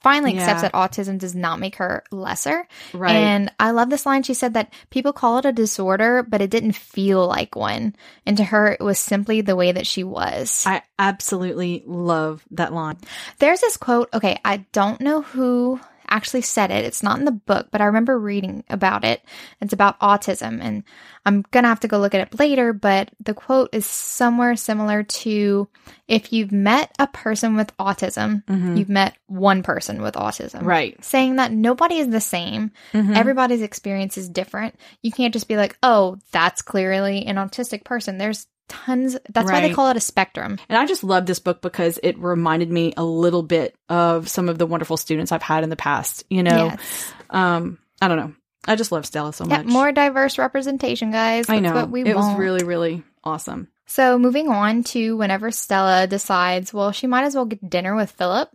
finally 0.03 0.37
accepts 0.37 0.61
Yeah. 0.61 0.69
that 0.69 0.73
autism 0.73 1.17
does 1.17 1.33
not 1.33 1.59
make 1.59 1.77
her 1.77 2.03
lesser. 2.11 2.67
Right. 2.93 3.15
And 3.15 3.51
I 3.59 3.71
love 3.71 3.89
this 3.89 4.05
line. 4.05 4.23
She 4.23 4.33
said 4.33 4.53
that 4.53 4.71
people 4.89 5.13
call 5.13 5.39
it 5.39 5.45
a 5.45 5.51
disorder, 5.51 6.21
but 6.23 6.41
it 6.41 6.49
didn't 6.49 6.73
feel 6.73 7.25
like 7.25 7.55
one. 7.55 7.95
And 8.25 8.37
to 8.37 8.43
her, 8.43 8.67
it 8.73 8.81
was 8.81 8.99
simply 8.99 9.41
the 9.41 9.55
way 9.55 9.71
that 9.71 9.87
she 9.87 10.03
was. 10.03 10.65
I 10.67 10.83
absolutely 10.99 11.83
love 11.85 12.43
that 12.51 12.73
line. 12.73 12.97
There's 13.39 13.61
this 13.61 13.77
quote. 13.77 14.09
Okay, 14.13 14.39
I 14.43 14.57
don't 14.73 15.01
know 15.01 15.21
who 15.21 15.79
actually 16.09 16.41
said 16.41 16.71
it. 16.71 16.85
It's 16.85 17.03
not 17.03 17.19
in 17.19 17.25
the 17.25 17.31
book, 17.31 17.67
but 17.71 17.81
I 17.81 17.85
remember 17.85 18.17
reading 18.19 18.63
about 18.69 19.03
it. 19.03 19.21
It's 19.61 19.73
about 19.73 19.99
autism, 19.99 20.59
and 20.61 20.83
I'm 21.25 21.43
gonna 21.51 21.67
have 21.69 21.79
to 21.81 21.87
go 21.87 21.99
look 21.99 22.13
at 22.15 22.27
it 22.27 22.39
later. 22.39 22.73
But 22.73 23.09
the 23.23 23.33
quote 23.33 23.69
is 23.73 23.85
somewhere 23.85 24.55
similar 24.55 25.03
to 25.03 25.67
if 26.07 26.33
you've 26.33 26.51
met 26.51 26.93
a 26.99 27.07
person 27.07 27.55
with 27.55 27.75
autism, 27.77 28.43
Mhm. 28.45 28.77
you've 28.77 28.89
met 28.89 29.15
one 29.27 29.63
person 29.63 30.01
with 30.01 30.15
autism. 30.15 30.63
Right. 30.63 31.03
Saying 31.03 31.37
that 31.37 31.51
nobody 31.51 31.97
is 31.99 32.09
the 32.09 32.21
same. 32.21 32.71
Mhm. 32.93 33.15
Everybody's 33.15 33.61
experience 33.61 34.17
is 34.17 34.29
different. 34.29 34.75
You 35.01 35.11
can't 35.11 35.33
just 35.33 35.47
be 35.47 35.57
like, 35.57 35.77
oh, 35.81 36.17
that's 36.31 36.61
clearly 36.61 37.25
an 37.25 37.37
autistic 37.37 37.83
person. 37.85 38.17
There's 38.17 38.47
tons. 38.67 39.17
That's 39.29 39.51
why 39.51 39.61
they 39.61 39.73
call 39.73 39.89
it 39.89 39.97
a 39.97 40.01
spectrum. 40.01 40.57
And 40.69 40.77
I 40.77 40.85
just 40.85 41.03
love 41.03 41.25
this 41.25 41.39
book 41.39 41.61
because 41.61 41.99
it 42.01 42.17
reminded 42.17 42.69
me 42.71 42.93
a 42.97 43.03
little 43.03 43.43
bit 43.43 43.75
of 43.89 44.27
some 44.29 44.49
of 44.49 44.57
the 44.57 44.65
wonderful 44.65 44.97
students 44.97 45.31
I've 45.31 45.41
had 45.43 45.63
in 45.63 45.69
the 45.69 45.75
past. 45.75 46.23
You 46.29 46.43
know, 46.43 46.65
Yes. 46.65 47.13
um, 47.29 47.77
I 48.01 48.07
don't 48.07 48.17
know. 48.17 48.33
I 48.65 48.75
just 48.75 48.91
love 48.91 49.05
Stella 49.05 49.33
so 49.33 49.45
Yeah, 49.45 49.57
much. 49.57 49.65
more 49.67 49.91
diverse 49.91 50.37
representation, 50.37 51.11
guys. 51.11 51.47
That's 51.47 51.57
I 51.57 51.59
know. 51.59 51.73
what 51.73 51.89
we 51.89 52.01
it 52.05 52.15
was 52.15 52.37
really, 52.37 52.63
really 52.63 53.03
awesome. 53.23 53.67
so 53.85 54.17
moving 54.17 54.47
on 54.49 54.83
to 54.83 55.17
whenever 55.17 55.51
Stella 55.51 56.07
decides, 56.07 56.73
well, 56.73 56.91
she 56.93 57.05
might 57.07 57.25
as 57.25 57.35
well 57.35 57.45
get 57.45 57.69
dinner 57.69 57.95
with 57.95 58.11
Philip. 58.11 58.49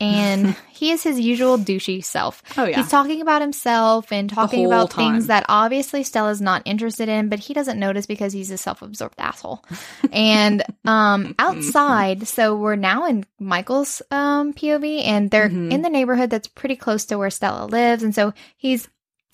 And 0.00 0.56
he 0.70 0.90
is 0.92 1.02
his 1.02 1.20
usual 1.20 1.58
douchey 1.58 2.02
self. 2.04 2.42
Oh 2.56 2.64
yeah. 2.64 2.76
He's 2.78 2.88
talking 2.88 3.20
about 3.20 3.40
himself 3.42 4.10
and 4.12 4.30
talking 4.30 4.66
about 4.66 4.90
time. 4.90 5.12
things 5.14 5.26
that 5.26 5.44
obviously 5.48 6.02
Stella's 6.02 6.40
not 6.40 6.62
interested 6.64 7.08
in, 7.08 7.28
but 7.28 7.38
he 7.38 7.52
doesn't 7.54 7.78
notice 7.78 8.06
because 8.06 8.32
he's 8.32 8.50
a 8.50 8.56
self-absorbed 8.58 9.16
asshole. 9.20 9.62
and 10.12 10.62
um 10.84 11.34
outside, 11.38 12.26
so 12.26 12.56
we're 12.56 12.76
now 12.76 13.06
in 13.06 13.24
Michael's 13.38 14.02
um 14.10 14.52
POV 14.54 15.04
and 15.04 15.30
they're 15.30 15.48
Mhm. 15.50 15.72
in 15.72 15.82
the 15.82 15.90
neighborhood 15.90 16.30
that's 16.30 16.48
pretty 16.48 16.76
close 16.76 17.04
to 17.06 17.18
where 17.18 17.30
Stella 17.30 17.66
lives 17.66 18.02
and 18.02 18.14
so 18.14 18.32
he's 18.56 18.88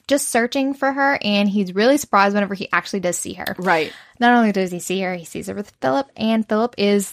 just 0.08 0.28
searching 0.28 0.72
for 0.72 0.92
her 0.92 1.18
and 1.22 1.48
he's 1.48 1.74
really 1.74 1.96
surprised 1.96 2.34
whenever 2.34 2.54
he 2.54 2.68
actually 2.72 3.00
does 3.00 3.18
see 3.18 3.32
her. 3.34 3.56
right. 3.58 3.92
Not 4.20 4.34
only 4.34 4.52
does 4.52 4.70
he 4.70 4.78
see 4.78 5.00
her, 5.02 5.14
he 5.16 5.24
sees 5.24 5.48
her 5.48 5.54
with 5.54 5.72
Philip 5.80 6.08
and 6.16 6.48
Philip 6.48 6.74
is 6.78 7.12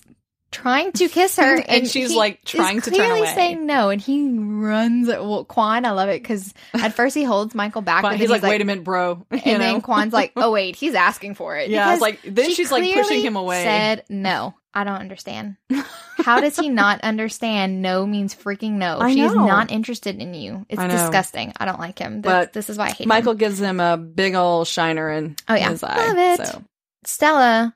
trying 0.54 0.92
to 0.94 1.10
kiss 1.10 1.36
her 1.38 1.56
And 1.68 1.88
she's, 1.88 2.12
he 2.12 2.16
like, 2.18 2.44
trying 2.46 2.80
to 2.82 2.90
turn 2.90 3.00
clearly 3.00 3.20
away. 3.22 3.34
saying 3.36 3.66
no 3.66 3.90
and 3.90 4.00
he 4.00 4.30
runs 4.40 5.08
well 5.08 5.44
Quan 5.44 5.86
I 5.86 5.92
love 5.92 6.08
it 6.10 6.22
because 6.22 6.54
at 6.74 6.94
first 6.94 7.16
he 7.16 7.24
holds 7.24 7.54
Michael 7.54 7.82
back 7.82 8.02
But 8.04 8.12
but 8.12 8.20
he's 8.20 8.30
like, 8.30 8.42
wait 8.44 8.62
a 8.62 8.66
minute, 8.66 8.84
bro. 8.84 9.26
And 9.32 9.46
know? 9.46 9.58
then 9.58 9.82
Quan's 9.82 10.14
like 10.14 10.32
oh 10.38 10.52
wait 10.52 10.76
he's 10.76 10.96
asking 10.96 11.36
for 11.36 11.58
it 11.58 11.70
Yeah, 11.70 11.88
Because 11.88 12.02
like- 12.02 12.22
then 12.24 12.46
she 12.50 12.54
she's, 12.56 12.72
like, 12.72 12.84
pushing 12.94 13.22
him 13.22 13.36
away. 13.36 13.64
said 13.64 14.04
no 14.10 14.54
I 14.76 14.84
don't 14.86 15.00
understand 15.02 15.58
how 16.18 16.40
does 16.40 16.56
he 16.58 16.68
not 16.70 17.02
understand 17.02 17.82
no 17.84 18.08
means 18.08 18.34
freaking 18.34 18.72
no 18.74 18.98
I 19.00 19.14
she's 19.14 19.32
know. 19.34 19.46
not 19.46 19.72
interested 19.72 20.16
in 20.20 20.34
you 20.34 20.66
it's 20.70 20.80
I 20.80 20.88
disgusting 20.88 21.54
I 21.58 21.66
don't 21.66 21.80
like 21.80 22.00
him 22.00 22.22
But 22.22 22.54
this, 22.54 22.66
this 22.68 22.70
is 22.72 22.78
why 22.80 22.86
I 22.86 22.90
hate 22.90 23.02
him. 23.02 23.10
Michael 23.10 23.36
gives 23.36 23.60
him 23.60 23.80
a 23.80 23.98
big 23.98 24.34
old 24.34 24.68
shiner 24.68 25.12
in 25.12 25.36
Oh, 25.48 25.54
yeah. 25.56 25.70
his 25.70 25.84
eye. 25.84 26.08
Love 26.08 26.18
it. 26.40 26.48
So 26.48 26.64
Stella 27.06 27.76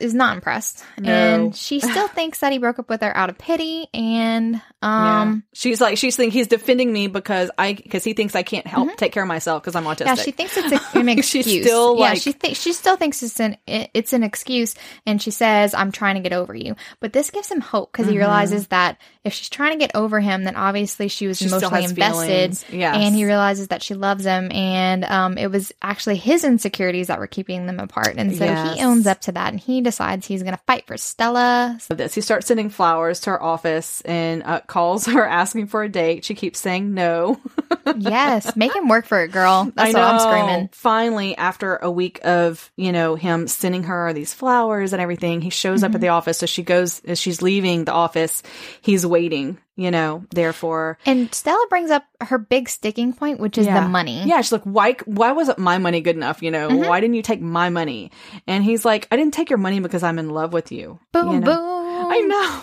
is 0.00 0.14
not 0.14 0.34
impressed, 0.36 0.84
No. 0.98 1.12
and 1.12 1.56
she 1.56 1.80
still 1.90 2.08
thinks 2.08 2.40
that 2.40 2.52
he 2.52 2.58
broke 2.58 2.78
up 2.78 2.88
with 2.88 3.00
her 3.02 3.16
out 3.16 3.30
of 3.30 3.38
pity. 3.38 3.86
And 3.94 4.60
yeah. 4.82 5.20
um, 5.22 5.44
she's 5.52 5.80
like 5.80 5.98
she's 5.98 6.16
thinking 6.16 6.32
he's 6.32 6.46
defending 6.48 6.92
me 6.92 7.06
because 7.06 7.50
I 7.58 7.74
because 7.74 8.04
he 8.04 8.12
thinks 8.14 8.34
I 8.34 8.42
can't 8.42 8.66
help 8.66 8.96
take 8.96 9.12
care 9.12 9.22
of 9.22 9.28
myself 9.28 9.62
because 9.62 9.74
I'm 9.76 9.84
autistic. 9.84 10.06
Mm-hmm. 10.06 10.16
yeah, 10.16 10.22
she 10.24 10.30
thinks 10.32 10.56
it's 10.56 10.72
a, 10.72 10.98
an 10.98 11.06
She's 11.22 11.46
excuse. 11.46 11.64
still, 11.66 11.98
yeah, 11.98 12.14
she 12.14 12.32
thinks 12.32 12.60
she 12.60 12.72
still 12.72 12.96
thinks 12.96 13.22
it's 13.22 13.40
an 13.40 13.56
it's 13.66 14.12
an 14.12 14.22
excuse, 14.22 14.74
and 15.06 15.20
she 15.20 15.30
says, 15.30 15.74
"I'm 15.74 15.92
trying 15.92 16.16
to 16.16 16.20
get 16.20 16.32
over 16.32 16.54
you." 16.54 16.76
But 17.00 17.12
this 17.12 17.30
gives 17.30 17.50
him 17.50 17.60
hope 17.60 17.92
because 17.92 18.06
he 18.06 18.14
Mhm. 18.14 18.18
realizes 18.18 18.66
that 18.68 18.98
if 19.24 19.32
she's 19.34 19.48
trying 19.50 19.72
to 19.72 19.78
get 19.78 19.94
over 19.94 20.18
him, 20.20 20.44
then 20.44 20.56
obviously 20.56 21.08
she 21.08 21.26
was 21.26 21.38
She 21.38 21.46
emotionally 21.46 21.84
invested. 21.84 22.58
yeah 22.72 22.96
And 22.96 23.14
he 23.14 23.24
realizes 23.26 23.68
that 23.68 23.82
she 23.82 23.94
loves 23.94 24.24
him, 24.24 24.50
and 24.50 25.04
um, 25.04 25.36
it 25.38 25.50
was 25.50 25.72
actually 25.82 26.16
his 26.16 26.42
insecurities 26.44 27.08
that 27.08 27.18
were 27.18 27.26
keeping 27.26 27.66
them 27.66 27.78
apart. 27.80 28.14
And 28.16 28.34
so 28.34 28.44
Yes. 28.44 28.78
he 28.78 28.84
owns 28.84 29.06
up 29.06 29.20
to 29.22 29.32
that, 29.32 29.52
and 29.60 29.74
he 29.74 29.80
decides 29.80 30.26
he's 30.26 30.42
going 30.42 30.54
to 30.56 30.62
fight 30.66 30.86
for 30.86 30.96
Stella. 30.96 31.78
of 31.90 31.96
this. 31.98 32.14
He 32.14 32.20
starts 32.20 32.46
sending 32.46 32.70
flowers 32.70 33.20
to 33.20 33.30
her 33.30 33.42
office 33.42 34.00
and 34.02 34.42
uh, 34.42 34.60
calls 34.60 35.06
her 35.06 35.26
asking 35.26 35.66
for 35.66 35.82
a 35.82 35.88
date. 35.88 36.24
She 36.24 36.34
keeps 36.34 36.58
saying 36.58 36.94
no. 36.94 37.40
yes, 37.98 38.56
make 38.56 38.74
him 38.74 38.88
work 38.88 39.06
for 39.06 39.22
it, 39.22 39.32
girl. 39.32 39.70
That's 39.74 39.94
I 39.94 39.98
what 39.98 40.14
I'm 40.14 40.20
screaming. 40.20 40.68
Finally, 40.72 41.36
after 41.36 41.76
a 41.76 41.90
week 41.90 42.20
of 42.24 42.70
you 42.76 42.92
know 42.92 43.14
him 43.14 43.46
sending 43.48 43.84
her 43.84 44.12
these 44.12 44.32
flowers 44.34 44.92
and 44.92 45.00
everything, 45.02 45.40
he 45.40 45.50
shows 45.50 45.80
Mm-hmm. 45.80 45.84
up 45.90 45.94
at 45.94 46.00
the 46.00 46.08
office. 46.08 46.38
So 46.38 46.46
she 46.46 46.62
goes 46.62 47.00
as 47.04 47.18
she's 47.20 47.42
leaving 47.42 47.84
the 47.84 47.92
office. 47.92 48.42
He's 48.82 49.06
waiting, 49.06 49.58
you 49.80 49.90
know, 49.90 50.24
therefore. 50.30 50.98
And 51.06 51.34
Stella 51.34 51.64
brings 51.70 51.90
up 51.90 52.04
her 52.20 52.36
big 52.38 52.68
sticking 52.68 53.12
point, 53.12 53.40
which 53.40 53.56
is 53.56 53.66
Yeah. 53.66 53.80
the 53.80 53.88
money. 53.88 54.22
Yeah, 54.26 54.40
she's 54.42 54.52
like, 54.52 54.62
why? 54.64 54.96
Why 55.06 55.32
wasn't 55.32 55.58
my 55.58 55.78
money 55.78 56.00
good 56.00 56.16
enough? 56.16 56.42
You 56.42 56.50
know, 56.50 56.68
Mhm. 56.68 56.86
why 56.86 57.00
didn't 57.00 57.14
you 57.14 57.22
take 57.22 57.40
my 57.40 57.70
money? 57.70 58.10
And 58.46 58.62
he's 58.62 58.84
like, 58.84 59.08
I 59.10 59.16
didn't 59.16 59.32
take 59.34 59.48
your 59.50 59.58
money 59.58 59.80
because 59.80 60.02
I'm 60.02 60.18
in 60.18 60.28
love 60.30 60.52
with 60.52 60.70
you. 60.70 60.98
Boom, 61.12 61.32
you 61.32 61.40
know? 61.40 61.46
boom. 61.46 62.12
I 62.12 62.20
know. 62.20 62.60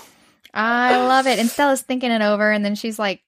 I 0.53 0.97
love 1.07 1.27
it. 1.27 1.39
And 1.39 1.49
Stella's 1.49 1.81
thinking 1.81 2.11
it 2.11 2.21
over, 2.21 2.51
and 2.51 2.63
then 2.63 2.75
she's 2.75 2.97
like, 2.97 3.21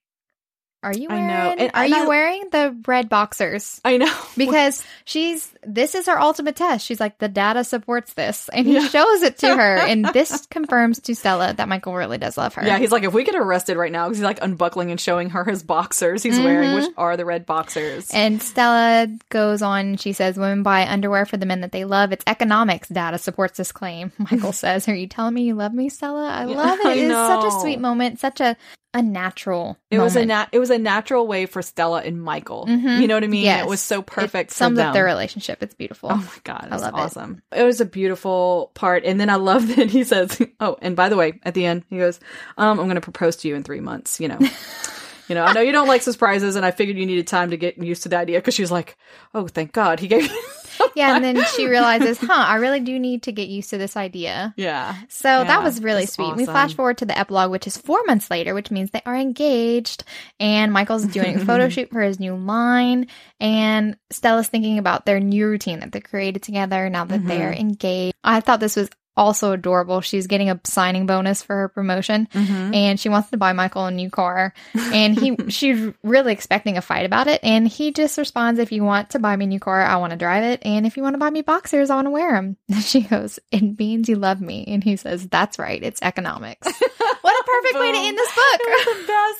"Are 0.83 0.93
you 0.93 1.07
I 1.09 1.13
wearing? 1.13 1.27
know. 1.27 1.33
And- 1.63 1.71
are 1.73 1.83
and 1.83 1.89
you 1.89 2.03
I- 2.03 2.07
wearing 2.07 2.43
the 2.51 2.75
red 2.87 3.09
boxers?" 3.09 3.81
I 3.83 3.97
know. 3.97 4.13
Because 4.37 4.83
she's 5.05 5.51
this 5.65 5.95
is 5.95 6.05
her 6.07 6.17
ultimate 6.19 6.55
test. 6.55 6.85
She's 6.85 6.99
like, 7.01 7.17
the 7.17 7.27
data 7.27 7.63
supports 7.65 8.13
this, 8.13 8.49
and 8.53 8.65
he 8.65 8.75
Yeah. 8.75 8.87
shows 8.87 9.21
it 9.21 9.37
to 9.39 9.53
her, 9.55 9.75
and 9.77 10.05
this 10.13 10.45
confirms 10.47 10.99
to 11.01 11.15
Stella 11.15 11.53
that 11.53 11.67
Michael 11.67 11.93
really 11.95 12.17
does 12.17 12.37
love 12.37 12.53
her. 12.53 12.65
Yeah, 12.65 12.77
he's 12.79 12.91
like, 12.91 13.03
if 13.03 13.13
we 13.13 13.25
get 13.25 13.35
arrested 13.35 13.75
right 13.75 13.91
now, 13.91 14.05
because 14.05 14.19
he's 14.19 14.23
like 14.23 14.39
unbuckling 14.41 14.91
and 14.91 14.99
showing 14.99 15.31
her 15.31 15.43
his 15.43 15.61
boxers 15.63 16.23
he's 16.23 16.39
wearing, 16.39 16.73
which 16.75 16.89
are 16.97 17.17
the 17.17 17.25
red 17.25 17.45
boxers. 17.45 18.07
Mm-hmm. 18.07 18.17
And 18.17 18.41
Stella 18.41 19.07
goes 19.29 19.61
on, 19.61 19.97
she 19.97 20.13
says, 20.13 20.37
Women 20.37 20.63
buy 20.63 20.87
underwear 20.87 21.25
for 21.25 21.35
the 21.37 21.45
men 21.45 21.61
that 21.61 21.73
they 21.73 21.83
love. 21.83 22.13
It's 22.13 22.23
economics. 22.25 22.87
Data 22.87 23.17
supports 23.17 23.57
this 23.57 23.73
claim. 23.73 24.13
Michael 24.17 24.53
says, 24.53 24.87
Are 24.87 24.95
you 24.95 25.07
telling 25.07 25.33
me 25.33 25.43
you 25.43 25.55
love 25.55 25.73
me, 25.73 25.89
Stella? 25.89 26.29
I 26.29 26.45
love 26.45 26.79
it. 26.79 26.85
I 26.85 26.93
It's 26.93 27.13
such 27.13 27.43
a 27.45 27.59
sweet 27.59 27.79
moment, 27.81 28.19
such 28.19 28.39
a, 28.39 28.55
a 28.93 29.01
natural 29.03 29.77
it 29.91 29.99
was 29.99 30.15
a 30.15 30.19
moment. 30.21 30.27
nat- 30.29 30.49
it 30.51 30.57
was 30.59 30.71
a 30.71 30.77
natural 30.79 31.27
way 31.27 31.45
for 31.45 31.61
Stella 31.61 32.01
and 32.01 32.21
Michael. 32.21 32.65
Mhm. 32.67 32.99
You 33.01 33.07
know 33.07 33.13
what 33.13 33.23
I 33.23 33.27
mean? 33.27 33.43
Yes. 33.45 33.63
It 33.65 33.69
was 33.69 33.81
so 33.81 34.01
perfect. 34.01 34.49
It 34.49 34.53
sums 34.55 34.79
up 34.79 34.93
their 34.93 35.05
relationship. 35.05 35.61
It's 35.61 35.75
beautiful. 35.75 36.09
Oh 36.11 36.15
my 36.15 36.25
god, 36.43 36.67
I 36.71 36.75
it's 36.75 36.83
love 36.83 36.95
it. 36.95 36.97
awesome. 36.97 37.41
It. 37.55 37.63
was 37.63 37.81
a 37.81 37.85
beautiful 37.85 38.71
part, 38.73 39.03
and 39.05 39.19
then 39.19 39.29
I 39.29 39.35
love 39.35 39.67
that 39.75 39.91
he 39.91 40.03
says, 40.03 40.41
"Oh, 40.59 40.77
and 40.81 40.95
by 40.95 41.09
the 41.09 41.17
way, 41.17 41.39
at 41.43 41.53
the 41.53 41.65
end, 41.65 41.83
he 41.89 41.97
goes, 41.99 42.19
um, 42.57 42.79
I'm 42.79 42.85
going 42.87 42.95
to 42.95 43.01
propose 43.01 43.35
to 43.37 43.47
you 43.47 43.55
in 43.55 43.61
three 43.63 43.79
months." 43.79 44.19
You 44.19 44.29
know, 44.29 44.39
you 45.29 45.35
know, 45.35 45.43
I 45.43 45.53
know 45.53 45.61
you 45.61 45.71
don't 45.71 45.87
like 45.87 46.01
surprises, 46.01 46.55
and 46.55 46.65
I 46.65 46.71
figured 46.71 46.97
you 46.97 47.05
needed 47.05 47.27
time 47.27 47.51
to 47.51 47.57
get 47.57 47.77
used 47.77 48.03
to 48.03 48.09
the 48.09 48.17
idea 48.17 48.39
because 48.39 48.55
she's 48.55 48.71
like, 48.71 48.97
"Oh, 49.35 49.47
thank 49.47 49.71
God, 49.71 49.99
he 49.99 50.07
gave." 50.07 50.31
yeah. 50.95 51.15
And 51.15 51.23
then 51.23 51.43
she 51.55 51.67
realizes, 51.67 52.17
Huh, 52.19 52.33
I 52.47 52.55
really 52.55 52.79
do 52.79 52.97
need 52.99 53.23
to 53.23 53.31
get 53.31 53.47
used 53.47 53.69
to 53.71 53.77
this 53.77 53.95
idea. 53.97 54.53
yeah, 54.57 54.95
So 55.09 55.29
Yeah, 55.29 55.43
that 55.45 55.63
was 55.63 55.81
really 55.81 56.05
sweet. 56.05 56.35
We 56.35 56.45
flash 56.45 56.73
forward 56.73 56.97
to 56.99 57.05
the 57.05 57.17
epilogue, 57.17 57.51
which 57.51 57.67
is 57.67 57.77
four 57.77 58.01
months 58.05 58.29
later, 58.31 58.53
which 58.53 58.71
means 58.71 58.91
they 58.91 59.01
are 59.05 59.15
engaged. 59.15 60.03
And 60.39 60.71
Michael's 60.73 61.05
doing 61.05 61.35
a 61.35 61.45
photo 61.45 61.69
shoot 61.69 61.89
for 61.91 62.01
his 62.01 62.19
new 62.19 62.35
line. 62.35 63.07
And 63.39 63.97
Stella's 64.11 64.47
thinking 64.47 64.77
about 64.77 65.05
their 65.05 65.19
new 65.19 65.47
routine 65.47 65.79
that 65.81 65.91
they 65.91 65.99
created 66.01 66.43
together 66.43 66.89
now 66.89 67.05
that 67.05 67.21
Mhm. 67.21 67.27
they're 67.27 67.53
engaged. 67.53 68.15
I 68.23 68.39
thought 68.41 68.59
this 68.59 68.75
was 68.75 68.89
also 69.19 69.51
adorable. 69.51 70.01
She's 70.01 70.25
getting 70.27 70.49
a 70.49 70.59
signing 70.63 71.05
bonus 71.05 71.43
for 71.43 71.55
her 71.55 71.67
promotion 71.67 72.27
Mhm. 72.33 72.73
and 72.75 72.99
she 72.99 73.09
wants 73.09 73.29
to 73.31 73.37
buy 73.37 73.51
Michael 73.53 73.85
a 73.85 73.91
new 73.91 74.09
car. 74.09 74.53
And 74.73 75.19
he 75.19 75.35
she's 75.49 75.93
really 76.03 76.31
expecting 76.33 76.77
a 76.77 76.81
fight 76.81 77.05
about 77.05 77.27
it. 77.27 77.41
And 77.43 77.67
he 77.67 77.91
just 77.91 78.17
responds, 78.17 78.59
If 78.59 78.71
you 78.71 78.83
want 78.83 79.11
to 79.11 79.19
buy 79.19 79.35
me 79.35 79.45
a 79.45 79.47
new 79.49 79.59
car, 79.59 79.81
I 79.81 79.97
want 79.97 80.11
to 80.11 80.17
drive 80.17 80.43
it. 80.45 80.61
And 80.63 80.85
if 80.87 80.95
you 80.97 81.03
want 81.03 81.15
to 81.15 81.19
buy 81.19 81.29
me 81.29 81.41
boxers, 81.41 81.89
I 81.89 81.95
want 81.95 82.07
to 82.07 82.11
wear 82.11 82.31
them. 82.31 82.55
And 82.69 82.83
She 82.83 83.01
goes, 83.01 83.39
It 83.51 83.77
means 83.77 84.07
you 84.09 84.15
love 84.15 84.39
me. 84.41 84.63
And 84.67 84.83
he 84.83 84.95
says, 84.95 85.27
That's 85.27 85.59
right. 85.59 85.83
It's 85.83 86.01
economics. 86.01 86.67
What 87.21 87.35
a 87.41 87.43
perfect 87.43 87.79
way 87.79 87.91
to 87.91 87.97
end 87.97 88.17
this 88.17 88.33
book. 88.33 88.61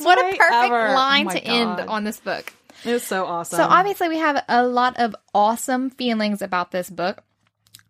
What 0.01 0.17
a 0.19 0.37
perfect 0.37 0.53
ever. 0.53 0.93
line 0.93 1.27
Oh 1.27 1.31
to 1.31 1.43
end 1.43 1.79
on 1.89 2.03
this 2.03 2.19
book. 2.19 2.53
It 2.85 2.91
was 2.93 3.03
so 3.03 3.25
awesome. 3.25 3.57
So 3.57 3.63
obviously 3.63 4.09
we 4.09 4.17
have 4.17 4.43
a 4.49 4.65
lot 4.65 4.99
of 4.99 5.15
awesome 5.33 5.89
feelings 5.89 6.41
about 6.41 6.71
this 6.71 6.89
book. 6.89 7.23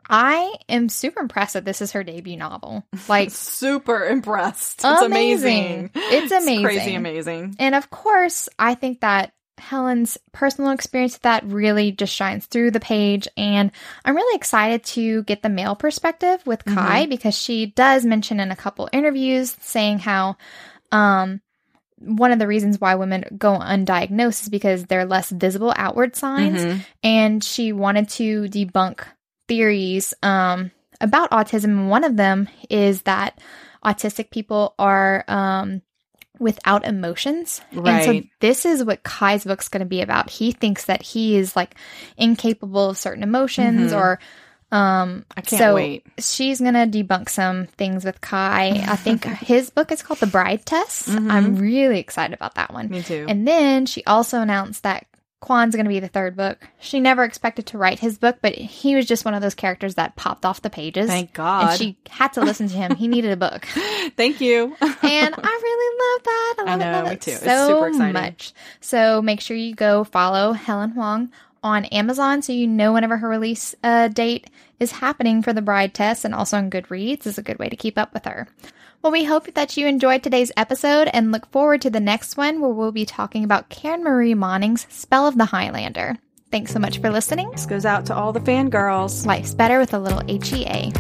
I 0.10 0.56
am 0.68 0.90
super 0.90 1.22
impressed 1.22 1.54
that 1.54 1.66
this 1.66 1.82
is 1.82 1.92
her 1.92 2.04
debut 2.04 2.38
novel. 2.38 2.84
Like 3.08 3.32
super 3.32 4.06
impressed. 4.06 4.82
It's 4.84 5.02
amazing. 5.02 5.64
Amazing. 5.64 5.92
It's 5.96 6.32
amazing. 6.32 6.64
crazy 6.64 6.96
amazing. 6.96 7.56
And 7.60 7.76
of 7.76 7.90
course, 7.90 8.50
I 8.58 8.76
think 8.76 9.02
that 9.02 9.34
Helen's 9.60 10.18
personal 10.32 10.72
experience 10.72 11.14
with 11.14 11.22
that 11.24 11.44
really 11.46 11.92
just 11.92 12.14
shines 12.14 12.46
through 12.46 12.72
the 12.72 12.80
page. 12.80 13.28
And 13.38 13.72
I'm 14.04 14.16
really 14.16 14.36
excited 14.36 14.84
to 14.86 15.24
get 15.24 15.44
the 15.44 15.50
male 15.50 15.76
perspective 15.76 16.42
with 16.46 16.64
Khai 16.66 17.08
because 17.10 17.36
she 17.36 17.68
does 17.68 18.06
mention 18.06 18.40
in 18.40 18.52
a 18.52 18.56
couple 18.56 18.90
interviews 18.92 19.56
saying 19.60 20.00
how 20.00 20.38
um, 20.92 21.42
one 21.98 22.32
of 22.32 22.40
the 22.40 22.48
reasons 22.48 22.80
why 22.80 22.96
women 22.96 23.26
go 23.38 23.60
undiagnosed 23.60 24.44
is 24.44 24.50
because 24.50 24.86
they're 24.86 25.06
less 25.06 25.30
visible 25.30 25.74
outward 25.76 26.16
signs. 26.16 26.64
Mhm. 26.64 26.86
And 27.04 27.44
she 27.44 27.74
wanted 27.74 28.10
to 28.10 28.44
debunk 28.44 29.02
theories 29.50 30.14
um, 30.24 30.72
about 31.02 31.32
autism. 31.32 31.66
And 31.66 31.90
one 31.90 32.06
of 32.06 32.16
them 32.16 32.48
is 32.70 33.02
that 33.02 33.38
autistic 33.84 34.30
people 34.32 34.74
are 34.80 35.26
um, 35.28 35.82
without 36.40 36.86
emotions. 36.86 37.60
And 37.74 38.04
so 38.06 38.22
this 38.40 38.66
is 38.66 38.84
what 38.84 39.04
Khai's 39.04 39.44
book's 39.44 39.68
going 39.68 39.82
to 39.82 39.86
be 39.86 40.02
about. 40.02 40.30
He 40.30 40.54
thinks 40.54 40.86
that 40.86 41.02
he 41.02 41.36
is 41.36 41.56
like 41.56 41.76
incapable 42.16 42.92
of 42.92 42.98
certain 42.98 43.24
emotions 43.24 43.92
Mhm. 43.92 43.98
or 43.98 44.20
um 44.72 45.26
I 45.36 45.42
can't 45.42 45.60
so 45.60 45.74
wait. 45.76 46.06
she's 46.20 46.62
gonna 46.62 46.86
debunk 46.86 47.28
some 47.28 47.66
things 47.76 48.06
with 48.06 48.22
Khai. 48.22 48.88
I 48.88 48.96
think 49.06 49.26
his 49.26 49.72
book 49.72 49.92
is 49.92 50.04
called 50.04 50.20
The 50.20 50.28
Bride 50.28 50.64
Test. 50.64 51.10
Mhm. 51.10 51.32
I'm 51.32 51.56
really 51.56 51.98
excited 52.00 52.36
about 52.36 52.54
that 52.54 52.72
one. 52.72 52.88
Me 52.90 53.02
too. 53.02 53.26
And 53.28 53.48
then 53.48 53.88
she 53.88 54.04
also 54.06 54.42
announced 54.42 54.84
that 54.84 55.08
Quan's 55.42 55.74
going 55.74 55.86
to 55.86 55.90
be 55.90 56.02
the 56.02 56.10
third 56.10 56.36
book. 56.36 56.68
She 56.80 57.00
never 57.00 57.24
expected 57.24 57.66
to 57.68 57.78
write 57.78 58.00
his 58.00 58.18
book, 58.18 58.40
but 58.42 58.56
he 58.56 58.96
was 58.96 59.06
just 59.06 59.24
one 59.24 59.34
of 59.34 59.42
those 59.42 59.56
characters 59.56 59.96
that 59.96 60.18
popped 60.18 60.46
off 60.46 60.62
the 60.62 60.70
pages. 60.70 61.08
Thank 61.08 61.34
God. 61.34 61.70
And 61.70 61.80
she 61.80 61.98
had 62.10 62.34
to 62.34 62.42
listen 62.42 62.68
to 62.68 62.76
him. 62.76 62.96
He 62.96 63.08
needed 63.08 63.32
a 63.32 63.38
book. 63.38 63.66
Thank 64.18 64.42
you. 64.42 64.76
And 64.82 65.36
I 65.38 65.60
really 65.64 65.98
love 66.18 66.24
that. 66.24 66.56
I 66.60 66.62
I 66.62 66.66
love 66.66 66.82
it, 66.82 66.84
know, 66.84 66.92
love 66.92 67.06
me 67.06 67.12
it 67.14 67.22
too. 67.22 67.32
It's 67.32 67.44
so 67.44 67.68
super 67.68 67.88
exciting. 67.88 68.14
much. 68.14 68.54
So 68.82 69.22
make 69.22 69.40
sure 69.40 69.56
you 69.56 69.76
go 69.76 70.04
follow 70.04 70.52
Helen 70.52 70.92
Hoang 70.92 71.32
on 71.64 71.86
Amazon 71.86 72.42
so 72.42 72.54
you 72.54 72.68
know 72.68 72.94
whenever 72.94 73.18
her 73.18 73.28
release 73.28 73.76
uh, 73.84 74.08
date 74.10 74.50
is 74.80 74.92
happening 74.92 75.42
for 75.42 75.54
the 75.54 75.62
bride 75.62 75.94
test 75.94 76.26
and 76.26 76.34
also 76.34 76.58
on 76.58 76.70
Goodreads 76.70 77.26
is 77.26 77.38
a 77.38 77.44
good 77.44 77.60
way 77.60 77.70
to 77.70 77.76
keep 77.76 77.98
up 77.98 78.14
with 78.14 78.26
her. 78.26 78.48
Well, 79.02 79.14
we 79.14 79.24
hope 79.24 79.54
that 79.54 79.78
you 79.78 79.88
enjoyed 79.88 80.24
today's 80.24 80.52
episode 80.58 81.10
and 81.14 81.32
look 81.32 81.50
forward 81.52 81.82
to 81.84 81.90
the 81.90 82.02
next 82.02 82.36
one 82.36 82.60
where 82.60 82.72
we'll 82.72 82.92
be 82.92 83.06
talking 83.06 83.46
about 83.46 83.70
Karen 83.70 84.04
Marie 84.04 84.34
Moning's 84.34 84.88
Spell 84.90 85.26
of 85.26 85.38
the 85.38 85.46
Highlander. 85.46 86.18
Thanks 86.52 86.74
so 86.74 86.80
much 86.80 87.00
for 87.00 87.10
listening. 87.10 87.50
this 87.52 87.66
goes 87.66 87.86
out 87.86 88.06
to 88.08 88.16
all 88.16 88.34
the 88.34 88.42
fangirls. 88.42 89.26
Life's 89.26 89.54
better 89.54 89.80
with 89.80 89.94
a 89.94 90.00
little 90.00 90.22
HEA. 90.28 90.92